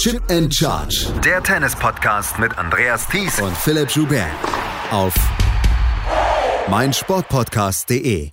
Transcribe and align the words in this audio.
Chip 0.00 0.22
and 0.30 0.50
Charge. 0.50 1.12
Der 1.22 1.42
Tennis-Podcast 1.42 2.38
mit 2.38 2.56
Andreas 2.56 3.06
Thies 3.06 3.38
und 3.38 3.54
Philipp 3.54 3.90
Joubert. 3.90 4.30
Auf 4.90 5.12
meinsportpodcast.de. 6.70 8.30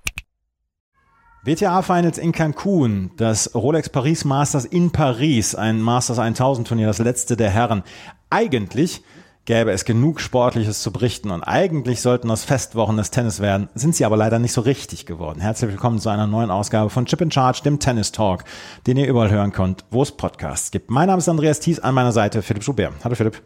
WTA 1.43 1.81
Finals 1.81 2.19
in 2.19 2.31
Cancun, 2.31 3.11
das 3.17 3.53
Rolex 3.53 3.89
Paris 3.89 4.23
Masters 4.23 4.63
in 4.63 4.91
Paris, 4.91 5.55
ein 5.55 5.81
Masters 5.81 6.19
1000 6.19 6.69
Turnier, 6.69 6.87
das 6.87 6.99
letzte 6.99 7.35
der 7.35 7.49
Herren. 7.49 7.83
Eigentlich 8.29 9.03
gäbe 9.47 9.71
es 9.71 9.85
genug 9.85 10.19
Sportliches 10.19 10.81
zu 10.81 10.91
berichten 10.91 11.31
und 11.31 11.41
eigentlich 11.41 12.01
sollten 12.01 12.27
das 12.27 12.43
Festwochen 12.43 12.97
des 12.97 13.11
Tennis 13.11 13.39
werden, 13.39 13.69
sind 13.75 13.95
sie 13.95 14.03
aber 14.03 14.17
leider 14.17 14.39
nicht 14.39 14.51
so 14.51 14.59
richtig 14.59 15.05
geworden. 15.05 15.39
Herzlich 15.39 15.71
willkommen 15.71 15.99
zu 15.99 16.09
einer 16.09 16.27
neuen 16.27 16.51
Ausgabe 16.51 16.89
von 16.89 17.05
Chip 17.05 17.21
in 17.21 17.31
Charge, 17.31 17.61
dem 17.63 17.79
Tennis 17.79 18.11
Talk, 18.11 18.43
den 18.87 18.97
ihr 18.97 19.07
überall 19.07 19.31
hören 19.31 19.53
könnt, 19.53 19.85
wo 19.89 20.03
es 20.03 20.11
Podcasts 20.11 20.69
gibt. 20.69 20.91
Mein 20.91 21.07
Name 21.07 21.19
ist 21.19 21.29
Andreas 21.29 21.61
Thies, 21.61 21.79
an 21.79 21.95
meiner 21.95 22.11
Seite 22.11 22.41
Philipp 22.41 22.61
Schubert. 22.61 22.93
Hallo 23.05 23.15
Philipp. 23.15 23.41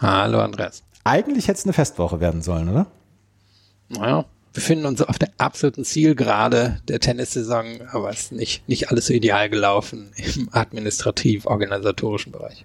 Hallo 0.00 0.40
Andreas. 0.40 0.84
Eigentlich 1.04 1.48
hätte 1.48 1.58
es 1.58 1.64
eine 1.66 1.74
Festwoche 1.74 2.18
werden 2.18 2.40
sollen, 2.40 2.70
oder? 2.70 2.86
Naja, 3.90 4.24
befinden 4.52 4.86
uns 4.86 5.02
auf 5.02 5.18
der 5.18 5.30
absoluten 5.38 5.84
Zielgerade 5.84 6.80
der 6.88 7.00
Tennissaison, 7.00 7.82
aber 7.90 8.10
es 8.10 8.24
ist 8.24 8.32
nicht, 8.32 8.68
nicht 8.68 8.90
alles 8.90 9.06
so 9.06 9.14
ideal 9.14 9.48
gelaufen 9.48 10.12
im 10.16 10.48
administrativ-organisatorischen 10.52 12.32
Bereich. 12.32 12.64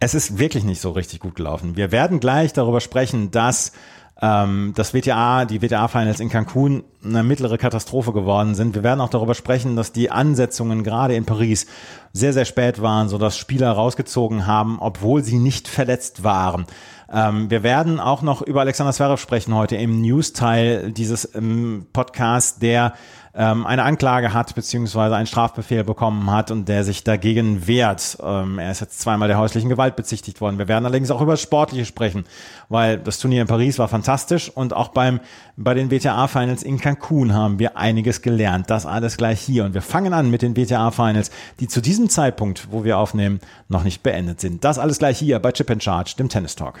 Es 0.00 0.14
ist 0.14 0.38
wirklich 0.38 0.64
nicht 0.64 0.80
so 0.80 0.90
richtig 0.90 1.20
gut 1.20 1.36
gelaufen. 1.36 1.76
Wir 1.76 1.92
werden 1.92 2.20
gleich 2.20 2.52
darüber 2.52 2.80
sprechen, 2.80 3.30
dass 3.30 3.72
ähm, 4.20 4.72
das 4.74 4.94
WTA, 4.94 5.44
die 5.44 5.62
WTA-Finals 5.62 6.20
in 6.20 6.28
Cancun 6.28 6.82
eine 7.04 7.22
mittlere 7.22 7.56
Katastrophe 7.56 8.12
geworden 8.12 8.54
sind. 8.54 8.74
Wir 8.74 8.82
werden 8.82 9.00
auch 9.00 9.10
darüber 9.10 9.34
sprechen, 9.34 9.76
dass 9.76 9.92
die 9.92 10.10
Ansetzungen 10.10 10.82
gerade 10.82 11.14
in 11.14 11.24
Paris 11.24 11.66
sehr, 12.12 12.32
sehr 12.32 12.44
spät 12.44 12.82
waren, 12.82 13.08
sodass 13.08 13.36
Spieler 13.36 13.70
rausgezogen 13.70 14.46
haben, 14.46 14.78
obwohl 14.80 15.22
sie 15.22 15.38
nicht 15.38 15.68
verletzt 15.68 16.24
waren. 16.24 16.66
Ähm, 17.10 17.50
wir 17.50 17.62
werden 17.62 18.00
auch 18.00 18.22
noch 18.22 18.42
über 18.42 18.60
Alexander 18.60 18.92
Zverev 18.92 19.20
sprechen 19.20 19.54
heute 19.54 19.76
im 19.76 20.02
News-Teil 20.02 20.92
dieses 20.92 21.34
ähm, 21.34 21.86
Podcasts, 21.92 22.58
der 22.58 22.92
ähm, 23.34 23.66
eine 23.66 23.84
Anklage 23.84 24.34
hat 24.34 24.54
beziehungsweise 24.54 25.14
einen 25.14 25.26
Strafbefehl 25.26 25.84
bekommen 25.84 26.30
hat 26.30 26.50
und 26.50 26.68
der 26.68 26.84
sich 26.84 27.04
dagegen 27.04 27.66
wehrt. 27.66 28.18
Ähm, 28.20 28.58
er 28.58 28.72
ist 28.72 28.80
jetzt 28.80 29.00
zweimal 29.00 29.28
der 29.28 29.38
häuslichen 29.38 29.70
Gewalt 29.70 29.96
bezichtigt 29.96 30.40
worden. 30.40 30.58
Wir 30.58 30.68
werden 30.68 30.84
allerdings 30.84 31.10
auch 31.10 31.20
über 31.20 31.32
das 31.32 31.40
Sportliche 31.40 31.84
sprechen, 31.84 32.24
weil 32.68 32.98
das 32.98 33.18
Turnier 33.18 33.42
in 33.42 33.48
Paris 33.48 33.78
war 33.78 33.88
fantastisch 33.88 34.50
und 34.50 34.74
auch 34.74 34.88
beim 34.88 35.20
bei 35.56 35.74
den 35.74 35.90
WTA-Finals 35.90 36.62
in 36.62 36.78
Cancun 36.78 37.32
haben 37.32 37.58
wir 37.58 37.76
einiges 37.76 38.22
gelernt. 38.22 38.70
Das 38.70 38.86
alles 38.86 39.16
gleich 39.16 39.40
hier 39.40 39.64
und 39.64 39.72
wir 39.72 39.82
fangen 39.82 40.12
an 40.12 40.30
mit 40.30 40.42
den 40.42 40.56
WTA-Finals, 40.56 41.30
die 41.60 41.68
zu 41.68 41.80
diesem 41.80 42.10
Zeitpunkt, 42.10 42.68
wo 42.70 42.84
wir 42.84 42.98
aufnehmen, 42.98 43.40
noch 43.68 43.84
nicht 43.84 44.02
beendet 44.02 44.40
sind. 44.40 44.64
Das 44.64 44.78
alles 44.78 44.98
gleich 44.98 45.18
hier 45.18 45.38
bei 45.38 45.52
Chip 45.52 45.70
and 45.70 45.82
Charge, 45.82 46.14
dem 46.18 46.28
Tennis 46.28 46.56
Talk. 46.56 46.80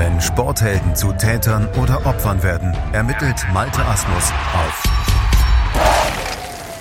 Wenn 0.00 0.18
Sporthelden 0.18 0.96
zu 0.96 1.12
Tätern 1.12 1.68
oder 1.78 2.06
Opfern 2.06 2.42
werden, 2.42 2.74
ermittelt 2.94 3.36
Malte 3.52 3.84
Asmus 3.84 4.32
auf 4.54 4.82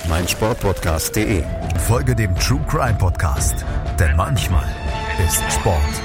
meinsportpodcast.de. 0.08 1.44
Folge 1.80 2.16
dem 2.16 2.34
True 2.36 2.62
Crime 2.70 2.98
Podcast, 2.98 3.66
denn 4.00 4.16
manchmal 4.16 4.64
ist 5.28 5.44
Sport 5.52 6.02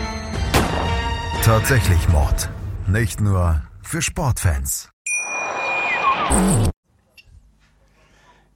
tatsächlich 1.44 2.08
Mord. 2.08 2.48
Nicht 2.88 3.20
nur 3.20 3.62
für 3.80 4.02
Sportfans. 4.02 4.90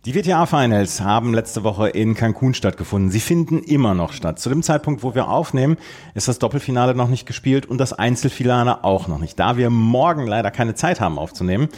Die 0.09 0.15
WTA-Finals 0.15 1.03
haben 1.03 1.35
letzte 1.35 1.65
Woche 1.65 1.91
in 1.91 2.15
Cancun 2.15 2.55
stattgefunden. 2.55 3.11
Sie 3.11 3.21
finden 3.21 3.59
immer 3.59 3.93
noch 3.93 4.15
statt. 4.15 4.39
Zu 4.39 4.49
dem 4.49 4.63
Zeitpunkt, 4.63 5.03
wo 5.03 5.15
wir 5.15 5.29
aufnehmen, 5.29 5.77
ist 6.15 6.29
das 6.29 6.39
Doppelfinale 6.39 6.95
noch 6.95 7.09
nicht 7.09 7.27
gespielt 7.27 7.67
und 7.67 7.77
das 7.77 7.93
Einzelfinale 7.93 8.85
auch 8.85 9.07
noch 9.07 9.19
nicht. 9.19 9.39
Da 9.39 9.59
wir 9.59 9.69
morgen 9.69 10.27
leider 10.27 10.51
keine 10.51 10.75
Zeit 10.75 11.03
haben 11.03 11.19
aufzunehmen, 11.19 11.69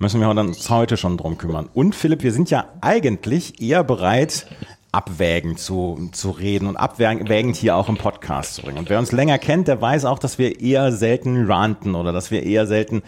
müssen 0.00 0.20
wir 0.20 0.28
uns 0.28 0.68
heute 0.68 0.96
schon 0.96 1.16
drum 1.16 1.38
kümmern. 1.38 1.68
Und 1.74 1.94
Philipp, 1.94 2.24
wir 2.24 2.32
sind 2.32 2.50
ja 2.50 2.64
eigentlich 2.80 3.62
eher 3.62 3.84
bereit, 3.84 4.48
abwägend 4.90 5.60
zu, 5.60 6.08
zu 6.10 6.30
reden 6.30 6.66
und 6.66 6.76
abwägend 6.76 7.54
hier 7.54 7.76
auch 7.76 7.88
im 7.88 7.98
Podcast 7.98 8.54
zu 8.54 8.62
bringen. 8.62 8.78
Und 8.78 8.88
wer 8.88 8.98
uns 8.98 9.12
länger 9.12 9.38
kennt, 9.38 9.68
der 9.68 9.80
weiß 9.80 10.06
auch, 10.06 10.18
dass 10.18 10.38
wir 10.38 10.60
eher 10.60 10.90
selten 10.90 11.46
ranten 11.46 11.94
oder 11.94 12.12
dass 12.12 12.32
wir 12.32 12.42
eher 12.42 12.66
selten 12.66 13.02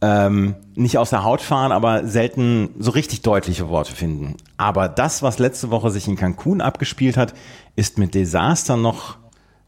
ähm, 0.00 0.54
nicht 0.74 0.98
aus 0.98 1.10
der 1.10 1.24
Haut 1.24 1.40
fahren, 1.40 1.72
aber 1.72 2.06
selten 2.06 2.70
so 2.78 2.90
richtig 2.90 3.22
deutliche 3.22 3.68
Worte 3.68 3.92
finden. 3.92 4.36
Aber 4.56 4.88
das, 4.88 5.22
was 5.22 5.38
letzte 5.38 5.70
Woche 5.70 5.90
sich 5.90 6.08
in 6.08 6.16
Cancun 6.16 6.60
abgespielt 6.60 7.16
hat, 7.16 7.34
ist 7.76 7.98
mit 7.98 8.14
Desaster 8.14 8.76
noch 8.76 9.16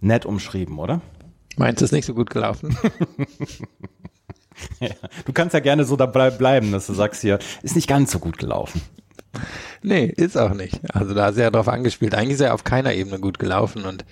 nett 0.01 0.27
umschrieben, 0.27 0.79
oder? 0.79 1.01
Meinst 1.57 1.81
du 1.81 1.87
es 1.87 1.93
nicht 1.93 2.05
so 2.05 2.15
gut 2.15 2.31
gelaufen? 2.31 2.77
ja, 4.81 4.91
du 5.25 5.33
kannst 5.33 5.55
ja 5.55 5.61
gerne 5.61 5.85
so 5.85 5.97
dabei 5.97 6.31
bleiben, 6.31 6.73
dass 6.73 6.87
du 6.87 6.95
sagst 6.95 7.23
hier, 7.23 7.39
ist 7.63 7.77
nicht 7.77 7.89
ganz 7.89 8.11
so 8.11 8.19
gut 8.19 8.39
gelaufen. 8.39 8.81
Nee, 9.83 10.07
ist 10.07 10.37
auch 10.37 10.55
nicht. 10.55 10.81
Also 10.95 11.15
da 11.15 11.29
ist 11.29 11.37
er 11.37 11.45
ja 11.45 11.51
drauf 11.51 11.69
angespielt. 11.69 12.15
Eigentlich 12.15 12.35
ist 12.35 12.41
er 12.41 12.55
auf 12.55 12.65
keiner 12.65 12.95
Ebene 12.95 13.21
gut 13.21 13.39
gelaufen 13.39 13.85
und 13.85 14.05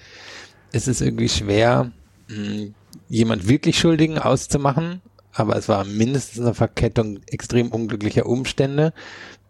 es 0.72 0.86
ist 0.86 1.00
irgendwie 1.00 1.28
schwer, 1.28 1.92
hm, 2.28 2.74
jemand 3.08 3.48
wirklich 3.48 3.78
Schuldigen 3.78 4.18
auszumachen 4.18 5.00
aber 5.34 5.56
es 5.56 5.68
war 5.68 5.84
mindestens 5.84 6.40
eine 6.40 6.54
Verkettung 6.54 7.20
extrem 7.26 7.70
unglücklicher 7.70 8.26
Umstände. 8.26 8.92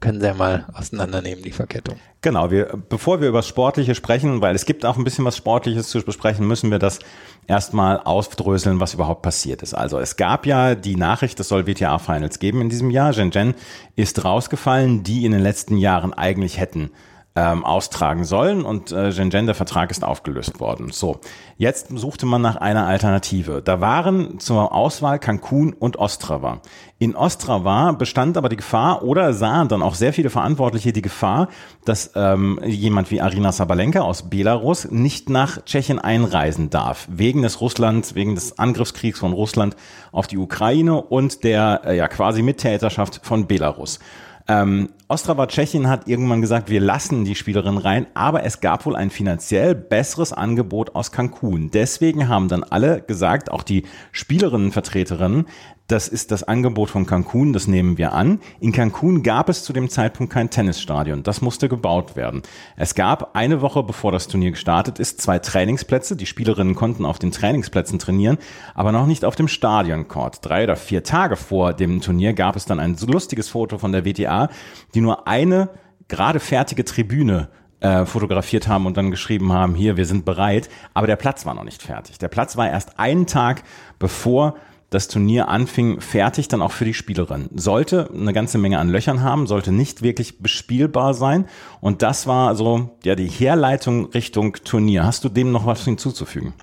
Können 0.00 0.21
Sie 0.21 0.27
ja 0.27 0.34
mal 0.34 0.67
auseinandernehmen, 0.75 1.43
die 1.43 1.53
Verkettung. 1.53 1.97
Genau, 2.21 2.50
wir, 2.50 2.78
bevor 2.89 3.21
wir 3.21 3.28
über 3.28 3.39
das 3.39 3.49
Sportliche 3.49 3.94
sprechen, 3.94 4.41
weil 4.41 4.55
es 4.55 4.67
gibt 4.67 4.84
auch 4.84 4.97
ein 4.97 5.05
bisschen 5.05 5.25
was 5.25 5.37
Sportliches 5.37 5.89
zu 5.89 6.03
besprechen, 6.03 6.47
müssen 6.47 6.71
wir 6.71 6.78
das 6.78 6.99
erstmal 7.47 8.00
ausdröseln, 8.00 8.81
was 8.81 8.94
überhaupt 8.94 9.23
passiert 9.23 9.62
ist. 9.62 9.75
Also 9.75 9.99
es 9.99 10.17
gab 10.17 10.47
ja 10.47 10.75
die 10.75 10.97
Nachricht, 10.97 11.39
es 11.41 11.49
soll 11.49 11.67
WTA-Finals 11.67 12.39
geben 12.39 12.61
in 12.61 12.69
diesem 12.69 12.91
Jahr. 12.91 13.12
Zhen 13.12 13.55
ist 13.97 14.25
rausgefallen, 14.25 15.05
die 15.05 15.25
in 15.25 15.33
den 15.33 15.43
letzten 15.43 15.77
Jahren 15.78 16.12
eigentlich 16.12 16.59
hätten 16.59 16.91
ähm, 17.37 17.65
austragen 17.65 18.25
sollen 18.25 18.65
und 18.65 18.93
äh, 18.93 19.11
Shenzhen, 19.11 19.47
der 19.47 19.56
Vertrag 19.56 19.91
ist 19.91 20.05
aufgelöst 20.05 20.61
worden. 20.61 20.93
So, 20.93 21.19
jetzt 21.56 21.89
suchte 21.93 22.27
man 22.27 22.43
nach 22.43 22.56
einer 22.56 22.87
Alternative. 22.87 23.61
Da 23.61 23.81
waren 23.81 24.39
zur 24.39 24.72
Auswahl 24.72 25.19
Cancun 25.19 25.73
und 25.73 25.97
Ostrava. 25.97 26.61
In 26.99 27.17
Ostrava 27.17 27.91
bestand 27.91 28.37
aber 28.37 28.49
die 28.49 28.56
Gefahr 28.56 29.03
oder 29.03 29.33
sahen 29.33 29.67
dann 29.67 29.83
auch 29.83 29.97
sehr 29.97 30.12
viele 30.12 30.31
Verantwortliche 30.31 30.93
die 30.93 31.03
Gefahr, 31.03 31.49
dass 31.84 32.12
ähm, 32.15 32.61
jemand 32.65 33.11
wie 33.11 33.21
Arina 33.21 33.50
Sabalenka 33.50 34.00
aus 34.00 34.31
Belarus 34.31 34.89
nicht 34.93 35.28
nach 35.28 35.65
Tschechien 35.65 35.99
einreisen 35.99 36.71
darf, 36.71 37.09
wegen 37.11 37.43
des 37.43 37.61
Russlands, 37.61 38.15
wegen 38.15 38.37
des 38.37 38.61
Angriffskriegs 38.61 39.19
von 39.19 39.33
Russland 39.33 39.75
auf 40.12 40.28
die 40.28 40.39
Ukraine 40.39 41.03
und 41.03 41.43
der 41.43 41.81
äh, 41.84 41.97
ja 41.97 42.06
quasi 42.06 42.43
Mittäterschaft 42.43 43.21
von 43.25 43.49
Belarus. 43.49 43.99
Ähm, 44.47 44.91
Ostrava 45.09 45.47
Tschechien 45.47 45.88
hat 45.88 46.06
irgendwann 46.06 46.43
gesagt, 46.43 46.69
wir 46.69 46.81
lassen 46.81 47.25
die 47.25 47.34
Spielerin 47.34 47.78
rein, 47.78 48.06
aber 48.12 48.44
es 48.44 48.60
gab 48.60 48.84
wohl 48.84 48.94
ein 48.94 49.09
finanziell 49.09 49.75
besseres 49.75 50.32
Angebot 50.34 50.94
aus 50.94 51.12
Cancun. 51.12 51.71
Deswegen 51.71 52.28
haben 52.28 52.49
dann 52.49 52.62
alle 52.62 53.00
gesagt, 53.00 53.50
auch 53.50 53.62
die 53.62 53.84
Spielerinnenvertreterinnen, 54.12 55.46
das 55.87 56.09
ist 56.09 56.31
das 56.31 56.43
Angebot 56.43 56.89
von 56.89 57.05
Cancun, 57.05 57.53
das 57.53 57.67
nehmen 57.67 57.99
wir 57.99 58.15
an. 58.15 58.41
In 58.59 58.73
Cancun 58.73 59.23
gab 59.23 59.51
es 59.51 59.65
zu 59.65 59.75
dem 59.75 59.91
Zeitpunkt 59.91 60.33
kein 60.33 60.49
Tennisstadion. 60.49 61.23
Das 61.23 61.43
musste 61.43 61.69
gebaut 61.69 62.17
werden. 62.17 62.41
Es 62.77 62.95
gab 62.95 63.37
eine 63.37 63.61
Woche 63.61 63.83
bevor 63.83 64.11
das 64.11 64.27
Turnier 64.27 64.53
gestartet 64.53 64.99
ist, 64.99 65.21
zwei 65.21 65.39
Trainingsplätze. 65.39 66.17
Die 66.17 66.25
Spielerinnen 66.25 66.75
konnten 66.75 67.05
auf 67.05 67.19
den 67.19 67.33
Trainingsplätzen 67.33 67.99
trainieren, 67.99 68.39
aber 68.75 68.93
noch 68.93 69.07
nicht 69.07 69.27
auf 69.27 69.37
dem 69.37 69.49
Stadioncourt. 69.49 70.39
Drei 70.43 70.65
oder 70.65 70.77
vier 70.77 71.03
Tage 71.03 71.37
vor 71.37 71.75
dem 71.75 72.01
Turnier 72.01 72.33
gab 72.33 72.57
es 72.57 72.65
dann 72.65 72.81
ein 72.81 72.97
lustiges 73.07 73.51
Foto 73.51 73.77
von 73.77 73.93
der 73.93 74.07
WTA, 74.07 74.49
die 74.95 75.03
nur 75.03 75.29
eine 75.29 75.69
gerade 76.09 76.41
fertige 76.41 76.87
Tribüne 76.87 77.49
äh, 77.81 78.07
fotografiert 78.07 78.69
haben 78.69 78.87
und 78.87 78.97
dann 78.97 79.11
geschrieben 79.11 79.53
haben, 79.53 79.75
hier, 79.75 79.99
wir 79.99 80.07
sind 80.07 80.25
bereit. 80.25 80.71
Aber 80.95 81.07
der 81.07 81.17
Platz 81.17 81.45
war 81.45 81.53
noch 81.53 81.65
nicht 81.65 81.83
fertig. 81.83 82.19
Der 82.19 82.29
Platz 82.29 82.57
war 82.57 82.71
erst 82.71 82.99
einen 82.99 83.27
Tag 83.27 83.63
bevor 83.99 84.55
das 84.94 85.08
Turnier 85.08 85.49
anfing, 85.49 86.00
fertig 86.00 86.49
dann 86.49 86.62
auch 86.62 86.73
für 86.73 86.85
die 86.85 86.94
Spielerin. 86.94 87.49
Sollte 87.55 88.08
eine 88.14 88.32
ganze 88.32 88.58
Menge 88.58 88.79
an 88.79 88.88
Löchern 88.88 89.23
haben, 89.23 89.46
sollte 89.46 89.73
nicht 89.73 90.02
wirklich 90.02 90.38
bespielbar 90.38 91.14
sein. 91.14 91.46
Und 91.81 92.02
das 92.02 92.26
war 92.26 92.55
so 92.55 92.96
ja 93.05 93.14
die 93.14 93.29
Herleitung 93.29 94.06
Richtung 94.06 94.55
Turnier. 94.64 95.05
Hast 95.05 95.25
du 95.25 95.29
dem 95.29 95.52
noch 95.52 95.67
was 95.67 95.85
hinzuzufügen? 95.85 96.55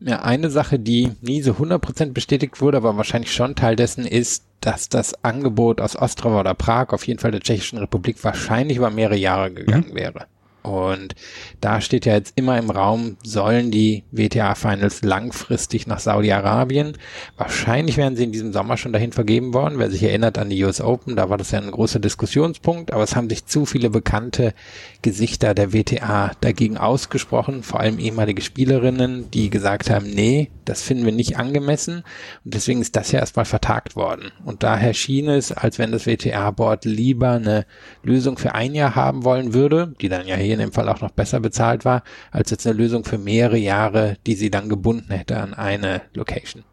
Ja, 0.00 0.22
eine 0.22 0.50
Sache, 0.50 0.78
die 0.78 1.12
nie 1.22 1.40
so 1.40 1.52
100% 1.52 2.12
bestätigt 2.12 2.60
wurde, 2.60 2.76
aber 2.76 2.96
wahrscheinlich 2.96 3.32
schon 3.32 3.54
Teil 3.54 3.74
dessen 3.74 4.06
ist, 4.06 4.44
dass 4.60 4.88
das 4.88 5.24
Angebot 5.24 5.80
aus 5.80 5.96
Ostrava 5.96 6.40
oder 6.40 6.54
Prag, 6.54 6.90
auf 6.90 7.06
jeden 7.06 7.20
Fall 7.20 7.30
der 7.30 7.40
Tschechischen 7.40 7.78
Republik, 7.78 8.22
wahrscheinlich 8.22 8.76
über 8.76 8.90
mehrere 8.90 9.16
Jahre 9.16 9.50
gegangen 9.52 9.90
mhm. 9.90 9.94
wäre. 9.94 10.26
Und 10.64 11.14
da 11.60 11.82
steht 11.82 12.06
ja 12.06 12.14
jetzt 12.14 12.32
immer 12.36 12.58
im 12.58 12.70
Raum, 12.70 13.18
sollen 13.22 13.70
die 13.70 14.02
WTA-Finals 14.12 15.02
langfristig 15.02 15.86
nach 15.86 15.98
Saudi-Arabien? 15.98 16.96
Wahrscheinlich 17.36 17.98
werden 17.98 18.16
sie 18.16 18.24
in 18.24 18.32
diesem 18.32 18.54
Sommer 18.54 18.78
schon 18.78 18.94
dahin 18.94 19.12
vergeben 19.12 19.52
worden. 19.52 19.78
Wer 19.78 19.90
sich 19.90 20.02
erinnert 20.02 20.38
an 20.38 20.48
die 20.48 20.64
US 20.64 20.80
Open, 20.80 21.16
da 21.16 21.28
war 21.28 21.36
das 21.36 21.50
ja 21.50 21.60
ein 21.60 21.70
großer 21.70 21.98
Diskussionspunkt, 21.98 22.94
aber 22.94 23.02
es 23.02 23.14
haben 23.14 23.28
sich 23.28 23.44
zu 23.44 23.66
viele 23.66 23.90
bekannte 23.90 24.54
Gesichter 25.02 25.52
der 25.52 25.74
WTA 25.74 26.32
dagegen 26.40 26.78
ausgesprochen, 26.78 27.62
vor 27.62 27.80
allem 27.80 27.98
ehemalige 27.98 28.40
Spielerinnen, 28.40 29.30
die 29.32 29.50
gesagt 29.50 29.90
haben, 29.90 30.08
nee, 30.08 30.50
das 30.64 30.80
finden 30.80 31.04
wir 31.04 31.12
nicht 31.12 31.36
angemessen. 31.36 32.04
Und 32.44 32.54
deswegen 32.54 32.80
ist 32.80 32.96
das 32.96 33.12
ja 33.12 33.20
erstmal 33.20 33.44
vertagt 33.44 33.96
worden. 33.96 34.32
Und 34.46 34.62
daher 34.62 34.94
schien 34.94 35.28
es, 35.28 35.52
als 35.52 35.78
wenn 35.78 35.92
das 35.92 36.06
WTA-Board 36.06 36.86
lieber 36.86 37.32
eine 37.32 37.66
Lösung 38.02 38.38
für 38.38 38.54
ein 38.54 38.74
Jahr 38.74 38.94
haben 38.94 39.24
wollen 39.24 39.52
würde, 39.52 39.94
die 40.00 40.08
dann 40.08 40.26
ja 40.26 40.36
hier 40.36 40.53
in 40.54 40.60
dem 40.60 40.72
Fall 40.72 40.88
auch 40.88 41.00
noch 41.00 41.10
besser 41.10 41.40
bezahlt 41.40 41.84
war, 41.84 42.02
als 42.30 42.50
jetzt 42.50 42.66
eine 42.66 42.76
Lösung 42.76 43.04
für 43.04 43.18
mehrere 43.18 43.58
Jahre, 43.58 44.16
die 44.26 44.34
sie 44.34 44.50
dann 44.50 44.68
gebunden 44.68 45.12
hätte 45.12 45.38
an 45.38 45.54
eine 45.54 46.02
Location. 46.14 46.64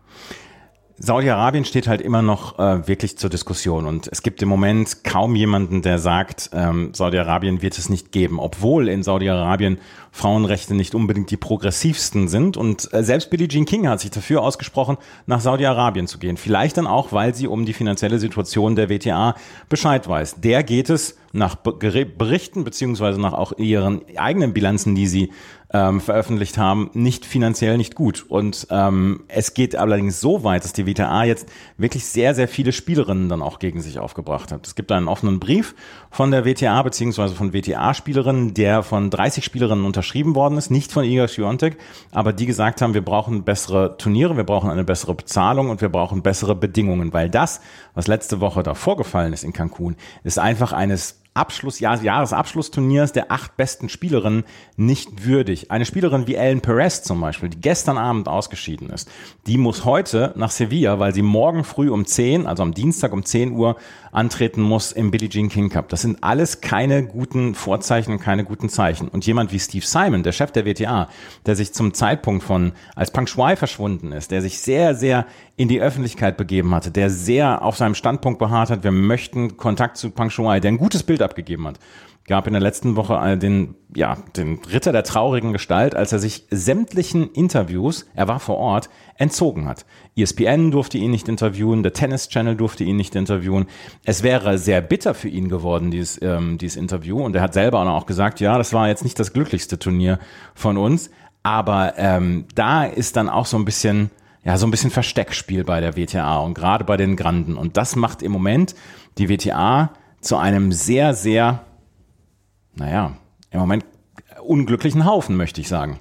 Saudi-Arabien 1.03 1.65
steht 1.65 1.87
halt 1.87 1.99
immer 1.99 2.21
noch 2.21 2.59
äh, 2.59 2.87
wirklich 2.87 3.17
zur 3.17 3.31
Diskussion 3.31 3.87
und 3.87 4.07
es 4.11 4.21
gibt 4.21 4.39
im 4.43 4.49
Moment 4.49 5.03
kaum 5.03 5.35
jemanden, 5.35 5.81
der 5.81 5.97
sagt, 5.97 6.51
ähm, 6.53 6.93
Saudi-Arabien 6.93 7.63
wird 7.63 7.75
es 7.79 7.89
nicht 7.89 8.11
geben, 8.11 8.39
obwohl 8.39 8.87
in 8.87 9.01
Saudi-Arabien 9.01 9.79
Frauenrechte 10.11 10.75
nicht 10.75 10.93
unbedingt 10.93 11.31
die 11.31 11.37
progressivsten 11.37 12.27
sind 12.27 12.55
und 12.55 12.93
äh, 12.93 13.03
selbst 13.03 13.31
Billie 13.31 13.47
Jean 13.47 13.65
King 13.65 13.87
hat 13.87 13.99
sich 13.99 14.11
dafür 14.11 14.43
ausgesprochen, 14.43 14.97
nach 15.25 15.39
Saudi-Arabien 15.39 16.05
zu 16.05 16.19
gehen. 16.19 16.37
Vielleicht 16.37 16.77
dann 16.77 16.85
auch, 16.85 17.11
weil 17.11 17.33
sie 17.33 17.47
um 17.47 17.65
die 17.65 17.73
finanzielle 17.73 18.19
Situation 18.19 18.75
der 18.75 18.89
WTA 18.89 19.33
Bescheid 19.69 20.07
weiß. 20.07 20.41
Der 20.41 20.61
geht 20.61 20.91
es 20.91 21.17
nach 21.33 21.55
Berichten 21.55 22.63
beziehungsweise 22.63 23.19
nach 23.19 23.33
auch 23.33 23.53
ihren 23.57 24.01
eigenen 24.17 24.53
Bilanzen, 24.53 24.95
die 24.95 25.07
sie 25.07 25.31
ähm, 25.73 26.01
veröffentlicht 26.01 26.57
haben, 26.57 26.89
nicht 26.93 27.25
finanziell 27.25 27.77
nicht 27.77 27.95
gut. 27.95 28.25
Und 28.27 28.67
ähm, 28.69 29.23
es 29.27 29.53
geht 29.53 29.75
allerdings 29.75 30.19
so 30.19 30.43
weit, 30.43 30.63
dass 30.63 30.73
die 30.73 30.85
WTA 30.85 31.23
jetzt 31.23 31.47
wirklich 31.77 32.05
sehr, 32.05 32.35
sehr 32.35 32.47
viele 32.47 32.73
Spielerinnen 32.73 33.29
dann 33.29 33.41
auch 33.41 33.59
gegen 33.59 33.81
sich 33.81 33.97
aufgebracht 33.97 34.51
hat. 34.51 34.67
Es 34.67 34.75
gibt 34.75 34.91
einen 34.91 35.07
offenen 35.07 35.39
Brief 35.39 35.73
von 36.09 36.31
der 36.31 36.43
WTA 36.45 36.81
beziehungsweise 36.81 37.35
von 37.35 37.53
WTA-Spielerinnen, 37.53 38.53
der 38.53 38.83
von 38.83 39.09
30 39.09 39.45
Spielerinnen 39.45 39.85
unterschrieben 39.85 40.35
worden 40.35 40.57
ist, 40.57 40.71
nicht 40.71 40.91
von 40.91 41.05
Iga 41.05 41.27
Swiatek, 41.27 41.77
aber 42.11 42.33
die 42.33 42.45
gesagt 42.45 42.81
haben, 42.81 42.93
wir 42.93 43.05
brauchen 43.05 43.43
bessere 43.43 43.97
Turniere, 43.97 44.35
wir 44.35 44.43
brauchen 44.43 44.69
eine 44.69 44.83
bessere 44.83 45.15
Bezahlung 45.15 45.69
und 45.69 45.81
wir 45.81 45.89
brauchen 45.89 46.21
bessere 46.21 46.55
Bedingungen, 46.55 47.13
weil 47.13 47.29
das, 47.29 47.61
was 47.93 48.07
letzte 48.07 48.41
Woche 48.41 48.61
da 48.63 48.73
vorgefallen 48.73 49.31
ist 49.31 49.43
in 49.43 49.53
Cancun, 49.53 49.95
ist 50.23 50.37
einfach 50.37 50.73
eines 50.73 51.20
Abschluss, 51.33 51.79
Jahresabschlussturniers 51.79 53.13
der 53.13 53.31
acht 53.31 53.55
besten 53.55 53.87
Spielerinnen 53.87 54.43
nicht 54.75 55.25
würdig. 55.25 55.71
Eine 55.71 55.85
Spielerin 55.85 56.27
wie 56.27 56.35
Ellen 56.35 56.59
Perez 56.59 57.03
zum 57.03 57.21
Beispiel, 57.21 57.47
die 57.47 57.61
gestern 57.61 57.97
Abend 57.97 58.27
ausgeschieden 58.27 58.89
ist, 58.89 59.09
die 59.47 59.57
muss 59.57 59.85
heute 59.85 60.33
nach 60.35 60.51
Sevilla, 60.51 60.99
weil 60.99 61.13
sie 61.13 61.21
morgen 61.21 61.63
früh 61.63 61.89
um 61.89 62.05
10, 62.05 62.47
also 62.47 62.63
am 62.63 62.73
Dienstag 62.73 63.13
um 63.13 63.23
10 63.23 63.53
Uhr 63.53 63.77
antreten 64.11 64.61
muss 64.61 64.91
im 64.91 65.11
Billie 65.11 65.29
Jean 65.29 65.49
King 65.49 65.69
Cup. 65.69 65.89
Das 65.89 66.01
sind 66.01 66.23
alles 66.23 66.61
keine 66.61 67.05
guten 67.05 67.55
Vorzeichen 67.55 68.13
und 68.13 68.19
keine 68.19 68.43
guten 68.43 68.69
Zeichen. 68.69 69.07
Und 69.07 69.25
jemand 69.25 69.51
wie 69.51 69.59
Steve 69.59 69.85
Simon, 69.85 70.23
der 70.23 70.31
Chef 70.31 70.51
der 70.51 70.65
WTA, 70.65 71.09
der 71.45 71.55
sich 71.55 71.73
zum 71.73 71.93
Zeitpunkt 71.93 72.43
von, 72.43 72.73
als 72.95 73.11
Pang 73.11 73.27
Shuai 73.27 73.55
verschwunden 73.55 74.11
ist, 74.11 74.31
der 74.31 74.41
sich 74.41 74.59
sehr, 74.59 74.95
sehr 74.95 75.25
in 75.55 75.67
die 75.67 75.81
Öffentlichkeit 75.81 76.37
begeben 76.37 76.73
hatte, 76.75 76.91
der 76.91 77.09
sehr 77.09 77.61
auf 77.61 77.77
seinem 77.77 77.95
Standpunkt 77.95 78.39
beharrt 78.39 78.69
hat, 78.69 78.83
wir 78.83 78.91
möchten 78.91 79.57
Kontakt 79.57 79.97
zu 79.97 80.09
Pang 80.11 80.29
Shuai, 80.29 80.59
der 80.59 80.71
ein 80.71 80.77
gutes 80.77 81.03
Bild 81.03 81.21
abgegeben 81.21 81.67
hat 81.67 81.79
gab 82.31 82.47
in 82.47 82.53
der 82.53 82.61
letzten 82.61 82.95
Woche 82.95 83.37
den, 83.37 83.75
ja, 83.93 84.15
den 84.37 84.59
Ritter 84.71 84.93
der 84.93 85.03
traurigen 85.03 85.51
Gestalt, 85.51 85.95
als 85.95 86.13
er 86.13 86.19
sich 86.19 86.45
sämtlichen 86.49 87.29
Interviews, 87.29 88.07
er 88.15 88.29
war 88.29 88.39
vor 88.39 88.55
Ort, 88.55 88.89
entzogen 89.17 89.67
hat. 89.67 89.85
ESPN 90.15 90.71
durfte 90.71 90.97
ihn 90.97 91.11
nicht 91.11 91.27
interviewen, 91.27 91.83
der 91.83 91.91
Tennis 91.91 92.29
Channel 92.29 92.55
durfte 92.55 92.85
ihn 92.85 92.95
nicht 92.95 93.15
interviewen. 93.15 93.65
Es 94.05 94.23
wäre 94.23 94.57
sehr 94.57 94.79
bitter 94.79 95.13
für 95.13 95.27
ihn 95.27 95.49
geworden, 95.49 95.91
dieses, 95.91 96.21
ähm, 96.21 96.57
dieses 96.57 96.77
Interview. 96.77 97.21
Und 97.21 97.35
er 97.35 97.41
hat 97.41 97.53
selber 97.53 97.81
auch 97.81 98.05
gesagt, 98.05 98.39
ja, 98.39 98.57
das 98.57 98.71
war 98.71 98.87
jetzt 98.87 99.03
nicht 99.03 99.19
das 99.19 99.33
glücklichste 99.33 99.77
Turnier 99.77 100.17
von 100.55 100.77
uns. 100.77 101.11
Aber 101.43 101.95
ähm, 101.97 102.45
da 102.55 102.85
ist 102.85 103.17
dann 103.17 103.27
auch 103.27 103.45
so 103.45 103.57
ein 103.57 103.65
bisschen, 103.65 104.09
ja, 104.45 104.57
so 104.57 104.65
ein 104.65 104.71
bisschen 104.71 104.89
Versteckspiel 104.89 105.65
bei 105.65 105.81
der 105.81 105.97
WTA 105.97 106.37
und 106.39 106.53
gerade 106.53 106.85
bei 106.85 106.95
den 106.95 107.17
Granden. 107.17 107.57
Und 107.57 107.75
das 107.75 107.97
macht 107.97 108.23
im 108.23 108.31
Moment 108.31 108.73
die 109.17 109.27
WTA 109.27 109.91
zu 110.21 110.37
einem 110.37 110.71
sehr, 110.71 111.13
sehr 111.13 111.65
naja, 112.81 113.15
im 113.51 113.59
Moment 113.59 113.85
unglücklichen 114.43 115.05
Haufen, 115.05 115.37
möchte 115.37 115.61
ich 115.61 115.67
sagen. 115.67 115.99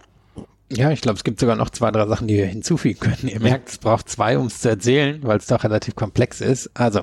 Ja, 0.73 0.93
ich 0.93 1.01
glaube, 1.01 1.17
es 1.17 1.25
gibt 1.25 1.41
sogar 1.41 1.57
noch 1.57 1.71
zwei, 1.71 1.91
drei 1.91 2.07
Sachen, 2.07 2.29
die 2.29 2.37
wir 2.37 2.47
hinzufügen 2.47 3.01
können. 3.01 3.29
Ihr 3.29 3.41
merkt, 3.41 3.69
es 3.69 3.79
braucht 3.79 4.09
zwei, 4.09 4.39
um 4.39 4.47
es 4.47 4.61
zu 4.61 4.69
erzählen, 4.69 5.19
weil 5.23 5.39
es 5.39 5.47
doch 5.47 5.65
relativ 5.65 5.97
komplex 5.97 6.41
ist. 6.41 6.71
Also, 6.75 7.01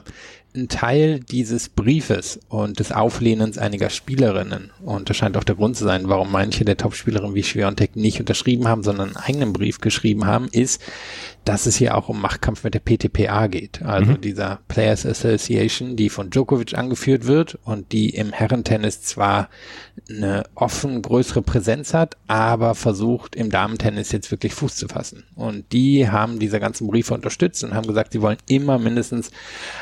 ein 0.56 0.70
Teil 0.70 1.20
dieses 1.20 1.70
Briefes 1.70 2.40
und 2.48 2.80
des 2.80 2.92
Auflehnens 2.92 3.58
einiger 3.58 3.90
Spielerinnen, 3.90 4.72
und 4.84 5.10
das 5.10 5.18
scheint 5.18 5.38
auch 5.38 5.44
der 5.44 5.56
Grund 5.56 5.76
zu 5.76 5.84
sein, 5.84 6.08
warum 6.08 6.32
manche 6.32 6.66
der 6.66 6.78
Topspielerinnen 6.78 7.36
wie 7.36 7.44
Schwiontek 7.44 7.96
nicht 7.96 8.20
unterschrieben 8.20 8.68
haben, 8.68 8.84
sondern 8.84 9.10
einen 9.10 9.18
eigenen 9.18 9.54
Brief 9.54 9.80
geschrieben 9.80 10.26
haben, 10.26 10.48
ist, 10.52 10.82
dass 11.48 11.66
es 11.66 11.78
hier 11.78 11.96
auch 11.96 12.10
um 12.10 12.20
Machtkampf 12.20 12.66
mit 12.66 12.74
der 12.74 12.82
PTPA 12.82 13.48
geht, 13.48 13.82
also 13.82 14.12
mhm. 14.12 14.22
dieser 14.22 14.60
Players 14.68 15.06
Association, 15.06 15.96
die 15.96 16.10
von 16.10 16.30
Djokovic 16.30 16.78
angeführt 16.78 17.26
wird 17.26 17.58
und 17.64 17.94
die 17.94 18.10
im 18.10 18.34
Herrentennis 18.34 19.02
zwar 19.02 19.48
eine 20.10 20.44
offen 20.56 21.02
größere 21.02 21.42
Präsenz 21.42 21.94
hat, 21.94 22.18
aber 22.28 22.76
versucht 22.76 23.36
im 23.36 23.50
Damentennis 23.50 24.12
jetzt 24.12 24.30
wirklich 24.30 24.54
Fuß 24.54 24.76
zu 24.76 24.90
fassen. 24.90 25.24
Und 25.36 25.72
die 25.72 26.10
haben 26.10 26.38
diese 26.40 26.60
ganzen 26.60 26.88
Briefe 26.88 27.14
unterstützt 27.14 27.64
und 27.64 27.74
haben 27.74 27.88
gesagt, 27.88 28.12
sie 28.12 28.22
wollen 28.22 28.38
immer 28.48 28.78
mindestens 28.78 29.32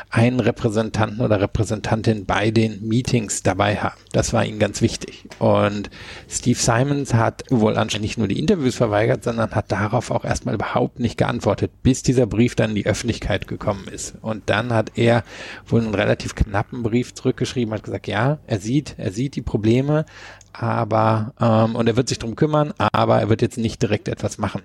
einen 0.08 0.38
Repräsentanten 0.38 1.20
oder 1.20 1.40
Repräsentantin 1.40 2.26
bei 2.26 2.52
den 2.52 2.86
Meetings 2.86 3.42
dabei 3.42 3.76
haben. 3.76 4.00
Das 4.12 4.32
war 4.32 4.44
ihnen 4.44 4.60
ganz 4.60 4.82
wichtig. 4.82 5.24
Und 5.40 5.90
Steve 6.28 6.58
Simons 6.58 7.12
hat 7.12 7.42
wohl 7.50 7.76
anscheinend 7.76 8.04
nicht 8.04 8.18
nur 8.18 8.28
die 8.28 8.38
Interviews 8.38 8.76
verweigert, 8.76 9.24
sondern 9.24 9.50
hat 9.50 9.72
darauf 9.72 10.12
auch 10.12 10.24
erstmal 10.24 10.54
überhaupt 10.54 11.00
nicht 11.00 11.18
geantwortet 11.18 11.55
geantwortet, 11.56 11.82
bis 11.82 12.02
dieser 12.02 12.26
Brief 12.26 12.54
dann 12.54 12.70
in 12.70 12.76
die 12.76 12.86
Öffentlichkeit 12.86 13.48
gekommen 13.48 13.88
ist. 13.88 14.14
Und 14.20 14.44
dann 14.46 14.72
hat 14.72 14.92
er 14.96 15.24
wohl 15.66 15.80
einen 15.80 15.94
relativ 15.94 16.34
knappen 16.34 16.82
Brief 16.82 17.14
zurückgeschrieben, 17.14 17.74
hat 17.74 17.84
gesagt, 17.84 18.06
ja, 18.06 18.38
er 18.46 18.58
sieht, 18.58 18.94
er 18.98 19.12
sieht 19.12 19.36
die 19.36 19.42
Probleme, 19.42 20.04
aber 20.52 21.34
ähm, 21.40 21.76
und 21.76 21.86
er 21.86 21.96
wird 21.96 22.08
sich 22.08 22.18
drum 22.18 22.36
kümmern, 22.36 22.72
aber 22.78 23.20
er 23.20 23.28
wird 23.28 23.42
jetzt 23.42 23.58
nicht 23.58 23.82
direkt 23.82 24.08
etwas 24.08 24.38
machen. 24.38 24.62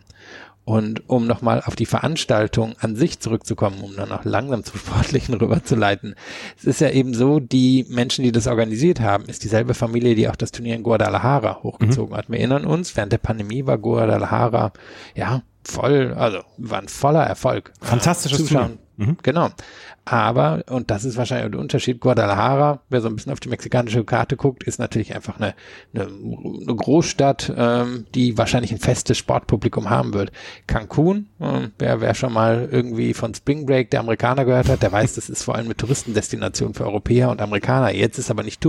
Und 0.64 1.10
um 1.10 1.26
nochmal 1.26 1.64
auf 1.66 1.76
die 1.76 1.88
Veranstaltung 1.88 2.76
an 2.80 2.96
sich 2.96 3.20
zurückzukommen, 3.20 3.82
um 3.82 3.96
dann 3.96 4.12
auch 4.12 4.24
langsam 4.26 4.64
zum 4.64 4.80
Sportlichen 4.80 5.34
rüberzuleiten. 5.42 6.14
Es 6.56 6.66
ist 6.66 6.82
ja 6.82 6.92
eben 6.92 7.16
so, 7.16 7.40
die 7.40 7.88
Menschen, 7.90 8.24
die 8.24 8.32
das 8.32 8.46
organisiert 8.46 9.00
haben, 9.00 9.26
ist 9.26 9.44
dieselbe 9.44 9.74
Familie, 9.74 10.14
die 10.14 10.30
auch 10.30 10.36
das 10.36 10.52
Turnier 10.52 10.76
in 10.76 10.84
Guadalajara 10.84 11.64
hochgezogen 11.64 12.14
mhm. 12.14 12.18
hat. 12.18 12.30
Wir 12.30 12.38
erinnern 12.38 12.66
uns, 12.66 12.96
während 12.96 13.12
der 13.12 13.18
Pandemie 13.18 13.66
war 13.66 13.80
Guadalajara, 13.80 14.72
ja, 15.16 15.42
voll, 15.64 16.14
also 16.14 16.40
war 16.58 16.80
ein 16.80 16.88
voller 16.88 17.24
Erfolg. 17.24 17.72
Fantastisches 17.82 18.40
Zuschauen. 18.40 18.80
Mhm. 18.98 19.18
Genau. 19.24 19.50
Aber, 20.04 20.64
und 20.70 20.90
das 20.90 21.06
ist 21.06 21.16
wahrscheinlich 21.16 21.52
der 21.52 21.60
Unterschied, 21.60 22.00
Guadalajara, 22.00 22.82
wer 22.90 23.02
so 23.02 23.08
ein 23.08 23.16
bisschen 23.16 23.32
auf 23.32 23.40
die 23.40 23.50
mexikanische 23.50 24.04
Karte 24.04 24.36
guckt, 24.36 24.64
ist 24.64 24.80
natürlich 24.80 25.16
einfach 25.16 25.38
eine, 25.38 25.54
eine, 25.94 26.08
eine 26.08 26.76
Großstadt, 26.76 27.54
ähm, 27.56 28.06
die 28.16 28.38
wahrscheinlich 28.38 28.72
ein 28.72 28.80
festes 28.80 29.18
Sportpublikum 29.18 29.90
haben 29.90 30.14
wird. 30.14 30.32
Cancun, 30.66 31.30
äh, 31.40 31.68
wer, 31.78 32.02
wer 32.02 32.16
schon 32.16 32.34
mal 32.34 32.68
irgendwie 32.72 33.14
von 33.14 33.34
Spring 33.36 33.66
Break 33.66 33.92
der 33.92 34.00
Amerikaner 34.00 34.46
gehört 34.46 34.70
hat, 34.70 34.82
der 34.82 34.92
weiß, 34.92 35.16
das 35.16 35.30
ist 35.30 35.44
vor 35.44 35.56
allem 35.56 35.66
eine 35.66 35.78
Touristendestination 35.78 36.74
für 36.74 36.86
Europäer 36.86 37.30
und 37.30 37.42
Amerikaner. 37.42 37.94
Jetzt 37.94 38.18
ist 38.18 38.32
aber 38.32 38.44
nicht 38.44 38.62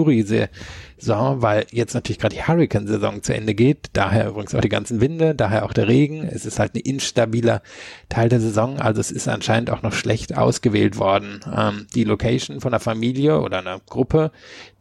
Touri-Saison, 1.02 1.42
weil 1.42 1.66
jetzt 1.70 1.94
natürlich 1.94 2.18
gerade 2.18 2.34
die 2.34 2.42
Hurricane-Saison 2.42 3.22
zu 3.22 3.34
Ende 3.34 3.54
geht. 3.54 3.90
Daher 3.92 4.28
übrigens 4.28 4.54
auch 4.54 4.60
die 4.60 4.68
ganzen 4.68 5.00
Winde, 5.00 5.34
daher 5.34 5.64
auch 5.64 5.72
der 5.72 5.88
Regen. 5.88 6.24
Es 6.24 6.46
ist 6.46 6.58
halt 6.58 6.74
ein 6.74 6.80
instabiler 6.80 7.62
Teil 8.08 8.28
der 8.28 8.40
Saison, 8.40 8.78
also 8.80 9.00
es 9.00 9.10
ist 9.10 9.28
anscheinend 9.28 9.70
auch 9.70 9.82
noch 9.82 9.92
schlecht 9.92 10.36
ausgewählt 10.36 10.98
worden. 10.98 11.40
Ähm, 11.54 11.86
die 11.94 12.04
Location 12.04 12.60
von 12.60 12.72
einer 12.72 12.80
Familie 12.80 13.40
oder 13.40 13.58
einer 13.58 13.80
Gruppe, 13.88 14.30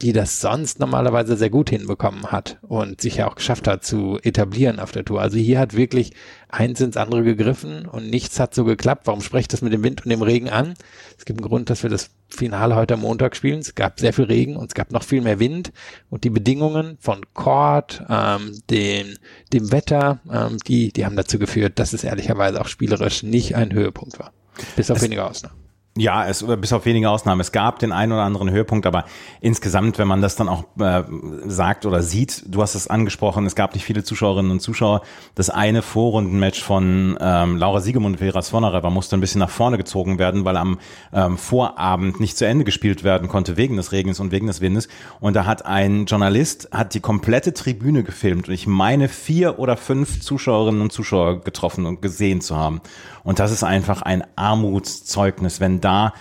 die 0.02 0.14
das 0.14 0.42
sonst 0.42 0.80
normalerweise 0.80 1.36
sehr 1.36 1.50
gut 1.50 1.70
hinbekommen 1.70 2.32
hat 2.32 2.58
und 2.62 3.02
sich 3.02 3.18
ja 3.18 3.28
auch 3.28 3.36
geschafft 3.36 3.68
hat 3.68 3.84
zu 3.84 4.20
etablieren 4.22 4.80
auf 4.80 4.92
der 4.92 5.06
Tour. 5.06 5.22
Also 5.22 5.38
hier 5.38 5.60
hat 5.60 5.76
wirklich 5.76 6.12
eins 6.52 6.82
ins 6.82 6.98
andere 6.98 7.24
gegriffen 7.24 7.86
und 7.86 8.10
nichts 8.10 8.40
hat 8.40 8.54
so 8.54 8.64
geklappt. 8.66 9.08
Warum 9.08 9.22
sprecht 9.22 9.54
das 9.54 9.62
mit 9.62 9.74
dem 9.74 9.84
Wind 9.84 10.04
und 10.04 10.10
dem 10.10 10.22
Regen 10.22 10.50
an? 10.50 10.74
Es 11.18 11.26
gibt 11.26 11.40
einen 11.40 11.48
Grund, 11.48 11.70
dass 11.70 11.84
wir 11.84 11.90
das 11.90 12.10
Finale 12.30 12.76
heute 12.76 12.96
am 12.96 13.02
Montag 13.02 13.36
spielen. 13.36 13.60
Es 13.60 13.76
gab 13.76 14.00
sehr 14.00 14.14
viel 14.14 14.26
Regen 14.26 14.56
und 14.58 14.68
es 14.68 14.74
gab 14.74 14.92
noch 14.92 15.04
viel 15.04 15.22
mehr 15.22 15.40
Wind 15.40 15.72
und 16.10 16.24
die 16.24 16.30
Bedingungen 16.30 16.98
von 17.00 17.22
Court, 17.34 18.04
ähm, 18.10 18.60
dem, 18.70 19.16
dem 19.54 19.72
Wetter, 19.72 20.20
ähm, 20.32 20.58
die, 20.68 20.92
die 20.92 21.06
haben 21.06 21.16
dazu 21.16 21.40
geführt, 21.40 21.80
dass 21.80 21.94
es 21.94 22.04
ehrlicherweise 22.04 22.60
auch 22.62 22.68
spielerisch 22.68 23.24
nicht 23.24 23.56
ein 23.56 23.74
Höhepunkt 23.74 24.20
war. 24.20 24.32
Bis 24.76 24.92
auf 24.92 24.98
Es- 24.98 25.04
wenige 25.04 25.26
Ausnahmen. 25.26 25.56
Ja, 25.98 26.26
es, 26.26 26.46
bis 26.62 26.72
auf 26.72 26.86
wenige 26.86 27.10
Ausnahmen. 27.10 27.42
Es 27.42 27.52
gab 27.52 27.80
den 27.80 27.92
einen 27.92 28.14
oder 28.14 28.22
anderen 28.22 28.50
Höhepunkt, 28.50 28.86
aber 28.86 29.04
insgesamt, 29.42 29.98
wenn 29.98 30.08
man 30.08 30.22
das 30.22 30.38
dann 30.38 30.48
auch 30.48 30.64
äh, 30.80 31.04
sagt 31.46 31.86
oder 31.86 32.02
sieht, 32.02 32.44
du 32.48 32.62
hast 32.62 32.76
es 32.76 32.88
angesprochen, 32.88 33.46
es 33.46 33.56
gab 33.56 33.74
nicht 33.74 33.84
viele 33.84 34.02
Zuschauerinnen 34.02 34.52
und 34.52 34.62
Zuschauer. 34.62 35.02
Das 35.36 35.50
eine 35.50 35.82
Vorrundenmatch 35.82 36.64
von 36.64 37.18
ähm, 37.20 37.58
Laura 37.58 37.82
Siegemund 37.82 38.14
und 38.14 38.20
Vera 38.20 38.42
Svonareva 38.42 38.90
musste 38.90 39.18
ein 39.18 39.20
bisschen 39.20 39.40
nach 39.40 39.50
vorne 39.50 39.78
gezogen 39.78 40.18
werden, 40.18 40.46
weil 40.46 40.56
am 40.56 40.80
ähm, 41.12 41.38
Vorabend 41.38 42.22
nicht 42.22 42.38
zu 42.38 42.48
Ende 42.48 42.64
gespielt 42.64 43.04
werden 43.04 43.28
konnte 43.28 43.58
wegen 43.58 43.76
des 43.76 43.92
Regens 43.92 44.22
und 44.22 44.32
wegen 44.32 44.48
des 44.48 44.62
Windes. 44.62 44.88
Und 45.20 45.36
da 45.36 45.46
hat 45.46 45.66
ein 45.66 46.06
Journalist 46.06 46.70
hat 46.72 46.94
die 46.94 47.02
komplette 47.02 47.54
Tribüne 47.54 48.04
gefilmt 48.04 48.48
und 48.48 48.54
ich 48.54 48.66
meine 48.66 49.10
vier 49.10 49.60
oder 49.60 49.76
fünf 49.76 50.22
Zuschauerinnen 50.22 50.80
und 50.80 50.94
Zuschauer 50.94 51.42
getroffen 51.42 51.86
und 51.86 52.02
gesehen 52.02 52.40
zu 52.40 52.56
haben. 52.56 52.80
Und 53.24 53.40
das 53.40 53.52
ist 53.52 53.64
einfach 53.64 54.02
ein 54.02 54.24
Armutszeugnis, 54.36 55.60
wenn 55.60 55.82
da 55.82 56.14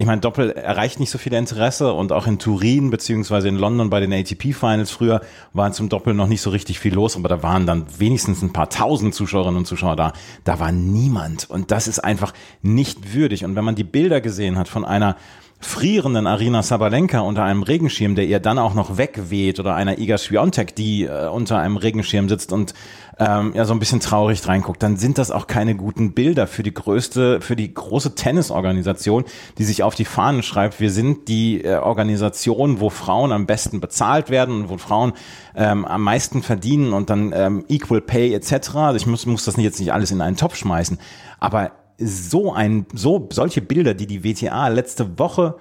ich 0.00 0.06
meine, 0.06 0.20
Doppel 0.20 0.52
erreicht 0.52 1.00
nicht 1.00 1.10
so 1.10 1.18
viel 1.18 1.32
Interesse 1.32 1.92
und 1.92 2.12
auch 2.12 2.28
in 2.28 2.38
Turin 2.38 2.90
beziehungsweise 2.90 3.48
in 3.48 3.56
London 3.56 3.90
bei 3.90 3.98
den 3.98 4.12
ATP 4.12 4.54
Finals 4.54 4.92
früher 4.92 5.20
war 5.52 5.72
zum 5.72 5.88
Doppel 5.88 6.14
noch 6.14 6.28
nicht 6.28 6.40
so 6.40 6.50
richtig 6.50 6.78
viel 6.78 6.94
los, 6.94 7.16
aber 7.16 7.28
da 7.28 7.42
waren 7.42 7.66
dann 7.66 7.84
wenigstens 7.98 8.40
ein 8.40 8.52
paar 8.52 8.70
tausend 8.70 9.12
Zuschauerinnen 9.16 9.58
und 9.58 9.66
Zuschauer 9.66 9.96
da. 9.96 10.12
Da 10.44 10.60
war 10.60 10.70
niemand 10.70 11.50
und 11.50 11.72
das 11.72 11.88
ist 11.88 11.98
einfach 11.98 12.32
nicht 12.62 13.12
würdig. 13.12 13.44
Und 13.44 13.56
wenn 13.56 13.64
man 13.64 13.74
die 13.74 13.82
Bilder 13.82 14.20
gesehen 14.20 14.56
hat 14.56 14.68
von 14.68 14.84
einer 14.84 15.16
frierenden 15.60 16.26
Arina 16.28 16.62
Sabalenka 16.62 17.20
unter 17.20 17.42
einem 17.42 17.62
Regenschirm, 17.62 18.14
der 18.14 18.26
ihr 18.26 18.38
dann 18.38 18.58
auch 18.58 18.74
noch 18.74 18.96
wegweht 18.96 19.58
oder 19.58 19.74
einer 19.74 19.98
Iga 19.98 20.16
Swiatek, 20.16 20.74
die 20.76 21.04
äh, 21.04 21.28
unter 21.28 21.58
einem 21.58 21.76
Regenschirm 21.76 22.28
sitzt 22.28 22.52
und 22.52 22.74
ähm, 23.18 23.52
ja 23.54 23.64
so 23.64 23.72
ein 23.72 23.80
bisschen 23.80 23.98
traurig 23.98 24.46
reinguckt, 24.46 24.80
dann 24.82 24.96
sind 24.96 25.18
das 25.18 25.32
auch 25.32 25.48
keine 25.48 25.74
guten 25.74 26.12
Bilder 26.12 26.46
für 26.46 26.62
die 26.62 26.72
größte, 26.72 27.40
für 27.40 27.56
die 27.56 27.74
große 27.74 28.14
Tennisorganisation, 28.14 29.24
die 29.58 29.64
sich 29.64 29.82
auf 29.82 29.96
die 29.96 30.04
Fahnen 30.04 30.44
schreibt, 30.44 30.78
wir 30.78 30.92
sind 30.92 31.26
die 31.26 31.64
äh, 31.64 31.76
Organisation, 31.76 32.78
wo 32.78 32.90
Frauen 32.90 33.32
am 33.32 33.46
besten 33.46 33.80
bezahlt 33.80 34.30
werden 34.30 34.62
und 34.62 34.68
wo 34.68 34.78
Frauen 34.78 35.12
ähm, 35.56 35.84
am 35.84 36.02
meisten 36.02 36.42
verdienen 36.42 36.92
und 36.92 37.10
dann 37.10 37.32
ähm, 37.34 37.64
Equal 37.68 38.00
Pay 38.00 38.32
etc. 38.32 38.76
Also 38.76 38.96
ich 38.96 39.06
muss, 39.06 39.26
muss 39.26 39.44
das 39.44 39.56
jetzt 39.56 39.80
nicht 39.80 39.92
alles 39.92 40.12
in 40.12 40.20
einen 40.20 40.36
Topf 40.36 40.54
schmeißen, 40.54 40.98
aber 41.40 41.72
so 41.98 42.52
ein, 42.52 42.86
so 42.94 43.28
solche 43.32 43.60
Bilder, 43.60 43.94
die 43.94 44.06
die 44.06 44.24
WTA 44.24 44.68
letzte 44.68 45.18
Woche 45.18 45.56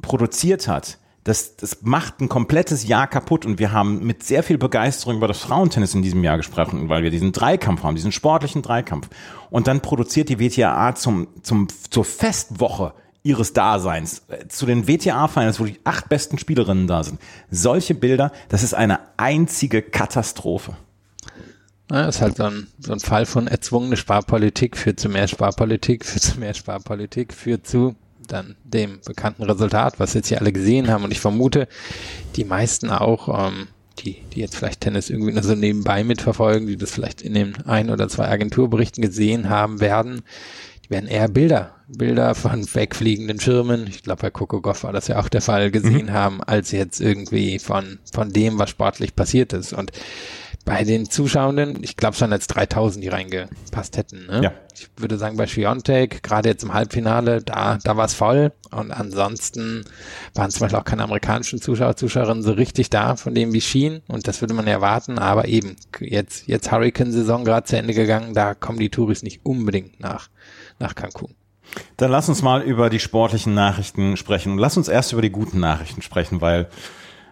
produziert 0.00 0.68
hat, 0.68 0.98
das, 1.24 1.56
das 1.56 1.82
macht 1.82 2.20
ein 2.20 2.28
komplettes 2.28 2.88
Jahr 2.88 3.06
kaputt 3.06 3.44
und 3.44 3.58
wir 3.58 3.72
haben 3.72 4.06
mit 4.06 4.22
sehr 4.22 4.42
viel 4.42 4.56
Begeisterung 4.56 5.16
über 5.16 5.28
das 5.28 5.40
Frauentennis 5.40 5.94
in 5.94 6.00
diesem 6.00 6.24
Jahr 6.24 6.38
gesprochen, 6.38 6.88
weil 6.88 7.02
wir 7.02 7.10
diesen 7.10 7.32
Dreikampf 7.32 7.82
haben, 7.82 7.96
diesen 7.96 8.12
sportlichen 8.12 8.62
Dreikampf. 8.62 9.10
Und 9.50 9.66
dann 9.66 9.82
produziert 9.82 10.30
die 10.30 10.38
WTA 10.38 10.94
zum, 10.94 11.28
zum, 11.42 11.68
zur 11.90 12.04
Festwoche 12.04 12.94
ihres 13.22 13.52
Daseins, 13.52 14.22
äh, 14.28 14.48
zu 14.48 14.64
den 14.64 14.88
WTA-Finals, 14.88 15.60
wo 15.60 15.64
die 15.64 15.78
acht 15.84 16.08
besten 16.08 16.38
Spielerinnen 16.38 16.86
da 16.86 17.04
sind. 17.04 17.20
Solche 17.50 17.94
Bilder, 17.94 18.32
das 18.48 18.62
ist 18.62 18.72
eine 18.72 19.00
einzige 19.18 19.82
Katastrophe. 19.82 20.76
Ja, 21.90 22.06
ist 22.06 22.20
halt 22.20 22.36
so 22.36 22.44
ein, 22.44 22.66
so 22.78 22.92
ein 22.92 23.00
Fall 23.00 23.24
von 23.24 23.46
erzwungene 23.46 23.96
Sparpolitik 23.96 24.76
führt 24.76 25.00
zu 25.00 25.08
mehr 25.08 25.26
Sparpolitik, 25.26 26.04
führt 26.04 26.22
zu 26.22 26.38
mehr 26.38 26.54
Sparpolitik, 26.54 27.32
führt 27.32 27.66
zu 27.66 27.96
dann 28.26 28.56
dem 28.62 29.00
bekannten 29.06 29.42
Resultat, 29.42 29.98
was 29.98 30.12
jetzt 30.12 30.28
hier 30.28 30.40
alle 30.40 30.52
gesehen 30.52 30.88
haben. 30.88 31.04
Und 31.04 31.12
ich 31.12 31.20
vermute, 31.20 31.66
die 32.36 32.44
meisten 32.44 32.90
auch, 32.90 33.46
ähm, 33.46 33.68
die, 34.00 34.22
die 34.34 34.40
jetzt 34.40 34.54
vielleicht 34.54 34.82
Tennis 34.82 35.08
irgendwie 35.10 35.32
nur 35.32 35.42
so 35.42 35.54
nebenbei 35.54 36.04
mitverfolgen, 36.04 36.68
die 36.68 36.76
das 36.76 36.90
vielleicht 36.90 37.22
in 37.22 37.34
den 37.34 37.56
ein 37.64 37.90
oder 37.90 38.08
zwei 38.08 38.28
Agenturberichten 38.28 39.02
gesehen 39.02 39.48
haben 39.48 39.80
werden, 39.80 40.22
die 40.84 40.90
werden 40.90 41.08
eher 41.08 41.28
Bilder, 41.28 41.74
Bilder 41.88 42.34
von 42.34 42.66
wegfliegenden 42.74 43.40
Schirmen, 43.40 43.86
ich 43.88 44.02
glaube 44.02 44.22
bei 44.22 44.30
Coco 44.30 44.60
Goff 44.60 44.84
war 44.84 44.92
das 44.92 45.08
ja 45.08 45.18
auch 45.18 45.28
der 45.28 45.40
Fall, 45.42 45.70
gesehen 45.70 46.12
haben, 46.12 46.42
als 46.42 46.70
jetzt 46.70 47.00
irgendwie 47.00 47.58
von, 47.58 47.98
von 48.12 48.30
dem, 48.30 48.58
was 48.58 48.70
sportlich 48.70 49.16
passiert 49.16 49.52
ist. 49.52 49.72
Und 49.72 49.90
bei 50.68 50.84
den 50.84 51.08
Zuschauenden, 51.08 51.82
ich 51.82 51.96
glaube, 51.96 52.14
es 52.14 52.20
waren 52.20 52.30
jetzt 52.30 52.48
3000, 52.48 53.02
die 53.02 53.08
reingepasst 53.08 53.96
hätten. 53.96 54.26
Ne? 54.26 54.42
Ja. 54.44 54.52
Ich 54.74 54.90
würde 54.98 55.16
sagen, 55.16 55.38
bei 55.38 55.46
Schwiontek, 55.46 56.22
gerade 56.22 56.50
jetzt 56.50 56.62
im 56.62 56.74
Halbfinale, 56.74 57.42
da, 57.42 57.78
da 57.82 57.96
war 57.96 58.04
es 58.04 58.12
voll. 58.12 58.52
Und 58.70 58.92
ansonsten 58.92 59.86
waren 60.34 60.50
zum 60.50 60.60
Beispiel 60.60 60.78
auch 60.78 60.84
keine 60.84 61.04
amerikanischen 61.04 61.58
Zuschauer, 61.58 61.96
Zuschauerinnen 61.96 62.42
so 62.42 62.52
richtig 62.52 62.90
da, 62.90 63.16
von 63.16 63.34
dem 63.34 63.54
wie 63.54 63.62
schien. 63.62 64.02
Und 64.08 64.28
das 64.28 64.42
würde 64.42 64.52
man 64.52 64.66
erwarten. 64.66 65.18
Aber 65.18 65.48
eben, 65.48 65.76
jetzt, 66.00 66.46
jetzt 66.48 66.70
Hurricane-Saison 66.70 67.46
gerade 67.46 67.66
zu 67.66 67.78
Ende 67.78 67.94
gegangen, 67.94 68.34
da 68.34 68.52
kommen 68.52 68.78
die 68.78 68.90
Touris 68.90 69.22
nicht 69.22 69.40
unbedingt 69.46 70.00
nach, 70.00 70.28
nach 70.78 70.94
Cancun. 70.94 71.34
Dann 71.96 72.10
lass 72.10 72.28
uns 72.28 72.42
mal 72.42 72.60
über 72.60 72.90
die 72.90 73.00
sportlichen 73.00 73.54
Nachrichten 73.54 74.18
sprechen. 74.18 74.52
Und 74.52 74.58
lass 74.58 74.76
uns 74.76 74.88
erst 74.88 75.12
über 75.14 75.22
die 75.22 75.30
guten 75.30 75.60
Nachrichten 75.60 76.02
sprechen, 76.02 76.42
weil 76.42 76.68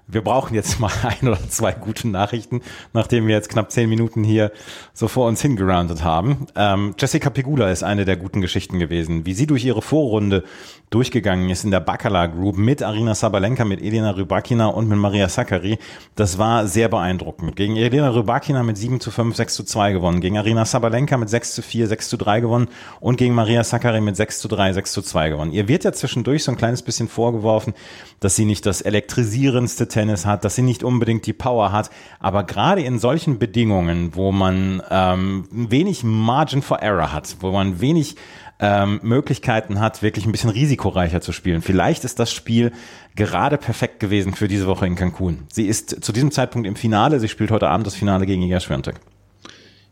wir 0.08 0.22
brauchen 0.22 0.54
jetzt 0.54 0.80
mal 0.80 0.90
ein 1.02 1.28
oder 1.28 1.48
zwei 1.48 1.72
gute 1.72 2.08
Nachrichten, 2.08 2.62
nachdem 2.92 3.26
wir 3.26 3.34
jetzt 3.34 3.48
knapp 3.48 3.70
zehn 3.70 3.88
Minuten 3.88 4.24
hier 4.24 4.52
so 4.92 5.08
vor 5.08 5.26
uns 5.26 5.42
hingeroundet 5.42 6.04
haben. 6.04 6.46
Ähm, 6.54 6.94
Jessica 6.98 7.30
Pegula 7.30 7.70
ist 7.70 7.82
eine 7.82 8.04
der 8.04 8.16
guten 8.16 8.40
Geschichten 8.40 8.78
gewesen. 8.78 9.26
Wie 9.26 9.34
sie 9.34 9.46
durch 9.46 9.64
ihre 9.64 9.82
Vorrunde 9.82 10.44
durchgegangen 10.90 11.50
ist 11.50 11.64
in 11.64 11.72
der 11.72 11.80
Bacala 11.80 12.26
Group 12.26 12.56
mit 12.56 12.82
Arina 12.82 13.14
Sabalenka, 13.14 13.64
mit 13.64 13.82
Elena 13.82 14.10
Rybakina 14.10 14.66
und 14.66 14.88
mit 14.88 14.98
Maria 14.98 15.28
Sakkari, 15.28 15.78
das 16.14 16.38
war 16.38 16.68
sehr 16.68 16.88
beeindruckend. 16.88 17.56
Gegen 17.56 17.76
Elena 17.76 18.10
Rybakina 18.10 18.62
mit 18.62 18.78
7 18.78 19.00
zu 19.00 19.10
5, 19.10 19.34
6 19.34 19.54
zu 19.54 19.64
2 19.64 19.92
gewonnen, 19.92 20.20
gegen 20.20 20.38
Arina 20.38 20.64
Sabalenka 20.64 21.16
mit 21.16 21.28
6 21.28 21.54
zu 21.56 21.62
4, 21.62 21.88
6 21.88 22.08
zu 22.08 22.16
3 22.16 22.40
gewonnen 22.40 22.68
und 23.00 23.16
gegen 23.16 23.34
Maria 23.34 23.64
Sakkari 23.64 24.00
mit 24.00 24.16
6 24.16 24.38
zu 24.38 24.48
3, 24.48 24.74
6 24.74 24.92
zu 24.92 25.02
2 25.02 25.30
gewonnen. 25.30 25.52
Ihr 25.52 25.66
wird 25.66 25.82
ja 25.82 25.92
zwischendurch 25.92 26.44
so 26.44 26.52
ein 26.52 26.56
kleines 26.56 26.82
bisschen 26.82 27.08
vorgeworfen, 27.08 27.74
dass 28.20 28.36
sie 28.36 28.44
nicht 28.44 28.64
das 28.64 28.80
elektrisierendste 28.80 29.88
Tennis 29.96 30.26
hat, 30.26 30.44
dass 30.44 30.54
sie 30.54 30.62
nicht 30.62 30.84
unbedingt 30.84 31.24
die 31.24 31.32
Power 31.32 31.72
hat, 31.72 31.88
aber 32.20 32.44
gerade 32.44 32.82
in 32.82 32.98
solchen 32.98 33.38
Bedingungen, 33.38 34.14
wo 34.14 34.30
man 34.30 34.82
ähm, 34.90 35.48
wenig 35.50 36.04
Margin 36.04 36.60
for 36.60 36.80
Error 36.80 37.14
hat, 37.14 37.36
wo 37.40 37.50
man 37.50 37.80
wenig 37.80 38.16
ähm, 38.58 39.00
Möglichkeiten 39.02 39.80
hat, 39.80 40.02
wirklich 40.02 40.26
ein 40.26 40.32
bisschen 40.32 40.50
risikoreicher 40.50 41.22
zu 41.22 41.32
spielen. 41.32 41.62
Vielleicht 41.62 42.04
ist 42.04 42.18
das 42.18 42.30
Spiel 42.30 42.72
gerade 43.14 43.56
perfekt 43.56 43.98
gewesen 44.00 44.34
für 44.34 44.48
diese 44.48 44.66
Woche 44.66 44.86
in 44.86 44.96
Cancun. 44.96 45.44
Sie 45.50 45.66
ist 45.66 46.04
zu 46.04 46.12
diesem 46.12 46.30
Zeitpunkt 46.30 46.68
im 46.68 46.76
Finale. 46.76 47.18
Sie 47.18 47.28
spielt 47.28 47.50
heute 47.50 47.68
Abend 47.68 47.86
das 47.86 47.94
Finale 47.94 48.26
gegen 48.26 48.42
Iga 48.42 48.60
Swiatek. 48.60 48.96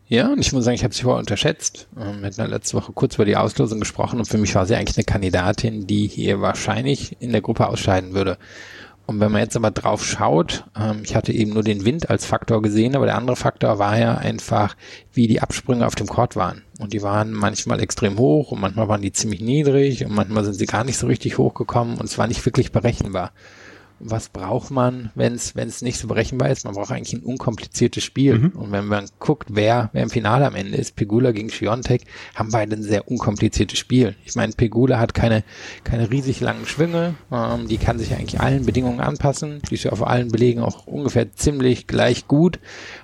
Ja, 0.07 0.31
und 0.31 0.39
ich 0.39 0.53
muss 0.53 0.65
sagen, 0.65 0.75
ich 0.75 0.85
habe 0.85 0.93
sie 0.93 1.03
vorher 1.03 1.19
unterschätzt. 1.19 1.89
Ähm, 1.99 2.21
Wir 2.21 2.27
hatten 2.29 2.51
letzte 2.51 2.77
Woche 2.77 2.93
kurz 2.93 3.15
über 3.15 3.25
die 3.25 3.37
Auslosung 3.37 3.81
gesprochen 3.81 4.19
und 4.19 4.27
für 4.27 4.37
mich 4.37 4.55
war 4.55 4.67
sie 4.67 4.75
eigentlich 4.75 4.99
eine 4.99 5.05
Kandidatin, 5.05 5.87
die 5.87 6.07
hier 6.09 6.43
wahrscheinlich 6.43 7.17
in 7.21 7.33
der 7.33 7.41
Gruppe 7.41 7.67
ausscheiden 7.69 8.13
würde. 8.13 8.37
Und 9.07 9.21
wenn 9.21 9.33
man 9.33 9.43
jetzt 9.43 9.57
aber 9.57 9.71
drauf 9.71 10.05
schaut, 10.05 10.65
ähm, 10.79 11.03
ich 11.05 11.15
hatte 11.15 11.33
eben 11.33 11.53
nur 11.53 11.63
den 11.63 11.85
Wind 11.85 12.09
als 12.09 12.25
Faktor 12.25 12.63
gesehen, 12.63 12.97
aber 12.97 13.05
der 13.05 13.17
andere 13.17 13.37
Faktor 13.37 13.79
war 13.79 13.99
ja 13.99 14.15
einfach, 14.15 14.77
wie 15.13 15.27
die 15.27 15.43
Absprünge 15.43 15.87
auf 15.87 15.95
dem 15.95 16.07
Court 16.07 16.37
waren. 16.37 16.63
Und 16.79 16.95
die 16.95 17.03
waren 17.03 17.33
manchmal 17.33 17.81
extrem 17.81 18.19
hoch 18.19 18.51
und 18.51 18.61
manchmal 18.61 18.89
waren 18.89 19.03
die 19.03 19.13
ziemlich 19.13 19.41
niedrig 19.41 20.07
und 20.07 20.15
manchmal 20.15 20.45
sind 20.45 20.55
sie 20.55 20.67
gar 20.67 20.85
nicht 20.85 20.97
so 20.97 21.07
richtig 21.07 21.37
hochgekommen 21.37 21.99
und 21.99 22.07
es 22.07 22.17
war 22.17 22.27
nicht 22.27 22.45
wirklich 22.47 22.73
berechenbar. 22.73 23.33
Was 24.07 24.29
braucht 24.29 24.71
man, 24.71 25.11
wenn 25.15 25.33
es 25.33 25.83
nicht 25.83 25.99
so 25.99 26.09
berechenbar 26.09 26.51
ist? 26.51 26.67
Man 26.67 26.75
braucht 26.75 26.91
eigentlich 26.91 27.15
ein 27.15 27.25
unkompliziertes 27.25 28.05
Spiel. 28.05 28.53
Und 28.55 28.71
wenn 28.71 28.85
man 28.87 29.07
guckt, 29.19 29.49
wer 29.53 29.89
wer 29.95 30.03
im 30.03 30.11
Finale 30.11 30.47
am 30.47 30.55
Ende 30.55 30.77
ist, 30.77 30.95
Pegula 30.95 31.33
gegen 31.33 31.51
Schiontek, 31.51 32.03
haben 32.35 32.51
beide 32.51 32.77
ein 32.77 32.83
sehr 32.83 33.09
unkompliziertes 33.11 33.79
Spiel. 33.79 34.15
Ich 34.27 34.35
meine, 34.35 34.53
Pegula 34.53 34.99
hat 34.99 35.15
keine 35.15 35.43
keine 35.85 36.11
riesig 36.11 36.41
langen 36.41 36.67
Schwünge, 36.67 37.15
ähm, 37.33 37.67
die 37.67 37.79
kann 37.79 37.99
sich 37.99 38.13
eigentlich 38.15 38.41
allen 38.41 38.67
Bedingungen 38.67 39.01
anpassen, 39.01 39.63
die 39.71 39.75
ist 39.75 39.85
ja 39.85 39.93
auf 39.93 40.07
allen 40.07 40.29
Belegen 40.29 40.61
auch 40.61 40.87
ungefähr 40.87 41.33
ziemlich 41.33 41.87
gleich 41.87 42.29
gut 42.29 42.59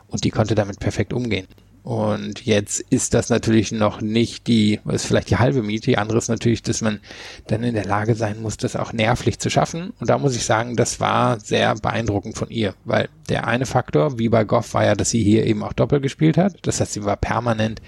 und 0.09 0.25
die 0.25 0.31
konnte 0.31 0.55
damit 0.55 0.81
perfekt 0.81 1.15
umgehen. 1.15 1.47
Und 1.83 2.45
jetzt 2.45 2.81
ist 2.91 3.15
das 3.15 3.31
natürlich 3.31 3.73
noch 3.73 4.01
nicht 4.01 4.47
die, 4.47 4.81
ist 4.91 5.07
vielleicht 5.07 5.31
die 5.31 5.39
halbe 5.39 5.63
Miete. 5.63 5.87
Die 5.87 5.99
andere 5.99 6.19
ist 6.19 6.29
natürlich, 6.29 6.63
dass 6.63 6.83
man 6.83 7.01
dann 7.47 7.63
in 7.63 7.75
der 7.75 7.87
Lage 7.87 8.15
sein 8.15 8.43
muss, 8.43 8.57
das 8.59 8.77
auch 8.77 8.93
nervlich 8.93 9.39
zu 9.39 9.49
schaffen. 9.51 9.93
Und 9.99 10.11
da 10.11 10.19
muss 10.19 10.37
ich 10.37 10.45
sagen, 10.45 10.77
das 10.77 11.01
war 11.01 11.41
sehr 11.41 11.75
beeindruckend 11.77 12.37
von 12.37 12.51
ihr, 12.51 12.75
weil 12.85 13.09
der 13.29 13.47
eine 13.47 13.67
Faktor, 13.67 14.19
wie 14.19 14.29
bei 14.29 14.45
Goff, 14.45 14.75
war 14.75 14.85
ja, 14.85 14.95
dass 14.95 15.11
sie 15.11 15.23
hier 15.23 15.47
eben 15.47 15.63
auch 15.63 15.73
Doppel 15.73 16.01
gespielt 16.01 16.37
hat. 16.37 16.59
Das 16.63 16.81
heißt, 16.81 16.93
sie 16.93 17.05
war 17.05 17.17
permanent 17.17 17.81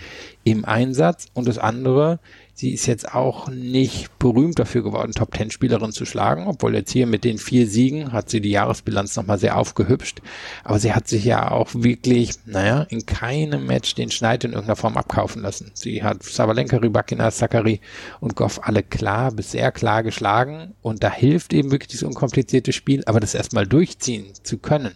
im 0.44 0.64
Einsatz 0.64 1.26
und 1.34 1.46
das 1.46 1.58
andere, 1.58 2.18
sie 2.62 2.72
ist 2.74 2.86
jetzt 2.86 3.12
auch 3.12 3.48
nicht 3.48 4.20
berühmt 4.20 4.56
dafür 4.56 4.84
geworden, 4.84 5.10
Top 5.10 5.32
Ten 5.32 5.50
Spielerin 5.50 5.90
zu 5.90 6.04
schlagen, 6.04 6.46
obwohl 6.46 6.76
jetzt 6.76 6.92
hier 6.92 7.08
mit 7.08 7.24
den 7.24 7.38
vier 7.38 7.66
Siegen 7.66 8.12
hat 8.12 8.30
sie 8.30 8.40
die 8.40 8.52
Jahresbilanz 8.52 9.16
nochmal 9.16 9.38
sehr 9.38 9.58
aufgehübscht. 9.58 10.22
Aber 10.62 10.78
sie 10.78 10.92
hat 10.92 11.08
sich 11.08 11.24
ja 11.24 11.50
auch 11.50 11.70
wirklich, 11.74 12.34
naja, 12.46 12.82
in 12.88 13.04
keinem 13.04 13.66
Match 13.66 13.96
den 13.96 14.12
Schneid 14.12 14.44
in 14.44 14.52
irgendeiner 14.52 14.76
Form 14.76 14.96
abkaufen 14.96 15.42
lassen. 15.42 15.72
Sie 15.74 16.04
hat 16.04 16.22
Sabalenka, 16.22 16.76
Rybakina, 16.76 17.32
Sakari 17.32 17.80
und 18.20 18.36
Goff 18.36 18.60
alle 18.62 18.84
klar 18.84 19.32
bis 19.32 19.50
sehr 19.50 19.72
klar 19.72 20.04
geschlagen 20.04 20.74
und 20.82 21.02
da 21.02 21.10
hilft 21.10 21.52
eben 21.52 21.72
wirklich 21.72 21.88
dieses 21.88 22.04
unkomplizierte 22.04 22.72
Spiel, 22.72 23.02
aber 23.06 23.18
das 23.18 23.34
erstmal 23.34 23.66
durchziehen 23.66 24.26
zu 24.44 24.58
können 24.58 24.92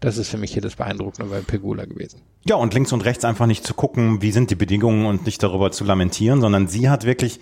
das 0.00 0.16
ist 0.16 0.30
für 0.30 0.38
mich 0.38 0.52
hier 0.52 0.62
das 0.62 0.76
Beeindruckende 0.76 1.30
bei 1.30 1.40
Pegula 1.40 1.84
gewesen. 1.84 2.22
Ja, 2.46 2.56
und 2.56 2.72
links 2.72 2.92
und 2.92 3.04
rechts 3.04 3.24
einfach 3.24 3.46
nicht 3.46 3.66
zu 3.66 3.74
gucken, 3.74 4.22
wie 4.22 4.32
sind 4.32 4.50
die 4.50 4.54
Bedingungen 4.54 5.04
und 5.04 5.26
nicht 5.26 5.42
darüber 5.42 5.72
zu 5.72 5.84
lamentieren, 5.84 6.40
sondern 6.40 6.68
sie 6.68 6.88
hat 6.88 7.04
wirklich 7.04 7.38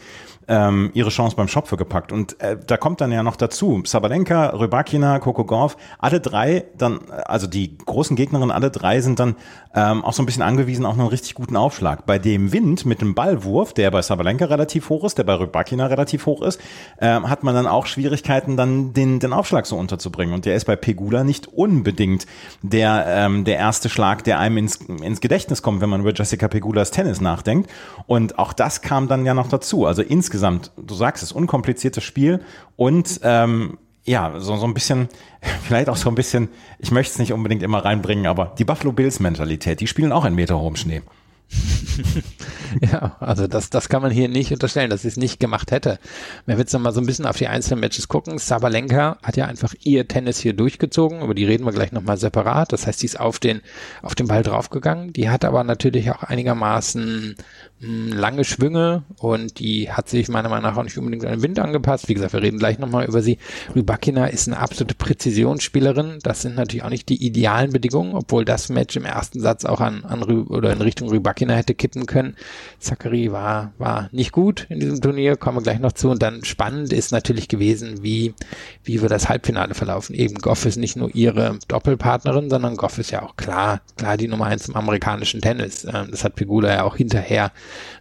ähm, 0.49 0.91
ihre 0.95 1.11
Chance 1.11 1.37
beim 1.37 1.47
Schopfe 1.47 1.77
gepackt. 1.77 2.11
Und 2.11 2.41
äh, 2.41 2.57
da 2.67 2.77
kommt 2.77 3.01
dann 3.01 3.13
ja 3.13 3.23
noch 3.23 3.37
dazu, 3.37 3.83
Sabalenka, 3.85 4.49
Rybakina, 4.49 5.19
Coco 5.19 5.45
Golf, 5.45 5.77
alle 5.99 6.21
drei 6.21 6.65
dann, 6.77 7.01
also 7.27 7.47
die 7.47 7.77
großen 7.77 8.17
Gegnerinnen, 8.17 8.51
alle 8.51 8.71
drei 8.71 9.01
sind 9.01 9.21
dann 9.21 9.37
ähm, 9.75 10.03
auch 10.05 10.15
so 10.15 10.23
ein 10.23 10.27
bisschen 10.27 10.43
angewiesen 10.43 10.87
auf 10.87 10.99
einen 10.99 11.09
richtig 11.09 11.35
guten 11.35 11.57
Aufschlag. 11.57 12.07
Bei 12.07 12.19
dem 12.19 12.53
Wind 12.53 12.87
mit 12.87 13.03
dem 13.03 13.15
Ballwurf, 13.15 13.75
der 13.75 13.91
bei 13.91 14.01
Sabalenka 14.01 14.47
relativ 14.47 14.89
hoch 14.89 15.05
ist, 15.05 15.19
der 15.19 15.25
bei 15.25 15.35
Rybakina 15.35 15.87
relativ 15.87 16.25
hoch 16.25 16.41
ist, 16.43 16.59
ähm, 17.01 17.29
hat 17.29 17.45
man 17.45 17.55
dann 17.55 17.67
auch 17.67 17.87
Schwierigkeiten, 17.87 18.57
dann 18.57 18.95
den, 18.95 19.21
den 19.21 19.35
Aufschlag 19.35 19.67
so 19.67 19.77
unterzubringen. 19.77 20.35
Und 20.35 20.47
der 20.47 20.57
ist 20.57 20.65
bei 20.65 20.77
Pegula 20.77 21.25
nicht 21.25 21.47
unbedingt 21.49 22.27
der, 22.63 23.05
ähm, 23.07 23.45
der 23.45 23.59
erste 23.59 23.91
Schlag, 23.91 24.25
der 24.25 24.39
einem 24.39 24.57
ins, 24.57 24.88
ins 24.89 25.21
Gedächtnis 25.21 25.63
kommt, 25.63 25.81
wenn 25.81 25.91
man 25.91 26.01
über 26.01 26.13
Jessica 26.13 26.49
Pegulas 26.49 26.91
Tennis 26.91 27.21
nachdenkt. 27.21 27.71
Und 28.07 28.39
auch 28.39 28.53
das 28.53 28.83
kam 28.83 29.09
dann 29.09 29.25
ja 29.25 29.35
noch 29.35 29.49
dazu. 29.49 29.87
Also 29.87 30.03
insgesamt 30.03 30.73
du 30.77 30.95
sagst 30.95 31.23
es, 31.23 31.33
unkompliziertes 31.33 32.05
Spiel 32.05 32.41
und 32.77 33.21
ähm, 33.23 33.79
ja, 34.05 34.41
so, 34.41 34.57
so 34.57 34.67
ein 34.67 34.75
bisschen, 34.75 35.09
vielleicht 35.63 35.89
auch 35.89 35.97
so 35.97 36.09
ein 36.09 36.15
bisschen, 36.15 36.49
ich 36.79 36.91
möchte 36.91 37.13
es 37.13 37.19
nicht 37.19 37.33
unbedingt 37.33 37.63
immer 37.63 37.85
reinbringen, 37.85 38.27
aber 38.27 38.55
die 38.59 38.65
Buffalo 38.65 38.93
Bills 38.93 39.21
Mentalität, 39.21 39.81
die 39.81 39.87
spielen 39.87 40.13
auch 40.13 40.25
in 40.25 40.35
Meter 40.35 40.59
hohem 40.59 40.77
Schnee. 40.77 41.03
ja, 42.81 43.17
also 43.21 43.47
das, 43.47 43.71
das 43.71 43.89
kann 43.89 44.03
man 44.03 44.11
hier 44.11 44.29
nicht 44.29 44.53
unterstellen, 44.53 44.91
dass 44.91 45.03
sie 45.03 45.09
es 45.09 45.17
nicht 45.17 45.41
gemacht 45.41 45.71
hätte. 45.71 45.99
Wenn 46.47 46.57
wir 46.57 46.61
jetzt 46.61 46.73
nochmal 46.73 46.93
so 46.93 47.01
ein 47.01 47.07
bisschen 47.07 47.27
auf 47.27 47.37
die 47.37 47.49
einzelnen 47.49 47.81
Matches 47.81 48.09
gucken, 48.09 48.39
Sabalenka 48.39 49.19
hat 49.23 49.37
ja 49.37 49.47
einfach 49.47 49.75
ihr 49.83 50.07
Tennis 50.07 50.39
hier 50.39 50.53
durchgezogen, 50.53 51.23
über 51.23 51.35
die 51.35 51.45
reden 51.45 51.65
wir 51.65 51.73
gleich 51.73 51.93
nochmal 51.93 52.19
separat. 52.19 52.73
Das 52.73 52.87
heißt, 52.87 53.01
sie 53.01 53.07
ist 53.07 53.19
auf 53.19 53.39
den, 53.39 53.63
auf 54.03 54.15
den 54.15 54.27
Ball 54.27 54.43
draufgegangen. 54.43 55.13
Die 55.13 55.31
hat 55.31 55.45
aber 55.45 55.65
natürlich 55.65 56.11
auch 56.11 56.23
einigermaßen 56.23 57.37
lange 57.81 58.45
Schwünge 58.45 59.05
und 59.19 59.61
die 59.61 59.93
hat 59.93 60.09
sich 60.09 60.29
meiner 60.29 60.49
Meinung 60.49 60.65
nach 60.65 60.77
auch 60.77 60.83
nicht 60.83 60.99
unbedingt 60.99 61.25
an 61.25 61.31
den 61.31 61.43
Wind 61.43 61.61
angepasst. 61.61 62.09
Wie 62.09 62.15
gesagt, 62.15 62.33
wir 62.33 62.43
reden 62.43 62.59
gleich 62.59 62.79
nochmal 62.81 63.07
über 63.07 63.23
sie. 63.23 63.39
Rybakina 63.75 64.27
ist 64.27 64.49
eine 64.49 64.59
absolute 64.59 64.95
Präzisionsspielerin. 64.95 66.19
Das 66.23 66.43
sind 66.43 66.57
natürlich 66.57 66.83
auch 66.83 66.91
nicht 66.91 67.09
die 67.09 67.25
idealen 67.25 67.73
Bedingungen, 67.73 68.15
obwohl 68.15 68.45
das 68.45 68.69
Match 68.69 68.97
im 68.97 69.05
ersten 69.05 69.41
Satz 69.41 69.65
auch 69.65 69.81
an, 69.81 70.05
an 70.05 70.25
oder 70.25 70.73
in 70.73 70.83
Richtung 70.83 71.09
Rybakina 71.09 71.55
hätte 71.55 71.75
kippen 71.75 72.07
können. 72.07 72.35
Zachary 72.81 73.31
war, 73.31 73.73
war 73.79 74.09
nicht 74.11 74.33
gut 74.33 74.67
in 74.71 74.81
diesem 74.81 75.01
Turnier, 75.01 75.37
kommen 75.37 75.59
wir 75.59 75.63
gleich 75.63 75.79
noch 75.79 75.93
zu. 75.93 76.11
Und 76.11 76.21
dann 76.21 76.45
spannend 76.45 76.93
ist 76.93 77.13
natürlich 77.13 77.47
gewesen, 77.47 78.03
wie, 78.03 78.35
wie 78.83 79.01
wir 79.01 79.09
das 79.09 79.29
Halbfinale 79.29 79.75
verlaufen. 79.75 80.15
Eben 80.15 80.35
Goff 80.37 80.67
ist 80.67 80.79
nicht 80.79 80.97
nur 80.97 81.15
ihre 81.15 81.59
Doppelpartnerin, 81.69 82.51
sondern 82.51 82.77
Goff 82.77 82.99
ist 82.99 83.13
ja 83.13 83.23
auch 83.23 83.37
klar, 83.37 83.83
klar 83.97 84.17
die 84.17 84.27
Nummer 84.27 84.47
eins 84.47 84.69
im 84.69 84.75
amerikanischen 84.75 85.41
Tennis. 85.41 85.85
Ähm, 85.85 86.09
das 86.11 86.25
hat 86.25 86.35
Pegula 86.35 86.75
ja 86.75 86.83
auch 86.83 86.97
hinterher 86.97 87.53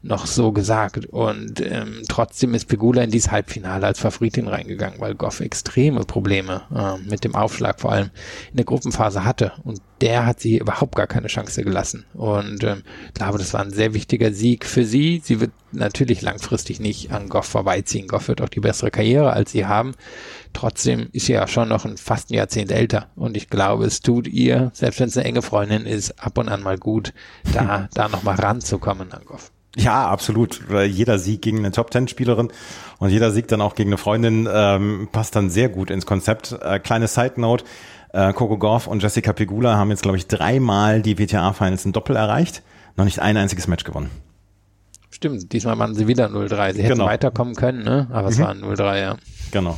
noch 0.01 0.25
so 0.25 0.51
gesagt. 0.51 1.05
Und 1.07 1.62
ähm, 1.62 2.01
trotzdem 2.07 2.53
ist 2.53 2.67
Pegula 2.67 3.03
in 3.03 3.12
dieses 3.12 3.31
Halbfinale 3.31 3.86
als 3.86 4.00
Favoritin 4.00 4.47
reingegangen, 4.47 5.00
weil 5.00 5.15
Goff 5.15 5.39
extreme 5.39 6.01
Probleme 6.01 6.63
äh, 6.74 7.09
mit 7.09 7.24
dem 7.24 7.36
Aufschlag 7.36 7.79
vor 7.79 7.91
allem 7.91 8.12
in 8.51 8.57
der 8.57 8.65
Gruppenphase 8.65 9.24
hatte. 9.24 9.53
Und 9.63 9.81
der 10.01 10.25
hat 10.25 10.39
sie 10.39 10.57
überhaupt 10.57 10.95
gar 10.95 11.07
keine 11.07 11.27
Chance 11.27 11.63
gelassen. 11.63 12.05
Und 12.13 12.63
ähm, 12.63 12.83
ich 13.07 13.13
glaube, 13.15 13.38
das 13.38 13.53
war 13.53 13.62
ein 13.62 13.71
sehr 13.71 13.93
wichtiger 13.93 14.31
Sieg 14.31 14.65
für 14.65 14.86
sie. 14.86 15.21
Sie 15.24 15.39
wird 15.39 15.51
natürlich 15.71 16.21
langfristig 16.21 16.79
nicht 16.79 17.12
an 17.12 17.29
Goff 17.29 17.45
vorbeiziehen. 17.45 18.07
Goff 18.07 18.27
wird 18.27 18.41
auch 18.41 18.50
die 18.50 18.59
bessere 18.59 18.91
Karriere 18.91 19.33
als 19.33 19.51
sie 19.51 19.65
haben. 19.65 19.93
Trotzdem 20.53 21.09
ist 21.13 21.25
sie 21.27 21.33
ja 21.33 21.47
schon 21.47 21.69
noch 21.69 21.86
ein, 21.86 21.97
fast 21.97 22.29
ein 22.29 22.36
Jahrzehnt 22.36 22.71
älter. 22.71 23.09
Und 23.15 23.38
ich 23.38 23.50
glaube, 23.50 23.86
es 23.86 24.01
tut 24.01 24.27
ihr, 24.27 24.71
selbst 24.74 25.00
wenn 25.00 25.09
es 25.09 25.17
eine 25.17 25.27
enge 25.27 25.41
Freundin 25.41 25.86
ist, 25.86 26.19
ab 26.24 26.38
und 26.38 26.50
an 26.50 26.63
mal 26.63 26.77
gut, 26.77 27.13
da, 27.53 27.89
da 27.93 28.07
nochmal 28.07 28.36
ranzukommen 28.36 29.12
an 29.12 29.25
Goff. 29.25 29.51
Ja, 29.77 30.07
absolut. 30.07 30.62
Jeder 30.88 31.19
Sieg 31.19 31.41
gegen 31.43 31.60
eine 31.60 31.72
Top-Ten-Spielerin 31.72 32.50
und 32.98 33.10
jeder 33.10 33.31
Sieg 33.31 33.48
dann 33.48 33.62
auch 33.62 33.75
gegen 33.75 33.89
eine 33.89 33.98
Freundin 33.98 34.50
ähm, 34.51 35.08
passt 35.12 35.36
dann 35.36 35.49
sehr 35.49 35.69
gut 35.69 35.91
ins 35.91 36.06
Konzept. 36.06 36.58
Äh, 36.62 36.80
kleine 36.80 37.08
Side-Note. 37.08 37.63
Äh, 38.12 38.34
Coco 38.34 38.58
Goff 38.58 38.88
und 38.88 39.04
Jessica 39.04 39.34
Pegula 39.34 39.75
haben 39.75 39.91
jetzt, 39.91 40.02
glaube 40.02 40.17
ich, 40.17 40.28
dreimal 40.28 41.02
die 41.02 41.19
WTA-Finals 41.19 41.86
in 41.86 41.91
Doppel 41.91 42.15
erreicht. 42.15 42.63
Noch 42.95 43.06
nicht 43.06 43.19
ein 43.19 43.38
einziges 43.38 43.67
Match 43.67 43.84
gewonnen. 43.84 44.10
Stimmt, 45.12 45.52
diesmal 45.54 45.78
waren 45.78 45.93
sie 45.93 46.08
wieder 46.08 46.28
0-3. 46.28 46.73
Sie 46.73 46.82
hätten 46.82 46.93
genau. 46.93 47.06
weiterkommen 47.06 47.56
können, 47.56 47.84
ne? 47.84 48.08
aber 48.12 48.30
es 48.30 48.38
mhm. 48.38 48.43
waren 48.43 48.63
0-3, 48.63 48.99
ja. 48.99 49.17
Genau. 49.52 49.78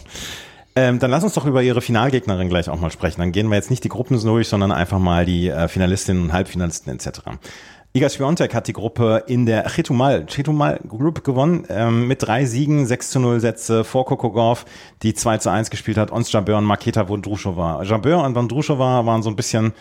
Ähm, 0.76 1.00
dann 1.00 1.12
lass 1.12 1.24
uns 1.24 1.34
doch 1.34 1.46
über 1.46 1.62
ihre 1.62 1.82
Finalgegnerin 1.82 2.48
gleich 2.48 2.70
auch 2.70 2.80
mal 2.80 2.92
sprechen. 2.92 3.20
Dann 3.20 3.32
gehen 3.32 3.50
wir 3.50 3.56
jetzt 3.56 3.70
nicht 3.70 3.84
die 3.84 3.90
Gruppen 3.90 4.22
durch, 4.22 4.48
sondern 4.48 4.72
einfach 4.72 5.00
mal 5.00 5.26
die 5.26 5.50
äh, 5.50 5.68
Finalistinnen 5.68 6.24
und 6.24 6.34
Halbfinalisten 6.34 6.94
etc. 6.94 7.22
Iga 7.92 8.08
Swiatek 8.08 8.54
hat 8.54 8.68
die 8.68 8.74
Gruppe 8.74 9.24
in 9.26 9.48
der 9.48 9.64
Chetumal, 9.68 10.28
Chetumal 10.28 10.80
Group 10.88 11.24
gewonnen, 11.24 11.66
ähm, 11.70 12.08
mit 12.08 12.22
drei 12.22 12.46
Siegen, 12.46 12.86
6 12.86 13.10
zu 13.10 13.20
0 13.20 13.40
Sätze 13.40 13.84
vor 13.84 14.06
Coco 14.06 14.32
Gauff, 14.32 14.66
die 15.02 15.16
2 15.16 15.40
zu 15.40 15.50
1 15.50 15.72
gespielt 15.72 15.98
hat, 15.98 16.12
Ons 16.12 16.32
Jabeur 16.32 16.60
und 16.60 16.66
Maketa 16.66 17.08
Vondrushova. 17.08 17.82
Jabeur 17.82 18.24
und 18.24 18.36
Vondrushova 18.36 19.08
waren 19.08 19.24
so 19.24 19.32
ein 19.32 19.36
bisschen 19.36 19.74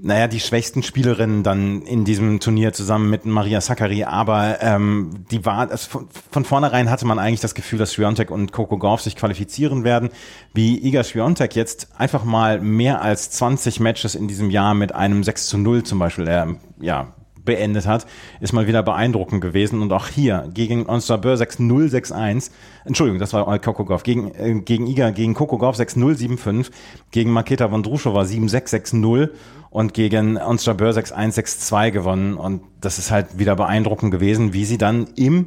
naja, 0.00 0.28
die 0.28 0.38
schwächsten 0.38 0.84
Spielerinnen 0.84 1.42
dann 1.42 1.82
in 1.82 2.04
diesem 2.04 2.38
Turnier 2.38 2.72
zusammen 2.72 3.10
mit 3.10 3.26
Maria 3.26 3.60
Sakkari, 3.60 4.04
aber 4.04 4.62
ähm, 4.62 5.24
die 5.30 5.44
war, 5.44 5.70
also 5.70 5.90
von, 5.90 6.08
von 6.30 6.44
vornherein 6.44 6.88
hatte 6.88 7.04
man 7.04 7.18
eigentlich 7.18 7.40
das 7.40 7.56
Gefühl, 7.56 7.80
dass 7.80 7.92
Sviontek 7.92 8.30
und 8.30 8.52
Coco 8.52 8.78
Gauff 8.78 9.00
sich 9.00 9.16
qualifizieren 9.16 9.82
werden. 9.82 10.10
Wie 10.54 10.78
Iga 10.86 11.02
Sviontek 11.02 11.56
jetzt 11.56 11.88
einfach 11.98 12.22
mal 12.22 12.60
mehr 12.60 13.02
als 13.02 13.30
20 13.32 13.80
Matches 13.80 14.14
in 14.14 14.28
diesem 14.28 14.50
Jahr 14.50 14.74
mit 14.74 14.94
einem 14.94 15.24
6 15.24 15.48
zu 15.48 15.58
0 15.58 15.82
zum 15.82 15.98
Beispiel, 15.98 16.28
äh, 16.28 16.46
ja, 16.80 17.14
beendet 17.48 17.86
hat, 17.86 18.06
ist 18.40 18.52
mal 18.52 18.66
wieder 18.66 18.82
beeindruckend 18.82 19.40
gewesen. 19.40 19.80
Und 19.80 19.90
auch 19.92 20.06
hier 20.06 20.48
gegen 20.52 20.86
Onstabeur 20.86 21.34
6-0, 21.34 21.90
6-1, 21.90 22.50
Entschuldigung, 22.84 23.18
das 23.18 23.32
war 23.32 23.58
Coco 23.58 23.86
Golf, 23.86 24.02
gegen, 24.02 24.32
äh, 24.34 24.60
gegen 24.60 24.86
Iga, 24.86 25.10
gegen 25.10 25.32
Coco 25.32 25.56
Golf 25.56 25.76
6-0, 25.76 26.14
7-5, 26.14 26.70
gegen 27.10 27.30
Maketa 27.32 27.70
Vondrushova 27.70 28.20
7-6, 28.22 28.92
6-0 28.92 29.30
und 29.70 29.94
gegen 29.94 30.36
Onstabeur 30.36 30.92
6-1, 30.92 31.38
6-2 31.38 31.90
gewonnen. 31.90 32.34
Und 32.34 32.60
das 32.82 32.98
ist 32.98 33.10
halt 33.10 33.38
wieder 33.38 33.56
beeindruckend 33.56 34.12
gewesen, 34.12 34.52
wie 34.52 34.66
sie 34.66 34.78
dann 34.78 35.08
im 35.16 35.46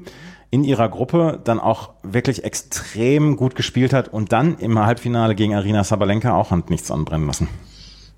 in 0.53 0.65
ihrer 0.65 0.89
Gruppe 0.89 1.39
dann 1.45 1.61
auch 1.61 1.91
wirklich 2.03 2.43
extrem 2.43 3.37
gut 3.37 3.55
gespielt 3.55 3.93
hat 3.93 4.09
und 4.09 4.33
dann 4.33 4.57
im 4.57 4.77
Halbfinale 4.77 5.33
gegen 5.33 5.55
Arina 5.55 5.85
Sabalenka 5.85 6.35
auch 6.35 6.51
hat 6.51 6.69
nichts 6.69 6.91
anbrennen 6.91 7.25
lassen. 7.25 7.47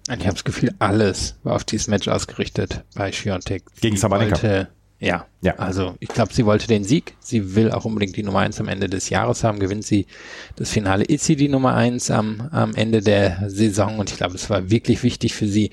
Ich 0.08 0.26
habe 0.26 0.34
das 0.34 0.44
Gefühl, 0.44 0.74
alles 0.80 1.36
war 1.44 1.56
auf 1.56 1.64
dieses 1.64 1.88
Match 1.88 2.08
ausgerichtet 2.08 2.84
bei 2.94 3.12
Schiontek. 3.12 3.64
Gegen 3.80 3.96
Sabalenka. 3.96 4.68
Ja, 5.00 5.26
ja, 5.42 5.56
also 5.58 5.96
ich 6.00 6.08
glaube, 6.08 6.34
sie 6.34 6.46
wollte 6.46 6.68
den 6.68 6.86
Sieg. 6.86 7.16
Sie 7.20 7.56
will 7.56 7.72
auch 7.72 7.84
unbedingt 7.84 8.16
die 8.16 8.24
Nummer 8.24 8.40
eins 8.40 8.62
am 8.62 8.70
Ende 8.70 8.88
des 8.88 9.10
Jahres 9.10 9.44
haben. 9.44 9.60
Gewinnt 9.60 9.86
sie 9.86 10.08
das 10.56 10.70
Finale, 10.70 11.04
ist 11.04 11.26
sie 11.26 11.36
die 11.36 11.50
Nummer 11.50 11.74
eins 11.74 12.10
am, 12.10 12.48
am 12.52 12.74
Ende 12.74 13.02
der 13.02 13.50
Saison. 13.50 14.00
Und 14.00 14.12
ich 14.12 14.18
glaube, 14.18 14.36
es 14.36 14.50
war 14.50 14.70
wirklich 14.70 15.04
wichtig 15.04 15.34
für 15.34 15.48
sie, 15.48 15.72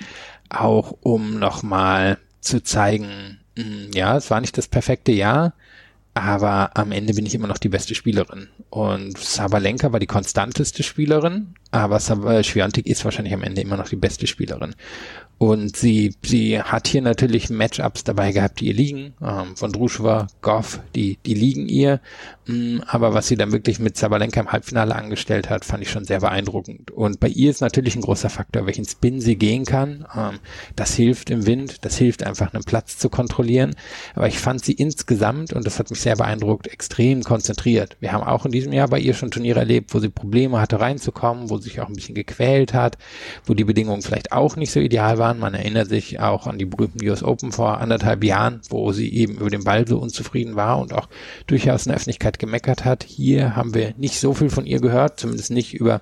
auch 0.48 0.96
um 1.00 1.38
nochmal 1.38 2.18
zu 2.40 2.62
zeigen, 2.62 3.38
hm, 3.56 3.90
ja, 3.94 4.16
es 4.16 4.30
war 4.30 4.40
nicht 4.40 4.58
das 4.58 4.66
perfekte 4.66 5.12
Jahr, 5.12 5.54
aber 6.20 6.76
am 6.76 6.92
Ende 6.92 7.14
bin 7.14 7.24
ich 7.24 7.34
immer 7.34 7.48
noch 7.48 7.58
die 7.58 7.70
beste 7.70 7.94
Spielerin. 7.94 8.48
Und 8.68 9.16
Sabalenka 9.16 9.92
war 9.92 10.00
die 10.00 10.06
konstanteste 10.06 10.82
Spielerin, 10.82 11.54
aber 11.70 11.98
Schwiontek 11.98 12.86
ist 12.86 13.04
wahrscheinlich 13.04 13.34
am 13.34 13.42
Ende 13.42 13.62
immer 13.62 13.76
noch 13.76 13.88
die 13.88 13.96
beste 13.96 14.26
Spielerin. 14.26 14.74
Und 15.42 15.74
sie, 15.74 16.14
sie 16.22 16.60
hat 16.60 16.86
hier 16.86 17.00
natürlich 17.00 17.48
Matchups 17.48 18.04
dabei 18.04 18.30
gehabt, 18.30 18.60
die 18.60 18.66
ihr 18.66 18.74
liegen. 18.74 19.14
Ähm, 19.22 19.56
von 19.56 19.72
Druschwa, 19.72 20.26
Goff, 20.42 20.80
die, 20.94 21.16
die 21.24 21.32
liegen 21.32 21.66
ihr. 21.66 22.02
Mm, 22.46 22.80
aber 22.86 23.14
was 23.14 23.28
sie 23.28 23.36
dann 23.36 23.50
wirklich 23.50 23.78
mit 23.78 23.96
Sabalenka 23.96 24.38
im 24.38 24.52
Halbfinale 24.52 24.94
angestellt 24.94 25.48
hat, 25.48 25.64
fand 25.64 25.82
ich 25.82 25.90
schon 25.90 26.04
sehr 26.04 26.20
beeindruckend. 26.20 26.90
Und 26.90 27.20
bei 27.20 27.28
ihr 27.28 27.48
ist 27.48 27.62
natürlich 27.62 27.96
ein 27.96 28.02
großer 28.02 28.28
Faktor, 28.28 28.66
welchen 28.66 28.84
Spin 28.84 29.22
sie 29.22 29.36
gehen 29.36 29.64
kann. 29.64 30.04
Ähm, 30.14 30.40
das 30.76 30.92
hilft 30.94 31.30
im 31.30 31.46
Wind, 31.46 31.86
das 31.86 31.96
hilft 31.96 32.22
einfach, 32.22 32.52
einen 32.52 32.64
Platz 32.64 32.98
zu 32.98 33.08
kontrollieren. 33.08 33.74
Aber 34.14 34.28
ich 34.28 34.38
fand 34.38 34.62
sie 34.62 34.72
insgesamt, 34.72 35.54
und 35.54 35.64
das 35.64 35.78
hat 35.78 35.88
mich 35.88 36.02
sehr 36.02 36.16
beeindruckt, 36.16 36.66
extrem 36.66 37.22
konzentriert. 37.22 37.96
Wir 38.00 38.12
haben 38.12 38.24
auch 38.24 38.44
in 38.44 38.52
diesem 38.52 38.74
Jahr 38.74 38.88
bei 38.88 38.98
ihr 38.98 39.14
schon 39.14 39.30
Turniere 39.30 39.60
erlebt, 39.60 39.94
wo 39.94 40.00
sie 40.00 40.10
Probleme 40.10 40.60
hatte 40.60 40.80
reinzukommen, 40.80 41.48
wo 41.48 41.56
sie 41.56 41.70
sich 41.70 41.80
auch 41.80 41.88
ein 41.88 41.94
bisschen 41.94 42.14
gequält 42.14 42.74
hat, 42.74 42.98
wo 43.46 43.54
die 43.54 43.64
Bedingungen 43.64 44.02
vielleicht 44.02 44.32
auch 44.32 44.56
nicht 44.56 44.72
so 44.72 44.80
ideal 44.80 45.16
waren 45.16 45.29
waren. 45.30 45.38
Man 45.38 45.54
erinnert 45.54 45.88
sich 45.88 46.20
auch 46.20 46.46
an 46.46 46.58
die 46.58 46.64
berühmten 46.64 47.06
US 47.08 47.22
Open 47.22 47.52
vor 47.52 47.78
anderthalb 47.78 48.24
Jahren, 48.24 48.60
wo 48.68 48.92
sie 48.92 49.12
eben 49.12 49.34
über 49.34 49.50
den 49.50 49.64
Ball 49.64 49.86
so 49.86 49.98
unzufrieden 49.98 50.56
war 50.56 50.78
und 50.78 50.92
auch 50.92 51.08
durchaus 51.46 51.86
in 51.86 51.90
der 51.90 51.96
Öffentlichkeit 51.96 52.38
gemeckert 52.38 52.84
hat. 52.84 53.04
Hier 53.04 53.56
haben 53.56 53.74
wir 53.74 53.94
nicht 53.96 54.20
so 54.20 54.34
viel 54.34 54.50
von 54.50 54.66
ihr 54.66 54.80
gehört, 54.80 55.20
zumindest 55.20 55.50
nicht 55.50 55.74
über, 55.74 56.00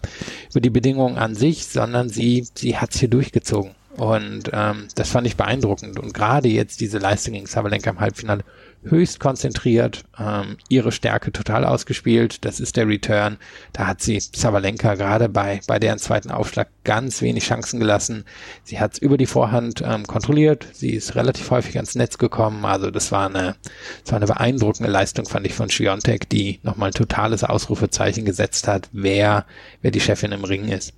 über 0.51 0.61
die 0.61 0.71
Bedingungen 0.71 1.19
an 1.19 1.35
sich, 1.35 1.67
sondern 1.67 2.09
sie, 2.09 2.47
sie 2.55 2.77
hat 2.77 2.95
es 2.95 3.01
hier 3.01 3.09
durchgezogen. 3.09 3.73
Und 3.97 4.51
ähm, 4.53 4.87
das 4.95 5.11
fand 5.11 5.27
ich 5.27 5.37
beeindruckend. 5.37 5.99
Und 5.99 6.15
gerade 6.15 6.49
jetzt 6.49 6.81
diese 6.81 6.99
Leistung 6.99 7.35
gegen 7.35 7.47
Sabalenka 7.47 7.91
im 7.91 7.99
Halbfinale 7.99 8.45
höchst 8.85 9.21
konzentriert, 9.21 10.05
ähm, 10.19 10.57
ihre 10.69 10.93
Stärke 10.93 11.33
total 11.33 11.65
ausgespielt. 11.65 12.45
Das 12.45 12.61
ist 12.61 12.77
der 12.77 12.89
Return. 12.89 13.39
Da 13.73 13.87
hat 13.87 14.01
sie 14.01 14.21
Sabalenka 14.21 14.95
gerade 14.95 15.29
bei, 15.29 15.61
bei 15.67 15.79
deren 15.79 15.99
zweiten 15.99 16.31
Aufschlag 16.31 16.69
ganz 16.85 17.21
wenig 17.23 17.45
Chancen 17.45 17.81
gelassen. 17.81 18.25
Sie 18.65 18.81
hat 18.81 18.95
es 18.95 18.99
über 18.99 19.17
die 19.17 19.27
Vorhand 19.27 19.83
ähm, 19.85 20.07
kontrolliert. 20.07 20.67
Sie 20.73 20.91
ist 20.91 21.15
relativ 21.15 21.51
häufig 21.51 21.77
ans 21.77 21.95
Netz 21.95 22.19
gekommen. 22.19 22.65
Also 22.65 22.91
das 22.91 23.13
war 23.13 23.29
eine, 23.29 23.57
das 24.03 24.13
war 24.13 24.19
eine 24.19 24.27
beeindruckende 24.27 24.91
Leistung, 24.91 25.27
fand 25.27 25.47
ich, 25.47 25.55
von 25.55 25.71
Schwiontek, 25.71 26.29
die 26.29 26.61
nochmal 26.63 26.91
ein 26.91 26.95
totales 26.95 27.45
Ausrufezeichen 27.45 28.25
gesetzt 28.25 28.69
hat, 28.69 28.89
wer, 28.93 29.47
wer 29.83 29.91
die 29.91 30.01
Chefin 30.01 30.33
im 30.33 30.45
Ring 30.45 30.69
ist. 30.69 30.95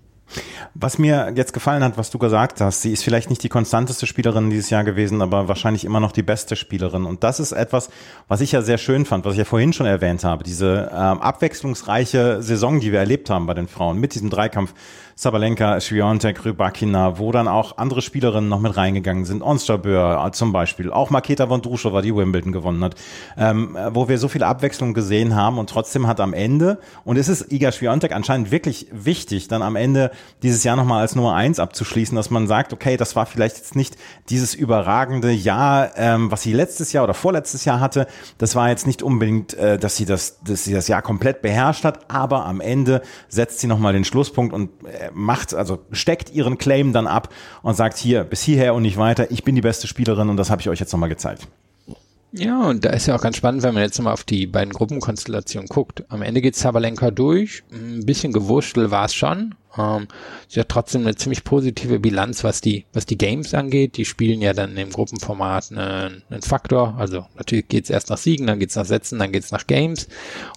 Was 0.74 0.98
mir 0.98 1.32
jetzt 1.34 1.52
gefallen 1.52 1.82
hat, 1.82 1.98
was 1.98 2.10
du 2.10 2.18
gesagt 2.18 2.60
hast, 2.60 2.82
sie 2.82 2.92
ist 2.92 3.02
vielleicht 3.02 3.30
nicht 3.30 3.42
die 3.42 3.48
konstanteste 3.48 4.06
Spielerin 4.06 4.50
dieses 4.50 4.70
Jahr 4.70 4.84
gewesen, 4.84 5.22
aber 5.22 5.48
wahrscheinlich 5.48 5.84
immer 5.84 6.00
noch 6.00 6.12
die 6.12 6.22
beste 6.22 6.56
Spielerin. 6.56 7.04
Und 7.04 7.24
das 7.24 7.40
ist 7.40 7.52
etwas, 7.52 7.90
was 8.28 8.40
ich 8.40 8.52
ja 8.52 8.62
sehr 8.62 8.78
schön 8.78 9.04
fand, 9.04 9.24
was 9.24 9.32
ich 9.32 9.38
ja 9.38 9.44
vorhin 9.44 9.72
schon 9.72 9.86
erwähnt 9.86 10.24
habe. 10.24 10.44
Diese 10.44 10.90
ähm, 10.92 11.20
abwechslungsreiche 11.20 12.42
Saison, 12.42 12.80
die 12.80 12.92
wir 12.92 13.00
erlebt 13.00 13.30
haben 13.30 13.46
bei 13.46 13.54
den 13.54 13.68
Frauen 13.68 13.98
mit 13.98 14.14
diesem 14.14 14.30
Dreikampf 14.30 14.74
Sabalenka, 15.20 15.78
Sviontek, 15.80 16.46
Rybakina, 16.46 17.18
wo 17.18 17.30
dann 17.30 17.46
auch 17.46 17.76
andere 17.76 18.00
Spielerinnen 18.00 18.48
noch 18.48 18.60
mit 18.60 18.74
reingegangen 18.78 19.26
sind. 19.26 19.42
Onstabeur 19.42 20.24
äh, 20.26 20.30
zum 20.30 20.50
Beispiel, 20.50 20.90
auch 20.90 21.10
Maketa 21.10 21.50
Vondrushova, 21.50 22.00
die 22.00 22.16
Wimbledon 22.16 22.52
gewonnen 22.52 22.82
hat, 22.82 22.94
ähm, 23.36 23.76
wo 23.90 24.08
wir 24.08 24.16
so 24.16 24.28
viel 24.28 24.42
Abwechslung 24.42 24.94
gesehen 24.94 25.34
haben 25.36 25.58
und 25.58 25.68
trotzdem 25.68 26.06
hat 26.06 26.20
am 26.20 26.32
Ende, 26.32 26.78
und 27.04 27.18
es 27.18 27.28
ist 27.28 27.52
Iga 27.52 27.70
Sviontek 27.70 28.12
anscheinend 28.12 28.50
wirklich 28.50 28.86
wichtig, 28.92 29.46
dann 29.46 29.60
am 29.60 29.76
Ende 29.76 30.10
dieses 30.42 30.64
Jahr 30.64 30.76
nochmal 30.76 31.02
als 31.02 31.14
Nummer 31.14 31.34
eins 31.34 31.60
abzuschließen, 31.60 32.16
dass 32.16 32.30
man 32.30 32.46
sagt, 32.46 32.72
okay, 32.72 32.96
das 32.96 33.14
war 33.14 33.26
vielleicht 33.26 33.58
jetzt 33.58 33.76
nicht 33.76 33.98
dieses 34.30 34.54
überragende 34.54 35.32
Jahr, 35.32 35.90
ähm, 35.96 36.30
was 36.30 36.40
sie 36.40 36.54
letztes 36.54 36.94
Jahr 36.94 37.04
oder 37.04 37.12
vorletztes 37.12 37.66
Jahr 37.66 37.78
hatte. 37.78 38.06
Das 38.38 38.56
war 38.56 38.70
jetzt 38.70 38.86
nicht 38.86 39.02
unbedingt, 39.02 39.52
äh, 39.52 39.78
dass 39.78 39.96
sie 39.96 40.06
das, 40.06 40.40
dass 40.42 40.64
sie 40.64 40.72
das 40.72 40.88
Jahr 40.88 41.02
komplett 41.02 41.42
beherrscht 41.42 41.84
hat, 41.84 42.10
aber 42.10 42.46
am 42.46 42.62
Ende 42.62 43.02
setzt 43.28 43.60
sie 43.60 43.66
nochmal 43.66 43.92
den 43.92 44.04
Schlusspunkt 44.04 44.54
und 44.54 44.70
äh, 44.86 45.09
macht, 45.12 45.54
also 45.54 45.78
steckt 45.92 46.30
ihren 46.30 46.58
Claim 46.58 46.92
dann 46.92 47.06
ab 47.06 47.32
und 47.62 47.76
sagt 47.76 47.96
hier, 47.96 48.24
bis 48.24 48.42
hierher 48.42 48.74
und 48.74 48.82
nicht 48.82 48.96
weiter, 48.96 49.30
ich 49.30 49.44
bin 49.44 49.54
die 49.54 49.60
beste 49.60 49.86
Spielerin 49.86 50.28
und 50.28 50.36
das 50.36 50.50
habe 50.50 50.60
ich 50.60 50.68
euch 50.68 50.80
jetzt 50.80 50.92
nochmal 50.92 51.08
gezeigt. 51.08 51.46
Ja, 52.32 52.68
und 52.68 52.84
da 52.84 52.90
ist 52.90 53.06
ja 53.06 53.16
auch 53.16 53.20
ganz 53.20 53.36
spannend, 53.36 53.62
wenn 53.64 53.74
man 53.74 53.82
jetzt 53.82 54.00
mal 54.00 54.12
auf 54.12 54.22
die 54.22 54.46
beiden 54.46 54.72
Gruppenkonstellationen 54.72 55.68
guckt. 55.68 56.04
Am 56.08 56.22
Ende 56.22 56.40
geht 56.40 56.54
Sabalenka 56.54 57.10
durch, 57.10 57.64
ein 57.72 58.06
bisschen 58.06 58.32
gewurschtel 58.32 58.90
war 58.92 59.06
es 59.06 59.14
schon, 59.14 59.56
ähm, 59.78 60.08
sie 60.48 60.60
hat 60.60 60.68
trotzdem 60.68 61.02
eine 61.02 61.14
ziemlich 61.14 61.44
positive 61.44 62.00
Bilanz, 62.00 62.44
was 62.44 62.60
die, 62.60 62.86
was 62.92 63.06
die 63.06 63.18
Games 63.18 63.54
angeht. 63.54 63.96
Die 63.96 64.04
spielen 64.04 64.40
ja 64.40 64.52
dann 64.52 64.76
im 64.76 64.90
Gruppenformat 64.90 65.70
einen, 65.70 66.22
einen 66.28 66.42
Faktor. 66.42 66.94
Also 66.98 67.26
natürlich 67.36 67.68
geht's 67.68 67.90
erst 67.90 68.10
nach 68.10 68.18
Siegen, 68.18 68.46
dann 68.46 68.58
geht's 68.58 68.76
nach 68.76 68.84
Sätzen, 68.84 69.18
dann 69.18 69.32
geht's 69.32 69.52
nach 69.52 69.66
Games. 69.66 70.08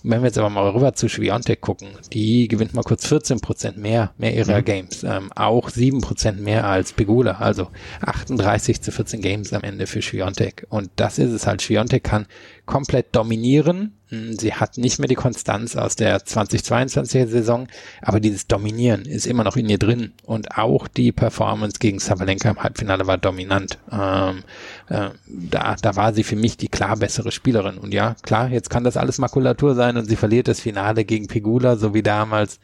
Und 0.04 0.12
wenn 0.12 0.21
wir 0.21 0.28
jetzt 0.28 0.38
aber 0.38 0.49
mal 0.49 0.69
rüber 0.69 0.93
zu 0.93 1.10
Schwiontek 1.10 1.62
gucken, 1.62 1.89
die 2.12 2.47
gewinnt 2.47 2.73
mal 2.73 2.84
kurz 2.84 3.06
14 3.08 3.39
Prozent 3.39 3.78
mehr, 3.78 4.13
mehr 4.17 4.36
ihrer 4.36 4.60
mhm. 4.60 4.65
Games. 4.65 5.04
Ähm, 5.04 5.32
auch 5.36 5.69
7 5.69 6.02
Prozent 6.02 6.41
mehr 6.41 6.65
als 6.65 6.93
Pegula. 6.93 7.34
Also 7.34 7.67
38 8.02 8.82
zu 8.82 8.91
14 8.91 9.21
Games 9.21 9.54
am 9.54 9.63
Ende 9.63 9.88
für 9.88 10.02
Schwiontek. 10.02 10.65
Und 10.69 10.89
das 10.95 11.19
ist 11.19 11.32
es 11.32 11.47
halt. 11.47 11.62
Schwiontek 11.62 12.04
kann 12.04 12.26
komplett 12.65 13.15
dominieren. 13.15 13.97
Hm, 14.08 14.38
sie 14.38 14.54
hat 14.54 14.78
nicht 14.78 14.99
mehr 14.99 15.08
die 15.08 15.15
Konstanz 15.15 15.76
aus 15.76 15.95
der 15.95 16.19
2022er 16.19 17.28
Saison, 17.28 17.67
aber 18.02 18.19
dieses 18.19 18.47
Dominieren 18.47 19.04
ist 19.06 19.26
immer 19.26 19.43
noch 19.43 19.58
in 19.58 19.67
ihr 19.67 19.78
drin. 19.78 20.13
Und 20.23 20.58
auch 20.58 20.88
die 20.88 21.12
Performance 21.12 21.78
gegen 21.80 21.99
Sabalenka 21.99 22.49
im 22.49 22.62
Halbfinale 22.62 23.08
war 23.08 23.17
dominant. 23.17 23.80
Ähm, 23.91 24.43
äh, 24.88 25.10
da, 25.28 25.76
da 25.82 25.95
war 25.95 26.13
sie 26.13 26.23
für 26.23 26.36
mich 26.36 26.56
die 26.56 26.69
klar 26.69 26.95
bessere 26.95 27.32
Spielerin. 27.32 27.78
Und 27.78 27.93
ja, 27.93 28.15
klar, 28.21 28.49
jetzt 28.49 28.69
kann 28.69 28.84
das 28.84 28.97
alles 28.97 29.17
Makulatur 29.17 29.76
sein 29.76 29.97
und 29.97 30.06
sie 30.06 30.15
verliert 30.15 30.47
das 30.47 30.62
Finale 30.62 31.04
gegen 31.04 31.28
Pegula, 31.28 31.76
so 31.76 31.93
wie 31.93 32.04
damals, 32.04 32.60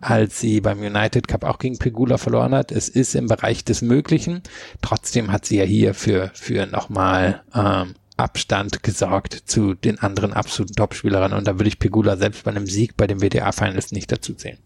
als 0.00 0.40
sie 0.40 0.60
beim 0.60 0.80
United 0.80 1.28
Cup 1.28 1.44
auch 1.44 1.58
gegen 1.58 1.78
Pegula 1.78 2.18
verloren 2.18 2.54
hat. 2.54 2.72
Es 2.72 2.88
ist 2.88 3.14
im 3.14 3.28
Bereich 3.28 3.64
des 3.64 3.82
Möglichen. 3.82 4.42
Trotzdem 4.82 5.30
hat 5.30 5.44
sie 5.44 5.58
ja 5.58 5.64
hier 5.64 5.94
für, 5.94 6.30
für 6.34 6.66
nochmal 6.66 7.42
ähm, 7.54 7.94
Abstand 8.16 8.82
gesorgt 8.82 9.34
zu 9.46 9.74
den 9.74 9.98
anderen 9.98 10.32
absoluten 10.32 10.74
Topspielerinnen 10.74 11.36
und 11.36 11.46
da 11.46 11.58
würde 11.58 11.68
ich 11.68 11.78
Pegula 11.78 12.16
selbst 12.16 12.44
bei 12.44 12.52
einem 12.52 12.66
Sieg 12.66 12.96
bei 12.96 13.06
dem 13.06 13.20
WTA-Finals 13.20 13.92
nicht 13.92 14.12
dazu 14.12 14.34
zählen. 14.34 14.58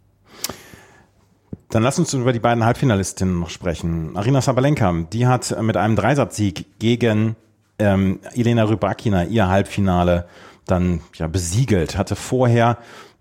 Dann 1.70 1.82
lass 1.82 1.98
uns 1.98 2.14
über 2.14 2.32
die 2.32 2.40
beiden 2.40 2.64
Halbfinalistinnen 2.64 3.38
noch 3.40 3.50
sprechen. 3.50 4.16
Arina 4.16 4.40
Sabalenka, 4.40 5.04
die 5.12 5.26
hat 5.26 5.54
mit 5.62 5.76
einem 5.76 5.96
Dreisatzsieg 5.96 6.78
gegen 6.78 7.36
ähm, 7.78 8.20
Elena 8.34 8.64
Rybakina 8.64 9.24
ihr 9.24 9.48
Halbfinale 9.48 10.26
dann 10.66 11.00
ja 11.14 11.26
besiegelt, 11.26 11.96
hatte 11.96 12.16
vorher 12.16 12.78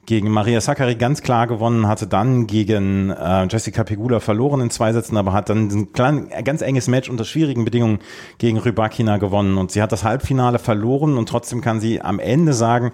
gegen 0.08 0.32
Maria 0.32 0.62
Sakkari 0.62 0.96
ganz 0.96 1.22
klar 1.22 1.48
gewonnen, 1.48 1.86
hatte 1.86 2.08
dann 2.08 2.48
gegen 2.48 3.12
äh, 3.12 3.46
Jessica 3.50 3.84
Pegula 3.84 4.22
verloren 4.22 4.62
in 4.62 4.70
zwei 4.70 4.94
Sätzen, 4.94 5.18
aber 5.18 5.34
hat 5.34 5.50
dann 5.50 5.68
ein 5.68 5.92
klein, 5.92 6.30
ganz 6.46 6.62
enges 6.62 6.88
Match 6.88 7.10
unter 7.10 7.26
schwierigen 7.26 7.66
Bedingungen 7.66 8.00
gegen 8.38 8.58
Rybakina 8.58 9.18
gewonnen 9.18 9.58
und 9.58 9.70
sie 9.70 9.82
hat 9.82 9.92
das 9.92 10.06
Halbfinale 10.06 10.60
verloren 10.60 11.18
und 11.18 11.28
trotzdem 11.28 11.60
kann 11.60 11.82
sie 11.82 12.02
am 12.02 12.20
Ende 12.20 12.54
sagen, 12.54 12.94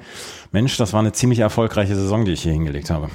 Mensch, 0.51 0.75
das 0.77 0.91
war 0.91 1.01
eine 1.01 1.11
ziemlich 1.11 1.39
erfolgreiche 1.39 1.95
Saison, 1.95 2.25
die 2.25 2.31
ich 2.31 2.41
hier 2.41 2.53
hingelegt 2.53 2.89
habe. 2.89 3.09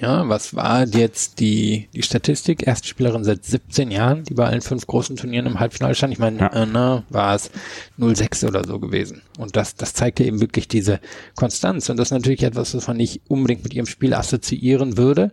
Ja, 0.00 0.28
was 0.28 0.54
war 0.54 0.86
jetzt 0.86 1.40
die, 1.40 1.88
die 1.92 2.02
Statistik? 2.02 2.66
Erste 2.66 2.86
Spielerin 2.86 3.24
seit 3.24 3.44
17 3.44 3.90
Jahren, 3.90 4.22
die 4.22 4.34
bei 4.34 4.46
allen 4.46 4.60
fünf 4.60 4.86
großen 4.86 5.16
Turnieren 5.16 5.46
im 5.46 5.58
Halbfinale 5.58 5.96
stand. 5.96 6.12
Ich 6.12 6.20
meine, 6.20 6.38
ja. 6.38 6.52
äh, 6.52 6.66
na, 6.66 7.02
war 7.08 7.34
es 7.34 7.50
0,6 7.98 8.46
oder 8.46 8.64
so 8.64 8.78
gewesen. 8.78 9.22
Und 9.38 9.56
das, 9.56 9.74
das 9.74 9.94
zeigt 9.94 10.20
ja 10.20 10.26
eben 10.26 10.40
wirklich 10.40 10.68
diese 10.68 11.00
Konstanz. 11.34 11.88
Und 11.88 11.96
das 11.96 12.08
ist 12.08 12.12
natürlich 12.12 12.44
etwas, 12.44 12.76
was 12.76 12.86
man 12.86 12.96
nicht 12.96 13.22
unbedingt 13.26 13.64
mit 13.64 13.74
ihrem 13.74 13.86
Spiel 13.86 14.14
assoziieren 14.14 14.96
würde 14.96 15.32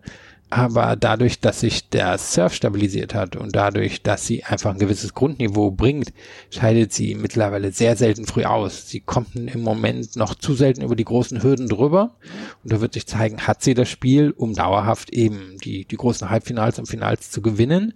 aber 0.49 0.95
dadurch, 0.95 1.39
dass 1.39 1.61
sich 1.61 1.89
der 1.89 2.17
Surf 2.17 2.53
stabilisiert 2.53 3.15
hat 3.15 3.35
und 3.35 3.55
dadurch, 3.55 4.03
dass 4.03 4.25
sie 4.25 4.43
einfach 4.43 4.71
ein 4.71 4.79
gewisses 4.79 5.13
Grundniveau 5.13 5.71
bringt, 5.71 6.13
scheidet 6.51 6.93
sie 6.93 7.15
mittlerweile 7.15 7.71
sehr 7.71 7.95
selten 7.95 8.25
früh 8.25 8.45
aus. 8.45 8.87
Sie 8.87 8.99
kommt 8.99 9.35
im 9.35 9.61
Moment 9.61 10.15
noch 10.15 10.35
zu 10.35 10.53
selten 10.53 10.83
über 10.83 10.95
die 10.95 11.03
großen 11.03 11.41
Hürden 11.41 11.67
drüber 11.67 12.15
und 12.63 12.71
da 12.71 12.79
wird 12.79 12.93
sich 12.93 13.07
zeigen, 13.07 13.47
hat 13.47 13.63
sie 13.63 13.73
das 13.73 13.89
Spiel, 13.89 14.31
um 14.31 14.53
dauerhaft 14.53 15.09
eben 15.11 15.57
die, 15.63 15.85
die 15.85 15.97
großen 15.97 16.29
Halbfinals 16.29 16.77
und 16.77 16.87
Finals 16.87 17.31
zu 17.31 17.41
gewinnen 17.41 17.93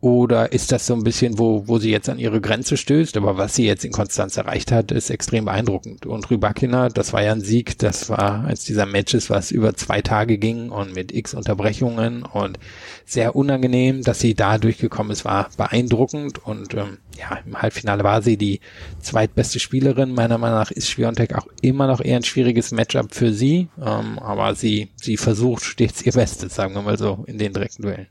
oder 0.00 0.52
ist 0.52 0.72
das 0.72 0.86
so 0.86 0.94
ein 0.94 1.04
bisschen, 1.04 1.38
wo, 1.38 1.68
wo 1.68 1.78
sie 1.78 1.90
jetzt 1.90 2.08
an 2.08 2.18
ihre 2.18 2.40
Grenze 2.40 2.78
stößt? 2.78 3.18
Aber 3.18 3.36
was 3.36 3.54
sie 3.54 3.66
jetzt 3.66 3.84
in 3.84 3.92
Konstanz 3.92 4.38
erreicht 4.38 4.72
hat, 4.72 4.92
ist 4.92 5.10
extrem 5.10 5.44
beeindruckend. 5.44 6.06
Und 6.06 6.30
Rybakina, 6.30 6.88
das 6.88 7.12
war 7.12 7.22
ja 7.22 7.32
ein 7.32 7.42
Sieg, 7.42 7.78
das 7.78 8.08
war 8.08 8.44
eins 8.44 8.64
dieser 8.64 8.86
Matches, 8.86 9.28
was 9.28 9.50
über 9.50 9.74
zwei 9.74 10.00
Tage 10.00 10.38
ging 10.38 10.70
und 10.70 10.94
mit 10.94 11.12
x 11.12 11.34
Unterbrechungen 11.34 12.22
und 12.22 12.58
sehr 13.04 13.36
unangenehm, 13.36 14.02
dass 14.02 14.20
sie 14.20 14.34
da 14.34 14.56
durchgekommen 14.56 15.12
ist, 15.12 15.26
war 15.26 15.50
beeindruckend. 15.58 16.46
Und 16.46 16.72
ähm, 16.72 16.96
ja, 17.18 17.38
im 17.44 17.60
Halbfinale 17.60 18.02
war 18.02 18.22
sie 18.22 18.38
die 18.38 18.60
zweitbeste 19.00 19.60
Spielerin. 19.60 20.14
Meiner 20.14 20.38
Meinung 20.38 20.60
nach 20.60 20.70
ist 20.70 20.88
Schwiontek 20.88 21.34
auch 21.34 21.46
immer 21.60 21.86
noch 21.86 22.00
eher 22.00 22.16
ein 22.16 22.24
schwieriges 22.24 22.70
Matchup 22.70 23.14
für 23.14 23.34
sie. 23.34 23.68
Ähm, 23.78 24.18
aber 24.18 24.54
sie, 24.54 24.88
sie 24.96 25.18
versucht 25.18 25.62
stets 25.62 26.00
ihr 26.06 26.12
Bestes, 26.12 26.54
sagen 26.54 26.74
wir 26.74 26.80
mal 26.80 26.96
so, 26.96 27.24
in 27.26 27.36
den 27.36 27.52
direkten 27.52 27.82
Duellen. 27.82 28.06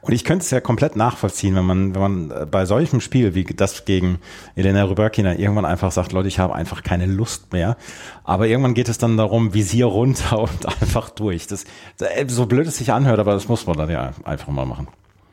Und 0.00 0.12
ich 0.12 0.24
könnte 0.24 0.44
es 0.44 0.50
ja 0.50 0.60
komplett 0.60 0.96
nachvollziehen, 0.96 1.54
wenn 1.54 1.64
man, 1.64 1.94
wenn 1.94 2.00
man 2.00 2.30
äh, 2.30 2.46
bei 2.46 2.66
solchem 2.66 3.00
Spiel 3.00 3.34
wie 3.34 3.44
das 3.44 3.84
gegen 3.84 4.18
Elena 4.56 4.84
Rybakina 4.84 5.36
irgendwann 5.38 5.64
einfach 5.64 5.92
sagt, 5.92 6.12
Leute, 6.12 6.28
ich 6.28 6.38
habe 6.38 6.54
einfach 6.54 6.82
keine 6.82 7.06
Lust 7.06 7.52
mehr. 7.52 7.76
Aber 8.24 8.46
irgendwann 8.46 8.74
geht 8.74 8.88
es 8.88 8.98
dann 8.98 9.16
darum, 9.16 9.54
Visier 9.54 9.86
runter 9.86 10.38
und 10.42 10.66
einfach 10.66 11.10
durch. 11.10 11.46
Das, 11.46 11.64
äh, 12.00 12.26
so 12.28 12.46
blöd 12.46 12.66
es 12.66 12.78
sich 12.78 12.92
anhört, 12.92 13.18
aber 13.18 13.32
das 13.32 13.48
muss 13.48 13.66
man 13.66 13.76
dann 13.76 13.90
ja 13.90 14.12
einfach 14.24 14.48
mal 14.48 14.66
machen. 14.66 14.88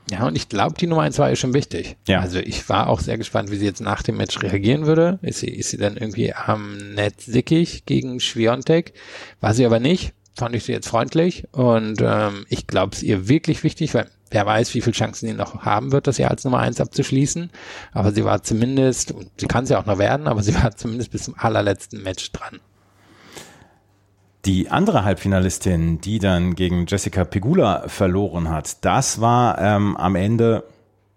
Ja, 0.09 0.27
und 0.27 0.35
ich 0.35 0.49
glaube, 0.49 0.75
die 0.77 0.87
Nummer 0.87 1.03
eins 1.03 1.19
war 1.19 1.29
ja 1.29 1.35
schon 1.37 1.53
wichtig. 1.53 1.95
Ja. 2.07 2.19
Also 2.19 2.39
ich 2.39 2.67
war 2.67 2.87
auch 2.87 2.99
sehr 2.99 3.17
gespannt, 3.17 3.49
wie 3.49 3.55
sie 3.55 3.65
jetzt 3.65 3.79
nach 3.79 4.03
dem 4.03 4.17
Match 4.17 4.41
reagieren 4.41 4.85
würde. 4.85 5.19
Ist 5.21 5.39
sie, 5.39 5.49
ist 5.49 5.69
sie 5.69 5.77
dann 5.77 5.95
irgendwie 5.95 6.33
am 6.33 6.75
Netz 6.95 7.25
sickig 7.25 7.85
gegen 7.85 8.19
Schwiontek? 8.19 8.93
War 9.39 9.53
sie 9.53 9.65
aber 9.65 9.79
nicht. 9.79 10.13
Fand 10.35 10.55
ich 10.55 10.63
sie 10.63 10.71
jetzt 10.71 10.87
freundlich. 10.87 11.45
Und 11.51 12.01
ähm, 12.01 12.45
ich 12.49 12.67
glaube, 12.67 12.95
es 12.95 13.03
ihr 13.03 13.27
wirklich 13.27 13.63
wichtig, 13.63 13.93
weil 13.93 14.09
wer 14.29 14.45
weiß, 14.45 14.73
wie 14.73 14.81
viele 14.81 14.95
Chancen 14.95 15.27
sie 15.27 15.33
noch 15.33 15.63
haben 15.63 15.91
wird, 15.91 16.07
das 16.07 16.17
Jahr 16.17 16.31
als 16.31 16.43
Nummer 16.43 16.59
eins 16.59 16.79
abzuschließen. 16.79 17.51
Aber 17.91 18.11
sie 18.11 18.23
war 18.23 18.41
zumindest, 18.41 19.11
und 19.11 19.29
sie 19.37 19.47
kann 19.47 19.65
es 19.65 19.69
ja 19.69 19.79
auch 19.79 19.85
noch 19.85 19.99
werden, 19.99 20.27
aber 20.27 20.41
sie 20.41 20.55
war 20.63 20.75
zumindest 20.75 21.11
bis 21.11 21.23
zum 21.23 21.35
allerletzten 21.37 22.01
Match 22.01 22.31
dran. 22.31 22.59
Die 24.45 24.69
andere 24.69 25.03
Halbfinalistin, 25.03 26.01
die 26.01 26.17
dann 26.17 26.55
gegen 26.55 26.87
Jessica 26.87 27.25
Pegula 27.25 27.87
verloren 27.87 28.49
hat, 28.49 28.83
das 28.83 29.21
war 29.21 29.59
ähm, 29.59 29.95
am 29.97 30.15
Ende 30.15 30.63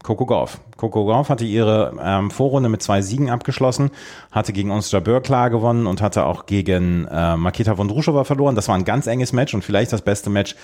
Coco 0.04 0.26
Gauff. 0.26 0.60
Coco 0.76 1.06
Gauff 1.06 1.30
hatte 1.30 1.46
ihre 1.46 1.94
ähm, 1.98 2.30
Vorrunde 2.30 2.68
mit 2.68 2.82
zwei 2.82 3.00
Siegen 3.00 3.30
abgeschlossen, 3.30 3.90
hatte 4.30 4.52
gegen 4.52 4.70
uns 4.70 4.92
Jabeur 4.92 5.22
klar 5.22 5.48
gewonnen 5.48 5.86
und 5.86 6.02
hatte 6.02 6.26
auch 6.26 6.44
gegen 6.44 7.08
äh, 7.10 7.38
Makita 7.38 7.78
Vondrushova 7.78 8.24
verloren. 8.24 8.54
Das 8.54 8.68
war 8.68 8.74
ein 8.74 8.84
ganz 8.84 9.06
enges 9.06 9.32
Match 9.32 9.54
und 9.54 9.64
vielleicht 9.64 9.94
das 9.94 10.02
beste 10.02 10.28
Match 10.28 10.56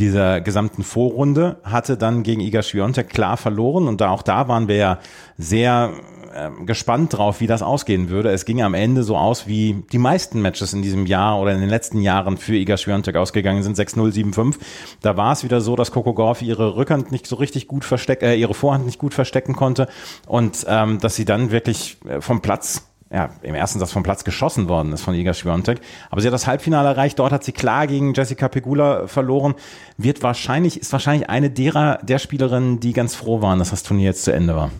dieser 0.00 0.40
gesamten 0.40 0.82
Vorrunde. 0.82 1.58
Hatte 1.62 1.96
dann 1.96 2.24
gegen 2.24 2.40
Iga 2.40 2.62
Swiatek 2.62 3.10
klar 3.10 3.36
verloren 3.36 3.86
und 3.86 4.00
da 4.00 4.10
auch 4.10 4.22
da 4.22 4.48
waren 4.48 4.66
wir 4.66 4.76
ja 4.76 4.98
sehr 5.38 5.92
äh, 6.32 6.50
gespannt 6.64 7.16
drauf, 7.16 7.40
wie 7.40 7.46
das 7.46 7.62
ausgehen 7.62 8.08
würde. 8.08 8.30
Es 8.30 8.44
ging 8.44 8.62
am 8.62 8.74
Ende 8.74 9.02
so 9.02 9.16
aus, 9.16 9.46
wie 9.46 9.84
die 9.92 9.98
meisten 9.98 10.40
Matches 10.40 10.72
in 10.72 10.82
diesem 10.82 11.06
Jahr 11.06 11.40
oder 11.40 11.52
in 11.52 11.60
den 11.60 11.68
letzten 11.68 12.00
Jahren 12.00 12.36
für 12.36 12.54
Iga 12.54 12.76
Swiatek 12.76 13.16
ausgegangen 13.16 13.62
sind, 13.62 13.76
6-0, 13.76 14.12
7-5. 14.12 14.56
Da 15.02 15.16
war 15.16 15.32
es 15.32 15.44
wieder 15.44 15.60
so, 15.60 15.76
dass 15.76 15.92
Coco 15.92 16.14
Gauff 16.14 16.42
ihre 16.42 16.76
Rückhand 16.76 17.12
nicht 17.12 17.26
so 17.26 17.36
richtig 17.36 17.68
gut 17.68 17.84
verstecken, 17.84 18.26
äh, 18.26 18.34
ihre 18.36 18.54
Vorhand 18.54 18.86
nicht 18.86 18.98
gut 18.98 19.14
verstecken 19.14 19.54
konnte 19.54 19.88
und 20.26 20.64
ähm, 20.68 20.98
dass 21.00 21.16
sie 21.16 21.24
dann 21.24 21.50
wirklich 21.50 21.98
äh, 22.08 22.20
vom 22.20 22.40
Platz 22.40 22.86
ja, 23.12 23.30
im 23.42 23.56
ersten 23.56 23.80
Satz 23.80 23.90
vom 23.90 24.04
Platz 24.04 24.22
geschossen 24.22 24.68
worden 24.68 24.92
ist 24.92 25.02
von 25.02 25.14
Iga 25.14 25.34
Swiatek. 25.34 25.80
Aber 26.10 26.20
sie 26.20 26.28
hat 26.28 26.34
das 26.34 26.46
Halbfinale 26.46 26.90
erreicht. 26.90 27.18
Dort 27.18 27.32
hat 27.32 27.42
sie 27.42 27.52
klar 27.52 27.88
gegen 27.88 28.14
Jessica 28.14 28.48
Pegula 28.48 29.08
verloren. 29.08 29.54
Wird 29.96 30.22
wahrscheinlich, 30.22 30.80
ist 30.80 30.92
wahrscheinlich 30.92 31.28
eine 31.28 31.50
derer, 31.50 31.98
der 32.02 32.18
Spielerinnen, 32.18 32.78
die 32.78 32.92
ganz 32.92 33.16
froh 33.16 33.42
waren, 33.42 33.58
dass 33.58 33.70
das 33.70 33.82
Turnier 33.82 34.06
jetzt 34.06 34.22
zu 34.22 34.32
Ende 34.32 34.54
war. 34.54 34.70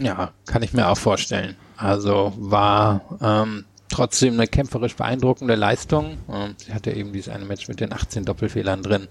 Ja, 0.00 0.32
kann 0.46 0.62
ich 0.62 0.72
mir 0.72 0.88
auch 0.88 0.98
vorstellen. 0.98 1.56
Also 1.76 2.32
war 2.36 3.00
ähm, 3.20 3.64
trotzdem 3.88 4.34
eine 4.34 4.46
kämpferisch 4.46 4.96
beeindruckende 4.96 5.54
Leistung. 5.54 6.16
Ähm, 6.32 6.54
sie 6.56 6.72
hatte 6.72 6.92
eben 6.92 7.12
dieses 7.12 7.32
eine 7.32 7.44
Match 7.44 7.68
mit 7.68 7.80
den 7.80 7.92
18 7.92 8.24
Doppelfehlern 8.24 8.82
drin. 8.82 9.08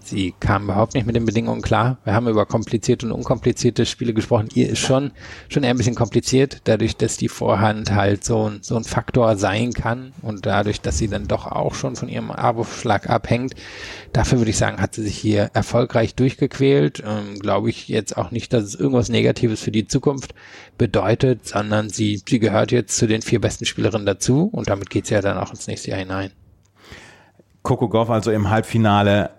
Sie 0.00 0.34
kam 0.38 0.64
überhaupt 0.64 0.94
nicht 0.94 1.06
mit 1.06 1.16
den 1.16 1.24
Bedingungen 1.24 1.62
klar. 1.62 1.98
Wir 2.04 2.12
haben 2.14 2.28
über 2.28 2.44
komplizierte 2.44 3.06
und 3.06 3.12
unkomplizierte 3.12 3.86
Spiele 3.86 4.12
gesprochen. 4.12 4.48
Ihr 4.54 4.70
ist 4.70 4.80
schon, 4.80 5.12
schon 5.48 5.62
eher 5.62 5.70
ein 5.70 5.76
bisschen 5.76 5.94
kompliziert, 5.94 6.60
dadurch, 6.64 6.96
dass 6.96 7.16
die 7.16 7.28
Vorhand 7.28 7.92
halt 7.92 8.24
so 8.24 8.50
ein, 8.50 8.58
so 8.62 8.76
ein 8.76 8.84
Faktor 8.84 9.36
sein 9.36 9.72
kann 9.72 10.12
und 10.22 10.44
dadurch, 10.44 10.80
dass 10.80 10.98
sie 10.98 11.08
dann 11.08 11.28
doch 11.28 11.46
auch 11.46 11.74
schon 11.74 11.96
von 11.96 12.08
ihrem 12.08 12.30
Abwurfschlag 12.30 13.08
abhängt. 13.08 13.54
Dafür 14.12 14.38
würde 14.38 14.50
ich 14.50 14.58
sagen, 14.58 14.80
hat 14.80 14.94
sie 14.94 15.02
sich 15.02 15.16
hier 15.16 15.50
erfolgreich 15.54 16.14
durchgequält. 16.14 17.02
Ähm, 17.06 17.38
Glaube 17.38 17.70
ich 17.70 17.88
jetzt 17.88 18.16
auch 18.16 18.30
nicht, 18.30 18.52
dass 18.52 18.64
es 18.64 18.74
irgendwas 18.74 19.08
Negatives 19.08 19.60
für 19.60 19.70
die 19.70 19.86
Zukunft 19.86 20.34
bedeutet, 20.78 21.46
sondern 21.46 21.88
sie, 21.90 22.20
sie 22.26 22.38
gehört 22.38 22.72
jetzt 22.72 22.96
zu 22.96 23.06
den 23.06 23.22
vier 23.22 23.40
besten 23.40 23.64
Spielerinnen 23.64 24.06
dazu 24.06 24.15
dazu 24.16 24.48
und 24.52 24.68
damit 24.68 24.90
geht 24.90 25.04
es 25.04 25.10
ja 25.10 25.20
dann 25.20 25.38
auch 25.38 25.50
ins 25.50 25.66
nächste 25.66 25.90
Jahr 25.90 26.00
hinein. 26.00 26.32
Coco 27.62 27.88
Goff 27.88 28.10
also 28.10 28.30
im 28.30 28.50
Halbfinale 28.50 29.30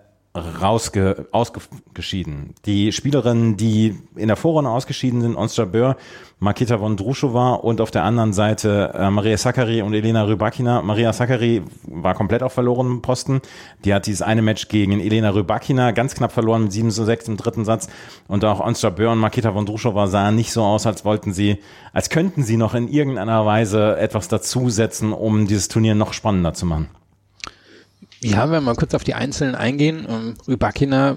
rausge 0.60 1.26
ausgeschieden. 1.32 2.54
Die 2.66 2.92
Spielerinnen, 2.92 3.56
die 3.56 3.96
in 4.16 4.28
der 4.28 4.36
Vorrunde 4.36 4.70
ausgeschieden 4.70 5.20
sind, 5.20 5.36
Ons 5.36 5.56
Jabeur, 5.56 5.96
Makita 6.40 6.78
Vondrushova 6.78 7.54
und 7.54 7.80
auf 7.80 7.90
der 7.90 8.04
anderen 8.04 8.32
Seite 8.32 8.92
äh, 8.94 9.10
Maria 9.10 9.36
Sakkari 9.36 9.82
und 9.82 9.92
Elena 9.92 10.22
Rybakina. 10.22 10.82
Maria 10.82 11.12
Sakkari 11.12 11.62
war 11.82 12.14
komplett 12.14 12.44
auf 12.44 12.52
verlorenem 12.52 13.02
Posten. 13.02 13.40
Die 13.84 13.92
hat 13.92 14.06
dieses 14.06 14.22
eine 14.22 14.42
Match 14.42 14.68
gegen 14.68 15.00
Elena 15.00 15.30
Rybakina 15.30 15.90
ganz 15.90 16.14
knapp 16.14 16.30
verloren 16.30 16.64
mit 16.64 16.72
7 16.72 16.90
zu 16.92 17.04
6 17.04 17.28
im 17.28 17.36
dritten 17.36 17.64
Satz. 17.64 17.88
Und 18.28 18.44
auch 18.44 18.60
Ons 18.60 18.82
Jabeur 18.82 19.12
und 19.12 19.18
Makita 19.18 19.52
Vondrushova 19.52 20.06
sahen 20.06 20.36
nicht 20.36 20.52
so 20.52 20.62
aus, 20.62 20.86
als 20.86 21.04
wollten 21.04 21.32
sie, 21.32 21.58
als 21.92 22.08
könnten 22.08 22.44
sie 22.44 22.56
noch 22.56 22.74
in 22.74 22.86
irgendeiner 22.86 23.44
Weise 23.44 23.96
etwas 23.98 24.28
dazusetzen, 24.28 25.12
um 25.12 25.48
dieses 25.48 25.66
Turnier 25.66 25.96
noch 25.96 26.12
spannender 26.12 26.54
zu 26.54 26.66
machen. 26.66 26.88
Ja, 28.20 28.44
wenn 28.44 28.50
wir 28.50 28.60
mal 28.60 28.74
kurz 28.74 28.94
auf 28.94 29.04
die 29.04 29.14
Einzelnen 29.14 29.54
eingehen. 29.54 30.06
Ähm, 30.08 30.34
Rybakina, 30.46 31.16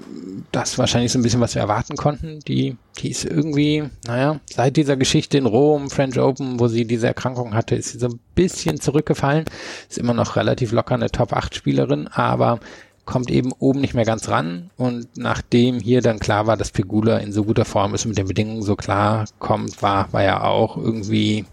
das 0.52 0.78
wahrscheinlich 0.78 1.12
so 1.12 1.18
ein 1.18 1.24
bisschen, 1.24 1.42
was 1.42 1.56
wir 1.56 1.62
erwarten 1.62 1.96
konnten. 1.96 2.40
Die, 2.42 2.78
die 3.00 3.10
ist 3.10 3.26
irgendwie, 3.26 3.86
naja, 4.06 4.40
seit 4.46 4.78
dieser 4.78 4.98
Geschichte 4.98 5.38
in 5.38 5.48
Rom, 5.48 5.90
French 5.90 6.20
Open, 6.20 6.60
wo 6.60 6.68
sie 6.68 6.86
diese 6.86 7.08
Erkrankung 7.08 7.56
hatte, 7.56 7.76
ist 7.76 7.90
sie 7.90 8.00
so 8.00 8.08
ein 8.08 8.20
bisschen 8.36 8.80
zurückgefallen. 8.80 9.46
Ist 9.90 9.98
immer 9.98 10.14
noch 10.14 10.36
relativ 10.36 10.72
locker 10.72 10.94
eine 10.96 11.10
Top-8-Spielerin, 11.10 12.08
aber 12.08 12.60
kommt 13.06 13.32
eben 13.32 13.52
oben 13.60 13.82
nicht 13.82 13.94
mehr 13.94 14.06
ganz 14.06 14.30
ran. 14.30 14.70
Und 14.78 15.18
nachdem 15.18 15.80
hier 15.80 16.02
dann 16.02 16.20
klar 16.20 16.48
war, 16.48 16.58
dass 16.58 16.72
Pegula 16.72 17.18
in 17.18 17.32
so 17.32 17.44
guter 17.44 17.66
Form 17.66 17.94
ist 17.94 18.06
und 18.06 18.10
mit 18.10 18.18
den 18.18 18.28
Bedingungen 18.28 18.62
so 18.62 18.76
klar 18.76 19.26
kommt, 19.40 19.82
war, 19.82 20.12
war 20.14 20.24
ja 20.24 20.44
auch 20.44 20.78
irgendwie, 20.78 21.46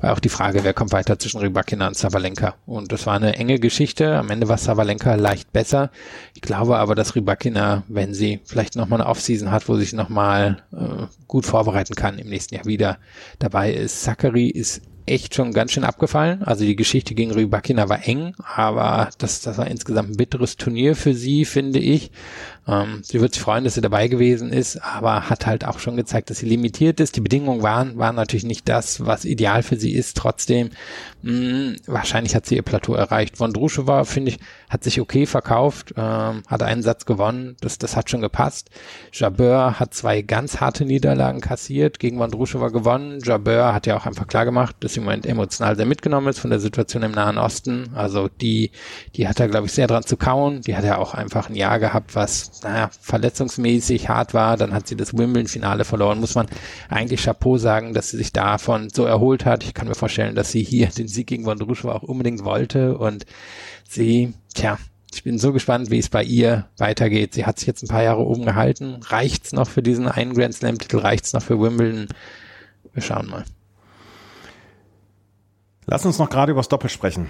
war 0.00 0.12
auch 0.12 0.20
die 0.20 0.28
Frage, 0.28 0.64
wer 0.64 0.74
kommt 0.74 0.92
weiter 0.92 1.18
zwischen 1.18 1.40
Rybakina 1.40 1.88
und 1.88 1.96
Savalenka. 1.96 2.54
Und 2.66 2.92
das 2.92 3.06
war 3.06 3.14
eine 3.14 3.36
enge 3.36 3.58
Geschichte. 3.58 4.16
Am 4.16 4.30
Ende 4.30 4.48
war 4.48 4.58
Savalenka 4.58 5.14
leicht 5.16 5.52
besser. 5.52 5.90
Ich 6.34 6.42
glaube 6.42 6.78
aber, 6.78 6.94
dass 6.94 7.16
Rybakina, 7.16 7.82
wenn 7.88 8.14
sie 8.14 8.40
vielleicht 8.44 8.76
nochmal 8.76 9.00
eine 9.00 9.10
Offseason 9.10 9.50
hat, 9.50 9.68
wo 9.68 9.74
sie 9.74 9.82
sich 9.82 9.92
nochmal 9.92 10.62
äh, 10.72 11.06
gut 11.26 11.46
vorbereiten 11.46 11.94
kann, 11.94 12.18
im 12.18 12.28
nächsten 12.28 12.54
Jahr 12.54 12.64
wieder 12.64 12.98
dabei 13.38 13.72
ist. 13.72 14.02
Zachary 14.02 14.48
ist 14.48 14.82
echt 15.06 15.34
schon 15.34 15.52
ganz 15.52 15.72
schön 15.72 15.84
abgefallen. 15.84 16.42
Also 16.42 16.64
die 16.64 16.76
Geschichte 16.76 17.14
gegen 17.14 17.32
Rybakina 17.32 17.88
war 17.88 18.06
eng, 18.06 18.34
aber 18.38 19.10
das, 19.18 19.40
das 19.40 19.58
war 19.58 19.66
insgesamt 19.66 20.10
ein 20.10 20.16
bitteres 20.16 20.56
Turnier 20.56 20.96
für 20.96 21.14
sie, 21.14 21.44
finde 21.44 21.78
ich. 21.78 22.10
Ähm, 22.68 23.00
sie 23.02 23.20
wird 23.20 23.34
sich 23.34 23.42
freuen, 23.42 23.64
dass 23.64 23.74
sie 23.74 23.80
dabei 23.80 24.06
gewesen 24.06 24.52
ist, 24.52 24.76
aber 24.76 25.28
hat 25.28 25.46
halt 25.46 25.64
auch 25.66 25.80
schon 25.80 25.96
gezeigt, 25.96 26.30
dass 26.30 26.38
sie 26.38 26.46
limitiert 26.46 27.00
ist. 27.00 27.16
Die 27.16 27.20
Bedingungen 27.20 27.62
waren, 27.62 27.98
waren 27.98 28.14
natürlich 28.14 28.44
nicht 28.44 28.68
das, 28.68 29.04
was 29.04 29.24
ideal 29.24 29.62
für 29.64 29.76
sie 29.76 29.92
ist. 29.92 30.16
Trotzdem, 30.16 30.70
mh, 31.22 31.32
mm, 31.32 31.76
wahrscheinlich 31.86 32.36
hat 32.36 32.46
sie 32.46 32.56
ihr 32.56 32.62
Plateau 32.62 32.94
erreicht. 32.94 33.36
Von 33.36 33.52
war, 33.52 34.04
finde 34.04 34.30
ich, 34.30 34.38
hat 34.70 34.84
sich 34.84 35.00
okay 35.00 35.26
verkauft, 35.26 35.94
ähm, 35.96 36.42
hat 36.46 36.62
einen 36.62 36.82
Satz 36.82 37.04
gewonnen. 37.04 37.56
Das, 37.60 37.78
das 37.78 37.96
hat 37.96 38.10
schon 38.10 38.20
gepasst. 38.20 38.70
Jabeur 39.12 39.80
hat 39.80 39.94
zwei 39.94 40.22
ganz 40.22 40.60
harte 40.60 40.84
Niederlagen 40.84 41.40
kassiert, 41.40 41.98
gegen 41.98 42.18
Vondrushova 42.18 42.68
gewonnen. 42.68 43.20
Jabeur 43.22 43.74
hat 43.74 43.86
ja 43.86 43.96
auch 43.96 44.06
einfach 44.06 44.28
klar 44.28 44.44
gemacht, 44.44 44.76
dass 44.80 44.94
sie 44.94 45.00
im 45.00 45.04
Moment 45.04 45.26
emotional 45.26 45.74
sehr 45.76 45.86
mitgenommen 45.86 46.28
ist 46.28 46.38
von 46.38 46.50
der 46.50 46.60
Situation 46.60 47.02
im 47.02 47.12
Nahen 47.12 47.38
Osten. 47.38 47.90
Also 47.94 48.28
die, 48.28 48.70
die 49.16 49.26
hat 49.26 49.40
er, 49.40 49.48
glaube 49.48 49.66
ich, 49.66 49.72
sehr 49.72 49.88
dran 49.88 50.04
zu 50.04 50.16
kauen. 50.16 50.60
Die 50.62 50.76
hat 50.76 50.84
ja 50.84 50.98
auch 50.98 51.14
einfach 51.14 51.48
ein 51.48 51.56
Jahr 51.56 51.80
gehabt, 51.80 52.14
was 52.14 52.51
naja, 52.62 52.90
verletzungsmäßig 53.00 54.08
hart 54.08 54.34
war. 54.34 54.56
Dann 54.56 54.74
hat 54.74 54.86
sie 54.86 54.96
das 54.96 55.16
Wimbledon-Finale 55.16 55.84
verloren. 55.84 56.20
Muss 56.20 56.34
man 56.34 56.46
eigentlich 56.88 57.22
Chapeau 57.22 57.58
sagen, 57.58 57.94
dass 57.94 58.10
sie 58.10 58.18
sich 58.18 58.32
davon 58.32 58.88
so 58.90 59.04
erholt 59.04 59.44
hat. 59.44 59.64
Ich 59.64 59.74
kann 59.74 59.88
mir 59.88 59.94
vorstellen, 59.94 60.34
dass 60.34 60.50
sie 60.50 60.62
hier 60.62 60.88
den 60.88 61.08
Sieg 61.08 61.26
gegen 61.26 61.44
Vondrushova 61.44 61.92
auch 61.92 62.02
unbedingt 62.02 62.44
wollte 62.44 62.98
und 62.98 63.26
sie, 63.88 64.34
tja, 64.54 64.78
ich 65.14 65.24
bin 65.24 65.38
so 65.38 65.52
gespannt, 65.52 65.90
wie 65.90 65.98
es 65.98 66.08
bei 66.08 66.24
ihr 66.24 66.66
weitergeht. 66.78 67.34
Sie 67.34 67.44
hat 67.44 67.58
sich 67.58 67.66
jetzt 67.66 67.82
ein 67.82 67.88
paar 67.88 68.02
Jahre 68.02 68.24
oben 68.24 68.44
gehalten. 68.44 69.00
Reicht's 69.02 69.52
noch 69.52 69.68
für 69.68 69.82
diesen 69.82 70.08
einen 70.08 70.34
Grand 70.34 70.54
Slam 70.54 70.78
Titel? 70.78 70.98
Reicht's 70.98 71.32
noch 71.32 71.42
für 71.42 71.60
Wimbledon? 71.60 72.08
Wir 72.92 73.02
schauen 73.02 73.28
mal. 73.28 73.44
Lass 75.86 76.06
uns 76.06 76.18
noch 76.18 76.30
gerade 76.30 76.52
über 76.52 76.60
das 76.60 76.68
Doppel 76.68 76.88
sprechen. 76.88 77.26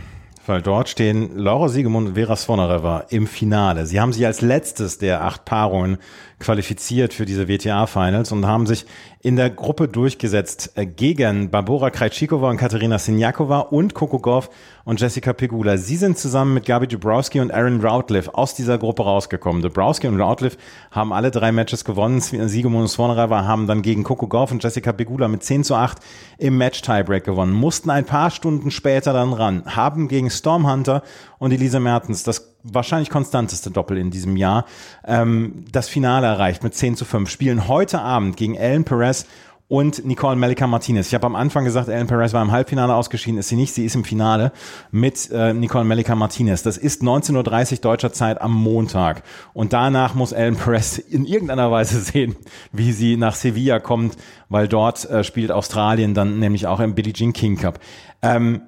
Weil 0.47 0.61
dort 0.61 0.89
stehen 0.89 1.37
Laura 1.37 1.69
Siegemund 1.69 2.09
und 2.09 2.15
Vera 2.15 2.35
Svonareva 2.35 3.05
im 3.11 3.29
Finale. 3.29 3.87
Sie 3.87 4.01
haben 4.01 4.13
sich 4.13 4.27
als 4.27 4.41
letztes 4.41 4.99
der 4.99 5.23
acht 5.23 5.45
Paarungen 5.45 5.99
qualifiziert 6.43 7.15
für 7.15 7.25
diese 7.25 7.49
WTA-Finals 7.49 8.33
und 8.33 8.47
haben 8.47 8.67
sich 8.67 8.85
in 9.21 9.37
der 9.37 9.51
Gruppe 9.51 9.89
durchgesetzt 9.89 10.73
äh, 10.75 10.85
gegen 10.85 11.51
Barbora 11.51 11.91
Krejcikova 11.91 12.51
und 12.51 12.57
Katerina 12.57 12.99
Sinjakova 12.99 13.61
und 13.61 13.95
Coco 13.95 14.19
Gauff 14.19 14.51
und 14.85 15.01
Jessica 15.01 15.33
Pegula. 15.33 15.77
Sie 15.77 15.97
sind 15.97 16.19
zusammen 16.19 16.55
mit 16.55 16.67
Gabi 16.67 16.89
Dubrowski 16.89 17.41
und 17.41 17.53
Aaron 17.53 17.81
Routliff 17.81 18.29
aus 18.29 18.55
dieser 18.55 18.79
Gruppe 18.79 19.05
rausgekommen. 19.05 19.63
Dubrowski 19.63 20.09
und 20.09 20.21
Routliff 20.21 20.59
haben 20.91 21.13
alle 21.13 21.31
drei 21.31 21.53
Matches 21.53 21.85
gewonnen. 21.85 22.21
Siegemund 22.21 22.83
und 22.83 22.89
Svonareva 22.89 23.45
haben 23.45 23.69
dann 23.69 23.83
gegen 23.83 24.03
Coco 24.03 24.27
Gauff 24.27 24.51
und 24.51 24.63
Jessica 24.63 24.93
Pegula 24.93 25.29
mit 25.29 25.45
10 25.45 25.63
zu 25.63 25.77
8 25.77 25.99
im 26.39 26.59
Match-Tiebreak 26.59 27.25
gewonnen, 27.25 27.53
mussten 27.53 27.91
ein 27.91 28.05
paar 28.05 28.31
Stunden 28.31 28.71
später 28.71 29.13
dann 29.13 29.33
ran, 29.33 29.63
haben 29.67 30.09
gegen 30.09 30.31
Storm 30.31 30.71
Hunter 30.71 31.03
und 31.39 31.53
Elisa 31.53 31.79
Mertens 31.79 32.25
das 32.25 32.52
wahrscheinlich 32.65 33.11
konstanteste 33.11 33.71
Doppel 33.71 33.99
in 33.99 34.11
diesem 34.11 34.37
Jahr, 34.37 34.67
ähm, 35.05 35.65
das 35.73 35.89
Finale 35.89 36.27
erreicht 36.27 36.63
mit 36.63 36.75
10 36.75 36.97
zu 36.97 37.05
5. 37.05 37.29
Spielen 37.29 37.69
heute 37.69 38.01
Abend 38.01 38.37
gegen 38.37 38.55
Ellen 38.55 38.85
Perez 38.85 39.27
und 39.73 40.05
Nicole 40.05 40.37
Melika 40.37 40.67
Martinez. 40.67 41.07
Ich 41.07 41.15
habe 41.15 41.25
am 41.25 41.35
Anfang 41.35 41.65
gesagt, 41.65 41.89
Ellen 41.89 42.07
Perez 42.07 42.35
war 42.35 42.43
im 42.43 42.53
Halbfinale 42.53 42.95
ausgeschieden, 42.95 43.39
ist 43.39 43.49
sie 43.49 43.57
nicht, 43.57 43.73
sie 43.73 43.87
ist 43.87 43.95
im 43.95 44.05
Finale 44.05 44.53
mit 44.91 45.31
äh, 45.31 45.55
Nicole 45.55 45.85
Melika 45.85 46.15
Martinez. 46.15 46.63
Das 46.63 46.77
ist 46.77 47.01
19.30 47.01 47.73
Uhr 47.73 47.79
deutscher 47.79 48.13
Zeit 48.13 48.43
am 48.43 48.53
Montag. 48.53 49.23
Und 49.55 49.73
danach 49.73 50.15
muss 50.15 50.33
Ellen 50.33 50.57
Perez 50.57 50.99
in 50.99 51.25
irgendeiner 51.25 51.71
Weise 51.71 52.01
sehen, 52.03 52.37
wie 52.71 52.93
sie 52.93 53.17
nach 53.17 53.35
Sevilla 53.35 53.81
kommt, 53.81 54.19
weil 54.51 54.69
dort 54.69 55.09
äh, 55.09 55.25
spielt 55.25 55.51
Australien 55.51 56.13
dann 56.13 56.39
nämlich 56.39 56.67
auch 56.67 56.81
im 56.81 56.95
Billie 56.95 57.15
Jean 57.15 57.33
King 57.33 57.57
Cup. 57.57 57.79
Ähm, 58.21 58.61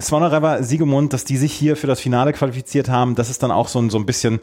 Svonareva, 0.00 0.62
Siegemund, 0.62 1.12
dass 1.12 1.24
die 1.24 1.38
sich 1.38 1.52
hier 1.52 1.76
für 1.76 1.86
das 1.86 2.00
Finale 2.00 2.32
qualifiziert 2.32 2.88
haben, 2.88 3.14
das 3.14 3.30
ist 3.30 3.42
dann 3.42 3.50
auch 3.50 3.68
so 3.68 3.78
ein, 3.78 3.88
so 3.88 3.98
ein 3.98 4.04
bisschen, 4.04 4.40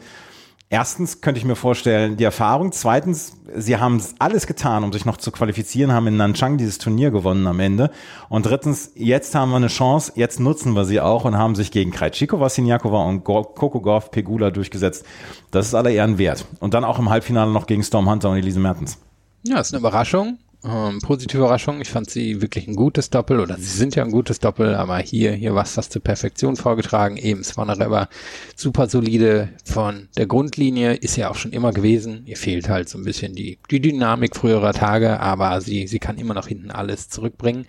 erstens 0.70 1.22
könnte 1.22 1.38
ich 1.38 1.46
mir 1.46 1.56
vorstellen, 1.56 2.18
die 2.18 2.24
Erfahrung. 2.24 2.72
Zweitens, 2.72 3.34
sie 3.56 3.78
haben 3.78 4.02
alles 4.18 4.48
getan, 4.48 4.84
um 4.84 4.92
sich 4.92 5.06
noch 5.06 5.18
zu 5.18 5.32
qualifizieren, 5.32 5.92
haben 5.92 6.08
in 6.08 6.18
Nanchang 6.18 6.58
dieses 6.58 6.80
Turnier 6.80 7.12
gewonnen 7.12 7.46
am 7.46 7.60
Ende. 7.60 7.92
Und 8.30 8.48
drittens, 8.48 8.92
jetzt 8.96 9.36
haben 9.36 9.52
wir 9.52 9.58
eine 9.58 9.68
Chance, 9.68 10.14
jetzt 10.16 10.40
nutzen 10.40 10.74
wir 10.74 10.86
sie 10.86 11.00
auch 11.00 11.24
und 11.24 11.38
haben 11.38 11.54
sich 11.54 11.70
gegen 11.70 11.92
Krejcikova, 11.92 12.50
Sinjakova 12.50 13.04
und 13.04 13.24
Coco 13.24 13.80
Gauff 13.80 14.10
Pegula 14.10 14.50
durchgesetzt. 14.50 15.06
Das 15.52 15.68
ist 15.68 15.76
aller 15.76 15.92
Ehren 15.92 16.18
wert. 16.18 16.46
Und 16.62 16.74
dann 16.74 16.84
auch 16.84 16.98
im 16.98 17.12
Halbfinale 17.12 17.52
noch 17.52 17.68
gegen 17.68 17.84
Storm 17.84 18.10
Hunter 18.10 18.32
und 18.32 18.38
Elise 18.38 18.60
Mertens. 18.60 18.98
Ja, 19.44 19.60
ist 19.60 19.72
eine 19.72 19.82
Überraschung. 19.82 20.40
Ähm, 20.66 21.00
positive 21.02 21.40
Überraschung. 21.40 21.82
Ich 21.82 21.90
fand 21.90 22.10
sie 22.10 22.42
wirklich 22.42 22.68
ein 22.68 22.76
gutes 22.76 23.10
Doppel 23.10 23.42
oder 23.42 23.58
sie 23.58 23.78
sind 23.78 23.96
ja 23.96 24.04
ein 24.04 24.12
gutes 24.12 24.40
Doppel, 24.40 24.76
aber 24.76 24.98
hier, 25.00 25.34
hier 25.34 25.54
war 25.56 25.64
es 25.64 25.74
fast 25.74 25.92
zur 25.92 26.02
Perfektion 26.02 26.56
vorgetragen. 26.56 27.18
Eben 27.18 27.44
Swanareva 27.44 28.08
super 28.56 28.88
solide 28.88 29.50
von 29.66 30.08
der 30.16 30.26
Grundlinie, 30.26 30.94
ist 30.94 31.18
ja 31.18 31.30
auch 31.30 31.36
schon 31.36 31.52
immer 31.52 31.74
gewesen. 31.74 32.24
Ihr 32.26 32.38
fehlt 32.38 32.70
halt 32.70 32.88
so 32.88 32.98
ein 32.98 33.04
bisschen 33.04 33.36
die, 33.36 33.58
die 33.70 33.82
Dynamik 33.82 34.38
früherer 34.38 34.72
Tage, 34.72 35.20
aber 35.20 35.60
sie, 35.60 35.88
sie 35.88 36.00
kann 36.00 36.18
immer 36.18 36.34
noch 36.34 36.48
hinten 36.48 36.72
alles 36.72 37.10
zurückbringen. 37.10 37.66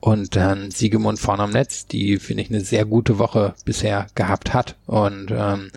Und 0.00 0.34
dann 0.34 0.72
Siegemund 0.72 1.20
vorne 1.20 1.44
am 1.44 1.50
Netz, 1.50 1.86
die 1.86 2.18
finde 2.18 2.42
ich 2.42 2.50
eine 2.50 2.62
sehr 2.62 2.84
gute 2.84 3.20
Woche 3.20 3.54
bisher 3.64 4.08
gehabt 4.16 4.52
hat. 4.52 4.74
Und 4.86 5.30
ähm, 5.30 5.70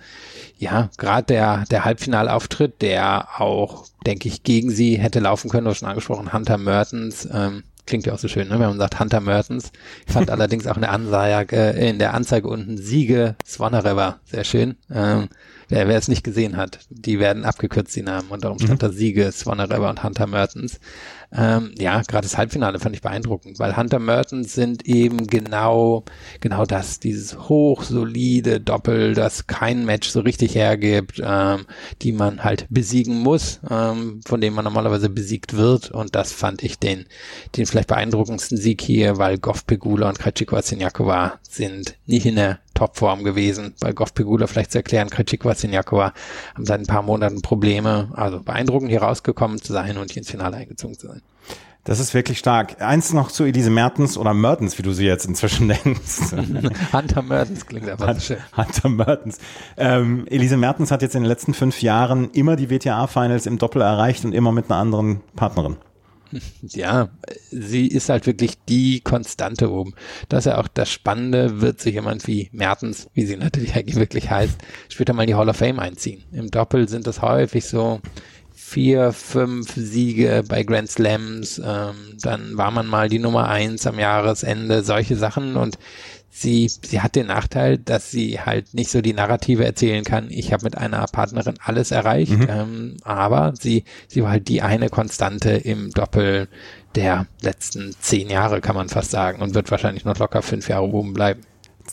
ja, 0.65 0.89
gerade 0.97 1.27
der, 1.27 1.63
der 1.69 1.85
Halbfinalauftritt, 1.85 2.81
der 2.81 3.39
auch, 3.39 3.85
denke 4.05 4.27
ich, 4.27 4.41
gegen 4.41 4.71
sie 4.71 4.97
hätte 4.97 5.19
laufen 5.19 5.49
können, 5.49 5.65
du 5.65 5.71
hast 5.71 5.77
schon 5.77 5.87
angesprochen, 5.87 6.33
Hunter 6.33 6.57
Mertens, 6.57 7.27
ähm, 7.31 7.63
klingt 7.85 8.07
ja 8.07 8.13
auch 8.13 8.17
so 8.17 8.27
schön, 8.27 8.47
ne? 8.47 8.59
wenn 8.59 8.69
man 8.69 8.79
sagt 8.79 8.99
Hunter 8.99 9.21
Mertens. 9.21 9.71
Ich 10.07 10.13
fand 10.13 10.29
allerdings 10.31 10.65
auch 10.65 10.75
in 10.75 10.81
der 10.81 10.91
Ansage, 10.91 11.55
äh, 11.55 11.89
in 11.89 11.99
der 11.99 12.15
Anzeige 12.15 12.47
unten 12.47 12.77
Siege 12.77 13.35
Swanareva, 13.45 14.19
sehr 14.25 14.43
schön. 14.43 14.75
Ähm, 14.91 15.29
wer, 15.69 15.87
wer 15.87 15.97
es 15.97 16.07
nicht 16.07 16.23
gesehen 16.23 16.57
hat, 16.57 16.79
die 16.89 17.19
werden 17.19 17.45
abgekürzt, 17.45 17.95
die 17.95 18.01
Namen, 18.01 18.29
und 18.29 18.43
darum 18.43 18.57
stand 18.57 18.81
mhm. 18.81 18.87
da 18.87 18.91
Siege 18.91 19.31
Swanareva 19.31 19.91
und 19.91 20.03
Hunter 20.03 20.25
Mertens. 20.25 20.79
Ähm, 21.37 21.73
ja, 21.77 22.01
gerade 22.01 22.25
das 22.25 22.37
Halbfinale 22.37 22.79
fand 22.79 22.95
ich 22.95 23.01
beeindruckend, 23.01 23.59
weil 23.59 23.75
Hunter 23.75 23.99
Mertens 23.99 24.53
sind 24.53 24.85
eben 24.87 25.27
genau, 25.27 26.03
genau 26.39 26.65
das, 26.65 26.99
dieses 26.99 27.37
hochsolide 27.49 28.61
Doppel, 28.61 29.13
das 29.13 29.47
kein 29.47 29.85
Match 29.85 30.09
so 30.09 30.21
richtig 30.21 30.55
hergibt, 30.55 31.21
ähm, 31.23 31.65
die 32.01 32.11
man 32.11 32.43
halt 32.43 32.67
besiegen 32.69 33.19
muss, 33.19 33.59
ähm, 33.69 34.21
von 34.25 34.41
dem 34.41 34.53
man 34.53 34.63
normalerweise 34.63 35.09
besiegt 35.09 35.55
wird. 35.57 35.91
Und 35.91 36.15
das 36.15 36.31
fand 36.31 36.63
ich 36.63 36.79
den, 36.79 37.05
den 37.55 37.65
vielleicht 37.65 37.89
beeindruckendsten 37.89 38.57
Sieg 38.57 38.81
hier, 38.81 39.17
weil 39.17 39.37
Goff 39.37 39.65
Pegula 39.65 40.09
und 40.09 40.19
Krejcikova 40.19 40.61
Sinjakova 40.61 41.39
sind 41.41 41.97
nicht 42.05 42.25
in 42.25 42.35
der 42.35 42.59
Topform 42.75 43.23
gewesen. 43.23 43.73
Bei 43.79 43.91
Goff 43.91 44.13
Pegula 44.13 44.45
vielleicht 44.45 44.71
zu 44.71 44.77
erklären, 44.77 45.09
Krejcikova 45.09 45.55
Sinjakova 45.55 46.13
haben 46.53 46.65
seit 46.65 46.79
ein 46.79 46.85
paar 46.85 47.01
Monaten 47.01 47.41
Probleme. 47.41 48.11
Also 48.13 48.39
beeindruckend 48.41 48.91
hier 48.91 49.01
rausgekommen 49.01 49.59
zu 49.59 49.73
sein 49.73 49.97
und 49.97 50.11
hier 50.11 50.21
ins 50.21 50.29
Finale 50.29 50.57
eingezogen 50.57 50.97
zu 50.97 51.07
sein. 51.07 51.21
Das 51.85 51.99
ist 51.99 52.15
wirklich 52.15 52.39
stark. 52.39 52.81
Eins 52.81 53.13
noch 53.13 53.31
zu 53.31 53.43
Elise 53.43 53.69
Mertens 53.69 54.17
oder 54.17 54.33
Mertens, 54.33 54.79
wie 54.79 54.81
du 54.81 54.91
sie 54.91 55.05
jetzt 55.05 55.25
inzwischen 55.25 55.67
nennst. 55.85 56.33
Hunter 56.91 57.21
Mertens 57.21 57.67
klingt 57.67 57.87
einfach 57.87 58.07
Hunt, 58.07 58.23
schön. 58.23 58.37
Hunter 58.57 58.89
Mertens. 58.89 59.37
Ähm, 59.77 60.25
Elise 60.27 60.57
Mertens 60.57 60.89
hat 60.89 61.03
jetzt 61.03 61.15
in 61.15 61.21
den 61.21 61.29
letzten 61.29 61.53
fünf 61.53 61.83
Jahren 61.83 62.31
immer 62.31 62.55
die 62.55 62.71
WTA-Finals 62.71 63.45
im 63.45 63.59
Doppel 63.59 63.83
erreicht 63.83 64.25
und 64.25 64.33
immer 64.33 64.51
mit 64.51 64.65
einer 64.65 64.79
anderen 64.79 65.21
Partnerin. 65.35 65.77
Ja, 66.61 67.09
sie 67.51 67.87
ist 67.87 68.09
halt 68.09 68.25
wirklich 68.25 68.53
die 68.67 69.01
Konstante 69.01 69.71
oben. 69.71 69.93
Das 70.29 70.45
ist 70.45 70.51
ja 70.51 70.57
auch 70.57 70.67
das 70.67 70.91
Spannende, 70.91 71.61
wird 71.61 71.79
sich 71.79 71.93
jemand 71.93 72.27
wie 72.27 72.49
Mertens, 72.51 73.09
wie 73.13 73.25
sie 73.25 73.37
natürlich 73.37 73.95
wirklich 73.95 74.29
heißt, 74.29 74.57
später 74.89 75.13
mal 75.13 75.23
in 75.23 75.27
die 75.27 75.35
Hall 75.35 75.49
of 75.49 75.57
Fame 75.57 75.79
einziehen. 75.79 76.23
Im 76.31 76.51
Doppel 76.51 76.87
sind 76.89 77.07
das 77.07 77.21
häufig 77.21 77.65
so 77.65 78.01
vier, 78.53 79.11
fünf 79.11 79.73
Siege 79.75 80.43
bei 80.47 80.63
Grand 80.63 80.89
Slams, 80.89 81.61
ähm, 81.63 82.17
dann 82.21 82.57
war 82.57 82.71
man 82.71 82.87
mal 82.87 83.09
die 83.09 83.19
Nummer 83.19 83.47
eins 83.47 83.85
am 83.85 83.99
Jahresende, 83.99 84.81
solche 84.81 85.15
Sachen 85.15 85.55
und 85.55 85.77
sie, 86.35 86.67
sie 86.67 87.01
hat 87.01 87.15
den 87.15 87.27
Nachteil, 87.27 87.77
dass 87.77 88.11
sie 88.11 88.41
halt 88.41 88.73
nicht 88.73 88.91
so 88.91 89.01
die 89.01 89.13
Narrative 89.13 89.63
erzählen 89.63 90.03
kann, 90.03 90.27
ich 90.29 90.51
habe 90.51 90.65
mit 90.65 90.77
einer 90.77 91.05
Partnerin 91.05 91.55
alles 91.63 91.91
erreicht, 91.91 92.33
mhm. 92.33 92.47
ähm, 92.49 92.97
aber 93.03 93.53
sie, 93.57 93.85
sie 94.09 94.21
war 94.21 94.31
halt 94.31 94.49
die 94.49 94.61
eine 94.61 94.89
Konstante 94.89 95.51
im 95.51 95.91
Doppel 95.91 96.49
der 96.95 97.27
letzten 97.41 97.95
zehn 98.01 98.29
Jahre, 98.29 98.59
kann 98.59 98.75
man 98.75 98.89
fast 98.89 99.11
sagen, 99.11 99.41
und 99.41 99.55
wird 99.55 99.71
wahrscheinlich 99.71 100.03
noch 100.03 100.17
locker 100.17 100.41
fünf 100.41 100.67
Jahre 100.67 100.87
oben 100.87 101.13
bleiben. 101.13 101.41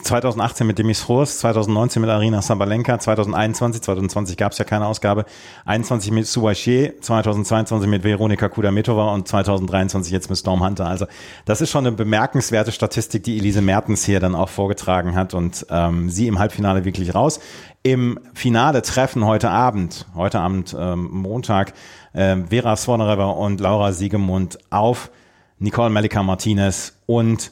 2018 0.01 0.65
mit 0.65 0.79
Demis 0.79 1.07
Roos, 1.07 1.37
2019 1.39 2.01
mit 2.01 2.09
Arina 2.09 2.41
Sabalenka, 2.41 2.97
2021, 2.97 3.81
2020 3.81 4.37
gab 4.37 4.51
es 4.51 4.57
ja 4.57 4.65
keine 4.65 4.87
Ausgabe, 4.87 5.25
21 5.65 6.11
mit 6.11 6.25
Suwachier, 6.25 6.99
2022 6.99 7.87
mit 7.87 8.03
Veronika 8.03 8.49
Kudametova 8.49 9.13
und 9.13 9.27
2023 9.27 10.11
jetzt 10.11 10.29
mit 10.29 10.39
Storm 10.39 10.65
Hunter. 10.65 10.87
Also 10.87 11.05
das 11.45 11.61
ist 11.61 11.69
schon 11.69 11.85
eine 11.85 11.95
bemerkenswerte 11.95 12.71
Statistik, 12.71 13.23
die 13.23 13.37
Elise 13.37 13.61
Mertens 13.61 14.03
hier 14.03 14.19
dann 14.19 14.33
auch 14.35 14.49
vorgetragen 14.49 15.15
hat 15.15 15.33
und 15.35 15.65
ähm, 15.69 16.09
sie 16.09 16.27
im 16.27 16.39
Halbfinale 16.39 16.85
wirklich 16.85 17.13
raus. 17.13 17.39
Im 17.83 18.19
Finale 18.33 18.81
treffen 18.81 19.25
heute 19.25 19.49
Abend, 19.49 20.07
heute 20.15 20.39
Abend 20.39 20.75
ähm, 20.77 21.09
Montag, 21.11 21.73
äh, 22.13 22.37
Vera 22.49 22.75
Svonareva 22.75 23.25
und 23.25 23.59
Laura 23.59 23.91
Siegemund 23.91 24.57
auf 24.71 25.11
Nicole 25.59 25.91
Malika 25.91 26.23
Martinez 26.23 26.97
und 27.05 27.51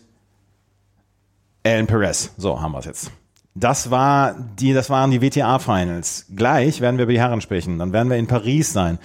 Alan 1.64 1.88
Perez. 1.88 2.32
So 2.38 2.60
haben 2.62 2.72
wir 2.72 2.80
es 2.80 2.86
jetzt. 2.86 3.12
Das 3.54 3.92
war 3.92 4.36
die, 4.60 4.74
das 4.74 4.90
waren 4.90 5.12
die 5.12 5.22
WTA 5.22 5.60
Finals. 5.60 6.26
Gleich 6.34 6.80
werden 6.80 6.98
wir 6.98 7.04
über 7.04 7.12
die 7.12 7.20
Herren 7.20 7.42
sprechen. 7.42 7.80
Dann 7.80 7.92
werden 7.92 8.10
wir 8.10 8.18
in 8.18 8.28
Paris 8.28 8.72
sein. 8.72 8.98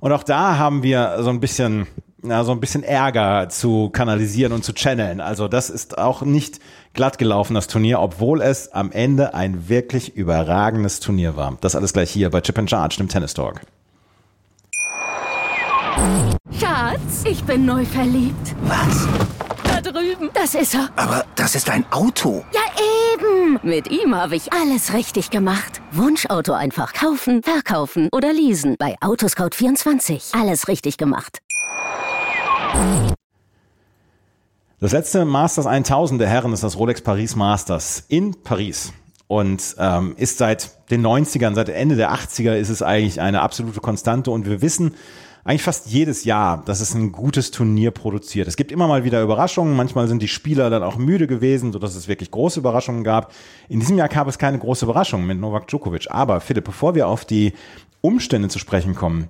Und 0.00 0.12
auch 0.12 0.24
da 0.24 0.58
haben 0.58 0.82
wir 0.82 1.18
so 1.20 1.30
ein 1.30 1.38
bisschen, 1.38 1.86
ja, 2.24 2.42
so 2.42 2.50
ein 2.50 2.58
bisschen 2.58 2.82
Ärger 2.82 3.48
zu 3.48 3.90
kanalisieren 3.90 4.52
und 4.52 4.64
zu 4.64 4.72
channeln. 4.72 5.20
Also 5.20 5.46
das 5.46 5.70
ist 5.70 5.98
auch 5.98 6.22
nicht 6.22 6.58
glatt 6.94 7.18
gelaufen, 7.18 7.54
das 7.54 7.68
Turnier, 7.68 8.00
obwohl 8.00 8.42
es 8.42 8.72
am 8.72 8.90
Ende 8.90 9.34
ein 9.34 9.68
wirklich 9.68 10.16
überragendes 10.16 10.98
Turnier 10.98 11.36
war. 11.36 11.56
Das 11.60 11.76
alles 11.76 11.92
gleich 11.92 12.10
hier 12.10 12.30
bei 12.30 12.40
Chip 12.40 12.58
and 12.58 12.68
Charge, 12.68 12.96
dem 12.98 13.08
Tennis 13.08 13.34
Talk. 13.34 13.60
Schatz, 16.58 17.24
ich 17.24 17.44
bin 17.44 17.64
neu 17.64 17.84
verliebt. 17.84 18.56
Was? 18.62 19.06
Drüben. 20.12 20.30
Das 20.34 20.54
ist 20.54 20.74
er. 20.74 20.88
Aber 20.96 21.24
das 21.36 21.54
ist 21.54 21.70
ein 21.70 21.84
Auto. 21.90 22.44
Ja, 22.52 22.60
eben. 23.14 23.58
Mit 23.62 23.90
ihm 23.90 24.14
habe 24.14 24.36
ich 24.36 24.52
alles 24.52 24.92
richtig 24.92 25.30
gemacht. 25.30 25.80
Wunschauto 25.92 26.52
einfach 26.52 26.92
kaufen, 26.92 27.42
verkaufen 27.42 28.08
oder 28.12 28.32
leasen. 28.32 28.76
Bei 28.78 28.96
Autoscout24. 29.00 30.38
Alles 30.38 30.68
richtig 30.68 30.96
gemacht. 30.96 31.38
Das 34.80 34.92
letzte 34.92 35.24
Masters 35.24 35.66
1000 35.66 36.20
der 36.20 36.28
Herren 36.28 36.52
ist 36.52 36.62
das 36.62 36.76
Rolex 36.76 37.00
Paris 37.02 37.36
Masters 37.36 38.04
in 38.08 38.42
Paris 38.42 38.92
und 39.28 39.76
ähm, 39.78 40.14
ist 40.16 40.38
seit 40.38 40.90
den 40.90 41.06
90ern, 41.06 41.54
seit 41.54 41.68
Ende 41.68 41.96
der 41.96 42.12
80er 42.12 42.56
ist 42.56 42.68
es 42.68 42.82
eigentlich 42.82 43.20
eine 43.20 43.42
absolute 43.42 43.80
Konstante 43.80 44.30
und 44.30 44.46
wir 44.46 44.60
wissen, 44.60 44.94
eigentlich 45.44 45.62
fast 45.62 45.88
jedes 45.88 46.24
Jahr, 46.24 46.64
dass 46.64 46.80
es 46.80 46.94
ein 46.94 47.10
gutes 47.10 47.50
Turnier 47.50 47.90
produziert. 47.90 48.46
Es 48.46 48.56
gibt 48.56 48.70
immer 48.70 48.86
mal 48.86 49.02
wieder 49.02 49.22
Überraschungen. 49.22 49.76
Manchmal 49.76 50.06
sind 50.06 50.22
die 50.22 50.28
Spieler 50.28 50.70
dann 50.70 50.84
auch 50.84 50.96
müde 50.96 51.26
gewesen, 51.26 51.72
sodass 51.72 51.96
es 51.96 52.06
wirklich 52.06 52.30
große 52.30 52.60
Überraschungen 52.60 53.02
gab. 53.02 53.32
In 53.68 53.80
diesem 53.80 53.98
Jahr 53.98 54.08
gab 54.08 54.28
es 54.28 54.38
keine 54.38 54.58
große 54.58 54.84
Überraschung 54.84 55.26
mit 55.26 55.40
Novak 55.40 55.66
Djokovic. 55.66 56.06
Aber 56.10 56.40
Philipp, 56.40 56.64
bevor 56.64 56.94
wir 56.94 57.08
auf 57.08 57.24
die 57.24 57.54
Umstände 58.02 58.48
zu 58.48 58.60
sprechen 58.60 58.94
kommen, 58.94 59.28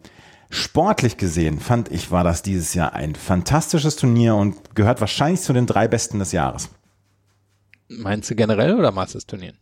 sportlich 0.51 1.17
gesehen 1.17 1.61
fand 1.61 1.91
ich, 1.91 2.11
war 2.11 2.25
das 2.25 2.43
dieses 2.43 2.75
Jahr 2.75 2.93
ein 2.93 3.15
fantastisches 3.15 3.97
Turnier 3.97 4.35
und 4.35 4.75
gehört 4.75 5.01
wahrscheinlich 5.01 5.41
zu 5.41 5.55
den 5.55 5.67
drei 5.67 5.89
besten 5.89 6.19
des 6.19 6.33
Jahres. 6.33 6.69
Meinst 7.89 8.31
du 8.31 8.35
generell 8.35 8.75
oder 8.75 8.93
Masters-Turnieren? 8.93 9.57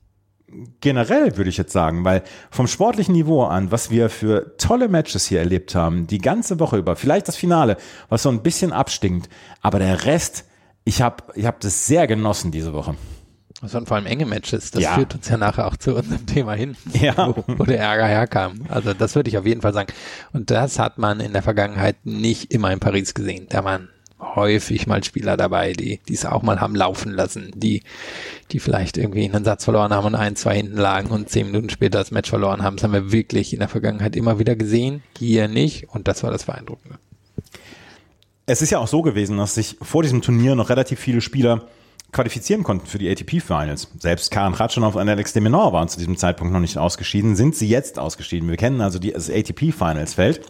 Generell 0.81 1.37
würde 1.37 1.51
ich 1.51 1.57
jetzt 1.57 1.73
sagen, 1.73 2.05
weil 2.05 2.23
vom 2.51 2.67
sportlichen 2.67 3.15
Niveau 3.15 3.45
an, 3.45 3.71
was 3.71 3.91
wir 3.91 4.11
für 4.11 4.57
tolle 4.57 4.89
Matches 4.89 5.27
hier 5.27 5.41
erlebt 5.41 5.75
haben, 5.75 6.07
die 6.07 6.19
ganze 6.19 6.61
Woche 6.61 6.79
über, 6.79 6.97
vielleicht 6.97 7.29
das 7.29 7.37
Finale, 7.37 7.77
was 8.09 8.23
so 8.23 8.29
ein 8.29 8.43
bisschen 8.43 8.73
abstinkt, 8.73 9.29
aber 9.61 9.79
der 9.79 10.05
Rest, 10.05 10.45
ich 10.85 11.03
habe 11.03 11.25
ich 11.35 11.47
hab 11.47 11.61
das 11.61 11.87
sehr 11.87 12.07
genossen 12.07 12.51
diese 12.51 12.73
Woche. 12.73 12.95
Das 13.61 13.75
waren 13.75 13.85
vor 13.85 13.97
allem 13.99 14.07
enge 14.07 14.25
Matches. 14.25 14.71
Das 14.71 14.83
ja. 14.83 14.95
führt 14.95 15.15
uns 15.15 15.29
ja 15.29 15.37
nachher 15.37 15.67
auch 15.67 15.77
zu 15.77 15.95
unserem 15.95 16.25
Thema 16.25 16.55
hin, 16.55 16.77
ja. 16.93 17.35
wo, 17.37 17.45
wo 17.47 17.65
der 17.65 17.79
Ärger 17.79 18.07
herkam. 18.07 18.65
Also 18.69 18.95
das 18.95 19.15
würde 19.15 19.29
ich 19.29 19.37
auf 19.37 19.45
jeden 19.45 19.61
Fall 19.61 19.75
sagen. 19.75 19.93
Und 20.33 20.51
das 20.51 20.79
hat 20.79 20.97
man 20.97 21.21
in 21.21 21.33
der 21.33 21.43
Vergangenheit 21.43 21.97
nicht 22.05 22.53
immer 22.53 22.73
in 22.73 22.81
Paris 22.81 23.13
gesehen. 23.13 23.47
Da 23.51 23.63
waren 23.65 23.91
häufig 24.21 24.87
mal 24.87 25.03
Spieler 25.03 25.37
dabei, 25.37 25.73
die 25.73 26.01
es 26.09 26.27
auch 26.27 26.43
mal 26.43 26.61
haben 26.61 26.75
laufen 26.75 27.13
lassen, 27.13 27.51
die 27.55 27.83
die 28.53 28.61
vielleicht 28.61 28.97
irgendwie 28.97 29.31
einen 29.31 29.45
Satz 29.45 29.65
verloren 29.65 29.93
haben 29.93 30.07
und 30.07 30.15
ein, 30.15 30.37
zwei 30.37 30.57
hinten 30.57 30.77
lagen 30.77 31.11
und 31.11 31.29
zehn 31.29 31.47
Minuten 31.47 31.71
später 31.71 31.99
das 31.99 32.11
Match 32.11 32.31
verloren 32.31 32.63
haben. 32.63 32.77
Das 32.77 32.85
haben 32.85 32.93
wir 32.93 33.13
wirklich 33.13 33.53
in 33.53 33.61
der 33.61 33.69
Vergangenheit 33.69 34.17
immer 34.17 34.39
wieder 34.39 34.57
gesehen, 34.57 35.03
hier 35.19 35.49
nicht 35.49 35.89
und 35.89 36.09
das 36.09 36.23
war 36.23 36.31
das 36.31 36.45
Beeindruckende. 36.45 36.99
Es 38.47 38.63
ist 38.63 38.71
ja 38.71 38.79
auch 38.79 38.89
so 38.89 39.03
gewesen, 39.03 39.37
dass 39.37 39.55
sich 39.55 39.77
vor 39.81 40.03
diesem 40.03 40.23
Turnier 40.23 40.57
noch 40.57 40.71
relativ 40.71 40.99
viele 40.99 41.21
Spieler 41.21 41.69
qualifizieren 42.13 42.65
konnten 42.65 42.87
für 42.87 42.99
die 42.99 43.09
ATP-Finals. 43.09 43.89
Selbst 43.99 44.33
Karen 44.33 44.55
Kratschanow 44.55 44.97
und 44.97 45.09
Alex 45.09 45.33
de 45.33 45.43
Menor 45.43 45.73
waren 45.73 45.89
zu 45.89 45.99
diesem 45.99 46.17
Zeitpunkt 46.17 46.53
noch 46.53 46.61
nicht 46.61 46.77
ausgeschieden, 46.77 47.37
sind 47.37 47.55
sie 47.55 47.69
jetzt 47.69 47.99
ausgeschieden. 48.01 48.49
Wir 48.49 48.57
kennen 48.57 48.81
also 48.81 48.99
die, 48.99 49.13
das 49.13 49.31
ATP-Finals-Feld. 49.31 50.41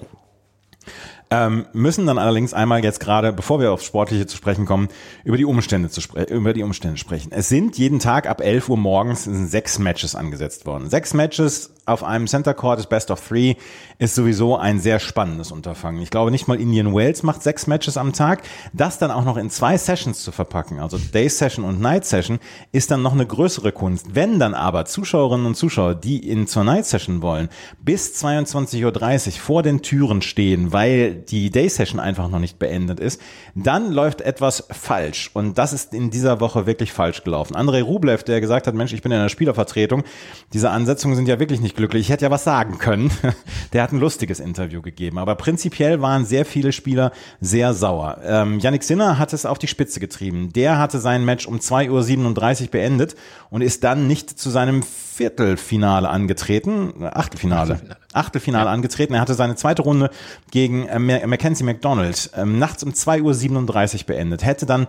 Ähm, 1.33 1.67
müssen 1.73 2.07
dann 2.07 2.19
allerdings 2.19 2.53
einmal 2.53 2.83
jetzt 2.83 2.99
gerade, 2.99 3.33
bevor 3.33 3.61
wir 3.61 3.73
aufs 3.73 3.85
Sportliche 3.85 4.27
zu 4.27 4.37
sprechen 4.37 4.67
kommen, 4.67 4.89
über 5.23 5.37
die 5.37 5.45
Umstände 5.45 5.89
zu 5.89 6.01
sprechen, 6.01 6.35
über 6.35 6.53
die 6.53 6.65
Umstände 6.65 6.97
sprechen. 6.97 7.31
Es 7.31 7.49
sind 7.49 7.79
jeden 7.79 8.01
Tag 8.01 8.29
ab 8.29 8.41
11 8.41 8.69
Uhr 8.69 8.77
morgens 8.77 9.25
sechs 9.25 9.79
Matches 9.79 10.17
angesetzt 10.17 10.67
worden. 10.67 10.91
Sechs 10.91 11.15
Matches 11.15 11.71
auf 11.87 12.05
einem 12.05 12.27
Center 12.27 12.55
Court 12.55 12.79
ist 12.79 12.89
Best 12.89 13.11
of 13.11 13.27
Three 13.27 13.55
ist 13.99 14.15
sowieso 14.15 14.57
ein 14.57 14.81
sehr 14.81 14.99
spannendes 14.99 15.53
Unterfangen. 15.53 16.01
Ich 16.03 16.11
glaube 16.11 16.31
nicht 16.31 16.49
mal 16.49 16.61
Indian 16.61 16.95
Wales 16.95 17.23
macht 17.23 17.43
sechs 17.43 17.67
Matches 17.67 17.97
am 17.97 18.13
Tag. 18.13 18.43
Das 18.73 18.99
dann 18.99 19.11
auch 19.11 19.25
noch 19.25 19.37
in 19.37 19.51
zwei 19.51 19.77
Sessions 19.77 20.23
zu 20.23 20.33
verpacken, 20.33 20.79
also 20.79 20.99
Day 20.99 21.29
Session 21.29 21.65
und 21.65 21.81
Night 21.81 22.05
Session, 22.07 22.39
ist 22.73 22.91
dann 22.91 23.03
noch 23.03 23.13
eine 23.13 23.27
größere 23.27 23.73
Kunst. 23.73 24.15
Wenn 24.15 24.39
dann 24.39 24.55
aber 24.55 24.85
Zuschauerinnen 24.87 25.47
und 25.47 25.57
Zuschauer, 25.57 25.95
die 25.95 26.29
in 26.29 26.47
zur 26.47 26.65
Night 26.65 26.87
Session 26.87 27.23
wollen, 27.23 27.49
bis 27.83 28.23
22.30 28.25 29.27
Uhr 29.27 29.33
vor 29.33 29.63
den 29.63 29.83
Türen 29.83 30.23
stehen, 30.23 30.73
weil 30.73 31.20
die 31.21 31.51
Day 31.51 31.69
Session 31.69 32.01
einfach 32.01 32.29
noch 32.29 32.39
nicht 32.39 32.59
beendet 32.59 33.01
ist, 33.01 33.21
dann 33.55 33.93
läuft 33.93 34.21
etwas 34.21 34.65
falsch. 34.71 35.31
Und 35.35 35.59
das 35.59 35.73
ist 35.73 35.95
in 35.95 36.11
dieser 36.11 36.41
Woche 36.41 36.67
wirklich 36.67 36.93
falsch 36.93 37.25
gelaufen. 37.25 37.57
Andrei 37.57 37.83
Rublev, 37.83 38.23
der 38.25 38.41
gesagt 38.41 38.67
hat, 38.67 38.75
Mensch, 38.75 38.93
ich 38.93 39.03
bin 39.03 39.13
in 39.13 39.21
der 39.21 39.29
Spielervertretung, 39.29 40.05
diese 40.53 40.71
Ansetzungen 40.71 41.17
sind 41.17 41.29
ja 41.29 41.39
wirklich 41.39 41.61
nicht 41.61 41.77
glücklich. 41.77 42.03
Ich 42.03 42.11
hätte 42.11 42.25
ja 42.25 42.31
was 42.31 42.45
sagen 42.45 42.79
können. 42.79 43.11
Der 43.73 43.83
hat 43.83 43.93
ein 43.93 44.01
lustiges 44.01 44.41
Interview 44.41 44.83
gegeben. 44.83 45.19
Aber 45.19 45.35
prinzipiell 45.37 46.01
waren 46.01 46.25
sehr 46.25 46.45
viele 46.45 46.73
Spieler 46.73 47.13
sehr 47.41 47.75
sauer. 47.75 48.19
Ähm, 48.25 48.59
Yannick 48.59 48.83
Sinner 48.83 49.19
hat 49.19 49.33
es 49.33 49.47
auf 49.47 49.59
die 49.59 49.69
Spitze 49.69 50.01
getrieben. 50.01 50.53
Der 50.53 50.79
hatte 50.79 50.99
sein 50.99 51.25
Match 51.25 51.47
um 51.47 51.59
2.37 51.59 52.63
Uhr 52.63 52.71
beendet 52.71 53.17
und 53.51 53.63
ist 53.63 53.85
dann 53.85 54.07
nicht 54.07 54.31
zu 54.39 54.51
seinem 54.51 54.83
Viertelfinale 54.83 56.09
angetreten, 56.09 57.05
Achtelfinale, 57.05 57.75
Achtelfinale, 57.75 57.97
Achtelfinale 58.13 58.67
ja. 58.67 58.73
angetreten. 58.73 59.15
Er 59.15 59.21
hatte 59.21 59.35
seine 59.35 59.57
zweite 59.57 59.83
Runde 59.83 60.11
gegen 60.51 60.87
äh, 60.87 61.27
Mackenzie 61.27 61.65
McDonald 61.65 62.31
ähm, 62.37 62.59
nachts 62.59 62.83
um 62.83 62.91
2.37 62.91 64.01
Uhr 64.01 64.07
beendet. 64.07 64.45
Hätte 64.45 64.67
dann 64.67 64.87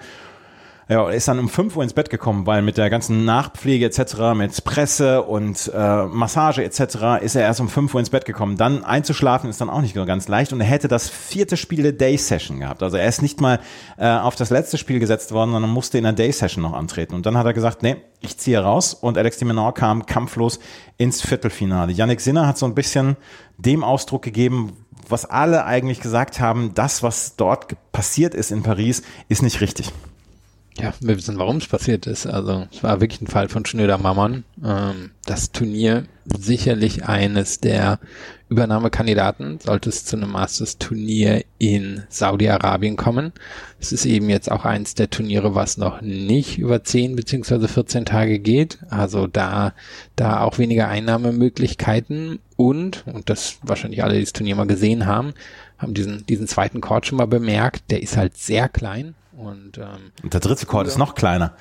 ja, 0.91 1.09
ist 1.09 1.29
dann 1.29 1.39
um 1.39 1.47
5 1.47 1.77
Uhr 1.77 1.83
ins 1.83 1.93
Bett 1.93 2.09
gekommen, 2.09 2.45
weil 2.45 2.61
mit 2.61 2.77
der 2.77 2.89
ganzen 2.89 3.23
Nachpflege 3.23 3.85
etc., 3.85 4.35
mit 4.35 4.61
Presse 4.65 5.21
und 5.21 5.71
äh, 5.73 6.05
Massage 6.07 6.65
etc. 6.65 7.21
ist 7.21 7.35
er 7.35 7.43
erst 7.43 7.61
um 7.61 7.69
5 7.69 7.93
Uhr 7.93 8.01
ins 8.01 8.09
Bett 8.09 8.25
gekommen. 8.25 8.57
Dann 8.57 8.83
einzuschlafen 8.83 9.49
ist 9.49 9.61
dann 9.61 9.69
auch 9.69 9.79
nicht 9.79 9.95
ganz 9.95 10.27
leicht 10.27 10.51
und 10.51 10.59
er 10.59 10.67
hätte 10.67 10.89
das 10.89 11.07
vierte 11.07 11.55
Spiel 11.55 11.83
der 11.83 11.93
Day 11.93 12.17
Session 12.17 12.59
gehabt. 12.59 12.83
Also 12.83 12.97
er 12.97 13.07
ist 13.07 13.21
nicht 13.21 13.39
mal 13.39 13.61
äh, 13.97 14.05
auf 14.05 14.35
das 14.35 14.49
letzte 14.49 14.77
Spiel 14.77 14.99
gesetzt 14.99 15.31
worden, 15.31 15.53
sondern 15.53 15.71
musste 15.71 15.97
in 15.97 16.03
der 16.03 16.11
Day 16.11 16.29
Session 16.33 16.61
noch 16.61 16.73
antreten. 16.73 17.15
Und 17.15 17.25
dann 17.25 17.37
hat 17.37 17.45
er 17.45 17.53
gesagt, 17.53 17.83
nee, 17.83 17.95
ich 18.19 18.37
ziehe 18.37 18.59
raus 18.59 18.93
und 18.93 19.17
Alex 19.17 19.37
de 19.37 19.47
Menor 19.47 19.73
kam 19.73 20.05
kampflos 20.05 20.59
ins 20.97 21.21
Viertelfinale. 21.21 21.93
Yannick 21.93 22.19
Sinner 22.19 22.47
hat 22.47 22.57
so 22.57 22.65
ein 22.65 22.75
bisschen 22.75 23.15
dem 23.57 23.85
Ausdruck 23.85 24.23
gegeben, 24.23 24.73
was 25.07 25.23
alle 25.23 25.63
eigentlich 25.63 26.01
gesagt 26.01 26.41
haben, 26.41 26.73
das, 26.73 27.01
was 27.01 27.37
dort 27.37 27.77
passiert 27.93 28.35
ist 28.35 28.51
in 28.51 28.61
Paris, 28.61 29.03
ist 29.29 29.41
nicht 29.41 29.61
richtig. 29.61 29.93
Ja, 30.78 30.93
wir 31.01 31.17
wissen, 31.17 31.38
warum 31.38 31.57
es 31.57 31.67
passiert 31.67 32.07
ist. 32.07 32.26
Also 32.26 32.67
es 32.72 32.82
war 32.82 33.01
wirklich 33.01 33.22
ein 33.22 33.28
Fall 33.28 33.49
von 33.49 33.65
Schnöder 33.65 33.97
Mammon. 33.97 34.45
Ähm, 34.63 35.11
das 35.26 35.51
Turnier 35.51 36.05
sicherlich 36.26 37.05
eines 37.05 37.59
der 37.59 37.99
Übernahmekandidaten, 38.47 39.59
sollte 39.59 39.89
es 39.89 40.05
zu 40.05 40.17
einem 40.17 40.32
Masters-Turnier 40.32 41.43
in 41.57 42.03
Saudi-Arabien 42.09 42.95
kommen. 42.95 43.32
Es 43.80 43.91
ist 43.91 44.05
eben 44.05 44.30
jetzt 44.30 44.51
auch 44.51 44.65
eins 44.65 44.95
der 44.95 45.09
Turniere, 45.09 45.55
was 45.55 45.78
noch 45.78 46.01
nicht 46.01 46.57
über 46.57 46.84
10 46.84 47.15
beziehungsweise 47.15 47.67
14 47.67 48.05
Tage 48.05 48.39
geht. 48.39 48.80
Also 48.89 49.28
da, 49.28 49.74
da 50.15 50.41
auch 50.41 50.57
weniger 50.57 50.88
Einnahmemöglichkeiten 50.88 52.39
und, 52.55 53.05
und 53.07 53.30
das 53.30 53.57
wahrscheinlich 53.61 54.03
alle, 54.03 54.15
die 54.15 54.22
das 54.22 54.34
Turnier 54.34 54.55
mal 54.55 54.67
gesehen 54.67 55.05
haben, 55.05 55.34
haben 55.78 55.93
diesen, 55.93 56.26
diesen 56.26 56.47
zweiten 56.47 56.82
Court 56.82 57.05
schon 57.05 57.17
mal 57.17 57.28
bemerkt. 57.28 57.89
Der 57.89 58.01
ist 58.01 58.17
halt 58.17 58.38
sehr 58.38 58.69
klein 58.69 59.15
und, 59.41 59.77
ähm, 59.77 60.11
und 60.23 60.33
der 60.33 60.39
dritte 60.39 60.65
Chord 60.65 60.87
ist 60.87 60.97
noch 60.97 61.15
kleiner. 61.15 61.53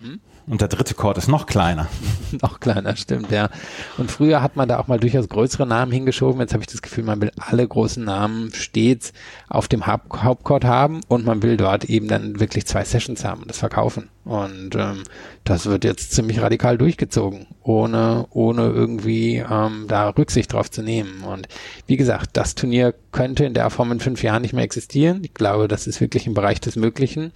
Hm? 0.00 0.20
Und 0.46 0.60
der 0.60 0.68
dritte 0.68 0.94
Chord 0.94 1.16
ist 1.16 1.28
noch 1.28 1.46
kleiner. 1.46 1.88
noch 2.42 2.60
kleiner, 2.60 2.96
stimmt, 2.96 3.30
ja. 3.30 3.48
Und 3.96 4.10
früher 4.10 4.42
hat 4.42 4.56
man 4.56 4.68
da 4.68 4.78
auch 4.78 4.88
mal 4.88 5.00
durchaus 5.00 5.28
größere 5.28 5.66
Namen 5.66 5.90
hingeschoben. 5.90 6.40
Jetzt 6.40 6.52
habe 6.52 6.62
ich 6.62 6.66
das 6.66 6.82
Gefühl, 6.82 7.04
man 7.04 7.22
will 7.22 7.30
alle 7.38 7.66
großen 7.66 8.04
Namen 8.04 8.52
stets 8.52 9.14
auf 9.48 9.68
dem 9.68 9.86
Hauptchord 9.86 10.64
haben 10.64 11.00
und 11.08 11.24
man 11.24 11.42
will 11.42 11.56
dort 11.56 11.84
eben 11.84 12.08
dann 12.08 12.40
wirklich 12.40 12.66
zwei 12.66 12.84
Sessions 12.84 13.24
haben 13.24 13.42
und 13.42 13.48
das 13.48 13.58
verkaufen. 13.58 14.10
Und 14.24 14.74
ähm, 14.74 15.02
das 15.44 15.66
wird 15.66 15.84
jetzt 15.84 16.12
ziemlich 16.12 16.40
radikal 16.40 16.78
durchgezogen, 16.78 17.46
ohne, 17.62 18.26
ohne 18.30 18.70
irgendwie 18.70 19.36
ähm, 19.36 19.84
da 19.86 20.08
Rücksicht 20.08 20.52
drauf 20.52 20.70
zu 20.70 20.82
nehmen. 20.82 21.22
Und 21.24 21.46
wie 21.86 21.98
gesagt, 21.98 22.30
das 22.32 22.54
Turnier 22.54 22.94
könnte 23.12 23.44
in 23.44 23.52
der 23.52 23.68
Form 23.68 23.92
in 23.92 24.00
fünf 24.00 24.22
Jahren 24.22 24.42
nicht 24.42 24.54
mehr 24.54 24.64
existieren. 24.64 25.22
Ich 25.24 25.34
glaube, 25.34 25.68
das 25.68 25.86
ist 25.86 26.00
wirklich 26.00 26.26
im 26.26 26.34
Bereich 26.34 26.60
des 26.60 26.76
Möglichen. 26.76 27.32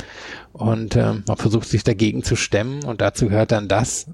Und 0.53 0.97
ähm, 0.97 1.25
man 1.27 1.37
versucht 1.37 1.69
sich 1.69 1.85
dagegen 1.85 2.25
zu 2.25 2.37
stemmen 2.37 2.83
und 2.85 3.03
dazu 3.03 3.29
gehört 3.29 3.53
dann 3.53 3.69
das, 3.69 4.07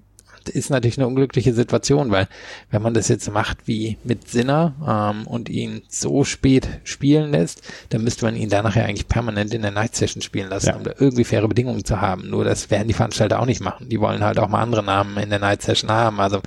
ist 0.48 0.70
natürlich 0.70 0.98
eine 0.98 1.06
unglückliche 1.06 1.52
Situation, 1.52 2.10
weil 2.10 2.28
wenn 2.70 2.82
man 2.82 2.94
das 2.94 3.08
jetzt 3.08 3.30
macht 3.30 3.66
wie 3.66 3.98
mit 4.04 4.28
Sinner 4.28 4.74
ähm, 4.86 5.26
und 5.26 5.48
ihn 5.48 5.82
so 5.88 6.24
spät 6.24 6.68
spielen 6.84 7.30
lässt, 7.32 7.62
dann 7.90 8.04
müsste 8.04 8.24
man 8.24 8.36
ihn 8.36 8.48
da 8.48 8.62
nachher 8.62 8.86
eigentlich 8.86 9.08
permanent 9.08 9.54
in 9.54 9.62
der 9.62 9.70
Night 9.70 9.94
Session 9.96 10.22
spielen 10.22 10.48
lassen, 10.48 10.68
ja. 10.68 10.76
um 10.76 10.84
da 10.84 10.92
irgendwie 10.98 11.24
faire 11.24 11.48
Bedingungen 11.48 11.84
zu 11.84 12.00
haben. 12.00 12.28
Nur 12.30 12.44
das 12.44 12.70
werden 12.70 12.88
die 12.88 12.94
Veranstalter 12.94 13.40
auch 13.40 13.46
nicht 13.46 13.60
machen. 13.60 13.88
Die 13.88 14.00
wollen 14.00 14.24
halt 14.24 14.38
auch 14.38 14.48
mal 14.48 14.62
andere 14.62 14.82
Namen 14.82 15.16
in 15.18 15.30
der 15.30 15.38
Night 15.38 15.62
Session 15.62 15.90
haben. 15.90 16.20
Also 16.20 16.40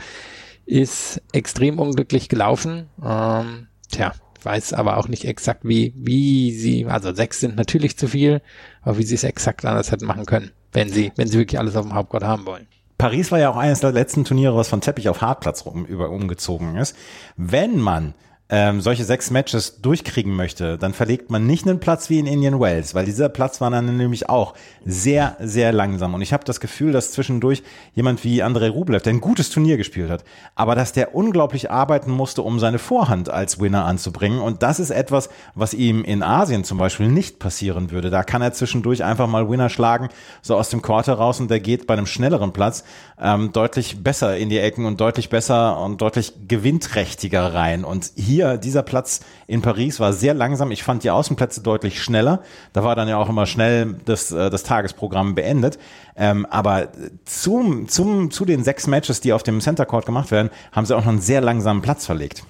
ist 0.66 1.22
extrem 1.32 1.80
unglücklich 1.80 2.30
gelaufen. 2.30 2.90
Ähm, 3.04 3.68
tja, 3.90 4.14
weiß 4.44 4.74
aber 4.74 4.98
auch 4.98 5.08
nicht 5.08 5.26
exakt, 5.26 5.62
wie, 5.64 5.94
wie 5.96 6.52
sie, 6.52 6.86
also 6.86 7.14
sechs 7.14 7.40
sind 7.40 7.56
natürlich 7.56 7.98
zu 7.98 8.08
viel, 8.08 8.42
aber 8.82 8.98
wie 8.98 9.04
sie 9.04 9.16
es 9.16 9.24
exakt 9.24 9.66
anders 9.66 9.92
hätten 9.92 10.06
machen 10.06 10.26
können, 10.26 10.52
wenn 10.72 10.90
sie, 10.90 11.12
wenn 11.16 11.28
sie 11.28 11.38
wirklich 11.38 11.60
alles 11.60 11.76
auf 11.76 11.86
dem 11.86 11.94
Hauptcourt 11.94 12.24
haben 12.24 12.46
wollen. 12.46 12.68
Paris 12.98 13.32
war 13.32 13.40
ja 13.40 13.50
auch 13.50 13.58
eines 13.58 13.80
der 13.80 13.92
letzten 13.92 14.26
Turniere, 14.26 14.56
was 14.56 14.70
von 14.70 14.82
Teppich 14.82 15.10
auf 15.10 15.22
Hartplatz 15.22 15.62
um, 15.62 15.86
über, 15.86 16.10
umgezogen 16.10 16.78
ist. 16.78 16.96
Wenn 17.36 17.80
man 17.80 18.14
ähm, 18.50 18.80
solche 18.80 19.04
sechs 19.04 19.30
Matches 19.30 19.82
durchkriegen 19.82 20.34
möchte, 20.34 20.78
dann 20.78 20.94
verlegt 20.94 21.30
man 21.30 21.46
nicht 21.46 21.68
einen 21.68 21.80
Platz 21.80 22.10
wie 22.10 22.20
in 22.20 22.26
Indian 22.26 22.60
Wells, 22.60 22.96
weil 22.96 23.06
dieser 23.06 23.28
Platz 23.28 23.60
war 23.60 23.70
dann 23.70 23.98
nämlich 23.98 24.30
auch 24.30 24.54
sehr, 24.86 25.36
sehr 25.42 25.74
langsam. 25.74 26.14
Und 26.14 26.22
ich 26.22 26.32
habe 26.32 26.46
das 26.46 26.62
Gefühl, 26.62 26.94
dass 26.94 27.12
zwischendurch 27.12 27.64
jemand 27.94 28.24
wie 28.24 28.42
Andrei 28.42 28.70
Rublev, 28.70 29.04
der 29.04 29.14
ein 29.14 29.22
gutes 29.22 29.50
Turnier 29.50 29.76
gespielt 29.76 30.10
hat, 30.10 30.24
aber 30.56 30.76
dass 30.76 30.94
der 30.94 31.14
unglaublich 31.14 31.70
arbeiten 31.70 32.12
musste, 32.12 32.42
um 32.42 32.60
seine 32.60 32.80
Vorhand 32.80 33.30
als 33.30 33.60
Winner 33.60 33.86
anzubringen. 33.86 34.40
Und 34.40 34.64
das 34.64 34.80
ist 34.80 34.92
etwas, 34.92 35.30
was 35.54 35.74
ihm 35.74 36.06
in 36.06 36.24
Asien 36.24 36.64
zum 36.64 36.78
Beispiel 36.78 37.10
nicht 37.10 37.40
passieren 37.40 37.92
würde. 37.92 38.10
Da 38.10 38.24
kann 38.24 38.42
er 38.42 38.54
zwischendurch 38.54 39.04
einfach 39.04 39.28
mal 39.28 39.50
Winner 39.50 39.70
schlagen, 39.70 40.08
so 40.42 40.56
aus 40.56 40.70
dem 40.70 40.82
Court 40.82 41.08
heraus 41.08 41.42
und 41.42 41.52
der 41.52 41.60
geht 41.60 41.86
bei 41.86 41.96
einem 41.96 42.06
schnelleren 42.06 42.54
Platz 42.54 42.86
ähm, 43.22 43.52
deutlich 43.52 44.04
besser 44.04 44.38
in 44.38 44.50
die 44.50 44.60
Ecken 44.60 44.86
und 44.86 45.02
deutlich 45.02 45.30
besser 45.30 45.82
und 45.82 46.02
deutlich 46.02 46.34
gewinnträchtiger 46.48 47.54
rein. 47.54 47.84
Und 47.84 48.12
hier 48.16 48.37
hier, 48.38 48.58
dieser 48.58 48.84
Platz 48.84 49.22
in 49.48 49.64
Paris 49.64 50.00
war 50.00 50.14
sehr 50.14 50.36
langsam. 50.36 50.70
Ich 50.70 50.84
fand 50.84 51.04
die 51.04 51.10
Außenplätze 51.10 51.62
deutlich 51.62 52.04
schneller. 52.04 52.42
Da 52.72 52.84
war 52.84 52.96
dann 52.96 53.08
ja 53.08 53.18
auch 53.18 53.30
immer 53.30 53.48
schnell 53.48 53.96
das, 54.06 54.32
äh, 54.32 54.52
das 54.52 54.64
Tagesprogramm 54.64 55.34
beendet. 55.34 55.80
Ähm, 56.16 56.46
aber 56.46 56.90
zum, 57.26 57.88
zum, 57.90 58.30
zu 58.30 58.46
den 58.46 58.64
sechs 58.64 58.86
Matches, 58.86 59.22
die 59.22 59.34
auf 59.34 59.42
dem 59.42 59.60
Center 59.60 59.86
Court 59.86 60.06
gemacht 60.06 60.30
werden, 60.30 60.52
haben 60.72 60.86
sie 60.86 60.96
auch 60.96 61.02
noch 61.02 61.08
einen 61.08 61.22
sehr 61.22 61.42
langsamen 61.42 61.82
Platz 61.82 62.06
verlegt. 62.06 62.44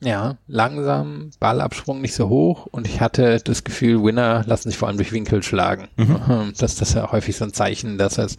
Ja, 0.00 0.36
langsam, 0.46 1.30
Ballabsprung 1.40 2.00
nicht 2.00 2.14
so 2.14 2.28
hoch 2.28 2.66
und 2.70 2.86
ich 2.86 3.00
hatte 3.00 3.40
das 3.42 3.64
Gefühl, 3.64 4.02
Winner 4.02 4.44
lassen 4.46 4.70
sich 4.70 4.78
vor 4.78 4.86
allem 4.86 4.96
durch 4.96 5.12
Winkel 5.12 5.42
schlagen. 5.42 5.88
Mhm. 5.96 6.52
Das, 6.56 6.76
das 6.76 6.90
ist 6.90 6.94
ja 6.94 7.10
häufig 7.10 7.36
so 7.36 7.44
ein 7.44 7.52
Zeichen, 7.52 7.98
dass 7.98 8.16
es 8.16 8.36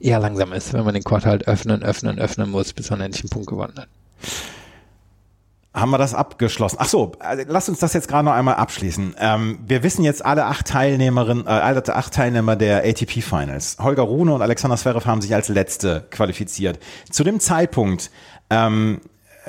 eher 0.00 0.20
langsam 0.20 0.54
ist, 0.54 0.72
wenn 0.72 0.84
man 0.84 0.94
den 0.94 1.04
Court 1.04 1.26
halt 1.26 1.46
öffnen, 1.46 1.82
öffnen, 1.82 2.18
öffnen 2.18 2.50
muss, 2.50 2.72
bis 2.72 2.90
man 2.90 3.02
endlich 3.02 3.24
einen 3.24 3.30
Punkt 3.30 3.48
gewonnen 3.48 3.74
hat 3.76 3.88
haben 5.74 5.90
wir 5.90 5.98
das 5.98 6.14
abgeschlossen. 6.14 6.76
Ach 6.78 6.88
so, 6.88 7.12
also 7.18 7.44
lass 7.48 7.68
uns 7.68 7.78
das 7.78 7.94
jetzt 7.94 8.08
gerade 8.08 8.24
noch 8.26 8.32
einmal 8.32 8.56
abschließen. 8.56 9.16
Ähm, 9.18 9.58
wir 9.66 9.82
wissen 9.82 10.04
jetzt 10.04 10.24
alle 10.24 10.44
acht 10.44 10.66
Teilnehmerinnen, 10.66 11.46
äh, 11.46 11.50
alle 11.50 11.82
acht 11.94 12.12
Teilnehmer 12.12 12.56
der 12.56 12.84
ATP 12.84 13.22
Finals. 13.22 13.78
Holger 13.80 14.02
Rune 14.02 14.34
und 14.34 14.42
Alexander 14.42 14.76
Zverev 14.76 15.06
haben 15.06 15.22
sich 15.22 15.34
als 15.34 15.48
letzte 15.48 16.06
qualifiziert. 16.10 16.78
Zu 17.10 17.24
dem 17.24 17.40
Zeitpunkt, 17.40 18.10
ähm, 18.50 19.00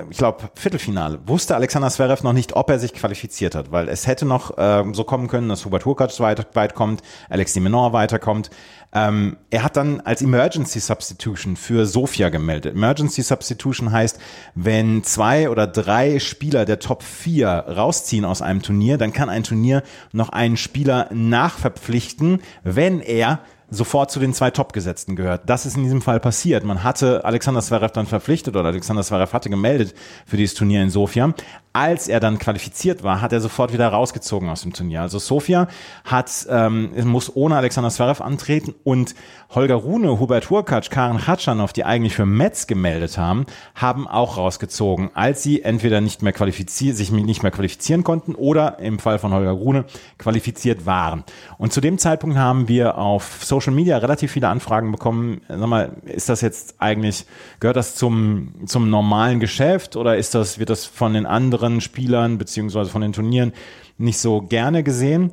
ich 0.10 0.18
glaube, 0.18 0.50
Viertelfinale, 0.56 1.20
wusste 1.28 1.56
Alexander 1.56 1.90
Zverev 1.90 2.24
noch 2.24 2.34
nicht, 2.34 2.56
ob 2.56 2.70
er 2.70 2.80
sich 2.80 2.94
qualifiziert 2.94 3.54
hat, 3.54 3.72
weil 3.72 3.90
es 3.90 4.08
hätte 4.08 4.26
noch 4.26 4.54
ähm, 4.58 4.94
so 4.94 5.04
kommen 5.04 5.28
können, 5.28 5.50
dass 5.50 5.66
Hubert 5.66 5.86
Hurkacz 5.86 6.20
weit, 6.20 6.56
weit 6.56 6.74
kommt, 6.74 7.02
Alex 7.30 7.54
de 7.54 7.62
Menor 7.62 7.94
weiterkommt. 7.94 8.50
Ähm, 8.94 9.38
er 9.50 9.64
hat 9.64 9.78
dann 9.78 10.02
als 10.02 10.22
Emergency 10.22 10.80
Substitution 10.80 11.56
für 11.56 11.86
Sofia 11.86 12.30
gemeldet. 12.30 12.76
Emergency 12.76 13.22
Substitution 13.22 13.92
heißt, 13.92 14.20
wenn 14.56 15.04
zwei 15.04 15.50
oder 15.50 15.68
drei 15.68 16.20
Spieler 16.20 16.66
der 16.66 16.80
Top 16.80 17.04
4 17.04 17.48
rausziehen 17.50 18.26
aus 18.26 18.42
einem 18.42 18.62
Turnier, 18.62 18.98
dann 18.98 19.14
kann 19.14 19.30
ein 19.30 19.44
Turnier 19.44 19.84
noch 20.12 20.30
einen 20.30 20.58
Spieler 20.58 21.10
nachverpflichten, 21.12 22.42
wenn 22.64 23.00
er 23.00 23.40
sofort 23.74 24.12
zu 24.12 24.20
den 24.20 24.34
zwei 24.34 24.52
Top-Gesetzten 24.52 25.16
gehört. 25.16 25.44
Das 25.48 25.66
ist 25.66 25.76
in 25.76 25.84
diesem 25.84 26.02
Fall 26.02 26.20
passiert. 26.20 26.64
Man 26.64 26.84
hatte 26.84 27.26
Alexander 27.26 27.62
Zverev 27.62 27.92
dann 27.94 28.06
verpflichtet 28.06 28.56
oder 28.56 28.70
Alexander 28.70 29.04
Zverev 29.04 29.34
hatte 29.34 29.50
gemeldet 29.50 29.94
für 30.26 30.38
dieses 30.38 30.56
Turnier 30.56 30.82
in 30.82 30.90
Sofia. 30.90 31.34
Als 31.76 32.08
er 32.08 32.20
dann 32.20 32.38
qualifiziert 32.38 33.02
war, 33.02 33.20
hat 33.20 33.34
er 33.34 33.42
sofort 33.42 33.74
wieder 33.74 33.88
rausgezogen 33.88 34.48
aus 34.48 34.62
dem 34.62 34.74
Turnier. 34.74 35.02
Also 35.02 35.18
Sofia 35.18 35.68
hat, 36.04 36.46
ähm, 36.48 36.92
muss 37.06 37.36
ohne 37.36 37.56
Alexander 37.56 37.90
Zverev 37.90 38.22
antreten 38.22 38.76
und 38.84 39.16
Holger 39.56 39.76
Rune, 39.76 40.20
Hubert 40.20 40.52
Hurkacz, 40.52 40.92
Karen 40.92 41.26
Hatschanow, 41.26 41.74
die 41.74 41.84
eigentlich 41.84 42.16
für 42.16 42.28
Metz 42.28 42.68
gemeldet 42.68 43.18
haben, 43.18 43.48
haben 43.74 44.08
auch 44.08 44.38
rausgezogen, 44.38 45.10
als 45.16 45.42
sie 45.42 45.64
entweder 45.64 46.02
nicht 46.02 46.22
mehr 46.22 46.34
qualifiziert, 46.34 46.96
sich 46.96 47.12
nicht 47.12 47.42
mehr 47.42 47.52
qualifizieren 47.52 48.04
konnten 48.04 48.36
oder 48.36 48.78
im 48.80 49.00
Fall 49.00 49.18
von 49.18 49.34
Holger 49.34 49.52
Rune 49.52 49.86
qualifiziert 50.20 50.86
waren. 50.86 51.24
Und 51.58 51.74
zu 51.74 51.82
dem 51.82 51.98
Zeitpunkt 51.98 52.38
haben 52.38 52.68
wir 52.68 52.98
auf 52.98 53.44
Social 53.44 53.63
Media 53.72 53.98
relativ 53.98 54.32
viele 54.32 54.50
Anfragen 54.50 54.92
bekommen. 54.92 55.42
Sag 55.48 55.68
mal, 55.68 55.98
ist 56.06 56.30
das 56.30 56.42
jetzt 56.42 56.76
eigentlich, 56.80 57.26
gehört 57.60 57.78
das 57.78 57.96
zum, 57.96 58.54
zum 58.66 58.90
normalen 58.90 59.40
Geschäft 59.40 59.96
oder 59.96 60.18
ist 60.18 60.36
das, 60.36 60.60
wird 60.60 60.70
das 60.70 60.86
von 60.86 61.14
den 61.14 61.26
anderen 61.26 61.82
Spielern 61.82 62.38
beziehungsweise 62.38 62.90
von 62.90 63.02
den 63.02 63.14
Turnieren 63.14 63.54
nicht 63.98 64.18
so 64.18 64.42
gerne 64.42 64.84
gesehen? 64.84 65.32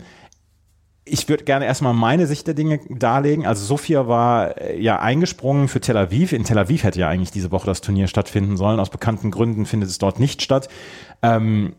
ich 1.10 1.28
würde 1.28 1.44
gerne 1.44 1.64
erstmal 1.64 1.92
meine 1.92 2.26
Sicht 2.26 2.46
der 2.46 2.54
Dinge 2.54 2.80
darlegen. 2.88 3.46
Also 3.46 3.64
Sofia 3.64 4.06
war 4.06 4.58
äh, 4.60 4.80
ja 4.80 5.00
eingesprungen 5.00 5.68
für 5.68 5.80
Tel 5.80 5.96
Aviv. 5.96 6.32
In 6.32 6.44
Tel 6.44 6.58
Aviv 6.58 6.84
hätte 6.84 7.00
ja 7.00 7.08
eigentlich 7.08 7.32
diese 7.32 7.50
Woche 7.50 7.66
das 7.66 7.80
Turnier 7.80 8.06
stattfinden 8.06 8.56
sollen. 8.56 8.78
Aus 8.78 8.90
bekannten 8.90 9.30
Gründen 9.30 9.66
findet 9.66 9.90
es 9.90 9.98
dort 9.98 10.20
nicht 10.20 10.42
statt. 10.42 10.68
Ähm, 11.22 11.74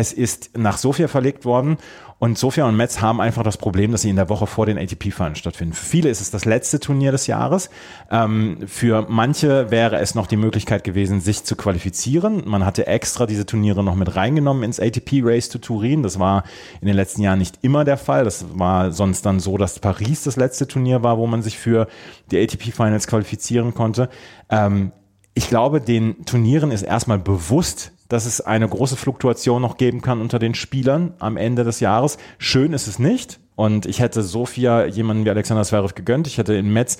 es 0.00 0.12
ist 0.12 0.56
nach 0.56 0.78
Sofia 0.78 1.08
verlegt 1.08 1.44
worden 1.44 1.78
und 2.18 2.38
Sofia 2.38 2.66
und 2.66 2.76
Metz 2.76 3.00
haben 3.00 3.20
einfach 3.20 3.42
das 3.42 3.58
Problem, 3.58 3.92
dass 3.92 4.02
sie 4.02 4.08
in 4.08 4.16
der 4.16 4.28
Woche 4.28 4.46
vor 4.46 4.66
den 4.66 4.78
ATP-Finals 4.78 5.38
stattfinden. 5.38 5.74
Für 5.74 5.84
viele 5.84 6.08
ist 6.08 6.20
es 6.20 6.30
das 6.30 6.44
letzte 6.44 6.80
Turnier 6.80 7.12
des 7.12 7.26
Jahres. 7.26 7.70
Ähm, 8.10 8.58
für 8.66 9.06
manche 9.08 9.70
wäre 9.70 9.98
es 9.98 10.14
noch 10.14 10.26
die 10.26 10.36
Möglichkeit 10.36 10.84
gewesen, 10.84 11.20
sich 11.20 11.44
zu 11.44 11.56
qualifizieren. 11.56 12.42
Man 12.46 12.64
hatte 12.64 12.86
extra 12.86 13.26
diese 13.26 13.46
Turniere 13.46 13.82
noch 13.82 13.94
mit 13.94 14.16
reingenommen 14.16 14.62
ins 14.62 14.80
ATP-Race 14.80 15.48
to 15.48 15.58
Turin. 15.58 16.02
Das 16.02 16.18
war 16.18 16.44
in 16.80 16.86
den 16.86 16.96
letzten 16.96 17.20
Jahren 17.20 17.40
nicht 17.40 17.58
immer 17.62 17.84
der 17.84 17.98
Fall. 17.98 18.24
Das 18.24 18.46
war 18.54 18.92
sonst 18.92 19.26
dann 19.26 19.40
so, 19.40 19.58
dass 19.58 19.80
Paris 19.80 20.22
das 20.22 20.36
letzte 20.36 20.68
Turnier 20.68 21.02
war, 21.02 21.18
wo 21.18 21.26
man 21.26 21.42
sich 21.42 21.58
für 21.58 21.88
die 22.30 22.40
ATP-Finals 22.40 23.06
qualifizieren 23.06 23.74
konnte. 23.74 24.08
Ähm, 24.48 24.92
ich 25.34 25.48
glaube, 25.48 25.80
den 25.80 26.24
Turnieren 26.24 26.70
ist 26.70 26.82
erstmal 26.82 27.18
bewusst, 27.18 27.92
dass 28.08 28.26
es 28.26 28.40
eine 28.40 28.68
große 28.68 28.96
Fluktuation 28.96 29.62
noch 29.62 29.76
geben 29.76 30.02
kann 30.02 30.20
unter 30.20 30.38
den 30.38 30.54
Spielern 30.54 31.14
am 31.18 31.36
Ende 31.36 31.64
des 31.64 31.80
Jahres. 31.80 32.18
Schön 32.38 32.72
ist 32.72 32.86
es 32.86 32.98
nicht. 32.98 33.40
Und 33.56 33.86
ich 33.86 34.00
hätte 34.00 34.22
Sofia 34.22 34.86
jemanden 34.86 35.24
wie 35.24 35.30
Alexander 35.30 35.62
Zverev 35.62 35.94
gegönnt. 35.94 36.26
Ich 36.26 36.38
hätte 36.38 36.54
in 36.54 36.72
Metz 36.72 36.98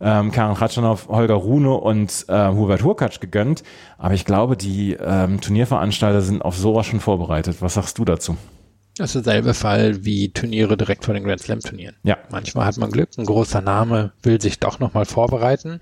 ähm, 0.00 0.32
Karen 0.32 0.54
Kratschanow, 0.54 1.08
Holger 1.08 1.34
Rune 1.34 1.72
und 1.72 2.26
äh, 2.28 2.48
Hubert 2.50 2.82
Hurkacz 2.82 3.20
gegönnt. 3.20 3.62
Aber 3.96 4.14
ich 4.14 4.24
glaube, 4.24 4.56
die 4.56 4.96
ähm, 5.00 5.40
Turnierveranstalter 5.40 6.20
sind 6.20 6.42
auf 6.42 6.56
sowas 6.56 6.86
schon 6.86 7.00
vorbereitet. 7.00 7.56
Was 7.60 7.74
sagst 7.74 7.98
du 7.98 8.04
dazu? 8.04 8.36
Das 8.96 9.16
ist 9.16 9.26
derselbe 9.26 9.54
Fall 9.54 10.04
wie 10.04 10.32
Turniere 10.32 10.76
direkt 10.76 11.04
vor 11.04 11.14
den 11.14 11.24
Grand 11.24 11.40
Slam 11.40 11.58
Turnieren. 11.58 11.96
Ja. 12.04 12.16
Manchmal 12.30 12.66
hat 12.66 12.76
man 12.76 12.90
Glück, 12.90 13.08
ein 13.18 13.24
großer 13.24 13.60
Name 13.60 14.12
will 14.22 14.40
sich 14.40 14.60
doch 14.60 14.78
nochmal 14.78 15.04
vorbereiten 15.04 15.80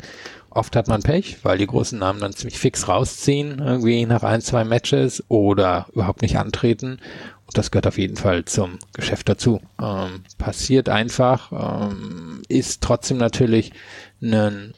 Oft 0.54 0.76
hat 0.76 0.86
man 0.86 1.02
Pech, 1.02 1.38
weil 1.44 1.56
die 1.56 1.66
großen 1.66 1.98
Namen 1.98 2.20
dann 2.20 2.34
ziemlich 2.34 2.58
fix 2.58 2.86
rausziehen, 2.86 3.58
irgendwie 3.58 4.04
nach 4.04 4.22
ein, 4.22 4.42
zwei 4.42 4.64
Matches 4.64 5.24
oder 5.28 5.86
überhaupt 5.94 6.20
nicht 6.20 6.36
antreten. 6.36 6.98
Und 7.46 7.56
das 7.56 7.70
gehört 7.70 7.86
auf 7.86 7.96
jeden 7.96 8.16
Fall 8.16 8.44
zum 8.44 8.78
Geschäft 8.92 9.30
dazu. 9.30 9.60
Ähm, 9.80 10.24
passiert 10.36 10.90
einfach, 10.90 11.52
ähm, 11.90 12.42
ist 12.48 12.82
trotzdem 12.82 13.16
natürlich 13.16 13.72
ein 14.20 14.74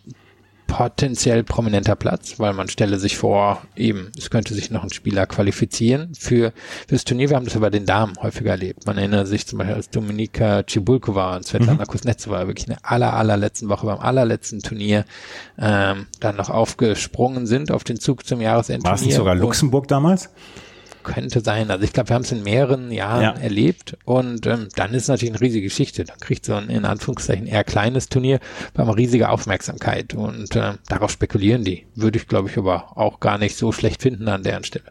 potenziell 0.75 1.45
prominenter 1.45 1.95
Platz, 1.95 2.41
weil 2.41 2.53
man 2.53 2.69
stelle 2.69 2.99
sich 2.99 3.17
vor, 3.17 3.63
eben, 3.77 4.11
es 4.19 4.29
könnte 4.29 4.55
sich 4.55 4.73
noch 4.73 4.83
ein 4.83 4.93
Spieler 4.93 5.25
qualifizieren 5.25 6.13
für 6.19 6.53
fürs 6.89 7.05
Turnier. 7.05 7.31
Wir 7.31 7.37
haben 7.37 7.45
das 7.45 7.55
aber 7.55 7.71
den 7.71 7.87
Damen 7.87 8.15
häufiger 8.21 8.51
erlebt. 8.51 8.85
Man 8.85 8.99
erinnert 8.99 9.29
sich 9.29 9.47
zum 9.47 9.59
Beispiel, 9.59 9.77
als 9.77 9.91
Dominika 9.91 10.65
Cibulkova 10.69 11.37
und 11.37 11.47
Svetlana 11.47 11.85
mhm. 11.85 11.87
Kuznetsova 11.87 12.49
wirklich 12.49 12.67
in 12.67 12.73
der 12.73 12.91
aller, 12.91 13.15
allerletzten 13.15 13.69
Woche 13.69 13.87
beim 13.87 14.01
allerletzten 14.01 14.63
Turnier 14.63 15.05
ähm, 15.61 16.07
dann 16.19 16.35
noch 16.35 16.51
aufgesprungen 16.51 17.47
sind 17.47 17.71
auf 17.71 17.85
den 17.85 18.01
Zug 18.01 18.27
zum 18.27 18.41
Jahresendturnier. 18.41 18.91
War 18.91 18.97
es 18.97 19.07
nicht 19.07 19.15
sogar 19.15 19.37
Luxemburg 19.37 19.87
damals? 19.87 20.31
Könnte 21.05 21.41
sein. 21.41 21.71
Also 21.71 21.85
ich 21.85 21.93
glaube, 21.93 22.09
wir 22.09 22.15
haben 22.15 22.23
es 22.23 22.33
in 22.33 22.43
mehreren 22.43 22.91
Jahren 22.91 23.23
ja. 23.23 23.31
erlebt 23.33 23.97
und 24.05 24.47
ähm, 24.47 24.69
dann 24.75 24.93
ist 24.95 25.09
natürlich 25.09 25.35
eine 25.35 25.41
riesige 25.41 25.69
Geschichte. 25.69 26.05
Dann 26.05 26.19
kriegt 26.19 26.45
so 26.45 26.55
ein 26.55 26.69
in 26.69 26.85
Anführungszeichen 26.85 27.47
eher 27.47 27.63
kleines 27.63 28.09
Turnier 28.09 28.41
bei 28.73 28.83
eine 28.83 28.97
riesige 28.97 29.29
Aufmerksamkeit 29.29 30.15
und 30.15 30.57
äh, 30.57 30.73
darauf 30.89 31.11
spekulieren 31.11 31.65
die. 31.65 31.87
Würde 31.95 32.19
ich, 32.19 32.27
glaube 32.27 32.49
ich, 32.49 32.59
aber 32.59 32.99
auch 32.99 33.21
gar 33.21 33.39
nicht 33.39 33.57
so 33.57 33.71
schlecht 33.71 34.03
finden 34.03 34.29
an 34.29 34.43
deren 34.43 34.65
Stelle. 34.65 34.87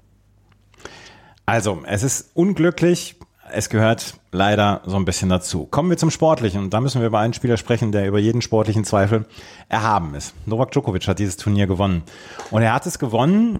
Also, 1.46 1.84
es 1.86 2.04
ist 2.04 2.32
unglücklich. 2.36 3.16
Es 3.52 3.70
gehört 3.70 4.16
leider 4.32 4.82
so 4.86 4.96
ein 4.96 5.06
bisschen 5.06 5.30
dazu. 5.30 5.66
Kommen 5.66 5.90
wir 5.90 5.98
zum 5.98 6.10
Sportlichen 6.10 6.62
und 6.62 6.74
da 6.74 6.80
müssen 6.80 7.02
wir 7.02 7.08
über 7.08 7.20
einen 7.20 7.34
Spieler 7.34 7.58
sprechen, 7.58 7.92
der 7.92 8.08
über 8.08 8.18
jeden 8.18 8.42
sportlichen 8.42 8.86
Zweifel 8.86 9.26
erhaben 9.68 10.16
ist. 10.16 10.34
Novak 10.46 10.72
Djokovic 10.72 11.08
hat 11.08 11.20
dieses 11.20 11.38
Turnier 11.38 11.68
gewonnen 11.68 12.04
und 12.50 12.62
er 12.62 12.74
hat 12.74 12.86
es 12.86 12.98
gewonnen 12.98 13.60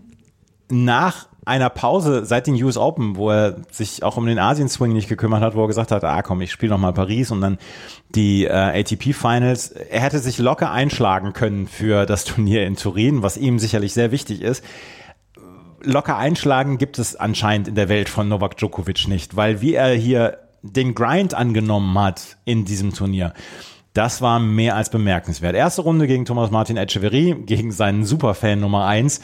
nach 0.70 1.28
einer 1.46 1.70
Pause 1.70 2.26
seit 2.26 2.48
den 2.48 2.62
US 2.64 2.78
Open, 2.78 3.16
wo 3.16 3.30
er 3.30 3.58
sich 3.72 4.04
auch 4.04 4.18
um 4.18 4.26
den 4.26 4.40
Asien-Swing 4.40 4.94
nicht 4.94 5.10
gekümmert 5.10 5.42
hat, 5.42 5.56
wo 5.56 5.64
er 5.64 5.68
gesagt 5.68 5.92
hat, 5.92 6.04
ah 6.04 6.22
komm, 6.22 6.42
ich 6.42 6.52
spiele 6.52 6.72
noch 6.72 6.80
mal 6.80 6.94
Paris 6.94 7.32
und 7.32 7.42
dann 7.42 7.58
die 8.16 8.46
äh, 8.46 8.52
ATP-Finals. 8.52 9.70
Er 9.72 10.02
hätte 10.02 10.20
sich 10.20 10.38
locker 10.38 10.72
einschlagen 10.72 11.34
können 11.34 11.68
für 11.68 12.06
das 12.06 12.26
Turnier 12.26 12.66
in 12.66 12.76
Turin, 12.76 13.24
was 13.24 13.38
ihm 13.38 13.60
sicherlich 13.60 13.94
sehr 13.94 14.12
wichtig 14.12 14.42
ist. 14.42 14.64
Locker 15.82 16.18
einschlagen 16.18 16.78
gibt 16.78 16.98
es 16.98 17.16
anscheinend 17.16 17.68
in 17.68 17.76
der 17.76 17.90
Welt 17.90 18.08
von 18.08 18.30
Novak 18.30 18.58
Djokovic 18.58 19.08
nicht, 19.08 19.36
weil 19.36 19.62
wie 19.62 19.74
er 19.74 19.94
hier 19.94 20.38
den 20.62 20.96
Grind 20.96 21.34
angenommen 21.34 22.00
hat 22.00 22.38
in 22.46 22.64
diesem 22.64 22.94
Turnier, 22.94 23.34
das 23.94 24.22
war 24.22 24.40
mehr 24.40 24.76
als 24.76 24.90
bemerkenswert. 24.90 25.56
Erste 25.56 25.82
Runde 25.82 26.08
gegen 26.08 26.26
Thomas 26.26 26.50
Martin 26.50 26.78
Echeverry, 26.78 27.36
gegen 27.46 27.72
seinen 27.72 28.06
Superfan 28.06 28.60
Nummer 28.60 28.86
eins 28.86 29.22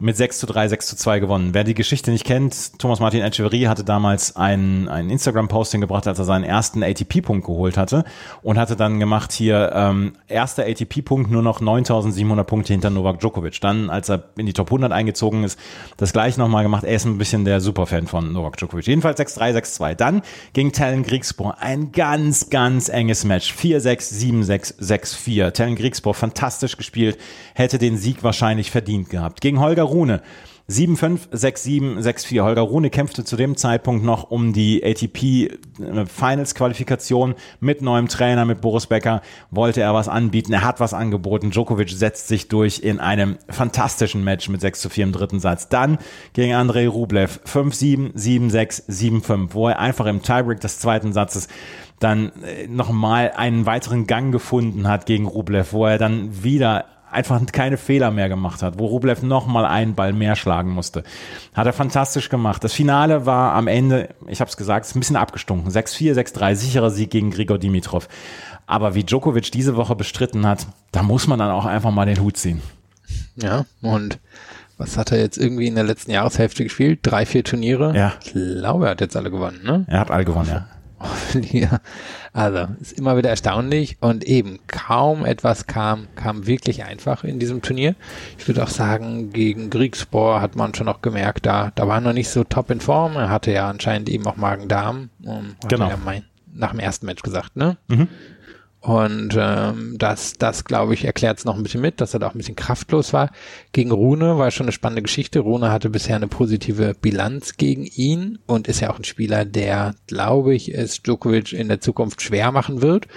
mit 0.00 0.16
6 0.16 0.38
zu 0.38 0.46
3, 0.46 0.68
6 0.68 0.86
zu 0.88 0.96
2 0.96 1.20
gewonnen. 1.20 1.50
Wer 1.54 1.62
die 1.62 1.74
Geschichte 1.74 2.10
nicht 2.10 2.24
kennt, 2.24 2.78
Thomas 2.78 2.98
Martin 2.98 3.22
Echeverry 3.22 3.62
hatte 3.62 3.84
damals 3.84 4.34
ein, 4.34 4.88
ein 4.88 5.08
Instagram-Posting 5.10 5.80
gebracht, 5.80 6.08
als 6.08 6.18
er 6.18 6.24
seinen 6.24 6.44
ersten 6.44 6.82
ATP-Punkt 6.82 7.46
geholt 7.46 7.76
hatte 7.76 8.04
und 8.42 8.58
hatte 8.58 8.74
dann 8.74 8.98
gemacht 8.98 9.30
hier, 9.32 9.70
ähm, 9.72 10.14
erster 10.26 10.64
ATP-Punkt, 10.64 11.30
nur 11.30 11.42
noch 11.42 11.60
9700 11.60 12.46
Punkte 12.46 12.72
hinter 12.72 12.90
Novak 12.90 13.20
Djokovic. 13.20 13.60
Dann, 13.60 13.88
als 13.88 14.08
er 14.08 14.24
in 14.36 14.46
die 14.46 14.52
Top 14.52 14.68
100 14.68 14.90
eingezogen 14.90 15.44
ist, 15.44 15.58
das 15.96 16.12
gleich 16.12 16.36
nochmal 16.36 16.64
gemacht. 16.64 16.82
Er 16.82 16.96
ist 16.96 17.04
ein 17.04 17.18
bisschen 17.18 17.44
der 17.44 17.60
Superfan 17.60 18.08
von 18.08 18.32
Novak 18.32 18.56
Djokovic. 18.56 18.86
Jedenfalls 18.86 19.20
6-3, 19.20 19.56
6-2. 19.58 19.94
Dann 19.94 20.22
gegen 20.54 20.72
Talon 20.72 21.04
Griegspoor 21.04 21.58
ein 21.60 21.92
ganz, 21.92 22.50
ganz 22.50 22.88
enges 22.88 23.24
Match. 23.24 23.54
4-6, 23.54 24.07
7-6-6-4. 24.12 25.52
Tellen 25.52 25.76
Griegsborg 25.76 26.16
fantastisch 26.16 26.76
gespielt, 26.76 27.18
hätte 27.54 27.78
den 27.78 27.96
Sieg 27.96 28.22
wahrscheinlich 28.22 28.70
verdient 28.70 29.10
gehabt. 29.10 29.40
Gegen 29.40 29.60
Holger 29.60 29.84
Rune 29.84 30.22
7-5, 30.70 31.30
6-7, 31.30 31.98
6-4. 31.98 32.42
Holger 32.42 32.60
Rune 32.60 32.90
kämpfte 32.90 33.24
zu 33.24 33.36
dem 33.36 33.56
Zeitpunkt 33.56 34.04
noch 34.04 34.30
um 34.30 34.52
die 34.52 34.84
ATP 34.84 35.22
äh, 35.22 36.04
Finals 36.04 36.54
Qualifikation 36.54 37.36
mit 37.60 37.80
neuem 37.80 38.08
Trainer, 38.08 38.44
mit 38.44 38.60
Boris 38.60 38.86
Becker. 38.86 39.22
Wollte 39.50 39.80
er 39.80 39.94
was 39.94 40.08
anbieten. 40.08 40.52
Er 40.52 40.64
hat 40.64 40.78
was 40.78 40.92
angeboten. 40.92 41.52
Djokovic 41.52 41.88
setzt 41.88 42.28
sich 42.28 42.48
durch 42.48 42.80
in 42.80 43.00
einem 43.00 43.38
fantastischen 43.48 44.22
Match 44.24 44.50
mit 44.50 44.60
6 44.60 44.88
4 44.88 45.04
im 45.04 45.12
dritten 45.12 45.40
Satz. 45.40 45.70
Dann 45.70 45.96
gegen 46.34 46.52
Andrei 46.52 46.86
Rublev 46.86 47.40
5-7, 47.46 48.14
7-6, 48.14 48.90
7-5, 48.90 49.48
wo 49.52 49.68
er 49.68 49.78
einfach 49.78 50.04
im 50.04 50.22
Tiebreak 50.22 50.60
des 50.60 50.80
zweiten 50.80 51.14
Satzes 51.14 51.48
dann 51.98 52.32
äh, 52.42 52.66
nochmal 52.68 53.32
einen 53.36 53.66
weiteren 53.66 54.06
Gang 54.06 54.32
gefunden 54.32 54.88
hat 54.88 55.06
gegen 55.06 55.26
Rublev, 55.26 55.72
wo 55.72 55.86
er 55.86 55.98
dann 55.98 56.42
wieder 56.42 56.84
einfach 57.10 57.40
keine 57.52 57.76
Fehler 57.76 58.10
mehr 58.10 58.28
gemacht 58.28 58.62
hat, 58.62 58.78
wo 58.78 58.86
Rublev 58.86 59.22
nochmal 59.22 59.64
einen 59.64 59.94
Ball 59.94 60.12
mehr 60.12 60.36
schlagen 60.36 60.70
musste. 60.70 61.02
Hat 61.54 61.66
er 61.66 61.72
fantastisch 61.72 62.28
gemacht. 62.28 62.62
Das 62.64 62.72
Finale 62.72 63.26
war 63.26 63.54
am 63.54 63.66
Ende, 63.66 64.10
ich 64.26 64.40
habe 64.40 64.50
es 64.50 64.56
gesagt, 64.56 64.94
ein 64.94 65.00
bisschen 65.00 65.16
abgestunken. 65.16 65.70
6-4, 65.70 66.14
6-3, 66.14 66.54
sicherer 66.54 66.90
Sieg 66.90 67.10
gegen 67.10 67.30
Grigor 67.30 67.58
Dimitrov. 67.58 68.08
Aber 68.66 68.94
wie 68.94 69.04
Djokovic 69.04 69.50
diese 69.50 69.76
Woche 69.76 69.96
bestritten 69.96 70.46
hat, 70.46 70.66
da 70.92 71.02
muss 71.02 71.26
man 71.26 71.38
dann 71.38 71.50
auch 71.50 71.64
einfach 71.64 71.90
mal 71.90 72.04
den 72.04 72.20
Hut 72.20 72.36
ziehen. 72.36 72.60
Ja, 73.36 73.64
und 73.80 74.18
was 74.76 74.98
hat 74.98 75.10
er 75.10 75.18
jetzt 75.18 75.38
irgendwie 75.38 75.66
in 75.66 75.74
der 75.74 75.84
letzten 75.84 76.10
Jahreshälfte 76.10 76.64
gespielt? 76.64 77.00
Drei, 77.02 77.24
vier 77.24 77.42
Turniere? 77.42 77.96
Ja. 77.96 78.12
Ich 78.24 78.32
glaube, 78.32 78.84
er 78.84 78.90
hat 78.90 79.00
jetzt 79.00 79.16
alle 79.16 79.30
gewonnen, 79.30 79.60
ne? 79.64 79.86
Er 79.88 80.00
hat 80.00 80.10
alle 80.10 80.24
gewonnen, 80.24 80.48
ja. 80.50 80.66
ja. 81.52 81.80
Also, 82.32 82.68
ist 82.80 82.92
immer 82.92 83.16
wieder 83.16 83.30
erstaunlich 83.30 83.96
und 84.00 84.24
eben 84.24 84.58
kaum 84.66 85.24
etwas 85.24 85.66
kam, 85.66 86.08
kam 86.14 86.46
wirklich 86.46 86.84
einfach 86.84 87.24
in 87.24 87.38
diesem 87.38 87.62
Turnier. 87.62 87.94
Ich 88.38 88.46
würde 88.48 88.62
auch 88.62 88.68
sagen, 88.68 89.32
gegen 89.32 89.70
Griegsbohr 89.70 90.40
hat 90.40 90.56
man 90.56 90.74
schon 90.74 90.88
auch 90.88 91.02
gemerkt, 91.02 91.46
da, 91.46 91.72
da 91.74 91.88
war 91.88 91.96
er 91.96 92.00
noch 92.00 92.12
nicht 92.12 92.28
so 92.28 92.44
top 92.44 92.70
in 92.70 92.80
Form. 92.80 93.16
Er 93.16 93.30
hatte 93.30 93.52
ja 93.52 93.68
anscheinend 93.68 94.08
eben 94.08 94.26
auch 94.26 94.36
Magen-Darm. 94.36 95.10
Genau. 95.68 95.88
Ja 95.88 95.96
mein, 96.04 96.24
nach 96.52 96.70
dem 96.70 96.80
ersten 96.80 97.06
Match 97.06 97.22
gesagt, 97.22 97.56
ne? 97.56 97.76
Mhm. 97.88 98.08
Und 98.88 99.36
ähm, 99.38 99.96
das, 99.98 100.38
das 100.38 100.64
glaube 100.64 100.94
ich, 100.94 101.04
erklärt 101.04 101.36
es 101.36 101.44
noch 101.44 101.56
ein 101.58 101.62
bisschen 101.62 101.82
mit, 101.82 102.00
dass 102.00 102.14
er 102.14 102.20
da 102.20 102.28
auch 102.28 102.34
ein 102.34 102.38
bisschen 102.38 102.56
kraftlos 102.56 103.12
war. 103.12 103.30
Gegen 103.72 103.90
Rune 103.90 104.38
war 104.38 104.50
schon 104.50 104.64
eine 104.64 104.72
spannende 104.72 105.02
Geschichte. 105.02 105.40
Rune 105.40 105.70
hatte 105.70 105.90
bisher 105.90 106.16
eine 106.16 106.26
positive 106.26 106.94
Bilanz 106.98 107.58
gegen 107.58 107.84
ihn 107.84 108.38
und 108.46 108.66
ist 108.66 108.80
ja 108.80 108.88
auch 108.88 108.98
ein 108.98 109.04
Spieler, 109.04 109.44
der, 109.44 109.94
glaube 110.06 110.54
ich, 110.54 110.74
es 110.74 111.02
Djokovic 111.02 111.52
in 111.52 111.68
der 111.68 111.82
Zukunft 111.82 112.22
schwer 112.22 112.50
machen 112.50 112.80
wird. 112.80 113.08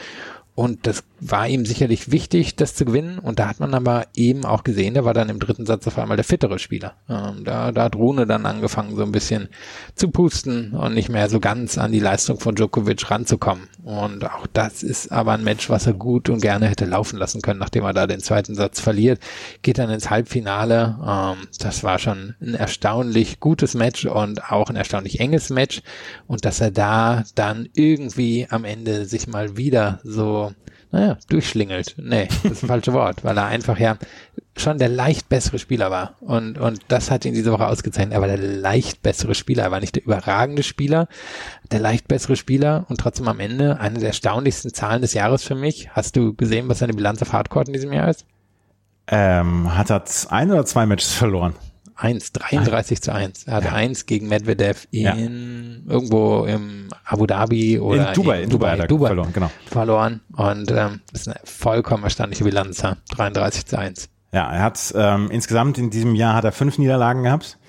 Und 0.54 0.86
das 0.86 1.04
war 1.22 1.48
ihm 1.48 1.66
sicherlich 1.66 2.12
wichtig, 2.12 2.56
das 2.56 2.76
zu 2.76 2.84
gewinnen. 2.84 3.20
Und 3.20 3.40
da 3.40 3.48
hat 3.48 3.60
man 3.60 3.74
aber 3.74 4.08
eben 4.16 4.44
auch 4.44 4.64
gesehen, 4.64 4.96
der 4.96 5.06
war 5.06 5.14
dann 5.14 5.30
im 5.30 5.40
dritten 5.40 5.66
Satz 5.66 5.88
auf 5.88 5.98
einmal 5.98 6.18
der 6.18 6.26
fittere 6.26 6.60
Spieler. 6.60 6.96
Ähm, 7.08 7.46
da, 7.46 7.72
da 7.72 7.84
hat 7.84 7.96
Rune 7.96 8.26
dann 8.26 8.46
angefangen, 8.46 8.96
so 8.96 9.04
ein 9.04 9.14
bisschen 9.14 9.48
zu 9.96 10.10
pusten 10.10 10.74
und 10.74 10.94
nicht 10.94 11.10
mehr 11.10 11.30
so 11.30 11.40
ganz 11.40 11.78
an 11.78 11.92
die 11.92 12.00
Leistung 12.00 12.40
von 12.40 12.56
Djokovic 12.56 13.10
ranzukommen. 13.10 13.70
Und 13.84 14.26
auch 14.26 14.46
das 14.52 14.84
ist 14.84 15.12
aber 15.12 15.34
ein 15.34 15.44
Match, 15.44 15.70
was 15.70 15.88
er 15.88 15.94
gut 15.94 16.30
und 16.30 16.42
gerne 16.42 16.68
hätte 16.68 16.86
laufen 16.86 17.18
lassen 17.18 17.42
können, 17.42 17.60
nachdem 17.60 17.86
er 17.86 17.94
da 17.94 18.06
den 18.06 18.20
zweiten 18.20 18.54
Satz 18.54 18.82
verliert. 18.82 19.22
Geht 19.62 19.78
dann 19.78 19.90
ins 19.90 20.10
Halbfinale. 20.10 20.98
Ähm, 21.06 21.48
das 21.60 21.84
war 21.84 21.98
schon 21.98 22.36
ein 22.42 22.56
erstaunlich 22.56 23.40
gutes 23.40 23.74
Match 23.74 24.06
und 24.06 24.52
auch 24.52 24.70
ein 24.70 24.76
erstaunlich 24.76 25.20
enges 25.20 25.50
Match. 25.50 25.82
Und 26.28 26.44
dass 26.44 26.60
er 26.60 26.72
da 26.72 27.24
dann 27.36 27.70
irgendwie 27.74 28.48
am 28.50 28.66
Ende 28.66 29.06
sich 29.06 29.28
mal 29.28 29.56
wieder 29.56 30.00
so 30.04 30.41
naja, 30.92 31.18
durchschlingelt. 31.30 31.96
Nee, 31.98 32.28
das 32.44 32.52
ist 32.52 32.64
ein 32.64 32.68
falsche 32.68 32.92
Wort, 32.92 33.24
weil 33.24 33.38
er 33.38 33.46
einfach 33.46 33.80
ja 33.80 33.98
schon 34.58 34.78
der 34.78 34.90
leicht 34.90 35.30
bessere 35.30 35.58
Spieler 35.58 35.90
war. 35.90 36.16
Und, 36.20 36.58
und 36.58 36.82
das 36.90 37.10
hat 37.10 37.24
ihn 37.24 37.34
diese 37.34 37.52
Woche 37.52 37.68
ausgezeichnet. 37.68 38.14
Er 38.14 38.22
war 38.22 38.28
der 38.28 38.38
leicht 38.38 39.02
bessere 39.02 39.34
Spieler. 39.34 39.64
Er 39.64 39.72
war 39.72 39.80
nicht 39.80 39.96
der 39.96 40.04
überragende 40.04 40.64
Spieler, 40.64 41.08
der 41.72 41.80
leicht 41.80 42.10
bessere 42.10 42.36
Spieler 42.36 42.86
und 42.90 43.00
trotzdem 43.00 43.30
am 43.30 43.40
Ende 43.40 43.80
eine 43.80 44.00
der 44.00 44.10
erstaunlichsten 44.10 44.74
Zahlen 44.74 45.02
des 45.02 45.14
Jahres 45.14 45.44
für 45.44 45.56
mich. 45.56 45.92
Hast 45.92 46.18
du 46.18 46.34
gesehen, 46.34 46.68
was 46.68 46.80
seine 46.80 46.94
Bilanz 46.94 47.22
auf 47.22 47.32
Hardcore 47.32 47.66
in 47.68 47.74
diesem 47.74 47.94
Jahr 47.94 48.10
ist? 48.10 48.26
Ähm, 49.08 49.78
hat 49.78 49.90
er 49.90 50.04
ein 50.30 50.52
oder 50.52 50.66
zwei 50.66 50.86
Matches 50.86 51.14
verloren? 51.14 51.56
1, 52.02 52.34
33 52.34 53.02
zu 53.02 53.14
1. 53.14 53.44
Er 53.44 53.56
hatte 53.56 53.68
ja. 53.68 53.74
1 53.74 54.08
gegen 54.08 54.28
Medvedev 54.28 54.88
in 54.90 55.02
ja. 55.02 55.16
irgendwo 55.94 56.46
im 56.46 56.88
Abu 57.06 57.28
Dhabi 57.28 57.80
oder 57.80 58.10
in 58.10 58.14
Dubai, 58.16 58.42
in 58.42 58.50
Dubai, 58.50 58.76
Dubai, 58.76 58.88
Dubai 58.88 59.08
verloren, 59.08 59.34
genau. 59.34 59.52
Verloren. 59.68 60.22
Und 60.36 60.72
ähm, 60.72 61.02
das 61.12 61.22
ist 61.22 61.28
eine 61.28 61.40
vollkommen 61.44 62.04
erstaunliche 62.04 62.44
Bilanz, 62.44 62.82
33 63.12 63.66
zu 63.68 63.78
1. 63.78 64.10
Ja, 64.34 64.52
er 64.52 64.64
hat 64.64 64.94
ähm, 64.96 65.30
insgesamt 65.30 65.78
in 65.78 65.90
diesem 65.90 66.16
Jahr 66.16 66.36
hat 66.36 66.46
er 66.46 66.52
fünf 66.52 66.78
Niederlagen 66.78 67.24
gehabt. 67.24 67.60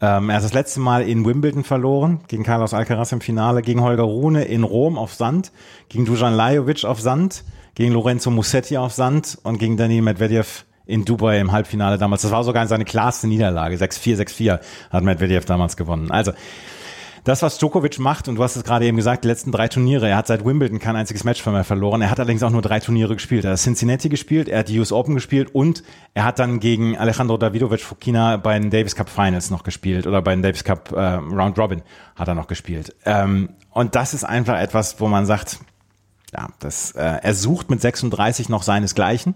Ähm, 0.00 0.30
er 0.30 0.36
hat 0.36 0.44
das 0.44 0.54
letzte 0.54 0.80
Mal 0.80 1.02
in 1.02 1.26
Wimbledon 1.26 1.64
verloren, 1.64 2.20
gegen 2.28 2.44
Carlos 2.44 2.72
Alcaraz 2.72 3.12
im 3.12 3.20
Finale, 3.20 3.60
gegen 3.62 3.82
Holger 3.82 4.04
Rune 4.04 4.44
in 4.44 4.62
Rom 4.62 4.96
auf 4.98 5.14
Sand, 5.14 5.52
gegen 5.88 6.04
Dujan 6.04 6.34
Lajovic 6.34 6.84
auf 6.84 7.00
Sand, 7.00 7.44
gegen 7.74 7.92
Lorenzo 7.92 8.30
Musetti 8.30 8.76
auf 8.76 8.92
Sand 8.92 9.38
und 9.42 9.58
gegen 9.58 9.76
Daniel 9.76 10.02
Medvedev 10.02 10.64
in 10.90 11.04
Dubai 11.04 11.38
im 11.38 11.52
Halbfinale 11.52 11.98
damals. 11.98 12.22
Das 12.22 12.30
war 12.30 12.44
sogar 12.44 12.66
seine 12.66 12.84
klarste 12.84 13.26
Niederlage. 13.26 13.76
6-4, 13.76 14.16
6-4 14.16 14.60
hat 14.90 15.04
Medvedev 15.04 15.44
damals 15.44 15.76
gewonnen. 15.76 16.10
Also, 16.10 16.32
das, 17.24 17.42
was 17.42 17.58
Djokovic 17.58 17.98
macht, 17.98 18.28
und 18.28 18.36
du 18.36 18.42
hast 18.42 18.56
es 18.56 18.64
gerade 18.64 18.86
eben 18.86 18.96
gesagt, 18.96 19.24
die 19.24 19.28
letzten 19.28 19.52
drei 19.52 19.68
Turniere, 19.68 20.08
er 20.08 20.16
hat 20.16 20.26
seit 20.26 20.44
Wimbledon 20.44 20.78
kein 20.78 20.96
einziges 20.96 21.22
Match 21.22 21.44
mehr 21.44 21.64
verloren. 21.64 22.00
Er 22.00 22.10
hat 22.10 22.18
allerdings 22.18 22.42
auch 22.42 22.50
nur 22.50 22.62
drei 22.62 22.80
Turniere 22.80 23.14
gespielt. 23.14 23.44
Er 23.44 23.52
hat 23.52 23.58
Cincinnati 23.58 24.08
gespielt, 24.08 24.48
er 24.48 24.60
hat 24.60 24.68
die 24.68 24.78
US 24.78 24.90
Open 24.90 25.14
gespielt 25.14 25.54
und 25.54 25.82
er 26.14 26.24
hat 26.24 26.38
dann 26.38 26.60
gegen 26.60 26.96
Alejandro 26.96 27.36
Davidovic 27.36 27.82
Fokina 27.82 28.38
bei 28.38 28.58
den 28.58 28.70
Davis 28.70 28.96
Cup 28.96 29.10
Finals 29.10 29.50
noch 29.50 29.64
gespielt 29.64 30.06
oder 30.06 30.22
bei 30.22 30.34
den 30.34 30.42
Davis 30.42 30.64
Cup 30.64 30.92
äh, 30.92 30.96
Round 30.96 31.58
Robin 31.58 31.82
hat 32.16 32.28
er 32.28 32.34
noch 32.34 32.46
gespielt. 32.46 32.94
Ähm, 33.04 33.50
und 33.70 33.94
das 33.94 34.14
ist 34.14 34.24
einfach 34.24 34.58
etwas, 34.58 34.98
wo 34.98 35.06
man 35.06 35.26
sagt, 35.26 35.58
ja, 36.32 36.48
das, 36.58 36.92
äh, 36.92 37.18
er 37.22 37.34
sucht 37.34 37.68
mit 37.68 37.82
36 37.82 38.48
noch 38.48 38.62
seinesgleichen 38.62 39.34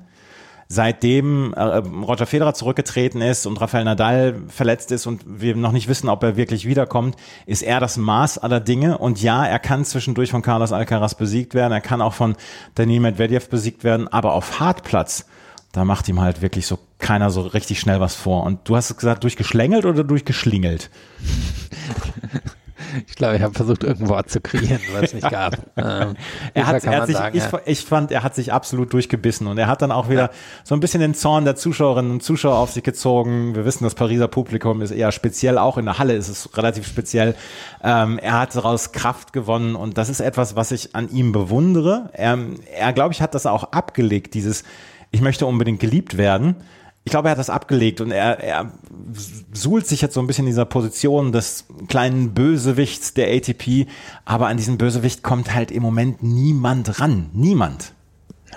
seitdem 0.68 1.52
äh, 1.54 1.62
Roger 1.62 2.26
Federer 2.26 2.54
zurückgetreten 2.54 3.20
ist 3.20 3.46
und 3.46 3.60
Rafael 3.60 3.84
Nadal 3.84 4.42
verletzt 4.48 4.92
ist 4.92 5.06
und 5.06 5.22
wir 5.26 5.56
noch 5.56 5.72
nicht 5.72 5.88
wissen, 5.88 6.08
ob 6.08 6.22
er 6.22 6.36
wirklich 6.36 6.66
wiederkommt, 6.66 7.16
ist 7.46 7.62
er 7.62 7.80
das 7.80 7.96
Maß 7.96 8.38
aller 8.38 8.60
Dinge. 8.60 8.98
Und 8.98 9.22
ja, 9.22 9.46
er 9.46 9.58
kann 9.58 9.84
zwischendurch 9.84 10.30
von 10.30 10.42
Carlos 10.42 10.72
Alcaraz 10.72 11.14
besiegt 11.14 11.54
werden, 11.54 11.72
er 11.72 11.80
kann 11.80 12.00
auch 12.00 12.14
von 12.14 12.36
Daniil 12.74 13.00
Medvedev 13.00 13.48
besiegt 13.48 13.84
werden, 13.84 14.08
aber 14.08 14.32
auf 14.32 14.60
Hartplatz, 14.60 15.26
da 15.72 15.84
macht 15.84 16.08
ihm 16.08 16.20
halt 16.20 16.40
wirklich 16.40 16.66
so 16.66 16.78
keiner 16.98 17.30
so 17.30 17.42
richtig 17.42 17.80
schnell 17.80 18.00
was 18.00 18.14
vor. 18.14 18.44
Und 18.44 18.68
du 18.68 18.76
hast 18.76 18.90
es 18.90 18.96
gesagt, 18.96 19.24
durchgeschlängelt 19.24 19.84
oder 19.84 20.04
durchgeschlingelt? 20.04 20.90
Ich 23.06 23.16
glaube, 23.16 23.36
ich 23.36 23.42
habe 23.42 23.54
versucht, 23.54 23.84
irgendein 23.84 24.08
Wort 24.08 24.30
zu 24.30 24.40
kreieren, 24.40 24.80
weil 24.92 25.04
es 25.04 25.14
nicht 25.14 25.28
gab. 25.28 25.54
Ähm, 25.76 26.14
er 26.54 26.66
hat, 26.66 26.84
er 26.84 27.00
hat 27.00 27.06
sich, 27.06 27.16
sagen, 27.16 27.36
ich, 27.36 27.42
ja. 27.42 27.60
ich, 27.66 27.84
fand, 27.84 28.12
er 28.12 28.22
hat 28.22 28.34
sich 28.34 28.52
absolut 28.52 28.92
durchgebissen 28.92 29.46
und 29.46 29.58
er 29.58 29.66
hat 29.66 29.82
dann 29.82 29.90
auch 29.90 30.08
wieder 30.08 30.26
ja. 30.26 30.30
so 30.62 30.74
ein 30.74 30.80
bisschen 30.80 31.00
den 31.00 31.14
Zorn 31.14 31.44
der 31.44 31.56
Zuschauerinnen 31.56 32.12
und 32.12 32.22
Zuschauer 32.22 32.56
auf 32.56 32.70
sich 32.70 32.84
gezogen. 32.84 33.54
Wir 33.54 33.64
wissen, 33.64 33.84
das 33.84 33.94
Pariser 33.94 34.28
Publikum 34.28 34.80
ist 34.80 34.92
eher 34.92 35.10
speziell, 35.10 35.58
auch 35.58 35.78
in 35.78 35.84
der 35.86 35.98
Halle 35.98 36.14
ist 36.14 36.28
es 36.28 36.56
relativ 36.56 36.86
speziell. 36.86 37.34
Ähm, 37.82 38.18
er 38.18 38.38
hat 38.38 38.54
daraus 38.54 38.92
Kraft 38.92 39.32
gewonnen 39.32 39.74
und 39.74 39.98
das 39.98 40.08
ist 40.08 40.20
etwas, 40.20 40.54
was 40.54 40.70
ich 40.70 40.94
an 40.94 41.10
ihm 41.10 41.32
bewundere. 41.32 42.10
Er, 42.12 42.38
er 42.76 42.92
glaube 42.92 43.12
ich, 43.12 43.20
hat 43.20 43.34
das 43.34 43.46
auch 43.46 43.64
abgelegt, 43.72 44.34
dieses, 44.34 44.62
ich 45.10 45.20
möchte 45.20 45.46
unbedingt 45.46 45.80
geliebt 45.80 46.16
werden 46.16 46.56
ich 47.04 47.10
glaube, 47.10 47.28
er 47.28 47.32
hat 47.32 47.38
das 47.38 47.50
abgelegt 47.50 48.00
und 48.00 48.10
er, 48.10 48.40
er 48.40 48.72
suhlt 49.52 49.86
sich 49.86 50.00
jetzt 50.00 50.14
so 50.14 50.20
ein 50.20 50.26
bisschen 50.26 50.46
in 50.46 50.50
dieser 50.50 50.64
Position 50.64 51.32
des 51.32 51.66
kleinen 51.88 52.32
Bösewichts 52.32 53.12
der 53.12 53.28
ATP, 53.28 53.86
aber 54.24 54.46
an 54.46 54.56
diesen 54.56 54.78
Bösewicht 54.78 55.22
kommt 55.22 55.54
halt 55.54 55.70
im 55.70 55.82
Moment 55.82 56.22
niemand 56.22 57.00
ran. 57.00 57.28
Niemand. 57.34 57.92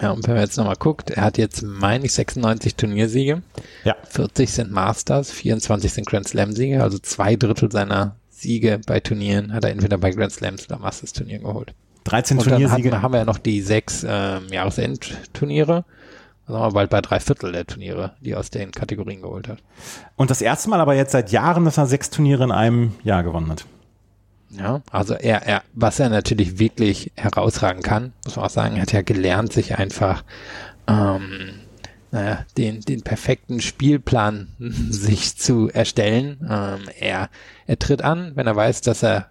Ja, 0.01 0.11
und 0.11 0.25
wenn 0.27 0.35
man 0.35 0.43
jetzt 0.43 0.57
nochmal 0.57 0.75
guckt, 0.77 1.09
er 1.09 1.23
hat 1.23 1.37
jetzt, 1.37 1.61
meine 1.63 2.05
ich, 2.05 2.13
96 2.13 2.75
Turniersiege. 2.75 3.41
Ja. 3.83 3.95
40 4.09 4.49
sind 4.51 4.71
Masters, 4.71 5.31
24 5.31 5.91
sind 5.91 6.07
Grand 6.07 6.27
Slam-Siege, 6.27 6.81
also 6.81 6.99
zwei 6.99 7.35
Drittel 7.35 7.71
seiner 7.71 8.15
Siege 8.29 8.79
bei 8.85 8.99
Turnieren 8.99 9.51
hat 9.51 9.63
er 9.63 9.71
entweder 9.71 9.97
bei 9.97 10.11
Grand 10.11 10.31
Slams 10.31 10.69
oder 10.69 10.77
Masters 10.77 11.11
Turnieren 11.11 11.43
geholt. 11.43 11.73
13 12.03 12.37
Turniersiege. 12.37 12.91
Dann 12.91 13.01
haben 13.01 13.13
wir 13.13 13.19
ja 13.19 13.25
noch 13.25 13.39
die 13.39 13.61
sechs 13.61 14.05
ähm, 14.07 14.47
Jahresendturniere 14.51 15.83
sagen 16.47 16.63
wir 16.63 16.71
bald 16.71 16.89
bei 16.89 17.01
drei 17.01 17.19
Viertel 17.19 17.51
der 17.51 17.67
Turniere, 17.67 18.13
die 18.21 18.31
er 18.31 18.39
aus 18.39 18.49
den 18.49 18.71
Kategorien 18.71 19.21
geholt 19.21 19.47
hat. 19.47 19.59
Und 20.15 20.29
das 20.29 20.41
erste 20.41 20.69
Mal 20.69 20.79
aber 20.79 20.95
jetzt 20.95 21.11
seit 21.11 21.31
Jahren, 21.31 21.65
dass 21.65 21.77
er 21.77 21.87
sechs 21.87 22.09
Turniere 22.09 22.43
in 22.43 22.51
einem 22.51 22.93
Jahr 23.03 23.23
gewonnen 23.23 23.51
hat. 23.51 23.65
Ja, 24.49 24.81
also 24.91 25.13
er, 25.13 25.45
er, 25.45 25.63
was 25.73 25.99
er 25.99 26.09
natürlich 26.09 26.57
wirklich 26.57 27.11
herausragen 27.15 27.83
kann, 27.83 28.13
muss 28.23 28.37
man 28.37 28.45
auch 28.45 28.49
sagen, 28.49 28.77
er 28.77 28.83
hat 28.83 28.93
ja 28.93 29.01
gelernt, 29.01 29.51
sich 29.51 29.77
einfach 29.77 30.23
ähm, 30.87 31.59
naja, 32.11 32.45
den, 32.57 32.79
den 32.79 33.01
perfekten 33.01 33.59
Spielplan 33.59 34.47
sich 34.59 35.37
zu 35.37 35.69
erstellen. 35.69 36.47
Ähm, 36.49 36.89
er, 36.97 37.29
er 37.65 37.79
tritt 37.79 38.01
an, 38.01 38.31
wenn 38.35 38.47
er 38.47 38.55
weiß, 38.55 38.81
dass 38.81 39.03
er 39.03 39.27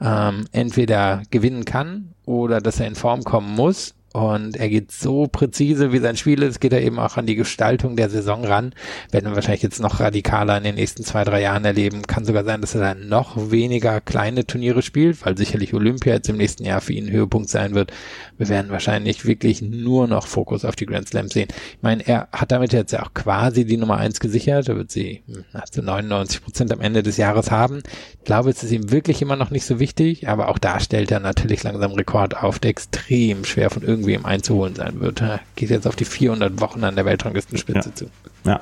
ähm, 0.00 0.46
entweder 0.52 1.24
gewinnen 1.30 1.64
kann 1.64 2.14
oder 2.24 2.60
dass 2.60 2.78
er 2.78 2.86
in 2.86 2.94
Form 2.94 3.24
kommen 3.24 3.54
muss 3.54 3.94
und 4.12 4.56
er 4.56 4.68
geht 4.68 4.90
so 4.90 5.28
präzise, 5.28 5.92
wie 5.92 5.98
sein 5.98 6.16
Spiel 6.16 6.42
ist, 6.42 6.60
geht 6.60 6.72
er 6.72 6.82
eben 6.82 6.98
auch 6.98 7.16
an 7.16 7.26
die 7.26 7.36
Gestaltung 7.36 7.94
der 7.94 8.10
Saison 8.10 8.44
ran. 8.44 8.74
Werden 9.12 9.30
wir 9.30 9.36
wahrscheinlich 9.36 9.62
jetzt 9.62 9.80
noch 9.80 10.00
radikaler 10.00 10.58
in 10.58 10.64
den 10.64 10.74
nächsten 10.74 11.04
zwei, 11.04 11.22
drei 11.22 11.40
Jahren 11.42 11.64
erleben. 11.64 12.02
Kann 12.02 12.24
sogar 12.24 12.44
sein, 12.44 12.60
dass 12.60 12.74
er 12.74 12.80
dann 12.80 13.08
noch 13.08 13.50
weniger 13.52 14.00
kleine 14.00 14.44
Turniere 14.44 14.82
spielt, 14.82 15.24
weil 15.24 15.38
sicherlich 15.38 15.74
Olympia 15.74 16.14
jetzt 16.14 16.28
im 16.28 16.38
nächsten 16.38 16.64
Jahr 16.64 16.80
für 16.80 16.92
ihn 16.92 17.08
Höhepunkt 17.08 17.50
sein 17.50 17.74
wird. 17.76 17.92
Wir 18.36 18.48
werden 18.48 18.72
wahrscheinlich 18.72 19.26
wirklich 19.26 19.62
nur 19.62 20.08
noch 20.08 20.26
Fokus 20.26 20.64
auf 20.64 20.74
die 20.74 20.86
Grand 20.86 21.08
Slams 21.08 21.32
sehen. 21.32 21.48
Ich 21.76 21.82
meine, 21.82 22.04
er 22.04 22.28
hat 22.32 22.50
damit 22.50 22.72
jetzt 22.72 22.92
ja 22.92 23.04
auch 23.04 23.14
quasi 23.14 23.64
die 23.64 23.76
Nummer 23.76 23.98
eins 23.98 24.18
gesichert. 24.18 24.68
Er 24.68 24.76
wird 24.76 24.90
sie 24.90 25.22
zu 25.70 25.82
99 25.82 26.42
Prozent 26.42 26.72
am 26.72 26.80
Ende 26.80 27.04
des 27.04 27.16
Jahres 27.16 27.52
haben. 27.52 27.82
Ich 28.18 28.24
glaube, 28.24 28.50
es 28.50 28.64
ist 28.64 28.72
ihm 28.72 28.90
wirklich 28.90 29.22
immer 29.22 29.36
noch 29.36 29.50
nicht 29.50 29.64
so 29.64 29.78
wichtig, 29.78 30.28
aber 30.28 30.48
auch 30.48 30.58
da 30.58 30.80
stellt 30.80 31.12
er 31.12 31.20
natürlich 31.20 31.62
langsam 31.62 31.92
Rekord 31.92 32.36
auf, 32.36 32.58
der 32.58 32.70
extrem 32.70 33.44
schwer 33.44 33.70
von 33.70 33.82
irgendwem 34.00 34.26
einzuholen 34.26 34.74
sein 34.74 35.00
wird. 35.00 35.20
Er 35.20 35.40
geht 35.56 35.70
jetzt 35.70 35.86
auf 35.86 35.96
die 35.96 36.04
400 36.04 36.60
Wochen 36.60 36.84
an 36.84 36.96
der 36.96 37.04
Weltranglistenspitze 37.04 37.88
ja. 37.90 37.94
zu. 37.94 38.06
Ja. 38.44 38.60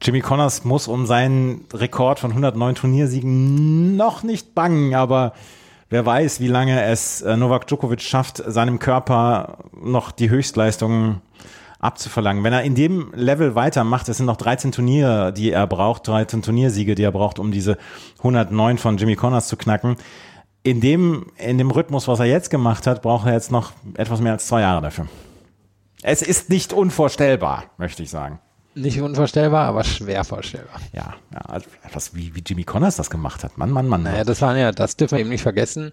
Jimmy 0.00 0.20
Connors 0.20 0.64
muss 0.64 0.88
um 0.88 1.06
seinen 1.06 1.64
Rekord 1.72 2.18
von 2.18 2.30
109 2.30 2.74
Turniersiegen 2.74 3.96
noch 3.96 4.22
nicht 4.22 4.54
bangen, 4.54 4.94
aber 4.94 5.32
wer 5.90 6.04
weiß, 6.04 6.40
wie 6.40 6.48
lange 6.48 6.82
es 6.84 7.22
äh, 7.22 7.36
Novak 7.36 7.66
Djokovic 7.68 8.00
schafft, 8.00 8.42
seinem 8.44 8.78
Körper 8.78 9.58
noch 9.80 10.10
die 10.10 10.28
Höchstleistungen 10.28 11.20
abzuverlangen. 11.78 12.44
Wenn 12.44 12.52
er 12.52 12.62
in 12.62 12.74
dem 12.74 13.12
Level 13.14 13.54
weitermacht, 13.54 14.08
es 14.08 14.16
sind 14.16 14.26
noch 14.26 14.36
13 14.36 14.72
Turniere, 14.72 15.32
die 15.32 15.50
er 15.50 15.66
braucht, 15.66 16.08
13 16.08 16.42
Turniersiege, 16.42 16.94
die 16.94 17.02
er 17.02 17.12
braucht, 17.12 17.38
um 17.38 17.52
diese 17.52 17.76
109 18.18 18.78
von 18.78 18.96
Jimmy 18.96 19.16
Connors 19.16 19.48
zu 19.48 19.56
knacken. 19.56 19.96
In 20.64 20.80
dem, 20.80 21.26
in 21.38 21.58
dem 21.58 21.70
Rhythmus, 21.70 22.06
was 22.06 22.20
er 22.20 22.26
jetzt 22.26 22.50
gemacht 22.50 22.86
hat, 22.86 23.02
braucht 23.02 23.26
er 23.26 23.32
jetzt 23.32 23.50
noch 23.50 23.72
etwas 23.94 24.20
mehr 24.20 24.32
als 24.32 24.46
zwei 24.46 24.60
Jahre 24.60 24.80
dafür. 24.80 25.08
Es 26.02 26.22
ist 26.22 26.50
nicht 26.50 26.72
unvorstellbar, 26.72 27.64
möchte 27.78 28.02
ich 28.02 28.10
sagen. 28.10 28.40
Nicht 28.74 29.02
unvorstellbar, 29.02 29.66
aber 29.66 29.84
schwer 29.84 30.24
vorstellbar. 30.24 30.80
Ja, 30.94 31.14
ja 31.32 31.40
also 31.40 31.66
etwas 31.84 32.14
wie, 32.14 32.34
wie 32.34 32.42
Jimmy 32.46 32.64
Connors 32.64 32.96
das 32.96 33.10
gemacht 33.10 33.44
hat. 33.44 33.58
Mann, 33.58 33.70
Mann, 33.70 33.86
Mann. 33.86 34.02
Naja, 34.02 34.24
das 34.24 34.40
waren 34.40 34.56
ja, 34.56 34.72
das 34.72 34.96
dürfen 34.96 35.16
wir 35.16 35.20
eben 35.20 35.28
nicht 35.28 35.42
vergessen. 35.42 35.90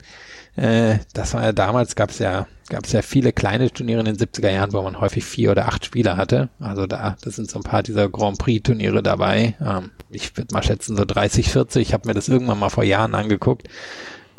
Äh, 0.56 1.00
das 1.14 1.34
war 1.34 1.44
ja 1.44 1.52
damals, 1.52 1.96
gab 1.98 2.10
es 2.12 2.20
ja, 2.20 2.48
gab 2.70 2.86
es 2.86 2.94
ja 2.94 3.02
viele 3.02 3.34
kleine 3.34 3.70
Turniere 3.70 4.00
in 4.00 4.06
den 4.06 4.16
70er 4.16 4.50
Jahren, 4.50 4.72
wo 4.72 4.82
man 4.82 5.02
häufig 5.02 5.26
vier 5.26 5.52
oder 5.52 5.68
acht 5.68 5.84
Spieler 5.84 6.16
hatte. 6.16 6.48
Also 6.62 6.88
da, 6.88 7.18
das 7.22 7.36
sind 7.36 7.52
so 7.52 7.60
ein 7.60 7.64
paar 7.64 7.84
dieser 7.84 8.08
Grand 8.08 8.38
Prix 8.38 8.64
Turniere 8.64 9.04
dabei. 9.04 9.56
Ähm, 9.60 9.92
ich 10.10 10.38
würde 10.38 10.54
mal 10.54 10.64
schätzen 10.64 10.96
so 10.96 11.04
30, 11.04 11.52
40. 11.52 11.82
Ich 11.82 11.94
habe 11.94 12.08
mir 12.08 12.14
das 12.14 12.30
irgendwann 12.30 12.60
mal 12.60 12.70
vor 12.70 12.86
Jahren 12.86 13.14
angeguckt. 13.14 13.68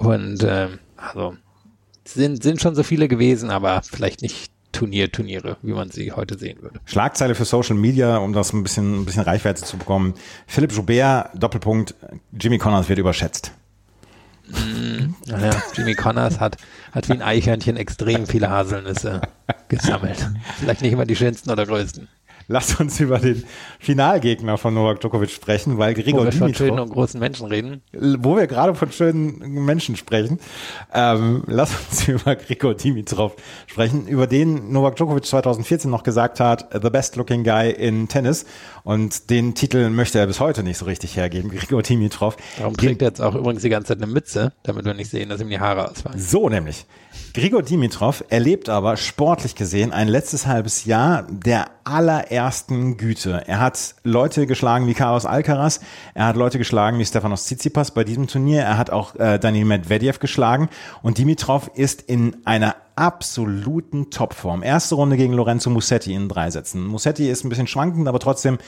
Und 0.00 0.42
äh, 0.42 0.68
also 0.96 1.36
sind, 2.04 2.42
sind 2.42 2.60
schon 2.60 2.74
so 2.74 2.82
viele 2.82 3.06
gewesen, 3.06 3.50
aber 3.50 3.82
vielleicht 3.82 4.22
nicht 4.22 4.50
Turnier-Turniere, 4.72 5.58
wie 5.62 5.72
man 5.72 5.90
sie 5.90 6.12
heute 6.12 6.38
sehen 6.38 6.62
würde. 6.62 6.80
Schlagzeile 6.86 7.34
für 7.34 7.44
Social 7.44 7.76
Media, 7.76 8.16
um 8.16 8.32
das 8.32 8.54
ein 8.54 8.62
bisschen, 8.62 9.02
ein 9.02 9.04
bisschen 9.04 9.22
Reichweite 9.22 9.62
zu 9.62 9.76
bekommen. 9.76 10.14
Philipp 10.46 10.72
Joubert, 10.72 11.30
Doppelpunkt, 11.34 11.94
Jimmy 12.32 12.56
Connors 12.56 12.88
wird 12.88 12.98
überschätzt. 12.98 13.52
Mm, 14.48 15.14
ja, 15.26 15.50
Jimmy 15.74 15.94
Connors 15.94 16.40
hat, 16.40 16.56
hat 16.92 17.08
wie 17.08 17.12
ein 17.12 17.22
Eichhörnchen 17.22 17.76
extrem 17.76 18.26
viele 18.26 18.48
Haselnüsse 18.48 19.20
gesammelt. 19.68 20.30
Vielleicht 20.58 20.80
nicht 20.80 20.92
immer 20.92 21.04
die 21.04 21.16
schönsten 21.16 21.50
oder 21.50 21.66
größten. 21.66 22.08
Lasst 22.52 22.80
uns 22.80 22.98
über 22.98 23.20
den 23.20 23.44
Finalgegner 23.78 24.58
von 24.58 24.74
Novak 24.74 24.98
Djokovic 25.00 25.30
sprechen, 25.30 25.78
weil 25.78 25.94
Grigor 25.94 26.22
Wo 26.22 26.24
wir 26.24 26.32
von 26.32 26.40
Dimitrov, 26.48 26.66
schönen 26.66 26.80
und 26.80 26.90
großen 26.90 27.20
Menschen 27.20 27.46
reden. 27.46 27.80
wo 27.92 28.36
wir 28.36 28.48
gerade 28.48 28.74
von 28.74 28.90
schönen 28.90 29.38
Menschen 29.64 29.94
sprechen, 29.94 30.40
ähm, 30.92 31.44
lass 31.46 31.70
uns 31.70 32.08
über 32.08 32.34
Grigor 32.34 32.74
Dimitrov 32.74 33.36
sprechen, 33.68 34.08
über 34.08 34.26
den 34.26 34.72
Novak 34.72 34.96
Djokovic 34.96 35.26
2014 35.26 35.88
noch 35.88 36.02
gesagt 36.02 36.40
hat, 36.40 36.68
the 36.72 36.90
best 36.90 37.14
looking 37.14 37.44
guy 37.44 37.70
in 37.70 38.08
Tennis 38.08 38.44
und 38.82 39.30
den 39.30 39.54
Titel 39.54 39.88
möchte 39.88 40.18
er 40.18 40.26
bis 40.26 40.40
heute 40.40 40.64
nicht 40.64 40.78
so 40.78 40.86
richtig 40.86 41.16
hergeben, 41.16 41.50
Grigor 41.56 41.82
Dimitrov. 41.82 42.36
Darum 42.58 42.76
trägt 42.76 43.00
er 43.00 43.08
jetzt 43.08 43.20
auch 43.20 43.36
übrigens 43.36 43.62
die 43.62 43.68
ganze 43.68 43.94
Zeit 43.94 44.02
eine 44.02 44.12
Mütze, 44.12 44.54
damit 44.64 44.84
wir 44.84 44.94
nicht 44.94 45.10
sehen, 45.10 45.28
dass 45.28 45.40
ihm 45.40 45.50
die 45.50 45.60
Haare 45.60 45.88
ausfallen. 45.88 46.18
So 46.18 46.48
nämlich. 46.48 46.84
Grigor 47.32 47.62
Dimitrov 47.62 48.24
erlebt 48.28 48.68
aber 48.68 48.96
sportlich 48.96 49.54
gesehen 49.54 49.92
ein 49.92 50.08
letztes 50.08 50.46
halbes 50.46 50.84
Jahr 50.84 51.26
der 51.30 51.66
allerersten 51.84 52.39
Güte. 52.96 53.42
Er 53.46 53.60
hat 53.60 53.94
Leute 54.04 54.46
geschlagen 54.46 54.86
wie 54.86 54.94
Carlos 54.94 55.26
Alcaraz, 55.26 55.80
er 56.14 56.26
hat 56.26 56.36
Leute 56.36 56.58
geschlagen 56.58 56.98
wie 56.98 57.04
Stefanos 57.04 57.44
Tsitsipas 57.44 57.90
bei 57.92 58.04
diesem 58.04 58.26
Turnier, 58.26 58.62
er 58.62 58.78
hat 58.78 58.90
auch 58.90 59.14
äh, 59.16 59.38
Daniel 59.38 59.66
Medvedev 59.66 60.18
geschlagen. 60.18 60.68
Und 61.02 61.18
Dimitrov 61.18 61.70
ist 61.74 62.02
in 62.02 62.36
einer 62.44 62.76
absoluten 63.00 64.10
Topform. 64.10 64.62
Erste 64.62 64.94
Runde 64.94 65.16
gegen 65.16 65.32
Lorenzo 65.32 65.70
Musetti 65.70 66.12
in 66.12 66.28
drei 66.28 66.50
Sätzen. 66.50 66.86
Musetti 66.86 67.30
ist 67.30 67.44
ein 67.44 67.48
bisschen 67.48 67.66
schwankend, 67.66 68.06
aber 68.06 68.18
trotzdem 68.18 68.58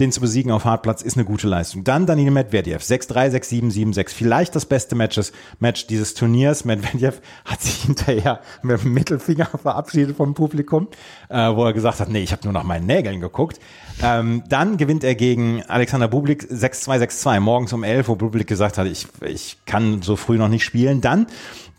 den 0.00 0.10
zu 0.12 0.22
besiegen 0.22 0.50
auf 0.50 0.64
Hartplatz 0.64 1.02
ist 1.02 1.18
eine 1.18 1.26
gute 1.26 1.46
Leistung. 1.46 1.84
Dann 1.84 2.06
Daniel 2.06 2.30
Medvedev, 2.30 2.82
6-3, 2.82 3.32
6-7, 3.32 3.94
7-6. 3.94 4.08
Vielleicht 4.14 4.56
das 4.56 4.64
beste 4.64 4.96
Matches, 4.96 5.32
Match 5.60 5.86
dieses 5.88 6.14
Turniers. 6.14 6.64
Medvedev 6.64 7.20
hat 7.44 7.60
sich 7.60 7.82
hinterher 7.82 8.40
mit 8.62 8.82
dem 8.82 8.94
Mittelfinger 8.94 9.44
verabschiedet 9.44 10.16
vom 10.16 10.32
Publikum, 10.32 10.88
äh, 11.28 11.54
wo 11.54 11.66
er 11.66 11.74
gesagt 11.74 12.00
hat, 12.00 12.08
nee, 12.08 12.22
ich 12.22 12.32
habe 12.32 12.44
nur 12.44 12.54
nach 12.54 12.64
meinen 12.64 12.86
Nägeln 12.86 13.20
geguckt. 13.20 13.60
Ähm, 14.02 14.42
dann 14.48 14.76
gewinnt 14.76 15.04
er 15.04 15.14
gegen 15.14 15.62
Alexander 15.68 16.08
Bublik 16.08 16.44
6-2, 16.44 17.02
6-2, 17.02 17.40
morgens 17.40 17.72
um 17.72 17.84
11, 17.84 18.08
wo 18.08 18.16
Bublik 18.16 18.46
gesagt 18.46 18.78
hat, 18.78 18.86
ich, 18.86 19.06
ich 19.20 19.58
kann 19.66 20.02
so 20.02 20.16
früh 20.16 20.38
noch 20.38 20.48
nicht 20.48 20.64
spielen. 20.64 21.00
Dann 21.00 21.26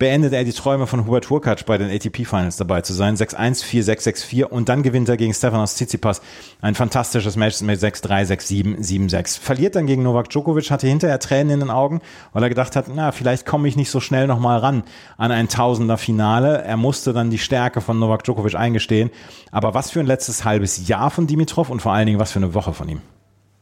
beendet 0.03 0.33
er 0.33 0.43
die 0.43 0.51
Träume 0.51 0.87
von 0.87 1.05
Hubert 1.05 1.29
Hurkacz 1.29 1.63
bei 1.63 1.77
den 1.77 1.89
ATP 1.89 2.25
Finals 2.25 2.57
dabei 2.57 2.81
zu 2.81 2.93
sein. 2.93 3.15
6-1, 3.15 3.63
4-6, 3.63 4.25
6-4 4.25 4.43
und 4.43 4.67
dann 4.67 4.83
gewinnt 4.83 5.07
er 5.07 5.17
gegen 5.17 5.33
Stefanos 5.33 5.75
Tsitsipas 5.75 6.21
ein 6.61 6.75
fantastisches 6.75 7.35
Match 7.35 7.61
mit 7.61 7.79
6-3, 7.79 8.27
6-7, 8.27 8.79
7-6. 8.79 9.39
Verliert 9.39 9.75
dann 9.75 9.87
gegen 9.87 10.03
Novak 10.03 10.29
Djokovic, 10.29 10.71
hatte 10.71 10.87
hinterher 10.87 11.19
Tränen 11.19 11.53
in 11.53 11.59
den 11.61 11.69
Augen, 11.69 12.01
weil 12.33 12.43
er 12.43 12.49
gedacht 12.49 12.75
hat, 12.75 12.87
na, 12.93 13.11
vielleicht 13.11 13.45
komme 13.45 13.67
ich 13.67 13.75
nicht 13.75 13.91
so 13.91 13.99
schnell 13.99 14.27
nochmal 14.27 14.59
ran 14.59 14.83
an 15.17 15.31
ein 15.31 15.47
Tausender 15.47 15.97
Finale. 15.97 16.63
Er 16.63 16.77
musste 16.77 17.13
dann 17.13 17.29
die 17.29 17.37
Stärke 17.37 17.79
von 17.79 17.97
Novak 17.97 18.23
Djokovic 18.23 18.55
eingestehen. 18.55 19.09
Aber 19.51 19.73
was 19.73 19.91
für 19.91 19.99
ein 19.99 20.07
letztes 20.07 20.43
halbes 20.43 20.87
Jahr 20.87 21.11
von 21.11 21.27
Dimitrov 21.27 21.69
und 21.69 21.81
vor 21.81 21.93
allen 22.03 22.07
Dingen 22.07 22.19
was 22.19 22.33
für 22.33 22.39
eine 22.39 22.53
Woche 22.53 22.73
von 22.73 22.89
ihm. 22.89 23.01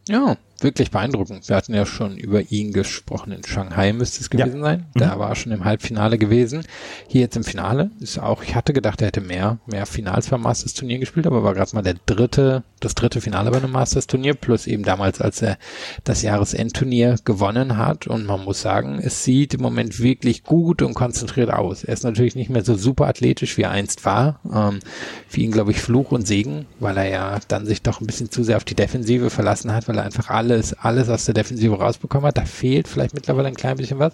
Ja, 0.07 0.35
wirklich 0.63 0.91
beeindruckend. 0.91 1.47
Wir 1.49 1.55
hatten 1.55 1.73
ja 1.73 1.85
schon 1.85 2.17
über 2.17 2.51
ihn 2.51 2.73
gesprochen. 2.73 3.31
In 3.31 3.43
Shanghai 3.43 3.93
müsste 3.93 4.21
es 4.21 4.29
gewesen 4.29 4.57
ja. 4.57 4.63
sein. 4.63 4.85
Da 4.93 5.15
mhm. 5.15 5.19
war 5.19 5.29
er 5.29 5.35
schon 5.35 5.51
im 5.51 5.65
Halbfinale 5.65 6.17
gewesen. 6.17 6.63
Hier 7.07 7.21
jetzt 7.21 7.35
im 7.35 7.43
Finale 7.43 7.91
ist 7.99 8.19
auch, 8.19 8.43
ich 8.43 8.55
hatte 8.55 8.73
gedacht, 8.73 9.01
er 9.01 9.07
hätte 9.07 9.21
mehr, 9.21 9.59
mehr 9.65 9.85
Finals 9.85 10.27
beim 10.27 10.41
Masters 10.41 10.73
Turnier 10.73 10.99
gespielt, 10.99 11.27
aber 11.27 11.43
war 11.43 11.53
gerade 11.53 11.73
mal 11.75 11.81
der 11.81 11.95
dritte, 12.05 12.63
das 12.79 12.95
dritte 12.95 13.21
Finale 13.21 13.51
bei 13.51 13.57
einem 13.57 13.71
Masters 13.71 14.07
Turnier, 14.07 14.33
plus 14.33 14.67
eben 14.67 14.83
damals, 14.83 15.21
als 15.21 15.41
er 15.41 15.57
das 16.03 16.21
Jahresendturnier 16.21 17.15
gewonnen 17.23 17.77
hat. 17.77 18.07
Und 18.07 18.25
man 18.25 18.43
muss 18.43 18.61
sagen, 18.61 18.99
es 19.01 19.23
sieht 19.23 19.53
im 19.53 19.61
Moment 19.61 19.99
wirklich 19.99 20.43
gut 20.43 20.81
und 20.81 20.93
konzentriert 20.93 21.51
aus. 21.51 21.83
Er 21.83 21.93
ist 21.93 22.03
natürlich 22.03 22.35
nicht 22.35 22.49
mehr 22.49 22.63
so 22.63 22.75
super 22.75 23.07
athletisch, 23.07 23.57
wie 23.57 23.63
er 23.63 23.71
einst 23.71 24.05
war. 24.05 24.39
Ähm, 24.53 24.79
für 25.27 25.41
ihn, 25.41 25.51
glaube 25.51 25.71
ich, 25.71 25.81
Fluch 25.81 26.11
und 26.11 26.27
Segen, 26.27 26.65
weil 26.79 26.97
er 26.97 27.09
ja 27.09 27.39
dann 27.47 27.65
sich 27.65 27.81
doch 27.81 28.01
ein 28.01 28.07
bisschen 28.07 28.31
zu 28.31 28.43
sehr 28.43 28.57
auf 28.57 28.65
die 28.65 28.75
Defensive 28.75 29.29
verlassen 29.29 29.73
hat, 29.73 29.87
weil 29.87 29.97
er 29.97 30.03
einfach 30.03 30.29
alles, 30.51 30.73
alles 30.73 31.09
aus 31.09 31.25
der 31.25 31.33
Defensive 31.33 31.77
rausbekommen 31.77 32.27
hat. 32.27 32.37
Da 32.37 32.45
fehlt 32.45 32.87
vielleicht 32.87 33.13
mittlerweile 33.13 33.47
ein 33.47 33.55
klein 33.55 33.77
bisschen 33.77 33.99
was. 33.99 34.13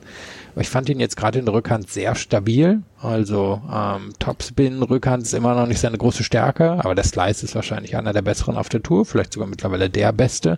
Aber 0.54 0.62
ich 0.62 0.70
fand 0.70 0.90
ihn 0.90 1.00
jetzt 1.00 1.18
gerade 1.18 1.40
in 1.40 1.46
der 1.46 1.54
Rückhand 1.54 1.90
sehr 1.90 2.16
stabil. 2.16 2.82
Also 3.00 3.62
ähm, 3.72 4.14
Topspin, 4.20 4.82
Rückhand 4.82 5.24
ist 5.24 5.34
immer 5.34 5.54
noch 5.56 5.68
nicht 5.68 5.80
seine 5.80 5.98
große 5.98 6.24
Stärke, 6.24 6.84
aber 6.84 6.96
der 6.96 7.04
Slice 7.04 7.44
ist 7.44 7.56
wahrscheinlich 7.56 7.96
einer 7.96 8.14
der 8.14 8.24
besseren 8.24 8.58
auf 8.58 8.70
der 8.70 8.82
Tour, 8.82 9.06
vielleicht 9.06 9.34
sogar 9.34 9.48
mittlerweile 9.48 9.90
der 9.90 10.12
beste. 10.14 10.58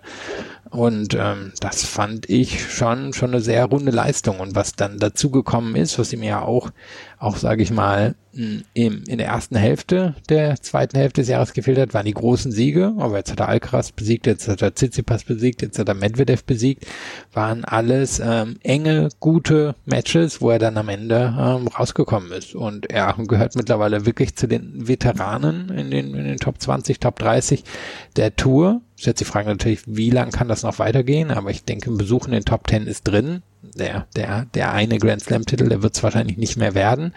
Und 0.70 1.16
ähm, 1.16 1.52
das 1.60 1.84
fand 1.84 2.30
ich 2.30 2.72
schon 2.72 3.14
schon 3.14 3.32
eine 3.32 3.42
sehr 3.42 3.66
runde 3.66 3.92
Leistung. 3.92 4.40
Und 4.40 4.56
was 4.56 4.74
dann 4.74 5.00
dazu 5.00 5.32
gekommen 5.32 5.76
ist, 5.76 5.98
was 5.98 6.14
ihm 6.14 6.24
ja 6.24 6.42
auch, 6.42 6.70
auch 7.18 7.38
sage 7.38 7.64
ich 7.64 7.72
mal, 7.72 8.16
im, 8.32 9.04
in 9.08 9.18
der 9.18 9.28
ersten 9.28 9.56
Hälfte 9.56 10.16
der 10.30 10.62
zweiten 10.62 10.98
Hälfte 10.98 11.22
des 11.22 11.30
Jahres 11.30 11.54
gefehlt 11.54 11.80
hat, 11.80 11.94
waren 11.94 12.06
die 12.06 12.14
großen 12.14 12.52
Siege. 12.52 12.94
Aber 12.98 13.18
jetzt 13.18 13.32
hat 13.32 13.40
er 13.40 13.50
Alcaraz 13.50 13.92
besiegt, 13.92 14.28
jetzt 14.28 14.48
hat 14.48 14.62
er 14.62 14.76
Tsitsipas 14.76 15.24
besiegt, 15.24 15.62
jetzt 15.62 15.80
hat 15.80 15.88
er 15.88 15.96
Medvedev 15.96 16.44
besiegt. 16.44 16.86
Waren 17.34 17.66
alles 17.66 18.22
ähm, 18.24 18.58
enge, 18.64 19.10
gute 19.20 19.76
Matches, 19.86 20.42
wo 20.42 20.52
er 20.52 20.60
dann 20.60 20.78
am 20.78 20.90
Ende 20.90 21.36
ähm, 21.38 21.68
rausgekommen 21.68 22.32
ist. 22.32 22.56
Und 22.56 22.90
er 22.90 23.16
gehört 23.28 23.56
mittlerweile 23.56 24.06
wirklich 24.06 24.36
zu 24.36 24.48
den 24.48 24.88
Veteranen 24.88 25.70
in 25.70 25.92
den, 25.92 26.14
in 26.14 26.26
den 26.26 26.38
Top 26.38 26.62
20, 26.62 27.00
Top 27.00 27.18
30 27.20 27.64
der 28.16 28.36
Tour. 28.36 28.82
Ist 29.00 29.06
jetzt 29.06 29.22
die 29.22 29.26
Frage 29.26 29.48
natürlich, 29.48 29.84
wie 29.86 30.10
lang 30.10 30.30
kann 30.30 30.50
das 30.50 30.64
noch 30.64 30.78
weitergehen? 30.78 31.32
Aber 31.32 31.52
ich 31.52 31.64
denke, 31.64 31.90
ein 31.90 31.98
Besuch 31.98 32.26
in 32.26 32.34
den 32.34 32.44
Top 32.44 32.70
10 32.70 32.86
ist 32.86 33.04
drin. 33.04 33.44
Der, 33.62 34.08
der, 34.14 34.44
der 34.54 34.74
eine 34.74 34.98
Grand 34.98 35.22
Slam 35.22 35.46
Titel, 35.46 35.70
der 35.70 35.82
wird 35.82 35.96
es 35.96 36.04
wahrscheinlich 36.04 36.36
nicht 36.36 36.58
mehr 36.58 36.76
werden. 36.76 37.14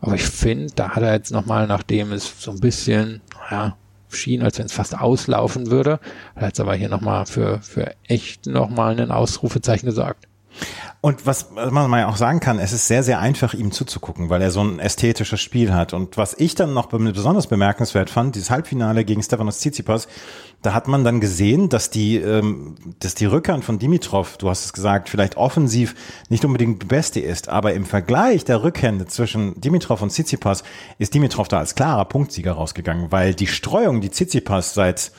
Aber 0.00 0.14
ich 0.14 0.22
finde, 0.22 0.72
da 0.76 0.90
hat 0.90 1.02
er 1.02 1.12
jetzt 1.12 1.32
nochmal, 1.32 1.66
nachdem 1.66 2.12
es 2.12 2.32
so 2.38 2.52
ein 2.52 2.60
bisschen, 2.60 3.20
ja, 3.50 3.76
schien, 4.10 4.42
als 4.42 4.60
wenn 4.60 4.66
es 4.66 4.72
fast 4.72 4.96
auslaufen 4.96 5.72
würde, 5.72 5.94
hat 6.36 6.42
er 6.42 6.46
jetzt 6.46 6.60
aber 6.60 6.76
hier 6.76 6.88
nochmal 6.88 7.26
für, 7.26 7.60
für 7.62 7.96
echt 8.04 8.46
nochmal 8.46 9.00
ein 9.00 9.10
Ausrufezeichen 9.10 9.86
gesorgt. 9.86 10.28
Und 11.00 11.26
was 11.26 11.50
man 11.50 11.90
mal 11.90 12.04
auch 12.04 12.16
sagen 12.16 12.40
kann, 12.40 12.58
es 12.58 12.72
ist 12.72 12.88
sehr, 12.88 13.02
sehr 13.02 13.20
einfach, 13.20 13.52
ihm 13.52 13.72
zuzugucken, 13.72 14.30
weil 14.30 14.40
er 14.40 14.50
so 14.50 14.62
ein 14.62 14.78
ästhetisches 14.78 15.38
Spiel 15.40 15.74
hat. 15.74 15.92
Und 15.92 16.16
was 16.16 16.32
ich 16.32 16.54
dann 16.54 16.72
noch 16.72 16.86
besonders 16.86 17.46
bemerkenswert 17.46 18.08
fand, 18.08 18.34
dieses 18.34 18.50
Halbfinale 18.50 19.04
gegen 19.04 19.22
Stefanos 19.22 19.58
Tsitsipas, 19.58 20.08
da 20.62 20.72
hat 20.72 20.88
man 20.88 21.04
dann 21.04 21.20
gesehen, 21.20 21.68
dass 21.68 21.90
die, 21.90 22.16
ähm, 22.16 22.76
dass 23.00 23.14
die 23.14 23.26
Rückhand 23.26 23.66
von 23.66 23.78
Dimitrov, 23.78 24.38
du 24.38 24.48
hast 24.48 24.64
es 24.64 24.72
gesagt, 24.72 25.10
vielleicht 25.10 25.36
offensiv 25.36 25.94
nicht 26.30 26.44
unbedingt 26.46 26.80
die 26.80 26.86
beste 26.86 27.20
ist, 27.20 27.50
aber 27.50 27.74
im 27.74 27.84
Vergleich 27.84 28.46
der 28.46 28.62
Rückhände 28.62 29.04
zwischen 29.04 29.60
Dimitrov 29.60 30.00
und 30.00 30.08
Tsitsipas 30.08 30.64
ist 30.98 31.12
Dimitrov 31.12 31.48
da 31.48 31.58
als 31.58 31.74
klarer 31.74 32.06
Punktsieger 32.06 32.52
rausgegangen, 32.52 33.12
weil 33.12 33.34
die 33.34 33.46
Streuung, 33.46 34.00
die 34.00 34.10
Tsitsipas 34.10 34.72
seit 34.72 35.12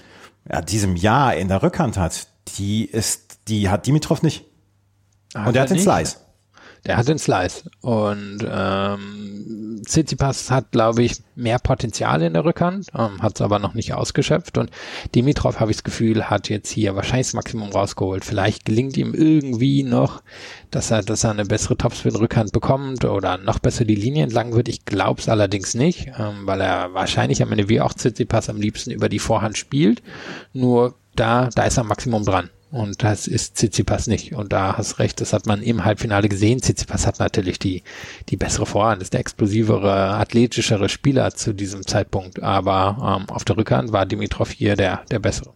ja, 0.51 0.61
diesem 0.61 0.95
Jahr 0.95 1.35
in 1.35 1.47
der 1.47 1.61
Rückhand 1.61 1.97
hat, 1.97 2.27
die 2.57 2.85
ist, 2.85 3.39
die 3.47 3.69
hat 3.69 3.85
Dimitrov 3.85 4.23
nicht. 4.23 4.45
Und 5.35 5.55
er 5.55 5.63
hat 5.63 5.69
den 5.69 5.79
Slice. 5.79 6.17
Der 6.85 6.97
hat 6.97 7.07
den 7.07 7.17
Slice. 7.17 7.63
Und 7.81 8.45
ähm, 8.47 9.81
Tsitsipas 9.85 10.51
hat, 10.51 10.71
glaube 10.71 11.03
ich, 11.03 11.23
mehr 11.35 11.57
Potenzial 11.57 12.21
in 12.21 12.33
der 12.33 12.45
Rückhand, 12.45 12.87
ähm, 12.95 13.21
hat 13.21 13.35
es 13.35 13.41
aber 13.41 13.57
noch 13.57 13.73
nicht 13.73 13.93
ausgeschöpft. 13.93 14.57
Und 14.57 14.69
Dimitrov, 15.15 15.59
habe 15.59 15.71
ich 15.71 15.77
das 15.77 15.83
Gefühl, 15.83 16.29
hat 16.29 16.49
jetzt 16.49 16.69
hier 16.69 16.95
wahrscheinlich 16.95 17.27
das 17.27 17.33
Maximum 17.33 17.71
rausgeholt. 17.71 18.23
Vielleicht 18.23 18.65
gelingt 18.65 18.97
ihm 18.97 19.15
irgendwie 19.15 19.81
noch, 19.83 20.21
dass 20.69 20.91
er, 20.91 21.01
dass 21.01 21.23
er 21.23 21.31
eine 21.31 21.45
bessere 21.45 21.75
Topspin-Rückhand 21.75 22.51
bekommt 22.51 23.03
oder 23.03 23.37
noch 23.37 23.57
besser 23.57 23.85
die 23.85 23.95
Linie 23.95 24.23
entlang 24.23 24.53
wird. 24.53 24.67
Ich 24.67 24.85
glaube 24.85 25.21
es 25.21 25.27
allerdings 25.27 25.73
nicht, 25.73 26.11
ähm, 26.19 26.45
weil 26.45 26.61
er 26.61 26.93
wahrscheinlich 26.93 27.41
am 27.41 27.51
Ende 27.51 27.67
wie 27.67 27.81
auch 27.81 27.93
Tsitsipas 27.93 28.49
am 28.49 28.61
liebsten 28.61 28.91
über 28.91 29.09
die 29.09 29.19
Vorhand 29.19 29.57
spielt. 29.57 30.03
Nur 30.53 30.95
da, 31.15 31.49
da 31.55 31.63
ist 31.63 31.77
er 31.77 31.83
Maximum 31.83 32.25
dran. 32.25 32.49
Und 32.71 33.03
das 33.03 33.27
ist 33.27 33.55
Tsitsipas 33.55 34.07
nicht. 34.07 34.33
Und 34.33 34.51
da 34.51 34.77
hast 34.77 34.99
recht, 34.99 35.21
das 35.21 35.33
hat 35.33 35.45
man 35.45 35.61
im 35.61 35.85
Halbfinale 35.85 36.27
gesehen. 36.27 36.61
Tsitsipas 36.61 37.07
hat 37.07 37.19
natürlich 37.19 37.59
die, 37.59 37.83
die 38.29 38.37
bessere 38.37 38.65
Vorhand, 38.65 39.01
ist 39.01 39.13
der 39.13 39.21
explosivere, 39.21 39.93
athletischere 40.15 40.89
Spieler 40.89 41.33
zu 41.33 41.53
diesem 41.53 41.85
Zeitpunkt. 41.85 42.41
Aber 42.43 43.19
ähm, 43.21 43.29
auf 43.29 43.45
der 43.45 43.57
Rückhand 43.57 43.93
war 43.93 44.05
Dimitrov 44.05 44.51
hier 44.51 44.75
der, 44.75 45.03
der 45.11 45.19
bessere. 45.19 45.53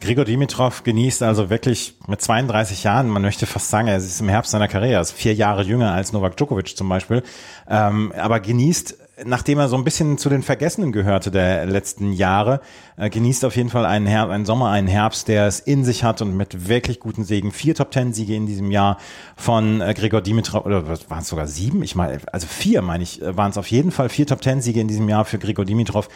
Grigor 0.00 0.24
Dimitrov 0.24 0.84
genießt 0.84 1.22
also 1.22 1.50
wirklich 1.50 1.94
mit 2.06 2.20
32 2.20 2.84
Jahren, 2.84 3.08
man 3.08 3.22
möchte 3.22 3.46
fast 3.46 3.68
sagen, 3.68 3.88
er 3.88 3.96
ist 3.96 4.20
im 4.20 4.28
Herbst 4.28 4.52
seiner 4.52 4.68
Karriere, 4.68 4.94
er 4.94 5.00
ist 5.00 5.12
vier 5.12 5.34
Jahre 5.34 5.62
jünger 5.62 5.92
als 5.92 6.12
Novak 6.12 6.36
Djokovic 6.36 6.76
zum 6.76 6.88
Beispiel, 6.88 7.22
ähm, 7.68 8.12
aber 8.12 8.40
genießt 8.40 8.96
nachdem 9.24 9.58
er 9.58 9.68
so 9.68 9.76
ein 9.76 9.84
bisschen 9.84 10.18
zu 10.18 10.28
den 10.28 10.42
Vergessenen 10.42 10.92
gehörte 10.92 11.30
der 11.30 11.66
letzten 11.66 12.12
Jahre, 12.12 12.60
äh, 12.96 13.10
genießt 13.10 13.44
auf 13.44 13.56
jeden 13.56 13.70
Fall 13.70 13.84
einen, 13.84 14.06
Her 14.06 14.28
einen 14.28 14.44
Sommer, 14.44 14.70
einen 14.70 14.88
Herbst, 14.88 15.28
der 15.28 15.46
es 15.46 15.60
in 15.60 15.84
sich 15.84 16.04
hat 16.04 16.22
und 16.22 16.36
mit 16.36 16.68
wirklich 16.68 17.00
guten 17.00 17.24
Segen. 17.24 17.52
Vier 17.52 17.74
Top 17.74 17.90
Ten 17.90 18.12
Siege 18.12 18.34
in 18.34 18.46
diesem 18.46 18.70
Jahr 18.70 18.98
von 19.36 19.80
äh, 19.80 19.94
Gregor 19.94 20.20
Dimitrov, 20.20 20.66
oder 20.66 20.86
waren 20.86 21.20
es 21.20 21.28
sogar 21.28 21.46
sieben? 21.46 21.82
Ich 21.82 21.94
meine, 21.94 22.20
also 22.32 22.46
vier 22.46 22.82
meine 22.82 23.02
ich, 23.02 23.22
äh, 23.22 23.36
waren 23.36 23.50
es 23.50 23.58
auf 23.58 23.68
jeden 23.68 23.90
Fall 23.90 24.08
vier 24.08 24.26
Top 24.26 24.40
Ten 24.40 24.60
Siege 24.60 24.80
in 24.80 24.88
diesem 24.88 25.08
Jahr 25.08 25.24
für 25.24 25.38
Gregor 25.38 25.64
Dimitrov. 25.64 26.08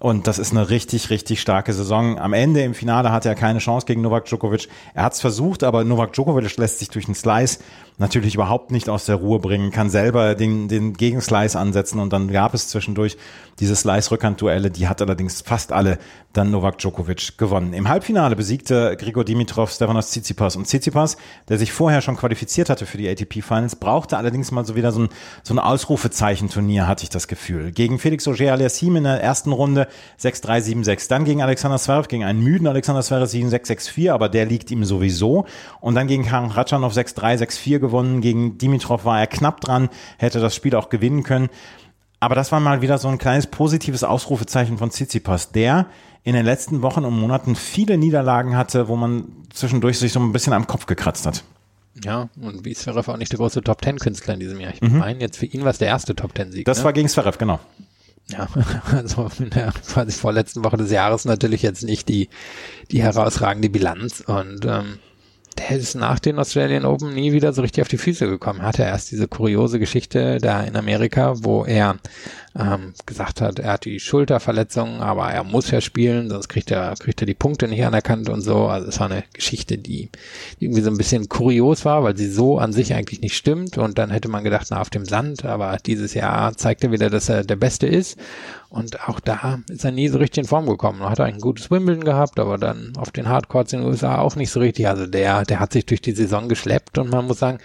Und 0.00 0.26
das 0.26 0.38
ist 0.38 0.52
eine 0.52 0.70
richtig, 0.70 1.10
richtig 1.10 1.42
starke 1.42 1.74
Saison. 1.74 2.18
Am 2.18 2.32
Ende 2.32 2.62
im 2.62 2.72
Finale 2.72 3.12
hatte 3.12 3.28
er 3.28 3.34
keine 3.34 3.58
Chance 3.58 3.84
gegen 3.84 4.00
Novak 4.00 4.24
Djokovic. 4.24 4.66
Er 4.94 5.02
hat 5.02 5.12
es 5.12 5.20
versucht, 5.20 5.62
aber 5.62 5.84
Novak 5.84 6.14
Djokovic 6.14 6.56
lässt 6.56 6.78
sich 6.78 6.88
durch 6.88 7.04
einen 7.04 7.14
Slice 7.14 7.58
natürlich 8.00 8.34
überhaupt 8.34 8.70
nicht 8.70 8.88
aus 8.88 9.04
der 9.04 9.16
Ruhe 9.16 9.38
bringen, 9.38 9.70
kann 9.70 9.90
selber 9.90 10.34
den, 10.34 10.68
den 10.68 10.94
Gegenslice 10.94 11.54
ansetzen 11.56 12.00
und 12.00 12.12
dann 12.12 12.32
gab 12.32 12.54
es 12.54 12.68
zwischendurch 12.68 13.18
diese 13.60 13.76
Slice-Rückhand-Duelle, 13.76 14.70
die 14.70 14.88
hat 14.88 15.02
allerdings 15.02 15.42
fast 15.42 15.70
alle 15.70 15.98
dann 16.32 16.50
Novak 16.50 16.78
Djokovic 16.78 17.36
gewonnen. 17.36 17.74
Im 17.74 17.88
Halbfinale 17.88 18.36
besiegte 18.36 18.96
Grigor 18.96 19.24
Dimitrov 19.24 19.70
Stefanos 19.70 20.08
Tsitsipas 20.08 20.56
und 20.56 20.64
Tsitsipas, 20.64 21.18
der 21.50 21.58
sich 21.58 21.72
vorher 21.72 22.00
schon 22.00 22.16
qualifiziert 22.16 22.70
hatte 22.70 22.86
für 22.86 22.96
die 22.96 23.06
ATP 23.06 23.42
Finals, 23.42 23.76
brauchte 23.76 24.16
allerdings 24.16 24.50
mal 24.50 24.64
so 24.64 24.76
wieder 24.76 24.92
so 24.92 25.00
ein, 25.00 25.08
so 25.42 25.52
ein 25.52 25.58
Ausrufezeichen-Turnier, 25.58 26.88
hatte 26.88 27.02
ich 27.02 27.10
das 27.10 27.28
Gefühl. 27.28 27.70
Gegen 27.70 27.98
Felix 27.98 28.26
Auger-Aliassime 28.26 28.98
in 28.98 29.04
der 29.04 29.22
ersten 29.22 29.52
Runde 29.52 29.88
6-3, 30.20 30.84
7-6. 30.84 31.08
Dann 31.08 31.24
gegen 31.24 31.42
Alexander 31.42 31.78
Zverev, 31.78 32.08
gegen 32.08 32.24
einen 32.24 32.42
müden 32.42 32.66
Alexander 32.66 33.02
Zverev 33.02 33.30
7-6, 33.30 33.66
6-4, 33.66 34.12
aber 34.12 34.28
der 34.28 34.46
liegt 34.46 34.70
ihm 34.70 34.84
sowieso. 34.84 35.46
Und 35.80 35.94
dann 35.94 36.06
gegen 36.06 36.24
Karen 36.24 36.50
Ratschanov 36.50 36.94
6-3, 36.94 37.38
6-4 37.38 37.78
gewonnen. 37.78 38.20
Gegen 38.20 38.58
Dimitrov 38.58 39.04
war 39.04 39.20
er 39.20 39.26
knapp 39.26 39.60
dran, 39.60 39.88
hätte 40.18 40.40
das 40.40 40.54
Spiel 40.54 40.74
auch 40.74 40.88
gewinnen 40.88 41.22
können. 41.22 41.48
Aber 42.20 42.34
das 42.34 42.52
war 42.52 42.60
mal 42.60 42.82
wieder 42.82 42.98
so 42.98 43.08
ein 43.08 43.18
kleines 43.18 43.46
positives 43.46 44.04
Ausrufezeichen 44.04 44.76
von 44.76 44.90
Tsitsipas, 44.90 45.52
der 45.52 45.86
in 46.22 46.34
den 46.34 46.44
letzten 46.44 46.82
Wochen 46.82 47.04
und 47.04 47.18
Monaten 47.18 47.56
viele 47.56 47.96
Niederlagen 47.96 48.56
hatte, 48.56 48.88
wo 48.88 48.96
man 48.96 49.24
zwischendurch 49.52 49.98
sich 49.98 50.12
so 50.12 50.20
ein 50.20 50.32
bisschen 50.32 50.52
am 50.52 50.66
Kopf 50.66 50.84
gekratzt 50.84 51.26
hat. 51.26 51.44
Ja, 52.04 52.28
und 52.40 52.64
wie 52.64 52.74
Zverev 52.74 53.10
auch 53.10 53.16
nicht 53.16 53.32
der 53.32 53.38
große 53.38 53.62
Top-Ten-Künstler 53.62 54.34
in 54.34 54.40
diesem 54.40 54.60
Jahr. 54.60 54.74
Ich 54.74 54.80
mhm. 54.80 54.98
meine, 54.98 55.20
jetzt 55.20 55.38
für 55.38 55.46
ihn 55.46 55.62
war 55.62 55.70
es 55.70 55.78
der 55.78 55.88
erste 55.88 56.14
Top-Ten-Sieg. 56.14 56.64
Das 56.64 56.78
ne? 56.78 56.84
war 56.84 56.92
gegen 56.92 57.08
Zverev, 57.08 57.38
genau. 57.38 57.58
Ja, 58.30 58.48
also 58.92 59.30
in 59.38 59.50
der 59.50 59.72
quasi 59.72 60.12
vorletzten 60.12 60.64
Woche 60.64 60.76
des 60.76 60.90
Jahres 60.90 61.24
natürlich 61.24 61.62
jetzt 61.62 61.82
nicht 61.82 62.08
die, 62.08 62.28
die 62.90 63.02
herausragende 63.02 63.70
Bilanz 63.70 64.22
und 64.26 64.64
ähm, 64.64 64.98
der 65.58 65.76
ist 65.76 65.94
nach 65.94 66.18
den 66.18 66.38
Australian 66.38 66.84
Open 66.84 67.12
nie 67.12 67.32
wieder 67.32 67.52
so 67.52 67.62
richtig 67.62 67.82
auf 67.82 67.88
die 67.88 67.98
Füße 67.98 68.26
gekommen. 68.26 68.62
Hatte 68.62 68.82
erst 68.82 69.10
diese 69.10 69.28
kuriose 69.28 69.78
Geschichte 69.78 70.38
da 70.38 70.62
in 70.62 70.76
Amerika, 70.76 71.34
wo 71.42 71.64
er 71.64 71.98
ähm, 72.58 72.94
gesagt 73.06 73.40
hat, 73.40 73.60
er 73.60 73.74
hat 73.74 73.84
die 73.84 74.00
Schulterverletzung, 74.00 75.00
aber 75.00 75.30
er 75.30 75.44
muss 75.44 75.70
ja 75.70 75.80
spielen, 75.80 76.28
sonst 76.28 76.48
kriegt 76.48 76.70
er, 76.70 76.94
kriegt 76.98 77.20
er 77.22 77.26
die 77.26 77.34
Punkte 77.34 77.68
nicht 77.68 77.84
anerkannt 77.84 78.28
und 78.28 78.40
so. 78.40 78.66
Also 78.66 78.88
es 78.88 78.98
war 78.98 79.10
eine 79.10 79.24
Geschichte, 79.32 79.78
die 79.78 80.10
irgendwie 80.58 80.80
so 80.80 80.90
ein 80.90 80.96
bisschen 80.96 81.28
kurios 81.28 81.84
war, 81.84 82.02
weil 82.02 82.16
sie 82.16 82.28
so 82.28 82.58
an 82.58 82.72
sich 82.72 82.94
eigentlich 82.94 83.20
nicht 83.20 83.36
stimmt. 83.36 83.78
Und 83.78 83.98
dann 83.98 84.10
hätte 84.10 84.28
man 84.28 84.42
gedacht, 84.42 84.66
na, 84.70 84.80
auf 84.80 84.90
dem 84.90 85.04
Sand, 85.04 85.44
aber 85.44 85.76
dieses 85.84 86.14
Jahr 86.14 86.56
zeigt 86.56 86.82
er 86.82 86.90
wieder, 86.90 87.08
dass 87.08 87.28
er 87.28 87.44
der 87.44 87.56
Beste 87.56 87.86
ist. 87.86 88.18
Und 88.68 89.08
auch 89.08 89.20
da 89.20 89.60
ist 89.68 89.84
er 89.84 89.90
nie 89.90 90.08
so 90.08 90.18
richtig 90.18 90.42
in 90.42 90.48
Form 90.48 90.66
gekommen. 90.66 91.00
Er 91.00 91.10
hat 91.10 91.20
ein 91.20 91.38
gutes 91.38 91.70
Wimbledon 91.70 92.04
gehabt, 92.04 92.38
aber 92.38 92.58
dann 92.58 92.92
auf 92.96 93.10
den 93.10 93.28
Hardcourts 93.28 93.72
in 93.72 93.80
den 93.80 93.88
USA 93.88 94.18
auch 94.18 94.36
nicht 94.36 94.50
so 94.50 94.60
richtig. 94.60 94.88
Also 94.88 95.06
der, 95.06 95.44
der 95.44 95.60
hat 95.60 95.72
sich 95.72 95.86
durch 95.86 96.00
die 96.00 96.12
Saison 96.12 96.48
geschleppt 96.48 96.98
und 96.98 97.10
man 97.10 97.26
muss 97.26 97.40
sagen, 97.40 97.58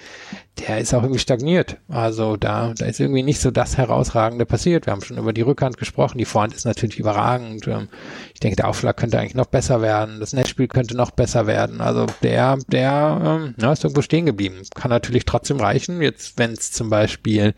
der 0.60 0.80
ist 0.80 0.94
auch 0.94 1.04
irgendwie 1.04 1.20
stagniert. 1.20 1.78
Also 1.90 2.38
da, 2.38 2.74
da 2.78 2.86
ist 2.86 3.00
irgendwie 3.00 3.24
nicht 3.24 3.42
so 3.42 3.52
das 3.52 3.78
Herausragende 3.78 4.46
passiert. 4.46 4.86
Wir 4.86 4.94
haben 4.94 5.02
schon 5.02 5.18
über 5.18 5.34
die 5.34 5.42
Rückhand 5.42 5.78
gesprochen. 5.78 6.18
Die 6.18 6.26
Vorhand 6.26 6.54
ist 6.54 6.66
natürlich 6.66 6.98
überragend. 6.98 7.68
Ähm, 7.68 7.90
ich 8.34 8.40
denke, 8.40 8.56
der 8.56 8.70
Aufschlag 8.70 8.96
könnte 8.96 9.20
eigentlich 9.20 9.36
noch 9.36 9.48
besser 9.48 9.82
werden. 9.82 10.20
Das 10.20 10.34
Netzspiel 10.34 10.68
könnte 10.68 10.96
noch 10.96 11.12
besser 11.12 11.46
werden. 11.46 11.82
Also 11.82 12.06
der, 12.24 12.58
der 12.68 13.22
ähm, 13.24 13.56
ja, 13.60 13.74
ist 13.74 13.84
irgendwo 13.84 14.02
stehen 14.02 14.26
geblieben. 14.26 14.62
Kann 14.74 14.92
natürlich 14.92 15.26
trotzdem 15.26 15.60
reichen. 15.60 16.02
Jetzt, 16.02 16.38
wenn 16.38 16.54
es 16.54 16.72
zum 16.72 16.90
Beispiel 16.90 17.54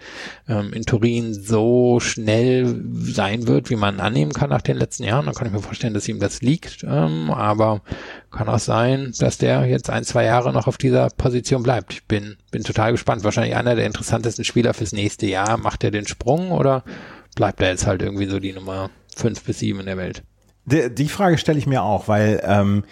ähm, 0.48 0.74
in 0.74 0.84
Turin 0.84 1.36
so 1.36 2.00
schnell 2.00 2.84
sein 2.94 3.48
wird, 3.48 3.70
wie 3.70 3.76
man 3.76 4.00
annehmen 4.00 4.34
kann 4.34 4.50
nach 4.50 4.62
den 4.64 4.78
letzten 4.78 5.04
Jahren, 5.04 5.28
dann 5.28 5.36
kann 5.36 5.48
ich 5.48 5.54
mir 5.54 5.62
vorstellen, 5.62 5.94
dass 5.94 6.08
ihm 6.08 6.20
das 6.20 6.42
liegt. 6.42 6.84
Ähm, 6.84 7.30
aber 7.30 7.82
kann 8.32 8.50
auch 8.50 8.60
sein, 8.60 9.14
dass 9.20 9.38
der 9.38 9.66
jetzt 9.66 9.90
ein, 9.90 10.04
zwei 10.04 10.26
Jahre 10.26 10.54
noch 10.54 10.68
auf 10.68 10.78
dieser 10.78 11.10
Position 11.10 11.64
bleibt. 11.64 11.94
Ich 11.94 12.06
bin, 12.06 12.38
bin 12.52 12.64
total 12.64 12.92
gespannt. 12.92 13.24
Wahrscheinlich 13.24 13.56
einer 13.56 13.76
der 13.76 13.86
interessantesten 13.86 14.44
Spieler 14.44 14.74
fürs 14.74 14.94
nächste 14.94 15.26
Jahr. 15.26 15.58
Macht 15.58 15.84
er 15.84 15.92
den 15.92 16.08
Sprung 16.08 16.52
oder 16.52 16.84
bleibt 17.36 17.62
er 17.62 17.70
jetzt 17.70 17.88
halt 17.88 18.02
irgendwie 18.02 18.28
so 18.28 18.40
die 18.40 18.54
Nummer 18.54 18.90
fünf 19.16 19.44
bis 19.44 19.60
sieben 19.60 19.80
in 19.80 19.86
der 19.86 19.98
Welt? 19.98 20.24
Die, 20.66 20.94
die 20.94 21.08
Frage 21.08 21.38
stelle 21.38 21.60
ich 21.60 21.68
mir 21.68 21.84
auch, 21.84 22.08
weil 22.08 22.42
ähm, 22.44 22.84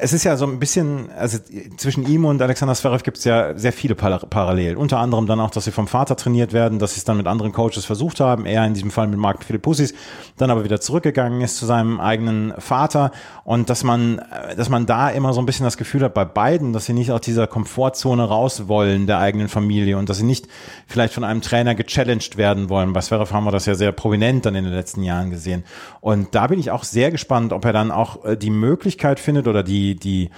es 0.00 0.12
ist 0.12 0.24
ja 0.24 0.36
so 0.36 0.46
ein 0.46 0.58
bisschen, 0.58 1.10
also 1.10 1.38
zwischen 1.76 2.06
ihm 2.06 2.24
und 2.24 2.40
Alexander 2.40 2.74
Zverev 2.74 3.02
gibt 3.02 3.18
es 3.18 3.24
ja 3.24 3.56
sehr 3.58 3.72
viele 3.72 3.94
Parallelen. 3.94 4.76
Unter 4.76 4.98
anderem 4.98 5.26
dann 5.26 5.40
auch, 5.40 5.50
dass 5.50 5.64
sie 5.64 5.72
vom 5.72 5.88
Vater 5.88 6.16
trainiert 6.16 6.52
werden, 6.52 6.78
dass 6.78 6.94
sie 6.94 6.98
es 6.98 7.04
dann 7.04 7.16
mit 7.16 7.26
anderen 7.26 7.52
Coaches 7.52 7.84
versucht 7.84 8.20
haben. 8.20 8.46
Er 8.46 8.64
in 8.64 8.74
diesem 8.74 8.90
Fall 8.90 9.08
mit 9.08 9.18
Marc 9.18 9.44
Philippussis, 9.44 9.94
dann 10.36 10.50
aber 10.50 10.64
wieder 10.64 10.80
zurückgegangen 10.80 11.40
ist 11.40 11.56
zu 11.56 11.66
seinem 11.66 12.00
eigenen 12.00 12.54
Vater 12.58 13.10
und 13.44 13.70
dass 13.70 13.82
man, 13.82 14.20
dass 14.56 14.68
man 14.68 14.86
da 14.86 15.10
immer 15.10 15.32
so 15.32 15.40
ein 15.40 15.46
bisschen 15.46 15.64
das 15.64 15.76
Gefühl 15.76 16.02
hat 16.02 16.14
bei 16.14 16.24
beiden, 16.24 16.72
dass 16.72 16.86
sie 16.86 16.92
nicht 16.92 17.10
aus 17.10 17.20
dieser 17.20 17.46
Komfortzone 17.46 18.22
raus 18.22 18.68
wollen 18.68 19.06
der 19.06 19.18
eigenen 19.18 19.48
Familie 19.48 19.98
und 19.98 20.08
dass 20.08 20.18
sie 20.18 20.24
nicht 20.24 20.46
vielleicht 20.86 21.12
von 21.12 21.24
einem 21.24 21.42
Trainer 21.42 21.74
gechallenged 21.74 22.36
werden 22.36 22.68
wollen. 22.68 22.92
Bei 22.92 23.00
Zverev 23.00 23.32
haben 23.32 23.44
wir 23.44 23.52
das 23.52 23.66
ja 23.66 23.74
sehr 23.74 23.92
prominent 23.92 24.46
dann 24.46 24.54
in 24.54 24.64
den 24.64 24.72
letzten 24.72 25.02
Jahren 25.02 25.30
gesehen. 25.30 25.64
Und 26.00 26.34
da 26.34 26.46
bin 26.46 26.60
ich 26.60 26.70
auch 26.70 26.84
sehr 26.84 27.10
gespannt, 27.10 27.52
ob 27.52 27.64
er 27.64 27.72
dann 27.72 27.90
auch 27.90 28.24
äh, 28.24 28.36
die 28.36 28.50
Möglichkeit 28.50 29.20
findet 29.20 29.48
oder 29.48 29.62
die 29.62 29.87
die, 29.94 29.96
die, 29.96 30.30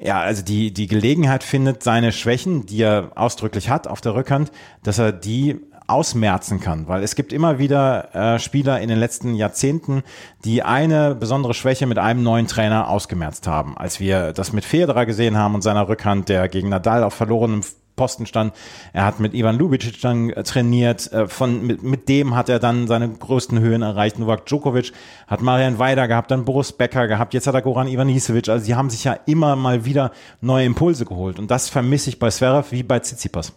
ja, 0.00 0.20
also 0.20 0.42
die, 0.42 0.72
die 0.72 0.86
Gelegenheit 0.86 1.44
findet, 1.44 1.82
seine 1.82 2.12
Schwächen, 2.12 2.66
die 2.66 2.82
er 2.82 3.12
ausdrücklich 3.14 3.68
hat 3.68 3.86
auf 3.86 4.00
der 4.00 4.14
Rückhand, 4.14 4.50
dass 4.82 4.98
er 4.98 5.12
die 5.12 5.60
ausmerzen 5.86 6.60
kann, 6.60 6.86
weil 6.86 7.02
es 7.02 7.16
gibt 7.16 7.32
immer 7.32 7.58
wieder 7.58 8.14
äh, 8.14 8.38
Spieler 8.38 8.80
in 8.80 8.88
den 8.88 8.98
letzten 8.98 9.34
Jahrzehnten, 9.34 10.04
die 10.44 10.62
eine 10.62 11.16
besondere 11.16 11.52
Schwäche 11.52 11.86
mit 11.86 11.98
einem 11.98 12.22
neuen 12.22 12.46
Trainer 12.46 12.88
ausgemerzt 12.88 13.48
haben. 13.48 13.76
Als 13.76 13.98
wir 13.98 14.32
das 14.32 14.52
mit 14.52 14.64
Federer 14.64 15.04
gesehen 15.04 15.36
haben 15.36 15.56
und 15.56 15.62
seiner 15.62 15.88
Rückhand, 15.88 16.28
der 16.28 16.48
gegen 16.48 16.68
Nadal 16.68 17.02
auf 17.02 17.14
verlorenem 17.14 17.62
Posten 18.00 18.24
stand. 18.24 18.54
Er 18.94 19.04
hat 19.04 19.20
mit 19.20 19.34
Ivan 19.34 19.58
Lubicic 19.58 20.00
dann 20.00 20.30
äh, 20.30 20.42
trainiert. 20.42 21.12
Äh, 21.12 21.28
von, 21.28 21.66
mit, 21.66 21.82
mit 21.82 22.08
dem 22.08 22.34
hat 22.34 22.48
er 22.48 22.58
dann 22.58 22.86
seine 22.86 23.10
größten 23.10 23.60
Höhen 23.60 23.82
erreicht. 23.82 24.18
Novak 24.18 24.46
Djokovic 24.46 24.92
hat 25.26 25.42
Marian 25.42 25.78
Weider 25.78 26.08
gehabt, 26.08 26.30
dann 26.30 26.46
Boris 26.46 26.72
Becker 26.72 27.08
gehabt. 27.08 27.34
Jetzt 27.34 27.46
hat 27.46 27.54
er 27.54 27.60
Goran 27.60 27.88
Ivanisevic. 27.88 28.48
Also 28.48 28.64
sie 28.64 28.74
haben 28.74 28.88
sich 28.88 29.04
ja 29.04 29.12
immer 29.26 29.54
mal 29.54 29.84
wieder 29.84 30.12
neue 30.40 30.64
Impulse 30.64 31.04
geholt. 31.04 31.38
Und 31.38 31.50
das 31.50 31.68
vermisse 31.68 32.08
ich 32.08 32.18
bei 32.18 32.30
Zverev 32.30 32.72
wie 32.72 32.82
bei 32.82 33.00
Tsitsipas. 33.00 33.52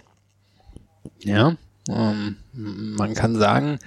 Ja, 1.19 1.55
ähm, 1.87 2.35
man 2.51 3.13
kann 3.13 3.37
sagen, 3.37 3.79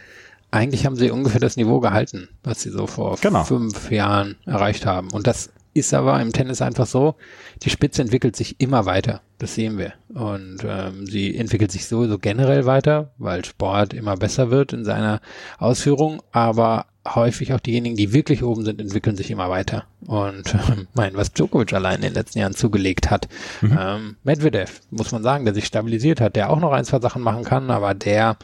eigentlich 0.50 0.86
haben 0.86 0.96
sie 0.96 1.11
ungefähr 1.11 1.40
das 1.40 1.59
Niveau 1.59 1.80
gehalten, 1.80 2.30
was 2.42 2.62
sie 2.62 2.70
so 2.70 2.86
vor 2.86 3.18
genau. 3.20 3.44
fünf 3.44 3.90
Jahren 3.90 4.36
erreicht 4.46 4.86
haben. 4.86 5.11
Und 5.11 5.26
das 5.26 5.50
ist 5.76 5.92
aber 5.94 6.20
im 6.20 6.32
Tennis 6.32 6.62
einfach 6.62 6.86
so, 6.86 7.16
die 7.62 7.70
Spitze 7.70 8.02
entwickelt 8.02 8.34
sich 8.36 8.60
immer 8.60 8.86
weiter. 8.86 9.20
Das 9.38 9.54
sehen 9.54 9.76
wir. 9.76 9.92
Und 10.08 10.64
ähm, 10.64 11.06
sie 11.06 11.36
entwickelt 11.36 11.70
sich 11.70 11.86
sowieso 11.86 12.18
generell 12.18 12.64
weiter, 12.64 13.12
weil 13.18 13.44
Sport 13.44 13.92
immer 13.92 14.16
besser 14.16 14.50
wird 14.50 14.72
in 14.72 14.84
seiner 14.84 15.20
Ausführung, 15.58 16.22
aber 16.32 16.86
häufig 17.14 17.52
auch 17.52 17.60
diejenigen, 17.60 17.96
die 17.96 18.12
wirklich 18.12 18.42
oben 18.42 18.64
sind, 18.64 18.80
entwickeln 18.80 19.16
sich 19.16 19.30
immer 19.30 19.50
weiter. 19.50 19.84
Und 20.06 20.54
ähm, 20.54 20.88
mein, 20.94 21.14
was 21.16 21.32
Djokovic 21.32 21.72
allein 21.74 21.96
in 21.96 22.02
den 22.02 22.14
letzten 22.14 22.38
Jahren 22.38 22.54
zugelegt 22.54 23.10
hat. 23.10 23.28
Mhm. 23.60 23.78
Ähm, 23.78 24.16
Medvedev, 24.24 24.80
muss 24.90 25.12
man 25.12 25.22
sagen, 25.22 25.44
der 25.44 25.54
sich 25.54 25.66
stabilisiert 25.66 26.20
hat, 26.20 26.34
der 26.34 26.50
auch 26.50 26.58
noch 26.58 26.72
ein, 26.72 26.84
zwei 26.84 27.00
Sachen 27.00 27.22
machen 27.22 27.44
kann, 27.44 27.70
aber 27.70 27.92
der, 27.92 28.38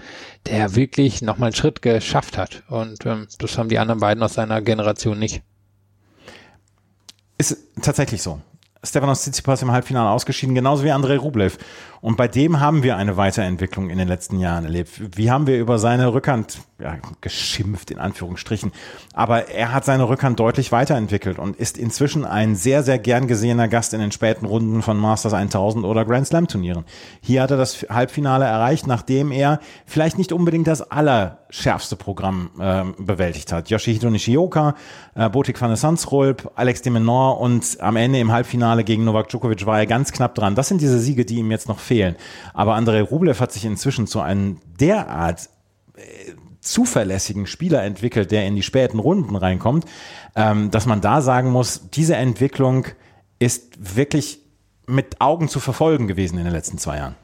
der 0.46 0.76
wirklich 0.76 1.22
nochmal 1.22 1.48
einen 1.48 1.56
Schritt 1.56 1.80
geschafft 1.80 2.36
hat. 2.36 2.62
Und 2.68 3.06
ähm, 3.06 3.26
das 3.38 3.56
haben 3.56 3.70
die 3.70 3.78
anderen 3.78 4.00
beiden 4.00 4.22
aus 4.22 4.34
seiner 4.34 4.60
Generation 4.60 5.18
nicht. 5.18 5.42
Ist 7.38 7.56
tatsächlich 7.80 8.22
so. 8.22 8.40
Stefanos 8.84 9.22
Tsitsipas 9.22 9.62
im 9.62 9.70
Halbfinale 9.70 10.10
ausgeschieden, 10.10 10.54
genauso 10.54 10.82
wie 10.82 10.90
Andrei 10.90 11.16
Rublev. 11.16 11.56
Und 12.02 12.16
bei 12.16 12.26
dem 12.26 12.58
haben 12.58 12.82
wir 12.82 12.96
eine 12.96 13.16
Weiterentwicklung 13.16 13.88
in 13.88 13.96
den 13.96 14.08
letzten 14.08 14.40
Jahren 14.40 14.64
erlebt. 14.64 15.16
Wie 15.16 15.30
haben 15.30 15.46
wir 15.46 15.58
über 15.58 15.78
seine 15.78 16.12
Rückhand 16.12 16.58
ja, 16.82 16.98
geschimpft, 17.20 17.90
in 17.90 17.98
Anführungsstrichen. 17.98 18.72
Aber 19.14 19.48
er 19.48 19.72
hat 19.72 19.84
seine 19.84 20.08
Rückhand 20.08 20.40
deutlich 20.40 20.72
weiterentwickelt 20.72 21.38
und 21.38 21.56
ist 21.56 21.78
inzwischen 21.78 22.24
ein 22.24 22.56
sehr, 22.56 22.82
sehr 22.82 22.98
gern 22.98 23.28
gesehener 23.28 23.68
Gast 23.68 23.94
in 23.94 24.00
den 24.00 24.12
späten 24.12 24.46
Runden 24.46 24.82
von 24.82 24.98
Masters 24.98 25.32
1000 25.32 25.84
oder 25.84 26.04
Grand 26.04 26.26
Slam 26.26 26.48
Turnieren. 26.48 26.84
Hier 27.20 27.42
hat 27.42 27.50
er 27.50 27.56
das 27.56 27.86
Halbfinale 27.88 28.44
erreicht, 28.44 28.86
nachdem 28.86 29.30
er 29.30 29.60
vielleicht 29.86 30.18
nicht 30.18 30.32
unbedingt 30.32 30.66
das 30.66 30.82
allerschärfste 30.82 31.96
Programm 31.96 32.50
äh, 32.58 32.84
bewältigt 32.98 33.52
hat. 33.52 33.70
Yoshihito 33.70 34.10
Nishioka, 34.10 34.74
äh, 35.14 35.28
Botik 35.28 35.60
van 35.60 35.68
der 35.68 35.76
Sansrolp, 35.76 36.50
Alex 36.56 36.82
de 36.82 36.92
Menor 36.92 37.40
und 37.40 37.78
am 37.80 37.96
Ende 37.96 38.18
im 38.18 38.32
Halbfinale 38.32 38.82
gegen 38.82 39.04
Novak 39.04 39.28
Djokovic 39.28 39.64
war 39.66 39.78
er 39.78 39.86
ganz 39.86 40.12
knapp 40.12 40.34
dran. 40.34 40.54
Das 40.54 40.68
sind 40.68 40.80
diese 40.80 40.98
Siege, 40.98 41.24
die 41.24 41.36
ihm 41.36 41.50
jetzt 41.50 41.68
noch 41.68 41.78
fehlen. 41.78 41.91
Aber 42.54 42.74
Andrei 42.74 43.02
Rublev 43.02 43.40
hat 43.40 43.52
sich 43.52 43.64
inzwischen 43.64 44.06
zu 44.06 44.20
einem 44.20 44.58
derart 44.78 45.48
äh, 45.96 46.00
zuverlässigen 46.60 47.46
Spieler 47.46 47.82
entwickelt, 47.82 48.30
der 48.30 48.46
in 48.46 48.54
die 48.54 48.62
späten 48.62 48.98
Runden 48.98 49.36
reinkommt, 49.36 49.84
ähm, 50.36 50.70
dass 50.70 50.86
man 50.86 51.00
da 51.00 51.20
sagen 51.20 51.50
muss, 51.50 51.90
diese 51.90 52.16
Entwicklung 52.16 52.86
ist 53.38 53.96
wirklich 53.96 54.40
mit 54.86 55.20
Augen 55.20 55.48
zu 55.48 55.60
verfolgen 55.60 56.06
gewesen 56.06 56.38
in 56.38 56.44
den 56.44 56.52
letzten 56.52 56.78
zwei 56.78 56.98
Jahren. 56.98 57.16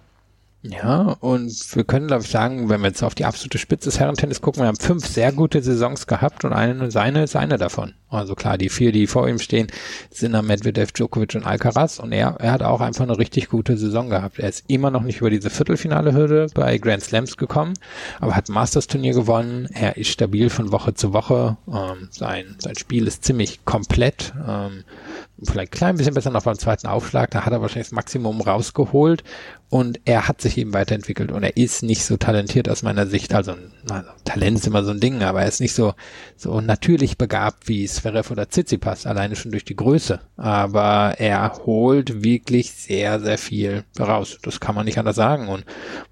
Ja, 0.63 1.17
und 1.21 1.77
wir 1.77 1.85
können, 1.85 2.09
glaube 2.09 2.25
ich, 2.25 2.31
sagen, 2.31 2.69
wenn 2.69 2.81
wir 2.81 2.89
jetzt 2.89 3.05
auf 3.05 3.15
die 3.15 3.25
absolute 3.25 3.59
Spitze 3.59 3.89
des 3.91 4.01
Herrentennis 4.01 4.41
gucken, 4.41 4.63
wir 4.63 4.67
haben 4.67 4.77
fünf 4.77 5.07
sehr 5.07 5.31
gute 5.33 5.63
Saisons 5.63 6.09
gehabt 6.09 6.45
und 6.45 6.53
eine, 6.53 6.91
seine 6.91 7.23
ist 7.23 7.37
eine 7.37 7.59
davon. 7.59 7.95
Also 8.11 8.35
klar, 8.35 8.57
die 8.57 8.69
vier, 8.69 8.93
die 8.93 9.07
vor 9.07 9.29
ihm 9.29 9.39
stehen, 9.39 9.67
sind 10.11 10.33
dann 10.33 10.47
Medvedev, 10.47 10.93
Djokovic 10.93 11.35
und 11.35 11.45
Alcaraz 11.45 11.99
und 11.99 12.13
er, 12.13 12.37
er 12.39 12.53
hat 12.53 12.63
auch 12.63 12.81
einfach 12.81 13.05
eine 13.05 13.19
richtig 13.19 13.49
gute 13.49 13.77
Saison 13.77 14.09
gehabt. 14.09 14.39
Er 14.39 14.49
ist 14.49 14.65
immer 14.69 14.91
noch 14.91 15.03
nicht 15.03 15.21
über 15.21 15.31
diese 15.31 15.51
Viertelfinale-Hürde 15.51 16.47
bei 16.55 16.79
Grand 16.79 17.03
Slams 17.03 17.37
gekommen, 17.37 17.75
aber 18.21 18.35
hat 18.35 18.49
Masters-Turnier 18.49 19.13
gewonnen. 19.13 19.69
Er 19.73 19.97
ist 19.97 20.09
stabil 20.09 20.49
von 20.49 20.73
Woche 20.73 20.95
zu 20.95 21.13
Woche. 21.13 21.57
Ähm, 21.69 22.09
sein, 22.11 22.57
sein 22.59 22.77
Spiel 22.77 23.07
ist 23.07 23.25
ziemlich 23.25 23.65
komplett. 23.65 24.33
Ähm, 24.47 24.85
vielleicht 25.43 25.73
klein 25.73 25.97
bisschen 25.97 26.15
besser 26.15 26.31
noch 26.31 26.43
beim 26.43 26.59
zweiten 26.59 26.87
Aufschlag, 26.87 27.31
da 27.31 27.45
hat 27.45 27.53
er 27.53 27.61
wahrscheinlich 27.61 27.89
das 27.89 27.95
Maximum 27.95 28.41
rausgeholt 28.41 29.23
und 29.71 30.01
er 30.05 30.27
hat 30.27 30.41
sich 30.41 30.59
eben 30.59 30.75
weiterentwickelt 30.75 31.31
und 31.31 31.43
er 31.43 31.57
ist 31.57 31.83
nicht 31.83 32.05
so 32.05 32.17
talentiert 32.17 32.69
aus 32.69 32.83
meiner 32.83 33.07
Sicht, 33.07 33.35
also, 33.35 33.55
also 33.89 34.11
Talent 34.25 34.59
ist 34.59 34.67
immer 34.67 34.83
so 34.83 34.91
ein 34.91 35.01
Ding, 35.01 35.23
aber 35.23 35.43
er 35.43 35.49
ist 35.49 35.61
nicht 35.61 35.75
so, 35.75 35.95
so 36.37 36.61
natürlich 36.61 37.19
begabt 37.19 37.69
wie 37.69 37.85
Zverev 37.99 38.31
oder 38.31 38.49
Tsitsipas, 38.49 39.07
alleine 39.07 39.37
schon 39.37 39.51
durch 39.51 39.65
die 39.65 39.77
Größe, 39.77 40.21
aber 40.37 41.15
er 41.19 41.53
holt 41.67 42.23
wirklich 42.23 42.73
sehr, 42.73 43.21
sehr 43.21 43.39
viel 43.39 43.85
raus, 43.99 44.39
das 44.43 44.61
kann 44.61 44.75
man 44.75 44.85
nicht 44.85 44.99
anders 44.99 45.17
sagen 45.17 45.49
und 45.49 45.65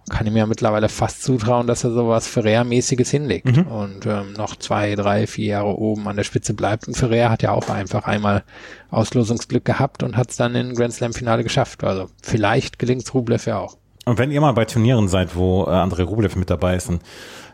man 0.09 0.17
kann 0.17 0.27
ihm 0.27 0.37
ja 0.37 0.47
mittlerweile 0.47 0.89
fast 0.89 1.23
zutrauen, 1.23 1.67
dass 1.67 1.85
er 1.85 1.91
sowas 1.91 2.27
Ferrer-mäßiges 2.27 3.11
hinlegt 3.11 3.57
mhm. 3.57 3.67
und 3.67 4.07
ähm, 4.07 4.33
noch 4.35 4.57
zwei, 4.57 4.95
drei, 4.95 5.27
vier 5.27 5.47
Jahre 5.47 5.79
oben 5.79 6.07
an 6.09 6.17
der 6.17 6.25
Spitze 6.25 6.55
bleibt 6.55 6.89
und 6.89 6.97
Ferrer 6.97 7.31
hat 7.31 7.43
ja 7.43 7.53
auch 7.53 7.69
einfach 7.69 8.05
einmal 8.05 8.45
Auslosungsglück 8.91 9.65
gehabt 9.65 10.03
und 10.03 10.17
hat 10.17 10.31
es 10.31 10.37
dann 10.37 10.55
in 10.55 10.75
Grand 10.75 10.95
Slam 10.95 11.13
Finale 11.13 11.43
geschafft. 11.43 11.85
Also 11.85 12.09
vielleicht 12.23 12.79
gelingt 12.79 13.13
Rublev 13.13 13.47
ja 13.47 13.59
auch. 13.59 13.77
Und 14.09 14.19
wenn 14.19 14.31
ihr 14.31 14.41
mal 14.41 14.53
bei 14.53 14.65
Turnieren 14.65 15.09
seid, 15.09 15.35
wo 15.35 15.65
äh, 15.65 15.71
André 15.71 16.05
Rublev 16.05 16.37
mit 16.37 16.49
dabei 16.49 16.77
ist, 16.77 16.89
dann 16.89 17.01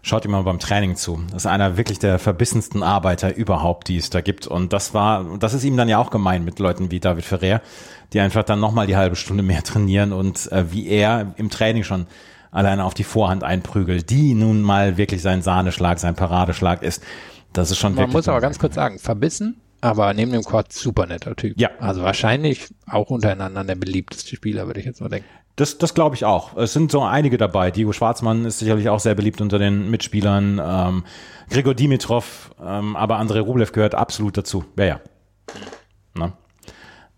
schaut 0.03 0.27
ihr 0.27 0.31
mal 0.31 0.43
beim 0.43 0.59
Training 0.59 0.97
zu. 0.97 1.19
Das 1.31 1.45
ist 1.45 1.47
einer 1.47 1.79
wirklich 1.79 1.99
der 1.99 2.19
verbissensten 2.19 2.83
Arbeiter 2.83 3.35
überhaupt, 3.35 3.89
die 3.89 3.97
es 3.97 4.11
da 4.11 4.21
gibt. 4.21 4.47
Und 4.47 4.75
das 4.75 4.93
war, 4.93 5.39
das 5.39 5.55
ist 5.55 5.65
ihm 5.65 5.79
dann 5.79 5.89
ja 5.89 5.97
auch 5.97 6.11
gemein 6.11 6.45
mit 6.45 6.59
Leuten 6.59 6.91
wie 6.91 7.01
David 7.01 7.25
Ferrer, 7.25 7.63
die 8.13 8.21
einfach 8.21 8.43
dann 8.43 8.61
nochmal 8.61 8.87
die 8.87 8.97
halbe 8.97 9.17
Stunde 9.17 9.43
mehr 9.43 9.63
trainieren 9.65 10.13
und 10.13 10.53
äh, 10.53 10.71
wie 10.71 10.89
er 10.89 11.33
im 11.39 11.49
Training 11.49 11.85
schon 11.85 12.07
alleine 12.51 12.85
auf 12.85 12.93
die 12.93 13.05
Vorhand 13.05 13.45
einprügelt, 13.45 14.11
die 14.11 14.35
nun 14.35 14.61
mal 14.61 14.99
wirklich 14.99 15.23
sein 15.23 15.41
Sahneschlag, 15.41 15.99
sein 16.01 16.17
Paradeschlag 16.17 16.83
ist. 16.83 17.03
Das 17.55 17.71
ist 17.71 17.79
schon 17.79 17.95
Man 17.95 18.11
muss 18.11 18.29
aber 18.29 18.43
ganz 18.43 18.59
kurz 18.59 18.75
sagen, 18.75 18.99
verbissen 18.99 19.57
aber 19.83 20.15
neben 20.15 20.31
dem 20.31 20.45
Quad 20.45 20.73
super 20.73 21.07
netter 21.07 21.35
Typ. 21.35 21.61
Ja. 21.61 21.71
Also 21.81 22.03
wahrscheinlich 22.03 22.69
auch 22.87 23.11
untereinander 23.11 23.65
der 23.65 23.75
beliebteste 23.75 24.37
Spieler, 24.37 24.69
würde 24.69 24.79
ich 24.79 24.87
jetzt 24.87 25.01
mal 25.01 25.09
denken. 25.09 25.29
Das, 25.57 25.77
das 25.77 25.95
glaube 25.95 26.17
ich 26.17 26.25
auch. 26.25 26.57
Es 26.57 26.73
sind 26.73 26.91
so 26.91 27.03
einige 27.03 27.37
dabei. 27.37 27.71
Diego 27.71 27.93
Schwarzmann 27.93 28.45
ist 28.47 28.59
sicherlich 28.59 28.89
auch 28.89 29.01
sehr 29.01 29.15
beliebt 29.15 29.41
unter 29.41 29.59
den 29.59 29.91
Mitspielern. 29.91 30.61
Ähm, 30.65 31.05
Gregor 31.51 31.75
Dimitrov, 31.75 32.51
ähm, 32.65 32.97
aber 32.97 33.19
Andrei 33.19 33.41
Rublev 33.41 33.73
gehört 33.73 33.95
absolut 33.95 34.37
dazu. 34.37 34.65
Ja, 34.79 34.85
ja. 34.85 35.01
Na? 36.15 36.33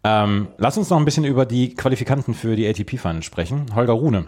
Ähm, 0.03 0.49
lass 0.59 0.76
uns 0.76 0.91
noch 0.91 0.99
ein 0.99 1.05
bisschen 1.05 1.24
über 1.24 1.47
die 1.47 1.74
Qualifikanten 1.74 2.35
für 2.35 2.57
die 2.57 2.68
ATP-Finals 2.68 3.24
sprechen. 3.24 3.66
Holger 3.74 3.95
Rune. 3.95 4.26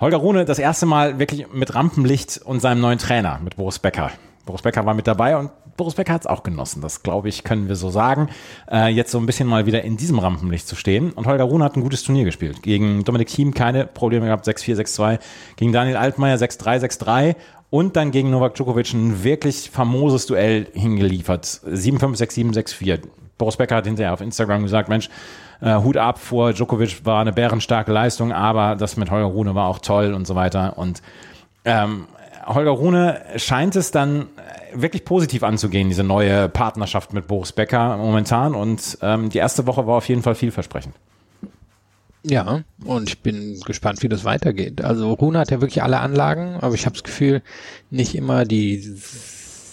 Holger 0.00 0.16
Rune 0.18 0.44
das 0.44 0.58
erste 0.58 0.86
Mal 0.86 1.18
wirklich 1.18 1.52
mit 1.52 1.74
Rampenlicht 1.74 2.40
und 2.44 2.60
seinem 2.60 2.80
neuen 2.80 2.98
Trainer, 2.98 3.40
mit 3.42 3.56
Boris 3.56 3.78
Becker. 3.78 4.10
Boris 4.44 4.62
Becker 4.62 4.84
war 4.86 4.94
mit 4.94 5.06
dabei 5.06 5.36
und 5.36 5.50
Boris 5.76 5.94
Becker 5.94 6.12
hat 6.12 6.22
es 6.22 6.26
auch 6.26 6.42
genossen. 6.42 6.82
Das, 6.82 7.02
glaube 7.02 7.28
ich, 7.28 7.44
können 7.44 7.68
wir 7.68 7.76
so 7.76 7.90
sagen. 7.90 8.28
Äh, 8.70 8.88
jetzt 8.88 9.10
so 9.10 9.18
ein 9.18 9.26
bisschen 9.26 9.48
mal 9.48 9.66
wieder 9.66 9.82
in 9.82 9.96
diesem 9.96 10.18
Rampenlicht 10.18 10.66
zu 10.66 10.76
stehen. 10.76 11.12
Und 11.12 11.26
Holger 11.26 11.44
Rune 11.44 11.64
hat 11.64 11.76
ein 11.76 11.82
gutes 11.82 12.02
Turnier 12.02 12.24
gespielt. 12.24 12.62
Gegen 12.62 13.04
Dominik 13.04 13.28
Thiem 13.28 13.54
keine 13.54 13.86
Probleme 13.86 14.26
gehabt, 14.26 14.46
6-4, 14.46 14.76
6-2. 14.76 15.18
Gegen 15.56 15.72
Daniel 15.72 15.96
Altmaier 15.96 16.36
6-3, 16.36 16.80
6-3. 16.84 17.36
Und 17.70 17.96
dann 17.96 18.10
gegen 18.10 18.30
Novak 18.30 18.54
Djokovic 18.54 18.92
ein 18.92 19.24
wirklich 19.24 19.70
famoses 19.70 20.26
Duell 20.26 20.66
hingeliefert. 20.74 21.44
7-5, 21.44 22.18
6-7, 22.18 22.52
6-4. 22.52 23.00
Boris 23.38 23.56
Becker 23.56 23.76
hat 23.76 23.86
hinterher 23.86 24.12
auf 24.12 24.20
Instagram 24.20 24.62
gesagt, 24.62 24.88
Mensch, 24.88 25.08
äh, 25.62 25.76
Hut 25.76 25.96
ab 25.96 26.18
vor 26.18 26.52
Djokovic 26.52 27.06
war 27.06 27.20
eine 27.20 27.32
bärenstarke 27.32 27.92
Leistung, 27.92 28.32
aber 28.32 28.76
das 28.76 28.96
mit 28.96 29.10
Holger 29.10 29.26
Rune 29.26 29.54
war 29.54 29.68
auch 29.68 29.78
toll 29.78 30.12
und 30.12 30.26
so 30.26 30.34
weiter. 30.34 30.76
Und 30.76 31.02
ähm, 31.64 32.06
Holger 32.46 32.70
Rune 32.70 33.20
scheint 33.36 33.76
es 33.76 33.90
dann 33.90 34.26
wirklich 34.74 35.04
positiv 35.04 35.42
anzugehen, 35.42 35.88
diese 35.88 36.04
neue 36.04 36.48
Partnerschaft 36.48 37.12
mit 37.12 37.26
Boris 37.26 37.52
Becker 37.52 37.96
momentan. 37.96 38.54
Und 38.54 38.98
ähm, 39.02 39.30
die 39.30 39.38
erste 39.38 39.66
Woche 39.66 39.86
war 39.86 39.96
auf 39.96 40.08
jeden 40.08 40.22
Fall 40.22 40.34
vielversprechend. 40.34 40.94
Ja, 42.24 42.62
und 42.84 43.08
ich 43.08 43.20
bin 43.20 43.60
gespannt, 43.60 44.02
wie 44.02 44.08
das 44.08 44.24
weitergeht. 44.24 44.82
Also 44.82 45.12
Rune 45.12 45.38
hat 45.40 45.50
ja 45.50 45.60
wirklich 45.60 45.82
alle 45.82 45.98
Anlagen, 45.98 46.56
aber 46.60 46.74
ich 46.74 46.86
habe 46.86 46.94
das 46.94 47.02
Gefühl, 47.02 47.42
nicht 47.90 48.14
immer 48.14 48.44
die 48.44 48.96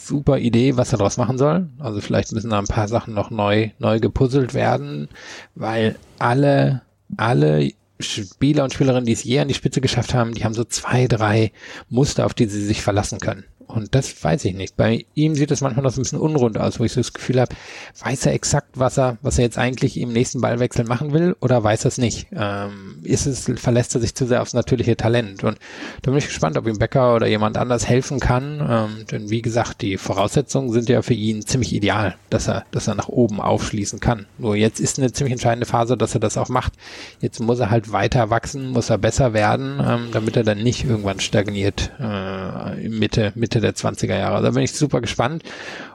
super 0.10 0.40
Idee, 0.40 0.76
was 0.76 0.92
er 0.92 0.98
daraus 0.98 1.18
machen 1.18 1.38
soll. 1.38 1.70
Also 1.78 2.02
vielleicht 2.02 2.32
müssen 2.32 2.50
da 2.50 2.58
ein 2.58 2.66
paar 2.66 2.88
Sachen 2.88 3.14
noch 3.14 3.30
neu, 3.30 3.70
neu 3.78 4.00
gepuzzelt 4.00 4.56
werden, 4.56 5.10
weil 5.54 5.96
alle, 6.18 6.82
alle 7.18 7.72
Spieler 8.00 8.64
und 8.64 8.74
Spielerinnen, 8.74 9.06
die 9.06 9.14
es 9.14 9.24
je 9.24 9.40
an 9.40 9.48
die 9.48 9.54
Spitze 9.54 9.82
geschafft 9.82 10.14
haben, 10.14 10.34
die 10.34 10.44
haben 10.44 10.54
so 10.54 10.64
zwei, 10.64 11.08
drei 11.08 11.52
Muster, 11.90 12.26
auf 12.26 12.34
die 12.34 12.46
sie 12.46 12.64
sich 12.64 12.82
verlassen 12.82 13.20
können. 13.20 13.44
Und 13.70 13.94
das 13.94 14.24
weiß 14.24 14.46
ich 14.46 14.56
nicht. 14.56 14.76
Bei 14.78 15.06
ihm 15.14 15.36
sieht 15.36 15.52
es 15.52 15.62
manchmal 15.62 15.84
noch 15.84 15.92
so 15.92 16.02
ein 16.02 16.04
bisschen 16.04 16.20
unrund 16.20 16.58
aus, 16.58 16.80
wo 16.80 16.86
ich 16.86 16.92
so 16.92 17.02
das 17.02 17.14
Gefühl 17.14 17.40
habe, 17.40 17.56
weiß 18.04 18.26
er 18.26 18.34
exakt, 18.34 18.70
was 18.74 18.98
er, 18.98 19.20
was 19.22 19.38
er 19.38 19.44
jetzt 19.44 19.60
eigentlich 19.60 20.00
im 20.00 20.12
nächsten 20.12 20.42
Ballwechsel 20.42 20.86
machen 20.86 21.14
will 21.14 21.36
oder 21.40 21.64
weiß 21.64 21.86
er 21.86 21.90
es 21.90 22.00
nicht? 22.00 22.28
Ähm, 22.32 22.98
ist 23.04 23.28
es, 23.28 23.52
verlässt 23.58 23.94
er 23.94 24.02
sich 24.02 24.16
zu 24.16 24.26
sehr 24.26 24.42
aufs 24.42 24.56
natürliche 24.56 24.98
Talent? 24.98 25.44
Und 25.44 25.60
da 26.02 26.10
bin 26.10 26.18
ich 26.18 26.26
gespannt, 26.26 26.58
ob 26.58 26.66
ihm 26.66 26.80
Becker 26.80 27.14
oder 27.14 27.28
jemand 27.28 27.58
anders 27.58 27.88
helfen 27.88 28.20
kann. 28.20 28.60
Ähm, 28.68 29.06
denn 29.06 29.30
wie 29.30 29.44
gesagt, 29.44 29.84
die 29.84 29.98
Voraussetzungen 29.98 30.72
sind 30.72 30.90
ja 30.90 31.04
für 31.04 31.14
ihn 31.14 31.46
ziemlich 31.46 31.72
ideal, 31.72 32.16
dass 32.32 32.48
er, 32.48 32.66
dass 32.72 32.88
er 32.88 32.96
nach 32.96 33.08
oben 33.08 33.40
aufschließen 33.40 34.00
kann. 34.00 34.26
Nur 34.40 34.56
jetzt 34.56 34.80
ist 34.80 34.98
eine 34.98 35.12
ziemlich 35.12 35.34
entscheidende 35.34 35.68
Phase, 35.68 35.96
dass 35.96 36.16
er 36.16 36.20
das 36.20 36.38
auch 36.38 36.50
macht. 36.50 36.74
Jetzt 37.22 37.40
muss 37.40 37.60
er 37.60 37.70
halt 37.70 37.92
weiter 37.92 38.32
wachsen, 38.32 38.70
muss 38.70 38.90
er 38.90 38.98
besser 38.98 39.34
werden, 39.34 39.80
ähm, 39.80 40.08
damit 40.12 40.36
er 40.38 40.44
dann 40.44 40.64
nicht 40.64 40.86
irgendwann 40.86 41.20
stagniert 41.20 41.92
äh, 42.00 42.90
Mitte, 42.90 43.32
Mitte 43.36 43.59
Mitte 43.60 43.74
der 43.74 43.76
20er 43.76 44.18
Jahre. 44.18 44.42
Da 44.42 44.52
bin 44.52 44.64
ich 44.64 44.74
super 44.74 45.02
gespannt. 45.02 45.44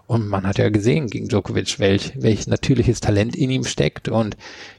Und 0.07 0.29
man 0.29 0.47
hat 0.47 0.59
ja 0.59 0.69
gesehen 0.69 1.09
gegen 1.09 1.29
Djokovic, 1.29 1.79
welch, 1.79 2.13
welch 2.17 2.47
natürliches 2.47 3.01
Talent 3.01 3.35
in 3.37 3.51
ihm 3.51 3.65
steckt. 3.65 4.09
Und 4.09 4.37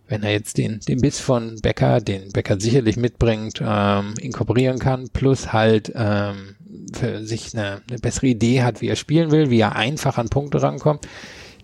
wenn 0.08 0.22
er 0.22 0.32
jetzt 0.32 0.58
den, 0.58 0.80
den 0.88 1.02
Biss 1.02 1.20
von 1.20 1.60
Becker, 1.62 2.00
den 2.00 2.32
Becker 2.32 2.60
sicherlich 2.60 2.96
mitbringt, 2.96 3.60
ähm, 3.66 4.14
inkorporieren 4.20 4.78
kann, 4.78 5.10
plus 5.10 5.52
halt 5.52 5.92
ähm, 5.96 6.56
für 6.94 7.26
sich 7.26 7.56
eine, 7.56 7.82
eine 7.90 8.00
bessere 8.00 8.28
Idee 8.28 8.62
hat, 8.62 8.82
wie 8.82 8.88
er 8.88 8.96
spielen 8.96 9.32
will, 9.32 9.50
wie 9.50 9.60
er 9.60 9.76
einfach 9.76 10.20
an 10.20 10.30
Punkte 10.30 10.62
rankommt, 10.62 11.08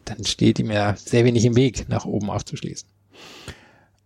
dann 0.06 0.26
steht 0.26 0.58
ihm 0.58 0.72
ja 0.72 0.96
sehr 0.96 1.24
wenig 1.24 1.46
im 1.46 1.56
Weg, 1.56 1.88
nach 1.88 2.06
oben 2.06 2.32
aufzuschließen. 2.32 2.88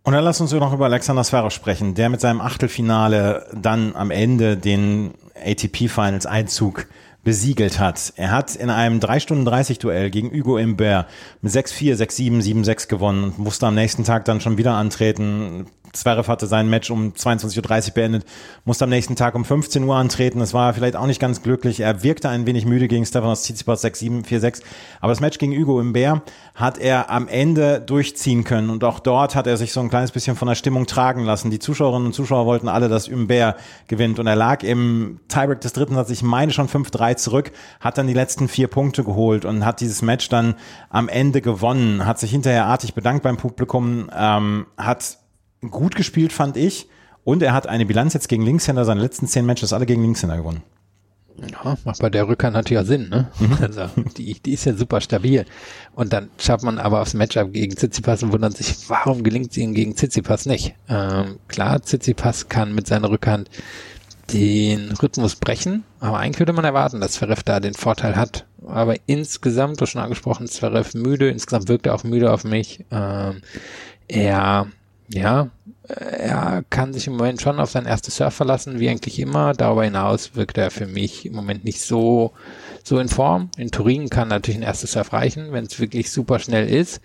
Und 0.02 0.12
dann 0.12 0.22
lass 0.22 0.40
uns 0.40 0.52
noch 0.52 0.72
über 0.72 0.84
Alexander 0.84 1.24
Zverev 1.24 1.52
sprechen, 1.52 1.94
der 1.94 2.10
mit 2.10 2.20
seinem 2.20 2.40
Achtelfinale 2.40 3.46
dann 3.54 3.96
am 3.96 4.10
Ende 4.10 4.56
den 4.56 5.14
ATP 5.34 5.88
Finals 5.88 6.26
Einzug 6.26 6.86
besiegelt 7.26 7.80
hat. 7.80 8.12
Er 8.14 8.30
hat 8.30 8.54
in 8.54 8.70
einem 8.70 9.00
3 9.00 9.18
Stunden 9.18 9.44
30 9.44 9.80
Duell 9.80 10.10
gegen 10.10 10.30
Hugo 10.30 10.58
Imbert 10.58 11.08
mit 11.42 11.52
6-4, 11.52 11.96
6-7, 11.96 12.64
7-6 12.64 12.86
gewonnen 12.86 13.24
und 13.24 13.38
musste 13.40 13.66
am 13.66 13.74
nächsten 13.74 14.04
Tag 14.04 14.24
dann 14.26 14.40
schon 14.40 14.58
wieder 14.58 14.74
antreten. 14.74 15.66
Zverev 15.96 16.28
hatte 16.28 16.46
sein 16.46 16.68
Match 16.68 16.90
um 16.90 17.12
22.30 17.12 17.88
Uhr 17.88 17.94
beendet, 17.94 18.24
musste 18.64 18.84
am 18.84 18.90
nächsten 18.90 19.16
Tag 19.16 19.34
um 19.34 19.44
15 19.44 19.82
Uhr 19.84 19.96
antreten. 19.96 20.38
Das 20.38 20.54
war 20.54 20.74
vielleicht 20.74 20.96
auch 20.96 21.06
nicht 21.06 21.20
ganz 21.20 21.42
glücklich. 21.42 21.80
Er 21.80 22.02
wirkte 22.02 22.28
ein 22.28 22.46
wenig 22.46 22.66
müde 22.66 22.88
gegen 22.88 23.04
Stefanos 23.04 23.42
Tsitsipas 23.42 23.84
6-7, 23.84 24.24
4-6. 24.24 24.62
Aber 25.00 25.12
das 25.12 25.20
Match 25.20 25.38
gegen 25.38 25.52
Hugo 25.52 25.80
Imbert 25.80 26.22
hat 26.54 26.78
er 26.78 27.10
am 27.10 27.28
Ende 27.28 27.80
durchziehen 27.80 28.44
können. 28.44 28.70
Und 28.70 28.84
auch 28.84 29.00
dort 29.00 29.34
hat 29.34 29.46
er 29.46 29.56
sich 29.56 29.72
so 29.72 29.80
ein 29.80 29.88
kleines 29.88 30.12
bisschen 30.12 30.36
von 30.36 30.48
der 30.48 30.54
Stimmung 30.54 30.86
tragen 30.86 31.24
lassen. 31.24 31.50
Die 31.50 31.58
Zuschauerinnen 31.58 32.06
und 32.06 32.12
Zuschauer 32.12 32.46
wollten 32.46 32.68
alle, 32.68 32.88
dass 32.88 33.08
Imbert 33.08 33.58
gewinnt. 33.88 34.18
Und 34.18 34.26
er 34.26 34.36
lag 34.36 34.62
im 34.62 35.20
Tiebreak 35.28 35.60
des 35.60 35.72
dritten, 35.72 35.96
hat 35.96 36.08
sich 36.08 36.22
meine 36.22 36.52
schon 36.52 36.68
5-3 36.68 37.16
zurück, 37.16 37.52
hat 37.80 37.98
dann 37.98 38.06
die 38.06 38.14
letzten 38.14 38.48
vier 38.48 38.68
Punkte 38.68 39.04
geholt 39.04 39.44
und 39.44 39.64
hat 39.64 39.80
dieses 39.80 40.02
Match 40.02 40.28
dann 40.28 40.54
am 40.90 41.08
Ende 41.08 41.40
gewonnen, 41.40 42.06
hat 42.06 42.18
sich 42.18 42.30
hinterher 42.30 42.66
artig 42.66 42.94
bedankt 42.94 43.22
beim 43.22 43.36
Publikum, 43.36 44.10
ähm, 44.16 44.66
hat 44.76 45.18
gut 45.70 45.96
gespielt, 45.96 46.32
fand 46.32 46.56
ich. 46.56 46.88
Und 47.24 47.42
er 47.42 47.52
hat 47.52 47.66
eine 47.66 47.86
Bilanz 47.86 48.14
jetzt 48.14 48.28
gegen 48.28 48.44
Linkshänder, 48.44 48.84
seine 48.84 49.00
letzten 49.00 49.26
zehn 49.26 49.46
Matches 49.46 49.72
alle 49.72 49.86
gegen 49.86 50.02
Linkshänder 50.02 50.36
gewonnen. 50.36 50.62
Ja, 51.38 51.76
macht 51.84 52.00
bei 52.00 52.08
der 52.08 52.28
Rückhand 52.28 52.54
natürlich 52.54 52.82
auch 52.82 52.86
Sinn, 52.86 53.08
ne? 53.10 53.28
Mhm. 53.38 53.58
Also, 53.60 53.88
die, 54.16 54.34
die 54.40 54.52
ist 54.52 54.64
ja 54.64 54.74
super 54.74 55.00
stabil. 55.00 55.44
Und 55.94 56.12
dann 56.12 56.30
schaut 56.38 56.62
man 56.62 56.78
aber 56.78 57.02
aufs 57.02 57.14
Matchup 57.14 57.52
gegen 57.52 57.76
Tsitsipas 57.76 58.22
und 58.22 58.32
wundert 58.32 58.56
sich, 58.56 58.74
warum 58.88 59.22
gelingt 59.22 59.50
es 59.50 59.56
ihm 59.56 59.74
gegen 59.74 59.94
Tsitsipas 59.94 60.46
nicht? 60.46 60.74
Ähm, 60.88 61.38
klar, 61.48 61.82
Tsitsipas 61.82 62.48
kann 62.48 62.74
mit 62.74 62.86
seiner 62.86 63.10
Rückhand 63.10 63.50
den 64.32 64.90
Rhythmus 64.92 65.36
brechen, 65.36 65.84
aber 66.00 66.18
eigentlich 66.18 66.40
würde 66.40 66.52
man 66.52 66.64
erwarten, 66.64 67.00
dass 67.00 67.12
Zverev 67.12 67.42
da 67.44 67.60
den 67.60 67.74
Vorteil 67.74 68.16
hat. 68.16 68.46
Aber 68.66 68.96
insgesamt, 69.06 69.80
du 69.80 69.86
schon 69.86 70.02
angesprochen, 70.02 70.48
Zverev 70.48 70.96
müde, 70.98 71.28
insgesamt 71.28 71.68
wirkt 71.68 71.86
er 71.86 71.94
auch 71.94 72.02
müde 72.02 72.32
auf 72.32 72.42
mich. 72.42 72.84
Ähm, 72.90 73.42
er, 74.08 74.66
ja, 75.08 75.50
er 75.88 76.64
kann 76.68 76.92
sich 76.92 77.06
im 77.06 77.16
Moment 77.16 77.40
schon 77.40 77.60
auf 77.60 77.70
sein 77.70 77.86
erstes 77.86 78.16
Surf 78.16 78.34
verlassen, 78.34 78.80
wie 78.80 78.88
eigentlich 78.88 79.18
immer. 79.18 79.52
Darüber 79.52 79.84
hinaus 79.84 80.34
wirkt 80.34 80.58
er 80.58 80.70
für 80.70 80.86
mich 80.86 81.26
im 81.26 81.34
Moment 81.34 81.64
nicht 81.64 81.80
so, 81.80 82.32
so 82.82 82.98
in 82.98 83.08
Form. 83.08 83.50
In 83.56 83.70
Turin 83.70 84.10
kann 84.10 84.28
natürlich 84.28 84.58
ein 84.58 84.64
erstes 84.64 84.92
Surf 84.92 85.12
reichen, 85.12 85.52
wenn 85.52 85.66
es 85.66 85.78
wirklich 85.78 86.10
super 86.10 86.38
schnell 86.38 86.68
ist. 86.68 87.00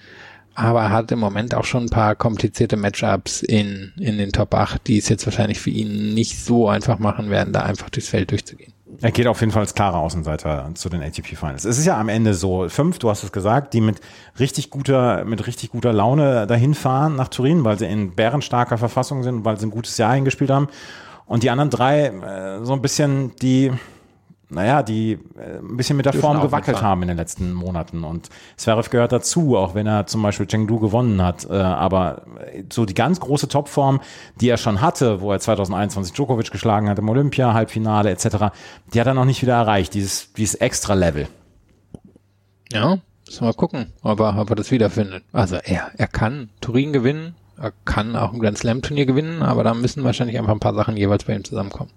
Aber 0.54 0.82
er 0.82 0.89
hat 0.89 1.12
im 1.12 1.20
Moment 1.20 1.56
auch 1.56 1.64
schon 1.64 1.86
ein 1.86 1.89
paar 1.89 2.16
komplizierte 2.16 2.76
Matchups 2.76 3.41
in, 3.41 3.93
in 3.97 4.18
den 4.18 4.32
Top 4.32 4.54
8, 4.54 4.86
die 4.86 4.97
es 4.97 5.08
jetzt 5.08 5.26
wahrscheinlich 5.26 5.60
für 5.60 5.70
ihn 5.70 6.14
nicht 6.14 6.43
so 6.43 6.68
einfach 6.68 6.99
machen 6.99 7.30
werden, 7.30 7.54
da 7.54 7.62
einfach 7.62 7.89
durchs 7.89 8.10
Feld 8.10 8.32
durchzugehen. 8.32 8.74
Er 9.04 9.12
geht 9.12 9.26
auf 9.26 9.39
jeden 9.39 9.52
Fall 9.52 9.64
als 9.64 9.74
klarer 9.74 9.97
Außenseiter 9.97 10.70
zu 10.76 10.88
den 10.88 11.02
ATP 11.02 11.36
Finals. 11.36 11.66
Es 11.66 11.80
ist 11.80 11.86
ja 11.86 11.99
am 11.99 12.08
Ende 12.08 12.36
so 12.36 12.70
fünf, 12.70 12.99
du 12.99 13.10
hast 13.10 13.24
es 13.24 13.32
gesagt, 13.32 13.74
die 13.74 13.82
mit 13.82 13.99
richtig 14.38 14.70
guter, 14.70 15.26
mit 15.26 15.47
richtig 15.47 15.72
guter 15.72 15.91
Laune 15.91 16.45
dahin 16.45 16.76
fahren 16.76 17.16
nach 17.16 17.30
Turin, 17.30 17.64
weil 17.64 17.80
sie 17.80 17.88
in 17.88 18.14
bärenstarker 18.14 18.78
Verfassung 18.78 19.24
sind, 19.24 19.43
weil 19.43 19.60
sie 19.60 19.66
ein 19.66 19.72
gutes 19.72 19.97
Jahr 19.97 20.14
hingespielt 20.14 20.52
haben. 20.52 20.68
Und 21.26 21.41
die 21.41 21.49
anderen 21.49 21.72
drei 21.72 22.08
äh, 22.08 22.64
so 22.64 22.74
ein 22.74 22.82
bisschen 22.84 23.36
die, 23.41 23.72
naja, 24.52 24.84
die 24.84 25.14
äh, 25.14 25.60
ein 25.60 25.78
bisschen 25.78 25.95
mit 25.95 26.06
der 26.06 26.14
Form 26.14 26.41
gewackelt 26.41 26.82
haben 26.82 27.02
in 27.02 27.08
den 27.08 27.18
letzten 27.18 27.54
Monaten. 27.54 28.04
Und 28.04 28.30
Zverev 28.58 28.89
gehört 28.89 29.14
dazu, 29.14 29.58
auch 29.58 29.76
wenn 29.76 29.88
er 29.88 30.08
zum 30.08 30.22
Beispiel 30.22 30.45
Chengdu 30.45 30.80
gewonnen 30.80 31.22
hat. 31.22 31.49
Äh, 31.49 31.54
aber 31.54 32.24
so 32.72 32.86
die 32.86 32.93
ganz 32.93 33.20
große 33.20 33.47
Topform, 33.47 34.02
die 34.39 34.49
er 34.49 34.58
schon 34.58 34.82
hatte, 34.82 35.22
wo 35.22 35.32
er 35.32 35.39
2021 35.39 36.14
Djokovic 36.14 36.52
geschlagen 36.52 36.89
hat 36.89 36.99
im 36.99 37.08
Olympia, 37.08 37.54
Halbfinale 37.54 38.12
etc., 38.12 38.52
die 38.93 38.99
hat 38.99 39.08
er 39.08 39.14
noch 39.14 39.26
nicht 39.26 39.41
wieder 39.41 39.56
erreicht, 39.56 39.93
dieses, 39.93 40.34
dieses 40.34 40.56
Extra-Level. 40.56 41.28
Ja, 42.74 42.97
müssen 43.26 43.41
wir 43.41 43.47
mal 43.47 43.54
gucken, 43.54 43.93
ob 44.02 44.20
er, 44.20 44.38
ob 44.38 44.49
er 44.49 44.56
das 44.58 44.70
wiederfindet. 44.72 45.24
Also 45.32 45.56
er, 45.56 45.91
er 45.97 46.08
kann 46.08 46.49
Turin 46.60 46.91
gewinnen, 46.91 47.36
er 47.58 47.72
kann 47.86 48.18
auch 48.18 48.34
ein 48.34 48.39
Grand 48.39 48.58
Slam 48.58 48.82
Turnier 48.82 49.06
gewinnen, 49.06 49.43
aber 49.43 49.64
da 49.64 49.74
müssen 49.74 50.04
wahrscheinlich 50.04 50.38
einfach 50.38 50.54
ein 50.54 50.60
paar 50.60 50.74
Sachen 50.74 50.97
jeweils 50.97 51.24
bei 51.24 51.36
ihm 51.36 51.43
zusammenkommen. 51.43 51.91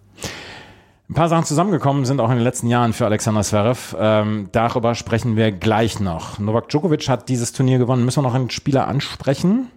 Ein 1.14 1.22
paar 1.22 1.28
Sachen 1.28 1.44
zusammengekommen 1.44 2.04
sind 2.06 2.20
auch 2.20 2.28
in 2.30 2.38
den 2.38 2.42
letzten 2.42 2.66
Jahren 2.66 2.92
für 2.92 3.04
Alexander 3.04 3.42
Zverev. 3.42 3.94
Ähm, 3.96 4.48
darüber 4.50 4.96
sprechen 4.96 5.36
wir 5.36 5.52
gleich 5.52 6.00
noch. 6.00 6.40
Novak 6.40 6.68
Djokovic 6.70 7.08
hat 7.08 7.28
dieses 7.28 7.52
Turnier 7.52 7.78
gewonnen. 7.78 8.04
Müssen 8.04 8.18
wir 8.18 8.22
noch 8.28 8.34
einen 8.34 8.50
Spieler 8.50 8.88
ansprechen? 8.88 9.70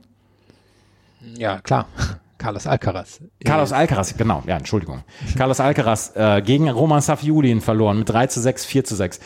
Ja, 1.38 1.60
klar. 1.60 1.86
Carlos 2.40 2.66
Alcaraz. 2.66 3.22
Carlos 3.46 3.72
Alcaraz, 3.72 4.18
genau, 4.18 4.42
ja, 4.48 4.58
Entschuldigung. 4.58 5.04
Carlos 5.38 5.60
Alcaraz 5.60 6.14
äh, 6.16 6.42
gegen 6.42 6.68
Roman 6.72 7.02
Safiulin 7.02 7.62
verloren 7.62 8.00
mit 8.00 8.10
3 8.10 8.26
zu 8.26 8.42
6, 8.42 8.66
4 8.66 8.84
zu 8.86 8.96
6. 8.96 9.20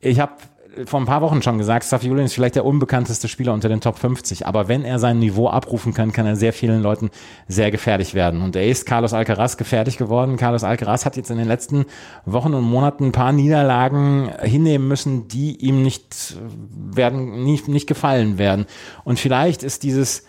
Ich 0.00 0.20
habe 0.20 0.34
vor 0.86 1.00
ein 1.00 1.06
paar 1.06 1.20
Wochen 1.20 1.42
schon 1.42 1.58
gesagt, 1.58 1.84
Safiulin 1.84 2.24
ist 2.24 2.34
vielleicht 2.34 2.56
der 2.56 2.64
unbekannteste 2.64 3.28
Spieler 3.28 3.52
unter 3.52 3.68
den 3.68 3.80
Top 3.80 3.98
50, 3.98 4.46
aber 4.46 4.68
wenn 4.68 4.84
er 4.84 4.98
sein 4.98 5.18
Niveau 5.18 5.48
abrufen 5.48 5.94
kann, 5.94 6.12
kann 6.12 6.26
er 6.26 6.36
sehr 6.36 6.52
vielen 6.52 6.82
Leuten 6.82 7.10
sehr 7.48 7.70
gefährlich 7.70 8.14
werden. 8.14 8.42
Und 8.42 8.56
er 8.56 8.66
ist 8.66 8.86
Carlos 8.86 9.12
Alcaraz 9.12 9.56
gefährlich 9.56 9.96
geworden. 9.96 10.36
Carlos 10.36 10.64
Alcaraz 10.64 11.04
hat 11.04 11.16
jetzt 11.16 11.30
in 11.30 11.38
den 11.38 11.48
letzten 11.48 11.86
Wochen 12.24 12.54
und 12.54 12.64
Monaten 12.64 13.06
ein 13.06 13.12
paar 13.12 13.32
Niederlagen 13.32 14.30
hinnehmen 14.42 14.88
müssen, 14.88 15.28
die 15.28 15.56
ihm 15.56 15.82
nicht 15.82 16.36
werden, 16.70 17.44
nicht, 17.44 17.68
nicht 17.68 17.86
gefallen 17.86 18.38
werden. 18.38 18.66
Und 19.04 19.18
vielleicht 19.18 19.62
ist 19.62 19.82
dieses 19.82 20.24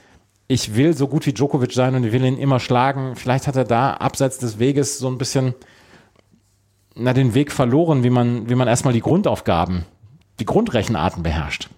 ich 0.47 0.75
will 0.75 0.95
so 0.95 1.07
gut 1.07 1.25
wie 1.25 1.33
Djokovic 1.33 1.73
sein 1.73 1.95
und 1.95 2.03
ich 2.03 2.11
will 2.11 2.23
ihn 2.23 2.37
immer 2.37 2.59
schlagen. 2.59 3.15
Vielleicht 3.15 3.47
hat 3.47 3.55
er 3.55 3.63
da 3.63 3.93
abseits 3.93 4.37
des 4.37 4.59
Weges 4.59 4.99
so 4.99 5.07
ein 5.07 5.17
bisschen 5.17 5.55
na, 6.95 7.13
den 7.13 7.33
Weg 7.33 7.51
verloren, 7.51 8.03
wie 8.03 8.09
man, 8.09 8.49
wie 8.49 8.55
man 8.55 8.67
erstmal 8.67 8.93
die 8.93 9.01
Grundaufgaben, 9.01 9.85
die 10.39 10.45
Grundrechenarten 10.45 11.23
beherrscht. 11.23 11.69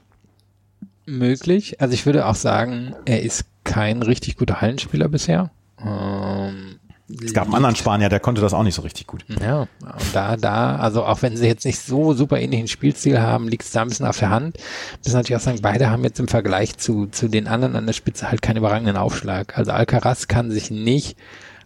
Möglich. 1.05 1.79
Also 1.81 1.93
ich 1.93 2.05
würde 2.05 2.25
auch 2.25 2.35
sagen, 2.35 2.95
er 3.05 3.21
ist 3.21 3.45
kein 3.63 4.01
richtig 4.01 4.37
guter 4.37 4.61
Hallenspieler 4.61 5.07
bisher. 5.07 5.51
Ähm, 5.79 6.79
Es 7.23 7.33
gab 7.33 7.45
einen 7.45 7.55
anderen 7.55 7.75
Spanier, 7.77 8.09
der 8.09 8.19
konnte 8.19 8.41
das 8.41 8.53
auch 8.53 8.63
nicht 8.63 8.75
so 8.75 8.81
richtig 8.81 9.07
gut. 9.07 9.23
Ja, 9.41 9.61
und 9.61 9.69
da, 10.13 10.35
da, 10.35 10.75
also 10.75 11.05
auch 11.05 11.21
wenn 11.21 11.37
sie 11.37 11.47
jetzt 11.47 11.65
nicht 11.65 11.79
so 11.79 12.13
super 12.13 12.39
ähnlichen 12.39 12.67
Spielstil 12.67 13.21
haben, 13.21 13.47
liegt 13.47 13.63
es 13.63 13.71
da 13.71 13.83
ein 13.83 13.87
bisschen 13.87 14.05
auf 14.05 14.19
der 14.19 14.31
Hand. 14.31 14.57
Müssen 15.03 15.15
natürlich 15.15 15.39
auch 15.39 15.45
sagen, 15.45 15.59
beide 15.61 15.89
haben 15.89 16.03
jetzt 16.03 16.19
im 16.19 16.27
Vergleich 16.27 16.77
zu, 16.77 17.07
zu 17.07 17.29
den 17.29 17.47
anderen 17.47 17.77
an 17.77 17.85
der 17.85 17.93
Spitze 17.93 18.29
halt 18.29 18.41
keinen 18.41 18.57
überragenden 18.57 18.97
Aufschlag. 18.97 19.57
Also 19.57 19.71
Alcaraz 19.71 20.27
kann 20.27 20.51
sich 20.51 20.71
nicht 20.71 21.17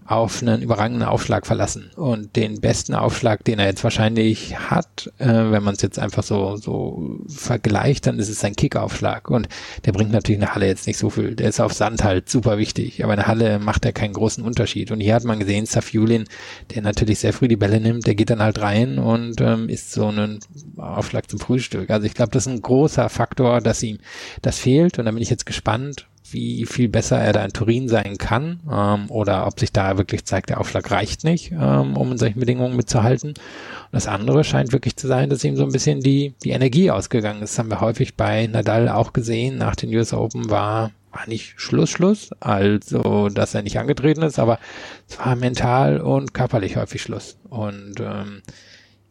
auf 0.06 0.42
einen 0.42 0.62
überragenden 0.62 1.08
Aufschlag 1.08 1.46
verlassen. 1.46 1.92
Und 1.96 2.36
den 2.36 2.60
besten 2.60 2.96
Aufschlag, 2.96 3.44
den 3.46 3.60
er 3.60 3.68
jetzt 3.68 3.84
wahrscheinlich 3.84 4.58
hat, 4.58 5.12
äh, 5.20 5.28
wenn 5.28 5.64
man 5.64 5.76
es 5.76 5.82
jetzt 5.82 6.00
einfach 6.00 6.24
so, 6.24 6.58
so 6.58 7.20
vergleicht, 7.28 8.08
dann 8.08 8.20
ist 8.20 8.30
es 8.30 8.40
sein 8.40 8.56
Kickaufschlag. 8.56 9.30
Und 9.30 9.48
der 9.86 9.92
bringt 9.92 10.12
natürlich 10.12 10.38
in 10.38 10.42
der 10.42 10.56
Halle 10.56 10.68
jetzt 10.68 10.88
nicht 10.88 10.98
so 10.98 11.10
viel. 11.10 11.36
Der 11.36 11.50
ist 11.50 11.62
auf 11.62 11.74
Sand 11.74 12.04
halt 12.04 12.30
super 12.30 12.58
wichtig. 12.58 13.04
Aber 13.04 13.14
in 13.14 13.20
der 13.20 13.28
Halle 13.28 13.60
macht 13.60 13.86
er 13.86 13.94
keinen 13.94 14.14
großen 14.14 14.44
Unterschied. 14.44 14.92
Und 14.92 15.00
hier 15.00 15.16
hat 15.16 15.24
man 15.24 15.40
gesehen, 15.40 15.66
Safiulin, 15.66 16.26
der 16.74 16.82
natürlich 16.82 17.20
sehr 17.20 17.34
früh 17.34 17.48
die 17.48 17.56
Bälle 17.56 17.80
nimmt, 17.80 18.06
der 18.06 18.16
geht 18.16 18.32
dann 18.32 18.42
halt 18.42 18.60
rein 18.60 19.00
und 19.00 19.40
ähm, 19.40 19.70
ist 19.70 19.92
so 19.92 20.08
ein 20.08 20.40
Aufschlag 20.78 21.30
zum 21.30 21.40
Frühstück. 21.40 21.90
Also 21.90 22.06
ich 22.06 22.16
glaube, 22.16 22.32
das 22.32 22.48
ist 22.48 22.52
ein 22.52 22.62
großer 22.62 23.08
Faktor, 23.10 23.62
dass 23.62 23.84
ihm 23.84 24.00
das 24.42 24.58
fehlt. 24.58 25.00
Und 25.00 25.06
da 25.06 25.12
bin 25.12 25.22
ich 25.22 25.30
jetzt 25.30 25.46
gespannt, 25.46 26.08
wie 26.34 26.66
viel 26.66 26.90
besser 26.90 27.20
er 27.20 27.34
da 27.34 27.44
in 27.44 27.54
Turin 27.54 27.88
sein 27.88 28.18
kann 28.18 28.60
ähm, 28.72 29.10
oder 29.10 29.48
ob 29.48 29.60
sich 29.60 29.72
da 29.72 29.98
wirklich 29.98 30.26
zeigt, 30.26 30.50
der 30.50 30.60
Aufschlag 30.60 30.90
reicht 30.92 31.24
nicht, 31.24 31.52
ähm, 31.52 31.98
um 31.98 32.12
in 32.12 32.18
solchen 32.18 32.40
Bedingungen 32.40 32.76
mitzuhalten. 32.76 33.30
Und 33.30 33.38
das 33.92 34.08
andere 34.08 34.44
scheint 34.44 34.74
wirklich 34.74 34.96
zu 34.96 35.08
sein, 35.08 35.30
dass 35.30 35.44
ihm 35.44 35.56
so 35.56 35.64
ein 35.64 35.72
bisschen 35.72 36.02
die, 36.02 36.34
die 36.44 36.52
Energie 36.52 36.92
ausgegangen 36.92 37.42
ist. 37.42 37.54
Das 37.54 37.60
haben 37.60 37.70
wir 37.70 37.82
häufig 37.82 38.16
bei 38.16 38.48
Nadal 38.48 38.90
auch 38.90 39.14
gesehen. 39.14 39.58
Nach 39.58 39.76
den 39.76 39.94
US 39.96 40.14
Open 40.14 40.50
war, 40.50 40.92
war 41.12 41.28
nicht 41.28 41.54
Schluss, 41.58 41.90
Schluss, 41.90 42.30
also 42.40 43.30
dass 43.30 43.54
er 43.54 43.64
nicht 43.64 43.80
angetreten 43.80 44.24
ist, 44.24 44.40
aber 44.40 44.60
es 45.08 45.20
war 45.20 45.36
mental 45.36 46.02
und 46.02 46.34
körperlich 46.34 46.78
häufig 46.78 47.02
Schluss. 47.02 47.38
Und 47.50 48.00
ähm, 48.00 48.42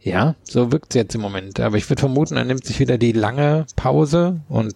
ja, 0.02 0.34
so 0.44 0.72
wirkt 0.72 0.94
es 0.94 0.96
jetzt 0.96 1.14
im 1.14 1.20
Moment. 1.20 1.60
Aber 1.60 1.76
ich 1.76 1.88
würde 1.90 2.00
vermuten, 2.00 2.36
er 2.36 2.44
nimmt 2.44 2.64
sich 2.64 2.80
wieder 2.80 2.98
die 2.98 3.12
lange 3.12 3.66
Pause 3.76 4.40
und 4.48 4.74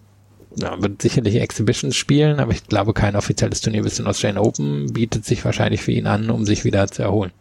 ja, 0.57 0.81
wird 0.81 1.01
sicherlich 1.01 1.35
Exhibitions 1.35 1.95
spielen, 1.95 2.39
aber 2.39 2.51
ich 2.51 2.65
glaube, 2.67 2.93
kein 2.93 3.15
offizielles 3.15 3.61
Turnier 3.61 3.83
bis 3.83 3.99
in 3.99 4.07
Australian 4.07 4.43
Open 4.43 4.93
bietet 4.93 5.25
sich 5.25 5.43
wahrscheinlich 5.43 5.81
für 5.81 5.91
ihn 5.91 6.07
an, 6.07 6.29
um 6.29 6.45
sich 6.45 6.63
wieder 6.63 6.87
zu 6.87 7.03
erholen. 7.03 7.31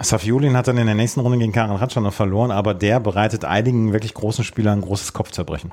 Safiulin 0.00 0.56
hat 0.56 0.68
dann 0.68 0.78
in 0.78 0.86
der 0.86 0.94
nächsten 0.94 1.20
Runde 1.20 1.38
gegen 1.38 1.52
Karen 1.52 1.76
Ratschanov 1.76 2.14
verloren, 2.14 2.50
aber 2.50 2.74
der 2.74 3.00
bereitet 3.00 3.44
einigen 3.44 3.92
wirklich 3.92 4.14
großen 4.14 4.44
Spielern 4.44 4.78
ein 4.78 4.82
großes 4.82 5.12
Kopfzerbrechen. 5.12 5.72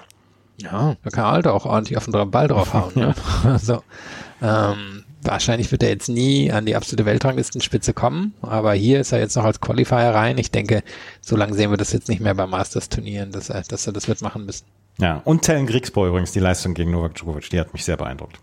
Ja, 0.57 0.95
da 1.03 1.09
kann 1.09 1.25
Alter 1.25 1.53
auch 1.53 1.65
ordentlich 1.65 1.97
auf 1.97 2.05
den 2.05 2.31
Ball 2.31 2.47
draufhauen. 2.47 2.93
ne? 2.95 3.13
Also, 3.43 3.83
ähm, 4.41 5.03
wahrscheinlich 5.21 5.71
wird 5.71 5.83
er 5.83 5.89
jetzt 5.89 6.09
nie 6.09 6.51
an 6.51 6.65
die 6.65 6.75
absolute 6.75 7.05
Weltranglistenspitze 7.05 7.93
kommen, 7.93 8.33
aber 8.41 8.73
hier 8.73 8.99
ist 8.99 9.11
er 9.11 9.19
jetzt 9.19 9.36
noch 9.36 9.43
als 9.43 9.59
Qualifier 9.59 9.97
rein. 9.97 10.38
Ich 10.38 10.51
denke, 10.51 10.83
so 11.21 11.36
lange 11.36 11.53
sehen 11.53 11.71
wir 11.71 11.77
das 11.77 11.91
jetzt 11.91 12.09
nicht 12.09 12.21
mehr 12.21 12.33
bei 12.33 12.47
Masters-Turnieren, 12.47 13.31
dass 13.31 13.49
er, 13.49 13.61
dass 13.61 13.86
er 13.86 13.93
das 13.93 14.07
wird 14.07 14.21
machen 14.21 14.45
müssen. 14.45 14.65
Ja, 15.00 15.22
und 15.26 15.41
Tellen 15.41 15.68
Griegsbo 15.68 16.08
übrigens, 16.08 16.32
die 16.32 16.39
Leistung 16.39 16.74
gegen 16.74 16.91
Novak 16.91 17.16
Djokovic, 17.16 17.50
die 17.50 17.60
hat 17.60 17.74
mich 17.74 17.84
sehr 17.84 17.98
beeindruckt. 17.98 18.39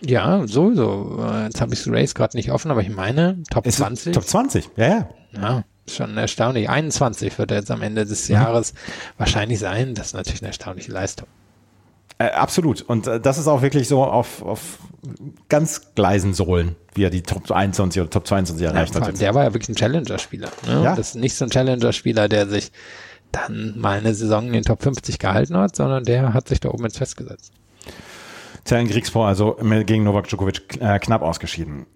Ja, 0.00 0.46
sowieso. 0.46 1.18
Äh, 1.28 1.44
Jetzt 1.44 1.60
habe 1.60 1.74
ich 1.74 1.82
das 1.82 1.92
Race 1.92 2.14
gerade 2.14 2.36
nicht 2.36 2.50
offen, 2.52 2.70
aber 2.70 2.80
ich 2.82 2.88
meine, 2.88 3.42
Top 3.50 3.66
Ist 3.66 3.76
20. 3.76 4.14
Top 4.14 4.24
20, 4.24 4.70
ja, 4.76 4.86
ja. 4.86 5.08
Ja, 5.32 5.64
schon 5.88 6.16
erstaunlich. 6.16 6.68
21 6.70 7.36
wird 7.38 7.50
er 7.50 7.58
jetzt 7.58 7.70
am 7.70 7.82
Ende 7.82 8.06
des 8.06 8.28
Jahres 8.28 8.74
wahrscheinlich 9.18 9.58
sein. 9.58 9.94
Das 9.94 10.08
ist 10.08 10.14
natürlich 10.14 10.40
eine 10.40 10.48
erstaunliche 10.48 10.92
Leistung. 10.92 11.26
Äh, 12.18 12.30
absolut. 12.30 12.82
Und 12.82 13.06
äh, 13.06 13.20
das 13.20 13.38
ist 13.38 13.46
auch 13.48 13.60
wirklich 13.62 13.88
so 13.88 14.02
auf, 14.04 14.42
auf 14.42 14.78
ganz 15.48 15.94
gleisen 15.94 16.32
Sohlen, 16.34 16.76
wie 16.94 17.04
er 17.04 17.10
die 17.10 17.22
Top 17.22 17.50
21 17.50 18.00
oder 18.00 18.10
Top 18.10 18.26
22 18.26 18.66
erreicht 18.66 18.94
Ja, 18.94 19.00
hat. 19.02 19.20
der 19.20 19.34
war 19.34 19.44
ja 19.44 19.52
wirklich 19.54 19.68
ein 19.68 19.76
Challenger-Spieler. 19.76 20.48
Ne? 20.66 20.82
Ja. 20.84 20.96
Das 20.96 21.10
ist 21.10 21.14
nicht 21.16 21.34
so 21.36 21.44
ein 21.44 21.50
Challenger-Spieler, 21.50 22.28
der 22.28 22.48
sich 22.48 22.72
dann 23.32 23.74
mal 23.76 23.98
eine 23.98 24.14
Saison 24.14 24.46
in 24.46 24.52
den 24.52 24.64
Top 24.64 24.82
50 24.82 25.18
gehalten 25.18 25.56
hat, 25.56 25.76
sondern 25.76 26.04
der 26.04 26.34
hat 26.34 26.48
sich 26.48 26.60
da 26.60 26.70
oben 26.70 26.84
ins 26.84 26.98
festgesetzt. 26.98 27.52
Tellen 28.64 28.88
Griegspoor 28.88 29.26
also 29.26 29.56
gegen 29.86 30.04
Novak 30.04 30.28
Djokovic 30.28 30.80
äh, 30.80 30.98
knapp 30.98 31.22
ausgeschieden. 31.22 31.86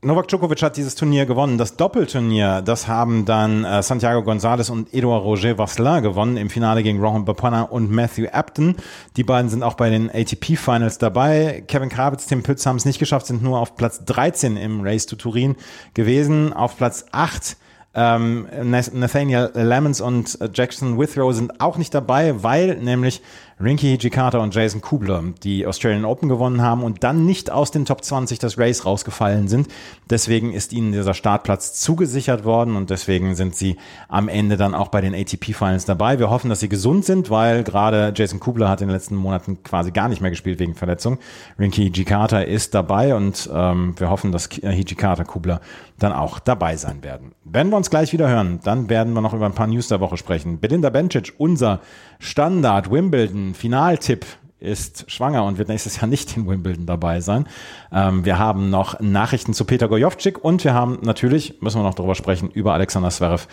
Novak 0.00 0.28
Djokovic 0.28 0.62
hat 0.62 0.76
dieses 0.76 0.94
Turnier 0.94 1.26
gewonnen. 1.26 1.58
Das 1.58 1.76
Doppelturnier, 1.76 2.62
das 2.62 2.86
haben 2.86 3.24
dann 3.24 3.64
äh, 3.64 3.82
Santiago 3.82 4.20
González 4.20 4.70
und 4.70 4.94
Edouard 4.94 5.24
Roger 5.24 5.58
Vasselin 5.58 6.04
gewonnen 6.04 6.36
im 6.36 6.50
Finale 6.50 6.84
gegen 6.84 7.00
Rohan 7.00 7.24
Bapana 7.24 7.62
und 7.62 7.90
Matthew 7.90 8.26
Apton. 8.30 8.76
Die 9.16 9.24
beiden 9.24 9.50
sind 9.50 9.64
auch 9.64 9.74
bei 9.74 9.90
den 9.90 10.08
ATP 10.08 10.56
Finals 10.56 10.98
dabei. 10.98 11.64
Kevin 11.66 11.88
Krawitz, 11.88 12.26
Tim 12.26 12.44
Pütz 12.44 12.64
haben 12.64 12.76
es 12.76 12.84
nicht 12.84 13.00
geschafft, 13.00 13.26
sind 13.26 13.42
nur 13.42 13.58
auf 13.58 13.74
Platz 13.74 14.04
13 14.04 14.56
im 14.56 14.82
Race 14.82 15.06
to 15.06 15.16
Turin 15.16 15.56
gewesen. 15.94 16.52
Auf 16.52 16.76
Platz 16.76 17.06
8 17.10 17.56
ähm, 17.98 18.46
Nathaniel 18.92 19.50
Lemons 19.54 20.00
und 20.00 20.40
äh, 20.40 20.48
Jackson 20.54 20.98
Withrow 20.98 21.34
sind 21.34 21.60
auch 21.60 21.76
nicht 21.76 21.92
dabei, 21.92 22.44
weil 22.44 22.76
nämlich 22.76 23.22
Rinky 23.60 23.88
Hijikata 23.88 24.38
und 24.38 24.54
Jason 24.54 24.80
Kubler 24.80 25.24
die 25.42 25.66
Australian 25.66 26.04
Open 26.04 26.28
gewonnen 26.28 26.62
haben 26.62 26.84
und 26.84 27.02
dann 27.02 27.26
nicht 27.26 27.50
aus 27.50 27.72
den 27.72 27.86
Top 27.86 28.04
20 28.04 28.38
des 28.38 28.56
Race 28.56 28.86
rausgefallen 28.86 29.48
sind. 29.48 29.66
Deswegen 30.08 30.52
ist 30.52 30.72
ihnen 30.72 30.92
dieser 30.92 31.12
Startplatz 31.12 31.72
zugesichert 31.72 32.44
worden 32.44 32.76
und 32.76 32.90
deswegen 32.90 33.34
sind 33.34 33.56
sie 33.56 33.76
am 34.06 34.28
Ende 34.28 34.56
dann 34.56 34.76
auch 34.76 34.88
bei 34.88 35.00
den 35.00 35.12
ATP 35.12 35.54
Finals 35.54 35.86
dabei. 35.86 36.20
Wir 36.20 36.30
hoffen, 36.30 36.50
dass 36.50 36.60
sie 36.60 36.68
gesund 36.68 37.04
sind, 37.04 37.30
weil 37.30 37.64
gerade 37.64 38.12
Jason 38.14 38.38
Kubler 38.38 38.68
hat 38.68 38.80
in 38.80 38.86
den 38.86 38.94
letzten 38.94 39.16
Monaten 39.16 39.60
quasi 39.64 39.90
gar 39.90 40.08
nicht 40.08 40.20
mehr 40.20 40.30
gespielt 40.30 40.60
wegen 40.60 40.76
Verletzung. 40.76 41.18
Rinky 41.58 41.82
Hijikata 41.82 42.40
ist 42.40 42.74
dabei 42.74 43.16
und 43.16 43.50
ähm, 43.52 43.94
wir 43.98 44.08
hoffen, 44.08 44.30
dass 44.30 44.48
Hijikata 44.48 45.24
Kubler 45.24 45.60
dann 45.98 46.12
auch 46.12 46.38
dabei 46.38 46.76
sein 46.76 47.02
werden. 47.02 47.32
Wenn 47.42 47.70
wir 47.70 47.76
uns 47.76 47.90
gleich 47.90 48.12
wieder 48.12 48.28
hören, 48.28 48.60
dann 48.62 48.88
werden 48.88 49.14
wir 49.14 49.20
noch 49.20 49.34
über 49.34 49.46
ein 49.46 49.54
paar 49.54 49.66
News 49.66 49.88
der 49.88 49.98
Woche 49.98 50.16
sprechen. 50.16 50.60
Belinda 50.60 50.90
Bencic, 50.90 51.34
unser 51.38 51.80
Standard 52.20 52.90
Wimbledon 52.90 53.47
Finaltipp 53.54 54.26
ist 54.60 55.10
schwanger 55.10 55.44
und 55.44 55.58
wird 55.58 55.68
nächstes 55.68 56.00
Jahr 56.00 56.06
nicht 56.06 56.36
in 56.36 56.48
Wimbledon 56.48 56.86
dabei 56.86 57.20
sein. 57.20 57.46
Ähm, 57.92 58.24
wir 58.24 58.38
haben 58.38 58.70
noch 58.70 58.98
Nachrichten 59.00 59.54
zu 59.54 59.64
Peter 59.64 59.88
Gojovcik 59.88 60.44
und 60.44 60.64
wir 60.64 60.74
haben 60.74 60.98
natürlich, 61.02 61.60
müssen 61.60 61.78
wir 61.78 61.84
noch 61.84 61.94
darüber 61.94 62.14
sprechen, 62.14 62.50
über 62.50 62.74
Alexander 62.74 63.10
Zverev 63.10 63.46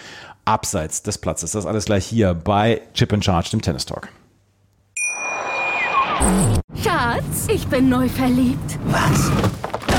abseits 0.45 1.03
des 1.03 1.19
Platzes. 1.19 1.51
Das 1.51 1.65
alles 1.65 1.85
gleich 1.85 2.05
hier 2.05 2.33
bei 2.33 2.81
Chip 2.93 3.11
in 3.11 3.21
Charge, 3.21 3.51
dem 3.51 3.61
Tennis 3.61 3.85
Talk. 3.85 4.09
Schatz, 6.81 7.47
ich 7.49 7.67
bin 7.67 7.89
neu 7.89 8.09
verliebt. 8.09 8.79
Was? 8.85 9.31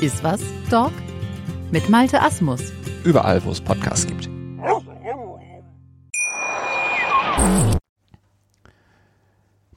Ist 0.00 0.24
was, 0.24 0.40
Dog? 0.70 0.92
Mit 1.70 1.88
Malte 1.88 2.20
Asmus. 2.20 2.72
Überall, 3.04 3.44
wo 3.44 3.50
es 3.50 3.60
Podcasts 3.60 4.06
gibt. 4.06 4.28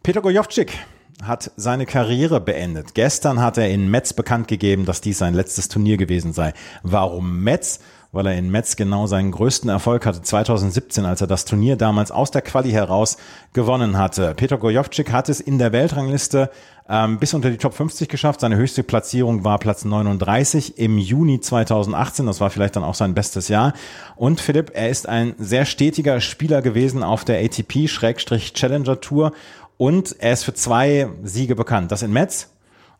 Peter 0.01 0.21
Gojovcik 0.21 0.73
hat 1.21 1.51
seine 1.55 1.85
Karriere 1.85 2.39
beendet. 2.39 2.93
Gestern 2.95 3.41
hat 3.41 3.57
er 3.57 3.69
in 3.69 3.89
Metz 3.89 4.13
bekannt 4.13 4.47
gegeben, 4.47 4.85
dass 4.85 5.01
dies 5.01 5.17
sein 5.17 5.33
letztes 5.33 5.67
Turnier 5.67 5.97
gewesen 5.97 6.33
sei. 6.33 6.53
Warum 6.83 7.43
Metz? 7.43 7.79
Weil 8.11 8.27
er 8.27 8.37
in 8.37 8.49
Metz 8.49 8.75
genau 8.75 9.05
seinen 9.07 9.31
größten 9.31 9.69
Erfolg 9.69 10.05
hatte 10.05 10.21
2017, 10.21 11.05
als 11.05 11.21
er 11.21 11.27
das 11.27 11.45
Turnier 11.45 11.75
damals 11.75 12.11
aus 12.11 12.31
der 12.31 12.41
Quali 12.41 12.71
heraus 12.71 13.17
gewonnen 13.53 13.97
hatte. 13.97 14.33
Peter 14.35 14.57
Gojovcik 14.57 15.11
hat 15.11 15.29
es 15.29 15.39
in 15.39 15.59
der 15.59 15.71
Weltrangliste 15.71 16.49
ähm, 16.89 17.19
bis 17.19 17.33
unter 17.33 17.49
die 17.49 17.57
Top 17.57 17.73
50 17.73 18.07
geschafft. 18.07 18.39
Seine 18.39 18.55
höchste 18.55 18.83
Platzierung 18.83 19.43
war 19.43 19.59
Platz 19.59 19.83
39 19.85 20.77
im 20.77 20.97
Juni 20.97 21.39
2018. 21.39 22.25
Das 22.25 22.39
war 22.39 22.49
vielleicht 22.49 22.75
dann 22.75 22.83
auch 22.83 22.95
sein 22.95 23.13
bestes 23.13 23.47
Jahr. 23.49 23.73
Und 24.15 24.39
Philipp, 24.39 24.71
er 24.73 24.89
ist 24.89 25.07
ein 25.07 25.35
sehr 25.37 25.65
stetiger 25.65 26.21
Spieler 26.21 26.61
gewesen 26.61 27.03
auf 27.03 27.25
der 27.25 27.43
ATP-Challenger 27.43 29.01
Tour 29.01 29.33
und 29.77 30.15
er 30.19 30.33
ist 30.33 30.43
für 30.43 30.53
zwei 30.53 31.09
Siege 31.23 31.55
bekannt. 31.55 31.91
Das 31.91 32.01
in 32.01 32.13
Metz 32.13 32.49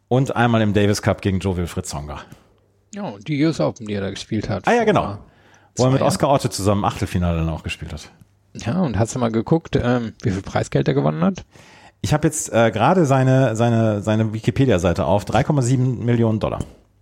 und 0.09 0.35
einmal 0.35 0.61
im 0.61 0.73
Davis 0.73 1.01
Cup 1.01 1.21
gegen 1.21 1.39
Joe 1.39 1.57
Wilfried 1.57 1.85
Tsonga. 1.85 2.21
Ja, 2.93 3.03
und 3.03 3.27
die 3.27 3.43
US 3.45 3.59
Open, 3.59 3.87
die 3.87 3.93
er 3.93 4.01
da 4.01 4.09
gespielt 4.09 4.49
hat. 4.49 4.67
Ah 4.67 4.73
ja, 4.73 4.83
genau. 4.83 5.17
Wo 5.75 5.85
er 5.85 5.91
mit 5.91 6.01
Oscar 6.01 6.29
Otto 6.29 6.49
zusammen 6.49 6.81
im 6.81 6.85
Achtelfinale 6.85 7.39
dann 7.39 7.49
auch 7.49 7.63
gespielt 7.63 7.93
hat. 7.93 8.11
Ja, 8.55 8.81
und 8.81 8.97
hast 8.97 9.13
du 9.13 9.19
mal 9.19 9.31
geguckt, 9.31 9.77
ähm, 9.81 10.13
wie 10.21 10.31
viel 10.31 10.41
Preisgeld 10.41 10.87
er 10.87 10.93
gewonnen 10.93 11.23
hat? 11.23 11.45
Ich 12.01 12.13
habe 12.13 12.27
jetzt 12.27 12.51
äh, 12.51 12.71
gerade 12.71 13.05
seine, 13.05 13.55
seine, 13.55 14.01
seine 14.01 14.33
Wikipedia-Seite 14.33 15.05
auf 15.05 15.25
3,7 15.25 15.77
Millionen 16.03 16.39
Dollar. 16.39 16.59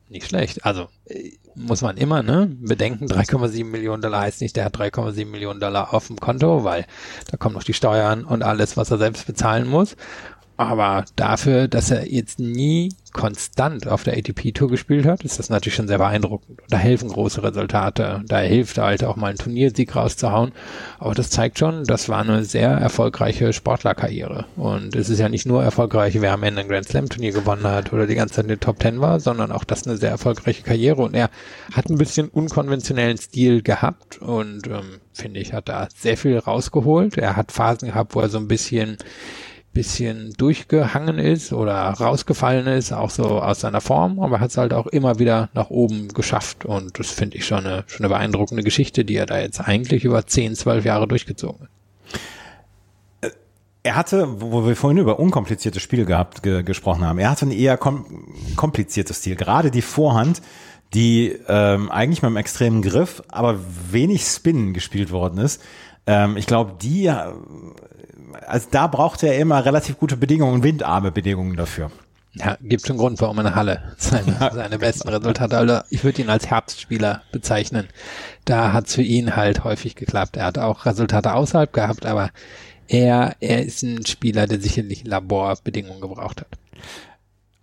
Nicht 0.10 0.28
schlecht. 0.28 0.66
Also 0.66 0.88
äh, 1.06 1.32
muss 1.56 1.82
man 1.82 1.98
immer 1.98 2.22
ne 2.22 2.48
bedenken, 2.50 3.06
3,7 3.08 3.66
Millionen 3.66 4.02
Dollar 4.02 4.22
heißt 4.22 4.42
nicht, 4.42 4.56
der 4.56 4.66
hat 4.66 4.78
3,7 4.78 5.26
Millionen 5.26 5.60
Dollar 5.60 5.94
auf 5.94 6.08
dem 6.08 6.18
Konto, 6.18 6.64
weil 6.64 6.86
da 7.32 7.38
kommen 7.38 7.56
noch 7.56 7.64
die 7.64 7.74
Steuern 7.74 8.24
und 8.24 8.44
alles, 8.44 8.78
was 8.78 8.92
er 8.92 8.98
selbst 8.98 9.26
bezahlen 9.26 9.68
muss. 9.68 9.96
Aber 10.58 11.06
dafür, 11.16 11.68
dass 11.68 11.92
er 11.92 12.08
jetzt 12.08 12.40
nie 12.40 12.90
konstant 13.12 13.88
auf 13.88 14.04
der 14.04 14.18
ATP-Tour 14.18 14.70
gespielt 14.70 15.06
hat, 15.06 15.24
ist 15.24 15.40
das 15.40 15.50
natürlich 15.50 15.76
schon 15.76 15.88
sehr 15.88 15.98
beeindruckend. 15.98 16.60
Da 16.70 16.78
helfen 16.78 17.10
große 17.10 17.42
Resultate. 17.44 18.22
Da 18.28 18.40
hilft 18.40 18.78
halt 18.78 19.06
auch 19.06 19.16
mal 19.16 19.28
einen 19.28 19.38
Turniersieg 19.38 19.96
rauszuhauen. 19.96 20.52
Aber 21.00 21.14
das 21.14 21.30
zeigt 21.30 21.60
schon, 21.60 21.86
das 21.86 22.10
war 22.10 22.22
eine 22.22 22.44
sehr 22.44 22.72
erfolgreiche 22.72 23.54
Sportlerkarriere. 23.54 24.46
Und 24.58 24.96
es 24.96 25.10
ist 25.10 25.20
ja 25.20 25.30
nicht 25.30 25.46
nur 25.46 25.64
erfolgreich, 25.64 26.20
wer 26.20 26.34
am 26.34 26.44
Ende 26.44 26.62
ein 26.62 26.68
Grand 26.68 26.88
Slam-Turnier 26.88 27.32
gewonnen 27.32 27.64
hat 27.64 27.94
oder 27.94 28.06
die 28.06 28.16
ganze 28.16 28.36
Zeit 28.36 28.46
in 28.46 28.50
den 28.50 28.60
Top 28.60 28.80
Ten 28.80 29.00
war, 29.00 29.22
sondern 29.22 29.52
auch 29.54 29.64
das 29.64 29.88
eine 29.88 29.96
sehr 29.96 30.10
erfolgreiche 30.10 30.64
Karriere. 30.64 31.02
Und 31.02 31.16
er 31.16 31.30
hat 31.72 31.90
ein 31.90 31.98
bisschen 31.98 32.28
unkonventionellen 32.28 33.18
Stil 33.18 33.62
gehabt 33.62 34.22
und 34.22 34.68
ähm, 34.68 35.00
finde 35.14 35.40
ich, 35.40 35.54
hat 35.54 35.70
da 35.70 35.88
sehr 35.96 36.18
viel 36.18 36.38
rausgeholt. 36.38 37.18
Er 37.18 37.38
hat 37.38 37.54
Phasen 37.54 37.90
gehabt, 37.90 38.14
wo 38.16 38.20
er 38.20 38.30
so 38.30 38.38
ein 38.38 38.50
bisschen 38.50 38.98
bisschen 39.76 40.34
durchgehangen 40.38 41.20
ist 41.20 41.54
oder 41.54 41.76
rausgefallen 41.76 42.66
ist, 42.66 42.92
auch 42.92 43.12
so 43.12 43.26
aus 43.42 43.60
seiner 43.60 43.82
Form, 43.82 44.20
aber 44.20 44.40
hat 44.40 44.50
es 44.50 44.58
halt 44.58 44.74
auch 44.74 44.88
immer 44.88 45.20
wieder 45.20 45.50
nach 45.54 45.70
oben 45.70 46.08
geschafft 46.08 46.66
und 46.66 46.98
das 46.98 47.12
finde 47.12 47.38
ich 47.38 47.46
schon 47.46 47.68
eine, 47.68 47.84
schon 47.86 48.06
eine 48.06 48.16
beeindruckende 48.16 48.64
Geschichte, 48.64 49.06
die 49.06 49.16
er 49.16 49.28
da 49.28 49.40
jetzt 49.40 49.60
eigentlich 49.60 50.04
über 50.04 50.26
10, 50.26 50.56
12 50.56 50.86
Jahre 50.86 51.08
durchgezogen 51.08 51.62
hat. 51.62 51.70
Er 53.84 53.96
hatte, 53.96 54.42
wo 54.42 54.66
wir 54.66 54.76
vorhin 54.76 54.98
über 54.98 55.20
unkompliziertes 55.20 55.80
Spiel 55.80 56.06
gehabt 56.06 56.42
ge 56.42 56.64
gesprochen 56.64 57.06
haben, 57.06 57.20
er 57.20 57.30
hatte 57.30 57.46
ein 57.46 57.52
eher 57.52 57.78
kom 57.78 58.06
kompliziertes 58.56 59.18
Stil. 59.18 59.36
Gerade 59.36 59.70
die 59.70 59.84
Vorhand, 59.84 60.42
die 60.96 61.38
ähm, 61.48 61.92
eigentlich 61.92 62.24
mit 62.24 62.30
einem 62.30 62.38
extremen 62.38 62.82
Griff, 62.82 63.22
aber 63.28 63.60
wenig 63.92 64.24
Spin 64.24 64.74
gespielt 64.74 65.12
worden 65.12 65.38
ist. 65.38 65.62
Ähm, 66.08 66.38
ich 66.38 66.48
glaube, 66.48 66.74
die, 66.82 67.12
also 68.48 68.68
da 68.72 68.88
brauchte 68.88 69.28
er 69.28 69.38
immer 69.40 69.66
relativ 69.66 69.98
gute 69.98 70.18
Bedingungen, 70.18 70.64
windarme 70.64 71.12
Bedingungen 71.12 71.56
dafür. 71.56 71.92
Ja, 72.38 72.58
gibt 72.62 72.86
schon 72.86 72.98
Grund, 72.98 73.22
warum 73.22 73.38
er 73.38 73.42
in 73.42 73.48
der 73.48 73.56
Halle 73.56 73.96
seine, 73.98 74.52
seine 74.54 74.78
besten 74.78 75.08
Resultate. 75.08 75.58
Also 75.58 75.80
ich 75.90 76.04
würde 76.04 76.22
ihn 76.22 76.30
als 76.30 76.48
Herbstspieler 76.48 77.22
bezeichnen. 77.32 77.88
Da 78.44 78.74
hat's 78.74 78.96
für 78.96 79.04
ihn 79.04 79.36
halt 79.36 79.64
häufig 79.64 79.96
geklappt. 79.96 80.36
Er 80.36 80.46
hat 80.46 80.58
auch 80.58 80.86
Resultate 80.86 81.34
außerhalb 81.34 81.72
gehabt, 81.72 82.06
aber 82.06 82.32
er, 82.88 83.36
er 83.40 83.64
ist 83.64 83.84
ein 83.84 84.06
Spieler, 84.06 84.48
der 84.48 84.60
sicherlich 84.60 85.06
Laborbedingungen 85.06 86.02
gebraucht 86.02 86.42
hat. 86.42 86.48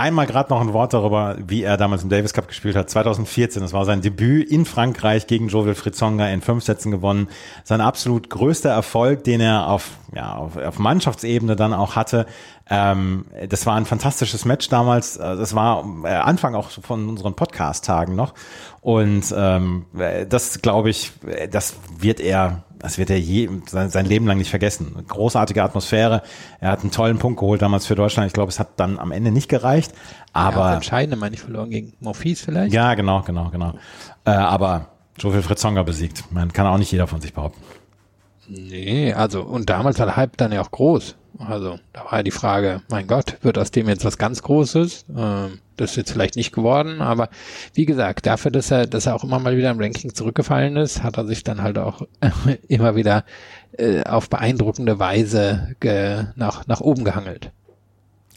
Einmal 0.03 0.27
gerade 0.27 0.51
noch 0.51 0.61
ein 0.61 0.73
Wort 0.73 0.95
darüber, 0.95 1.37
wie 1.47 1.63
er 1.63 1.77
damals 1.77 2.03
im 2.03 2.09
Davis 2.09 2.33
Cup 2.33 2.49
gespielt 2.49 2.75
hat. 2.75 2.91
2014, 2.91 3.63
das 3.63 3.73
war 3.73 3.85
sein 3.85 4.01
Debüt 4.01 4.51
in 4.51 4.65
Frankreich 4.65 5.29
gegen 5.29 5.47
Joe 5.47 5.65
Wilfried 5.65 5.95
Tsonga 5.95 6.27
in 6.27 6.41
fünf 6.41 6.65
Sätzen 6.65 6.91
gewonnen. 6.91 7.29
Sein 7.63 7.81
absolut 7.81 8.29
größter 8.29 8.69
Erfolg, 8.69 9.23
den 9.23 9.41
er 9.41 9.69
auf, 9.69 9.91
ja, 10.13 10.35
auf, 10.35 10.57
auf 10.57 10.81
Mannschaftsebene 10.81 11.55
dann 11.55 11.73
auch 11.73 11.95
hatte. 11.95 12.27
Ähm, 12.69 13.27
das 13.49 13.65
war 13.65 13.77
ein 13.77 13.85
fantastisches 13.85 14.45
Match 14.45 14.69
damals. 14.69 15.19
Das 15.19 15.55
war 15.55 15.85
äh, 16.03 16.09
Anfang 16.09 16.57
auch 16.57 16.71
von 16.71 17.09
unseren 17.09 17.35
Podcast-Tagen 17.35 18.17
noch. 18.17 18.35
Und 18.81 19.33
ähm, 19.37 19.87
das 20.29 20.63
glaube 20.63 20.91
ich, 20.91 21.13
das 21.49 21.77
wird 21.97 22.19
er 22.19 22.65
das 22.83 22.99
wird 22.99 23.11
er 23.11 23.19
je, 23.19 23.49
sein, 23.67 23.91
sein 23.91 24.07
Leben 24.07 24.27
lang 24.27 24.39
nicht 24.39 24.51
vergessen. 24.51 25.05
Großartige 25.07 25.63
Atmosphäre. 25.63 26.23
Er 26.61 26.73
hat 26.73 26.81
einen 26.81 26.91
tollen 26.91 27.19
Punkt 27.19 27.39
geholt 27.39 27.63
damals 27.63 27.87
für 27.87 27.95
Deutschland. 27.95 28.27
Ich 28.27 28.33
glaube, 28.33 28.51
es 28.51 28.59
hat 28.59 28.71
dann 28.77 28.99
am 28.99 29.13
Ende 29.13 29.31
nicht 29.31 29.49
gereicht. 29.49 29.93
Aber 30.33 30.71
ja, 30.71 30.75
entscheidende 30.75 31.17
meine 31.17 31.35
ich 31.35 31.41
verloren 31.41 31.71
gegen 31.71 31.93
Morphis 32.01 32.43
vielleicht. 32.43 32.75
Ja, 32.75 32.95
genau, 32.95 33.23
genau, 33.23 33.51
genau. 33.51 33.75
Äh, 34.25 34.31
aber 34.33 34.89
so 35.17 35.31
viel 35.31 35.43
Fritz 35.43 35.61
Zonger 35.61 35.85
besiegt. 35.85 36.25
Man 36.33 36.53
kann 36.53 36.67
auch 36.67 36.79
nicht 36.79 36.91
jeder 36.91 37.07
von 37.07 37.21
sich 37.21 37.33
behaupten. 37.33 37.63
Nee, 38.49 39.13
also 39.13 39.43
und 39.43 39.71
damals 39.71 39.99
war 40.01 40.07
der 40.07 40.17
Hype 40.17 40.37
dann 40.37 40.51
ja 40.53 40.61
auch 40.61 40.71
groß. 40.71 41.15
Also 41.39 41.79
da 41.93 42.05
war 42.05 42.19
ja 42.19 42.23
die 42.23 42.31
Frage, 42.31 42.83
mein 42.89 43.07
Gott, 43.07 43.39
wird 43.43 43.59
aus 43.59 43.71
dem 43.71 43.89
jetzt 43.89 44.05
was 44.05 44.19
ganz 44.19 44.43
Großes? 44.43 45.07
Ähm, 45.17 45.61
das 45.77 45.91
ist 45.91 45.97
jetzt 45.97 46.13
vielleicht 46.13 46.37
nicht 46.37 46.53
geworden, 46.53 47.01
aber 47.01 47.29
wie 47.75 47.87
gesagt, 47.87 48.27
dafür, 48.27 48.51
dass 48.51 48.71
er, 48.71 48.87
dass 48.87 49.07
er 49.07 49.15
auch 49.15 49.25
immer 49.25 49.39
mal 49.39 49.57
wieder 49.57 49.71
im 49.71 49.81
Ranking 49.81 50.15
zurückgefallen 50.15 50.77
ist, 50.77 51.03
hat 51.03 51.17
er 51.17 51.27
sich 51.27 51.45
dann 51.45 51.63
halt 51.63 51.79
auch 51.79 52.03
immer 52.69 52.95
wieder 52.95 53.25
äh, 53.79 54.05
auf 54.05 54.29
beeindruckende 54.29 54.99
Weise 54.99 55.75
nach, 56.37 56.67
nach 56.67 56.81
oben 56.81 57.05
gehangelt. 57.05 57.51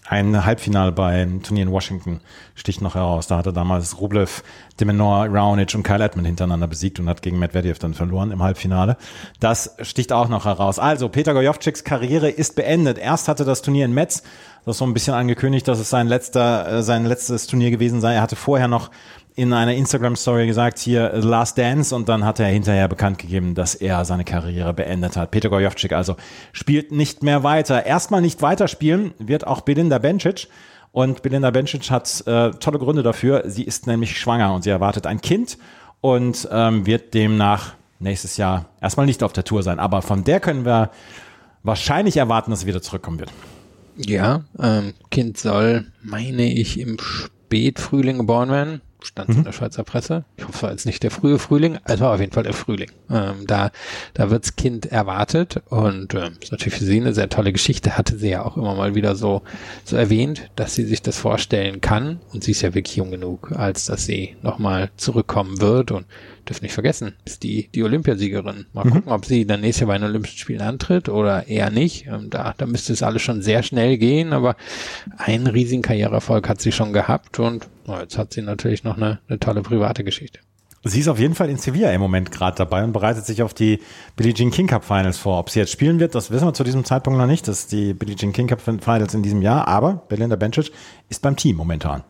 Ein 0.08 0.46
Halbfinale 0.46 0.92
beim 0.92 1.42
Turnier 1.42 1.64
in 1.64 1.72
Washington 1.72 2.22
sticht 2.54 2.80
noch 2.80 2.94
heraus. 2.94 3.26
Da 3.26 3.38
hatte 3.38 3.52
damals 3.52 4.00
Rublev, 4.00 4.44
Demenor, 4.80 5.26
Raonic 5.32 5.74
und 5.74 5.82
Kyle 5.82 6.04
Edmund 6.04 6.28
hintereinander 6.28 6.68
besiegt 6.68 7.00
und 7.00 7.10
hat 7.10 7.24
gegen 7.24 7.40
Medvedev 7.40 7.80
dann 7.80 7.96
verloren 7.96 8.30
im 8.30 8.44
Halbfinale. 8.44 8.98
Das 9.40 9.76
sticht 9.82 10.14
auch 10.14 10.30
noch 10.30 10.46
heraus. 10.46 10.78
Also, 10.78 11.10
Peter 11.10 11.34
Gojovciks 11.34 11.84
Karriere 11.84 12.30
ist 12.30 12.56
beendet. 12.56 13.00
Erst 13.00 13.28
hatte 13.28 13.46
das 13.46 13.64
Turnier 13.64 13.86
in 13.86 13.96
Metz, 13.96 14.22
das 14.64 14.78
so 14.78 14.86
ein 14.86 14.94
bisschen 14.94 15.16
angekündigt, 15.16 15.68
dass 15.68 15.80
es 15.80 15.90
sein 15.90 16.08
letzter, 16.08 16.72
äh, 16.72 16.84
sein 16.84 17.06
letztes 17.06 17.48
Turnier 17.48 17.72
gewesen 17.72 18.00
sei. 18.00 18.14
Er 18.14 18.22
hatte 18.22 18.36
vorher 18.36 18.68
noch 18.68 18.92
in 19.36 19.52
einer 19.52 19.74
Instagram-Story 19.74 20.48
gesagt, 20.48 20.80
hier 20.80 21.12
Last 21.14 21.58
Dance 21.58 21.94
und 21.94 22.08
dann 22.08 22.24
hat 22.24 22.40
er 22.40 22.48
hinterher 22.48 22.88
bekannt 22.88 23.20
gegeben, 23.20 23.54
dass 23.54 23.76
er 23.76 24.06
seine 24.06 24.24
Karriere 24.24 24.74
beendet 24.74 25.18
hat. 25.18 25.32
Peter 25.32 25.50
Gojovcik 25.50 25.92
also 25.92 26.16
spielt 26.54 26.94
nicht 26.94 27.22
mehr 27.22 27.44
weiter. 27.44 27.86
Erstmal 27.86 28.22
nicht 28.22 28.42
weiterspielen 28.42 29.14
wird 29.20 29.46
auch 29.46 29.62
Belinda 29.62 29.98
Bencic 29.98 30.48
und 30.94 31.22
Belinda 31.22 31.52
Bencic 31.52 31.92
hat 31.92 32.26
äh, 32.26 32.52
tolle 32.52 32.80
Gründe 32.80 33.04
dafür. 33.04 33.44
Sie 33.46 33.64
ist 33.64 33.88
nämlich 33.88 34.18
schwanger 34.18 34.54
und 34.54 34.64
sie 34.64 34.70
erwartet 34.70 35.06
ein 35.06 35.20
Kind 35.20 35.58
und 36.00 36.48
ähm, 36.50 36.86
wird 36.86 37.14
demnach 37.14 37.74
nächstes 38.00 38.38
Jahr 38.38 38.68
erstmal 38.80 39.06
nicht 39.06 39.22
auf 39.22 39.34
der 39.34 39.44
Tour 39.44 39.64
sein. 39.64 39.80
Aber 39.80 40.02
von 40.02 40.24
der 40.24 40.40
können 40.40 40.64
wir 40.64 40.92
wahrscheinlich 41.64 42.16
erwarten, 42.16 42.52
dass 42.52 42.62
sie 42.62 42.68
wieder 42.68 42.82
zurückkommen 42.82 43.20
wird. 43.20 43.32
Ja, 43.98 44.46
ähm, 44.58 44.94
Kind 45.12 45.38
soll, 45.38 45.88
meine 46.02 46.54
ich, 46.54 46.80
im 46.80 46.98
Spätfrühling 47.00 48.18
geboren 48.18 48.50
werden 48.50 48.82
stand 49.06 49.30
mhm. 49.30 49.38
in 49.38 49.44
der 49.44 49.52
Schweizer 49.54 49.84
Presse. 49.84 50.26
Ich 50.38 50.44
hoffe, 50.44 50.56
es 50.56 50.64
war 50.64 50.72
jetzt 50.72 50.86
nicht 50.86 51.04
der 51.04 51.12
frühe 51.12 51.40
Frühling, 51.40 51.78
es 51.86 52.00
war 52.00 52.14
auf 52.14 52.20
jeden 52.20 52.32
Fall 52.32 52.44
der 52.44 52.54
Frühling. 52.54 52.92
Ähm, 53.10 53.46
da 53.48 53.72
da 54.14 54.30
wirds 54.30 54.56
Kind 54.56 54.88
erwartet 54.88 55.62
und 55.70 56.14
ähm, 56.14 56.34
ist 56.42 56.52
natürlich 56.52 56.76
für 56.76 56.86
sie 56.86 57.00
eine 57.00 57.14
sehr 57.14 57.30
tolle 57.30 57.54
Geschichte. 57.54 57.98
Hatte 57.98 58.18
sie 58.18 58.30
ja 58.30 58.44
auch 58.44 58.58
immer 58.58 58.76
mal 58.76 58.96
wieder 58.96 59.16
so 59.16 59.44
so 59.84 59.96
erwähnt, 59.96 60.50
dass 60.56 60.76
sie 60.76 60.86
sich 60.86 61.02
das 61.02 61.18
vorstellen 61.18 61.82
kann 61.82 62.20
und 62.34 62.44
sie 62.44 62.52
ist 62.52 62.62
ja 62.62 62.74
wirklich 62.74 62.98
jung 62.98 63.12
genug, 63.12 63.52
als 63.54 63.86
dass 63.86 64.06
sie 64.06 64.36
nochmal 64.42 64.90
zurückkommen 64.98 65.62
wird 65.62 65.92
und 65.92 66.06
dürfen 66.46 66.64
nicht 66.64 66.74
vergessen, 66.74 67.14
ist 67.26 67.44
die, 67.44 67.70
die 67.74 67.84
Olympiasiegerin. 67.84 68.66
Mal 68.74 68.86
mhm. 68.86 68.90
gucken, 68.92 69.12
ob 69.12 69.26
sie 69.26 69.46
dann 69.46 69.62
nächstes 69.62 69.82
Jahr 69.82 69.88
bei 69.88 69.98
den 69.98 70.08
Olympischen 70.08 70.38
Spielen 70.38 70.62
antritt 70.62 71.10
oder 71.10 71.48
eher 71.48 71.70
nicht. 71.70 72.08
Ähm, 72.08 72.30
da, 72.30 72.54
da 72.58 72.66
müsste 72.66 72.94
es 72.94 73.04
alles 73.04 73.22
schon 73.22 73.42
sehr 73.42 73.64
schnell 73.64 73.98
gehen, 73.98 74.34
aber 74.34 74.56
einen 75.18 75.48
riesigen 75.48 75.82
Karriereerfolg 75.82 76.48
hat 76.48 76.62
sie 76.62 76.72
schon 76.72 76.94
gehabt 76.94 77.40
und 77.40 77.68
jetzt 78.00 78.18
hat 78.18 78.34
sie 78.34 78.42
natürlich 78.42 78.84
noch 78.84 78.98
eine, 78.98 79.20
eine 79.28 79.40
tolle 79.40 79.62
private 79.62 80.04
Geschichte. 80.04 80.40
Sie 80.88 81.00
ist 81.00 81.08
auf 81.08 81.18
jeden 81.18 81.34
Fall 81.34 81.50
in 81.50 81.58
Sevilla 81.58 81.92
im 81.92 82.00
Moment 82.00 82.32
gerade 82.32 82.58
dabei 82.58 82.84
und 82.84 82.94
bereitet 82.94 83.26
sich 83.26 83.42
auf 83.42 83.56
die 83.56 83.80
Billie 84.16 84.36
Jean 84.36 84.52
King 84.52 84.68
Cup 84.68 84.86
Finals 84.86 85.18
vor. 85.18 85.40
Ob 85.40 85.50
sie 85.50 85.60
jetzt 85.60 85.72
spielen 85.72 86.00
wird, 86.00 86.14
das 86.14 86.30
wissen 86.30 86.46
wir 86.46 86.54
zu 86.54 86.64
diesem 86.64 86.86
Zeitpunkt 86.86 87.18
noch 87.18 87.26
nicht. 87.26 87.48
Das 87.48 87.62
ist 87.62 87.72
die 87.72 87.96
Billie 87.96 88.16
Jean 88.16 88.34
King 88.34 88.46
Cup 88.46 88.62
Finals 88.62 89.16
in 89.16 89.24
diesem 89.24 89.42
Jahr, 89.42 89.68
aber 89.68 90.04
Belinda 90.08 90.36
Bencic 90.36 90.72
ist 91.10 91.24
beim 91.24 91.36
Team 91.36 91.56
momentan 91.56 92.04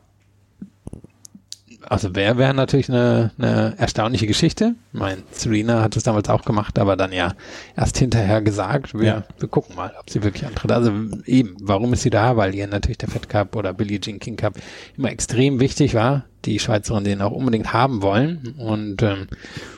also 1.89 2.15
wäre 2.15 2.37
wär 2.37 2.53
natürlich 2.53 2.89
eine, 2.89 3.31
eine 3.37 3.75
erstaunliche 3.77 4.27
Geschichte. 4.27 4.75
Mein 4.91 5.23
Serena 5.31 5.81
hat 5.81 5.95
es 5.95 6.03
damals 6.03 6.29
auch 6.29 6.43
gemacht, 6.43 6.77
aber 6.79 6.95
dann 6.95 7.11
ja 7.11 7.33
erst 7.75 7.97
hinterher 7.97 8.41
gesagt, 8.41 8.93
wir, 8.93 9.03
ja. 9.03 9.23
wir 9.39 9.47
gucken 9.47 9.75
mal, 9.75 9.93
ob 9.99 10.09
sie 10.09 10.23
wirklich 10.23 10.45
antritt. 10.45 10.71
Also 10.71 10.91
eben, 11.25 11.55
warum 11.61 11.93
ist 11.93 12.01
sie 12.01 12.09
da? 12.09 12.37
Weil 12.37 12.55
ihr 12.55 12.67
natürlich 12.67 12.97
der 12.97 13.09
Fed 13.09 13.29
Cup 13.29 13.55
oder 13.55 13.73
Billie 13.73 13.99
Jean 13.99 14.19
King 14.19 14.35
Cup 14.37 14.55
immer 14.97 15.09
extrem 15.11 15.59
wichtig 15.59 15.93
war, 15.93 16.25
die 16.45 16.59
Schweizerin 16.59 17.03
den 17.03 17.21
auch 17.21 17.31
unbedingt 17.31 17.73
haben 17.73 18.01
wollen. 18.01 18.55
Und 18.57 19.01
ähm, 19.01 19.27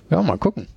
ja, 0.10 0.22
mal 0.22 0.38
gucken. 0.38 0.68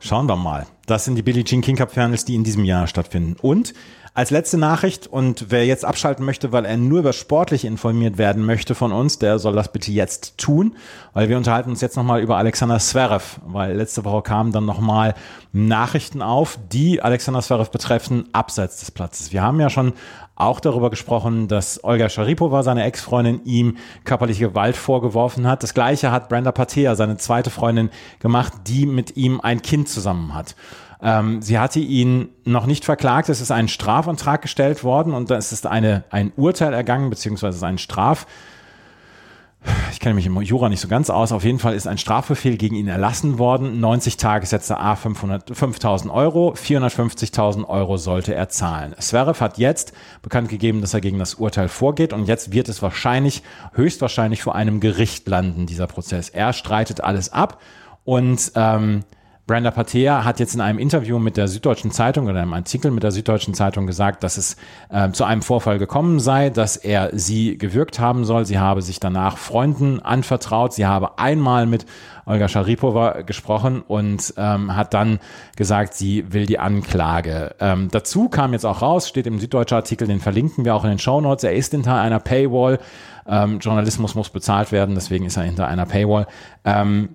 Schauen 0.00 0.26
wir 0.26 0.36
mal. 0.36 0.66
Das 0.86 1.06
sind 1.06 1.16
die 1.16 1.22
Billie 1.22 1.44
Jean 1.44 1.62
King 1.62 1.76
Cup 1.76 1.90
Finals, 1.90 2.24
die 2.24 2.34
in 2.34 2.44
diesem 2.44 2.64
Jahr 2.64 2.86
stattfinden. 2.86 3.36
Und 3.40 3.72
als 4.16 4.30
letzte 4.30 4.58
Nachricht 4.58 5.08
und 5.08 5.46
wer 5.50 5.66
jetzt 5.66 5.84
abschalten 5.84 6.24
möchte, 6.24 6.52
weil 6.52 6.64
er 6.64 6.76
nur 6.76 7.00
über 7.00 7.12
sportlich 7.12 7.64
informiert 7.64 8.16
werden 8.16 8.46
möchte 8.46 8.76
von 8.76 8.92
uns, 8.92 9.18
der 9.18 9.40
soll 9.40 9.54
das 9.54 9.72
bitte 9.72 9.90
jetzt 9.90 10.38
tun, 10.38 10.76
weil 11.14 11.28
wir 11.28 11.36
unterhalten 11.36 11.70
uns 11.70 11.80
jetzt 11.80 11.96
nochmal 11.96 12.20
über 12.20 12.36
Alexander 12.36 12.78
Zverev, 12.78 13.40
weil 13.44 13.76
letzte 13.76 14.04
Woche 14.04 14.22
kamen 14.22 14.52
dann 14.52 14.66
nochmal 14.66 15.14
Nachrichten 15.52 16.22
auf, 16.22 16.60
die 16.72 17.02
Alexander 17.02 17.42
Zverev 17.42 17.70
betreffen, 17.72 18.28
abseits 18.32 18.78
des 18.78 18.92
Platzes. 18.92 19.32
Wir 19.32 19.42
haben 19.42 19.58
ja 19.58 19.68
schon 19.68 19.94
auch 20.36 20.60
darüber 20.60 20.90
gesprochen, 20.90 21.48
dass 21.48 21.82
Olga 21.82 22.08
Sharipova, 22.08 22.62
seine 22.62 22.84
Ex-Freundin, 22.84 23.40
ihm 23.44 23.78
körperliche 24.04 24.48
Gewalt 24.48 24.76
vorgeworfen 24.76 25.48
hat. 25.48 25.64
Das 25.64 25.74
gleiche 25.74 26.12
hat 26.12 26.28
Brenda 26.28 26.52
Patea, 26.52 26.94
seine 26.94 27.16
zweite 27.16 27.50
Freundin, 27.50 27.90
gemacht, 28.20 28.52
die 28.68 28.86
mit 28.86 29.16
ihm 29.16 29.40
ein 29.40 29.60
Kind 29.60 29.88
zusammen 29.88 30.34
hat. 30.34 30.54
Ähm, 31.04 31.42
sie 31.42 31.58
hatte 31.58 31.78
ihn 31.78 32.30
noch 32.44 32.66
nicht 32.66 32.84
verklagt. 32.84 33.28
Es 33.28 33.42
ist 33.42 33.50
ein 33.50 33.68
Strafantrag 33.68 34.42
gestellt 34.42 34.82
worden 34.82 35.12
und 35.12 35.30
es 35.30 35.52
ist 35.52 35.66
eine, 35.66 36.04
ein 36.10 36.32
Urteil 36.36 36.72
ergangen, 36.72 37.10
beziehungsweise 37.10 37.64
ein 37.66 37.78
Straf, 37.78 38.26
ich 39.92 40.00
kenne 40.00 40.14
mich 40.14 40.26
im 40.26 40.40
Jura 40.42 40.68
nicht 40.68 40.80
so 40.80 40.88
ganz 40.88 41.08
aus, 41.08 41.32
auf 41.32 41.44
jeden 41.44 41.58
Fall 41.58 41.74
ist 41.74 41.86
ein 41.86 41.96
Strafbefehl 41.96 42.56
gegen 42.56 42.74
ihn 42.74 42.88
erlassen 42.88 43.38
worden. 43.38 43.80
90 43.80 44.16
Tage 44.18 44.44
setzte 44.44 44.78
A 44.78 44.94
5.000 44.94 46.12
Euro, 46.12 46.52
450.000 46.52 47.66
Euro 47.66 47.96
sollte 47.96 48.34
er 48.34 48.48
zahlen. 48.48 48.94
Zverev 48.98 49.40
hat 49.40 49.56
jetzt 49.56 49.94
bekannt 50.20 50.48
gegeben, 50.48 50.80
dass 50.80 50.92
er 50.92 51.00
gegen 51.00 51.18
das 51.18 51.34
Urteil 51.34 51.68
vorgeht 51.68 52.12
und 52.12 52.26
jetzt 52.26 52.52
wird 52.52 52.68
es 52.68 52.82
wahrscheinlich, 52.82 53.42
höchstwahrscheinlich 53.72 54.42
vor 54.42 54.54
einem 54.54 54.80
Gericht 54.80 55.26
landen, 55.28 55.66
dieser 55.66 55.86
Prozess. 55.86 56.28
Er 56.28 56.52
streitet 56.52 57.00
alles 57.00 57.32
ab 57.32 57.60
und 58.04 58.52
ähm, 58.56 59.04
Brenda 59.46 59.70
Patea 59.70 60.24
hat 60.24 60.40
jetzt 60.40 60.54
in 60.54 60.62
einem 60.62 60.78
Interview 60.78 61.18
mit 61.18 61.36
der 61.36 61.48
Süddeutschen 61.48 61.90
Zeitung 61.90 62.28
oder 62.28 62.40
einem 62.40 62.54
Artikel 62.54 62.90
mit 62.90 63.02
der 63.02 63.10
Süddeutschen 63.10 63.52
Zeitung 63.52 63.86
gesagt, 63.86 64.24
dass 64.24 64.38
es 64.38 64.56
äh, 64.88 65.10
zu 65.10 65.24
einem 65.24 65.42
Vorfall 65.42 65.78
gekommen 65.78 66.18
sei, 66.18 66.48
dass 66.48 66.78
er 66.78 67.10
sie 67.12 67.58
gewürgt 67.58 67.98
haben 68.00 68.24
soll. 68.24 68.46
Sie 68.46 68.58
habe 68.58 68.80
sich 68.80 69.00
danach 69.00 69.36
Freunden 69.36 70.00
anvertraut. 70.00 70.72
Sie 70.72 70.86
habe 70.86 71.18
einmal 71.18 71.66
mit 71.66 71.84
Olga 72.24 72.48
Scharipova 72.48 73.20
gesprochen 73.20 73.82
und 73.86 74.32
ähm, 74.38 74.74
hat 74.74 74.94
dann 74.94 75.18
gesagt, 75.56 75.92
sie 75.92 76.32
will 76.32 76.46
die 76.46 76.58
Anklage. 76.58 77.54
Ähm, 77.60 77.88
dazu 77.90 78.30
kam 78.30 78.54
jetzt 78.54 78.64
auch 78.64 78.80
raus, 78.80 79.10
steht 79.10 79.26
im 79.26 79.40
Süddeutschen 79.40 79.76
Artikel, 79.76 80.08
den 80.08 80.20
verlinken 80.20 80.64
wir 80.64 80.74
auch 80.74 80.84
in 80.84 80.90
den 80.90 80.98
Show 80.98 81.20
Notes. 81.20 81.44
Er 81.44 81.52
ist 81.52 81.72
hinter 81.72 81.96
einer 81.96 82.18
Paywall. 82.18 82.78
Ähm, 83.26 83.58
Journalismus 83.58 84.14
muss 84.14 84.30
bezahlt 84.30 84.72
werden, 84.72 84.94
deswegen 84.94 85.26
ist 85.26 85.36
er 85.36 85.42
hinter 85.42 85.68
einer 85.68 85.84
Paywall. 85.84 86.26
Ähm, 86.64 87.10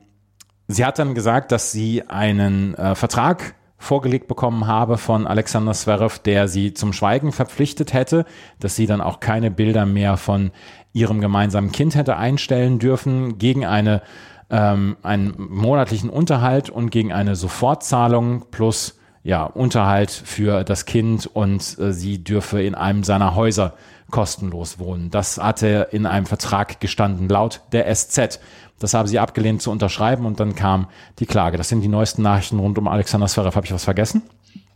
Sie 0.72 0.86
hat 0.86 1.00
dann 1.00 1.16
gesagt, 1.16 1.52
dass 1.52 1.72
sie 1.72 2.08
einen 2.08 2.76
äh, 2.76 2.94
Vertrag 2.94 3.56
vorgelegt 3.80 4.28
bekommen 4.28 4.68
habe 4.68 5.00
von 5.00 5.26
Alexander 5.26 5.74
Zverev, 5.74 6.20
der 6.20 6.48
sie 6.48 6.76
zum 6.76 6.94
Schweigen 6.94 7.32
verpflichtet 7.32 7.94
hätte, 7.94 8.24
dass 8.60 8.76
sie 8.76 8.86
dann 8.86 9.02
auch 9.02 9.20
keine 9.20 9.50
Bilder 9.50 9.88
mehr 9.88 10.16
von 10.16 10.52
ihrem 10.94 11.22
gemeinsamen 11.22 11.72
Kind 11.72 11.96
hätte 11.96 12.18
einstellen 12.18 12.78
dürfen 12.78 13.40
gegen 13.40 13.66
eine 13.66 14.04
ähm, 14.52 14.98
einen 15.02 15.34
monatlichen 15.38 16.12
Unterhalt 16.12 16.70
und 16.70 16.92
gegen 16.92 17.12
eine 17.14 17.36
Sofortzahlung 17.36 18.46
plus 18.52 19.00
ja 19.24 19.46
Unterhalt 19.46 20.12
für 20.12 20.64
das 20.64 20.86
Kind 20.86 21.26
und 21.26 21.80
äh, 21.80 21.94
sie 21.94 22.24
dürfe 22.24 22.62
in 22.62 22.76
einem 22.76 23.04
seiner 23.04 23.34
Häuser 23.34 23.74
kostenlos 24.10 24.80
wohnen. 24.80 25.10
Das 25.10 25.38
hatte 25.38 25.90
in 25.92 26.06
einem 26.06 26.26
Vertrag 26.26 26.80
gestanden 26.80 27.30
laut 27.30 27.62
der 27.72 27.94
SZ. 27.94 28.40
Das 28.80 28.94
haben 28.94 29.08
sie 29.08 29.20
abgelehnt 29.20 29.62
zu 29.62 29.72
unterschreiben 29.72 30.26
und 30.26 30.40
dann 30.40 30.56
kam 30.56 30.88
die 31.20 31.26
Klage. 31.26 31.58
Das 31.58 31.70
sind 31.70 31.82
die 31.82 31.88
neuesten 31.88 32.22
Nachrichten 32.22 32.60
rund 32.60 32.78
um 32.78 32.88
Alexander 32.88 33.28
Zverev. 33.28 33.56
Habe 33.56 33.66
ich 33.66 33.74
was 33.74 33.84
vergessen? 33.84 34.24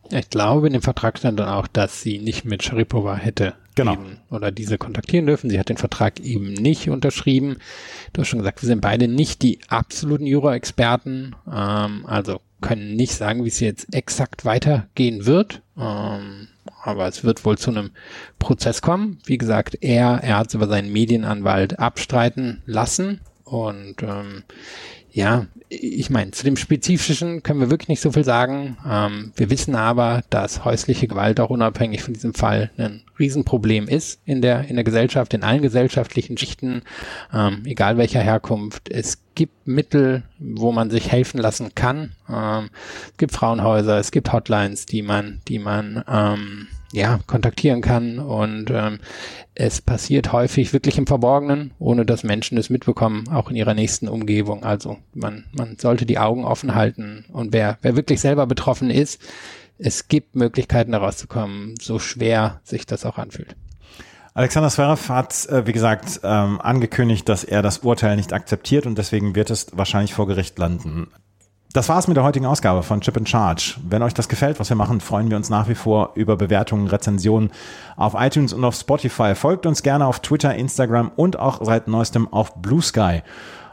Ich 0.10 0.30
glaube, 0.30 0.68
in 0.68 0.74
dem 0.74 0.82
Vertrag 0.82 1.18
stand 1.18 1.40
dann 1.40 1.48
auch, 1.48 1.68
dass 1.68 2.02
sie 2.02 2.20
nicht 2.20 2.46
mit 2.46 2.62
Sharipova 2.62 3.16
hätte 3.16 3.54
genau. 3.76 3.98
oder 4.30 4.52
diese 4.52 4.78
kontaktieren 4.78 5.26
dürfen. 5.26 5.50
Sie 5.50 5.60
hat 5.60 5.70
den 5.70 5.78
Vertrag 5.78 6.20
eben 6.20 6.54
nicht 6.54 6.90
unterschrieben. 6.90 7.58
Du 8.12 8.22
hast 8.22 8.28
schon 8.28 8.40
gesagt, 8.40 8.62
wir 8.62 8.68
sind 8.68 8.82
beide 8.82 9.08
nicht 9.08 9.42
die 9.42 9.60
absoluten 9.70 10.26
Jura-Experten, 10.26 11.36
ähm, 11.52 12.06
also 12.06 12.42
können 12.62 12.96
nicht 12.96 13.14
sagen, 13.14 13.44
wie 13.44 13.50
es 13.50 13.60
jetzt 13.60 13.94
exakt 13.94 14.46
weitergehen 14.46 15.26
wird. 15.26 15.62
Ähm, 15.78 16.48
aber 16.84 17.08
es 17.08 17.24
wird 17.24 17.46
wohl 17.46 17.58
zu 17.58 17.72
einem 17.72 17.92
Prozess 18.40 18.82
kommen. 18.82 19.20
Wie 19.26 19.38
gesagt, 19.38 19.78
er, 19.82 20.22
er 20.24 20.38
hat 20.38 20.48
es 20.48 20.54
über 20.54 20.68
seinen 20.68 20.92
Medienanwalt 20.92 21.80
abstreiten 21.80 22.62
lassen. 22.66 23.22
Und 23.44 24.02
ähm, 24.02 24.44
Ja, 25.12 25.46
ich 25.82 26.10
meine, 26.10 26.32
zu 26.32 26.44
dem 26.44 26.58
Spezifischen 26.58 27.44
können 27.44 27.60
wir 27.60 27.70
wirklich 27.70 27.90
nicht 27.90 28.02
so 28.02 28.12
viel 28.12 28.24
sagen. 28.24 28.78
Ähm, 28.88 29.34
wir 29.36 29.50
wissen 29.50 29.76
aber, 29.76 30.24
dass 30.30 30.66
häusliche 30.66 31.08
Gewalt 31.08 31.40
auch 31.40 31.50
unabhängig 31.50 32.04
von 32.04 32.14
diesem 32.14 32.34
Fall 32.34 32.72
ein 32.78 33.04
Riesenproblem 33.20 33.88
ist 33.88 34.20
in 34.26 34.42
der, 34.42 34.68
in 34.68 34.76
der 34.76 34.84
Gesellschaft, 34.84 35.34
in 35.34 35.44
allen 35.44 35.62
gesellschaftlichen 35.62 36.38
Schichten, 36.38 36.82
ähm, 37.34 37.64
egal 37.66 37.98
welcher 37.98 38.22
Herkunft. 38.22 38.90
Es 38.90 39.20
gibt 39.36 39.68
Mittel, 39.68 40.24
wo 40.40 40.72
man 40.72 40.90
sich 40.90 41.12
helfen 41.12 41.40
lassen 41.40 41.74
kann. 41.76 42.14
Ähm, 42.30 42.70
es 43.12 43.18
gibt 43.18 43.34
Frauenhäuser, 43.34 43.98
es 43.98 44.12
gibt 44.12 44.32
Hotlines, 44.32 44.86
die 44.86 45.02
man, 45.02 45.42
die 45.48 45.60
man 45.60 46.04
ähm, 46.08 46.68
ja, 46.94 47.20
kontaktieren 47.26 47.82
kann. 47.82 48.20
Und 48.20 48.70
ähm, 48.70 49.00
es 49.56 49.82
passiert 49.82 50.32
häufig 50.32 50.72
wirklich 50.72 50.98
im 50.98 51.08
Verborgenen, 51.08 51.72
ohne 51.80 52.06
dass 52.06 52.24
Menschen 52.24 52.58
es 52.58 52.70
mitbekommen, 52.70 53.28
auch 53.30 53.50
in 53.50 53.56
ihrer 53.56 53.74
nächsten 53.74 54.08
Umgebung. 54.08 54.64
Also 54.64 54.98
man, 55.14 55.46
man 55.52 55.78
sollte 55.80 56.06
die 56.06 56.20
Augen 56.20 56.46
offen 56.46 56.76
halten. 56.76 57.26
Und 57.34 57.52
wer, 57.52 57.80
wer 57.82 57.96
wirklich 57.96 58.22
selber 58.22 58.46
betroffen 58.46 58.92
ist, 58.92 59.20
es 59.80 60.08
gibt 60.08 60.36
Möglichkeiten, 60.36 60.92
da 60.92 61.00
rauszukommen, 61.00 61.76
so 61.82 61.98
schwer 61.98 62.62
sich 62.64 62.86
das 62.86 63.06
auch 63.06 63.18
anfühlt. 63.18 63.56
Alexander 64.36 64.70
Zverev 64.70 65.10
hat, 65.10 65.48
äh, 65.48 65.66
wie 65.68 65.74
gesagt, 65.74 66.22
ähm, 66.24 66.62
angekündigt, 66.62 67.28
dass 67.28 67.44
er 67.44 67.62
das 67.62 67.80
Urteil 67.80 68.16
nicht 68.16 68.34
akzeptiert 68.34 68.86
und 68.86 68.98
deswegen 68.98 69.36
wird 69.36 69.50
es 69.50 69.68
wahrscheinlich 69.74 70.14
vor 70.14 70.28
Gericht 70.28 70.58
landen. 70.58 71.08
Das 71.74 71.90
war's 71.90 72.08
mit 72.08 72.16
der 72.16 72.24
heutigen 72.24 72.46
Ausgabe 72.46 72.84
von 72.84 73.02
Chip 73.02 73.18
in 73.18 73.26
Charge. 73.26 73.78
Wenn 73.90 74.04
euch 74.04 74.14
das 74.14 74.30
gefällt, 74.30 74.60
was 74.60 74.70
wir 74.70 74.76
machen, 74.76 75.02
freuen 75.02 75.32
wir 75.32 75.38
uns 75.38 75.50
nach 75.50 75.68
wie 75.68 75.74
vor 75.74 76.12
über 76.14 76.36
Bewertungen, 76.36 76.86
Rezensionen 76.86 77.50
auf 77.96 78.14
iTunes 78.16 78.54
und 78.54 78.64
auf 78.64 78.76
Spotify. 78.76 79.34
Folgt 79.34 79.66
uns 79.66 79.82
gerne 79.82 80.06
auf 80.06 80.20
Twitter, 80.20 80.54
Instagram 80.54 81.12
und 81.16 81.40
auch 81.40 81.66
seit 81.66 81.88
neuestem 81.88 82.32
auf 82.32 82.54
Blue 82.62 82.84
Sky. 82.84 83.24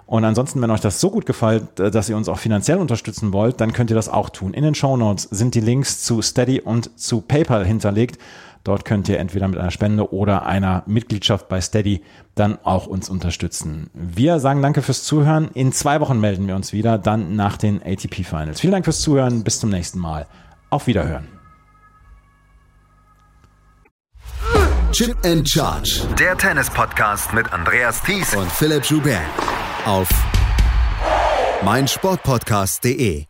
Und 0.06 0.24
ansonsten, 0.24 0.62
wenn 0.62 0.70
euch 0.70 0.81
das 0.81 0.98
so 0.98 1.10
gut 1.10 1.27
gefällt, 1.27 1.78
äh, 1.78 1.90
dass 1.90 2.09
ihr 2.09 2.16
uns 2.16 2.31
auch 2.31 2.39
finanziell 2.39 2.78
unterstützen 2.78 3.35
wollt, 3.35 3.60
dann 3.60 3.74
könnt 3.74 3.90
ihr 3.90 3.97
das 3.97 4.09
auch 4.09 4.31
tun. 4.31 4.55
In 4.55 4.64
den 4.64 4.74
Show 4.74 4.97
Notes 4.97 5.28
sind 5.31 5.55
die 5.55 5.60
Links 5.60 6.02
zu 6.02 6.22
Steady 6.22 6.62
und 6.62 6.98
zu 6.98 7.20
PayPal 7.20 7.66
hinterlegt. 7.66 8.18
Dort 8.65 8.85
könnt 8.85 9.09
ihr 9.09 9.19
entweder 9.19 9.49
mit 9.49 9.59
einer 9.59 9.70
Spende 9.70 10.12
oder 10.12 10.45
einer 10.47 10.82
Mitgliedschaft 10.87 11.49
bei 11.49 11.61
Steady 11.61 12.03
dann 12.35 12.59
auch 12.62 12.87
uns 12.87 13.09
unterstützen. 13.09 13.91
Wir 13.95 14.39
sagen 14.39 14.62
danke 14.62 14.82
fürs 14.82 15.05
Zuhören. 15.05 15.51
In 15.55 15.73
zwei 15.73 16.01
Wochen 16.01 16.20
melden 16.20 16.47
wir 16.47 16.57
uns 16.57 16.73
wieder, 16.73 16.99
dann 16.99 17.37
nach 17.37 17.57
den 17.57 17.82
ATP 17.82 18.24
Finals. 18.24 18.61
Vielen 18.61 18.73
Dank 18.73 18.85
fürs 18.85 19.01
Zuhören. 19.01 19.45
Bis 19.45 19.61
zum 19.61 19.70
nächsten 19.70 19.99
Mal. 19.99 20.27
Auf 20.69 20.87
Wiederhören. 20.87 21.27
Chip 24.93 25.16
and 25.24 25.49
Charge. 25.49 26.03
Der 26.19 26.37
Tennis-Podcast 26.37 27.32
mit 27.32 27.53
Andreas 27.53 28.03
Thies 28.03 28.35
und 28.35 28.51
Philipp 28.51 28.85
Joubert. 28.85 29.20
Auf 29.87 30.09
meinsportpodcast.de. 31.65 33.30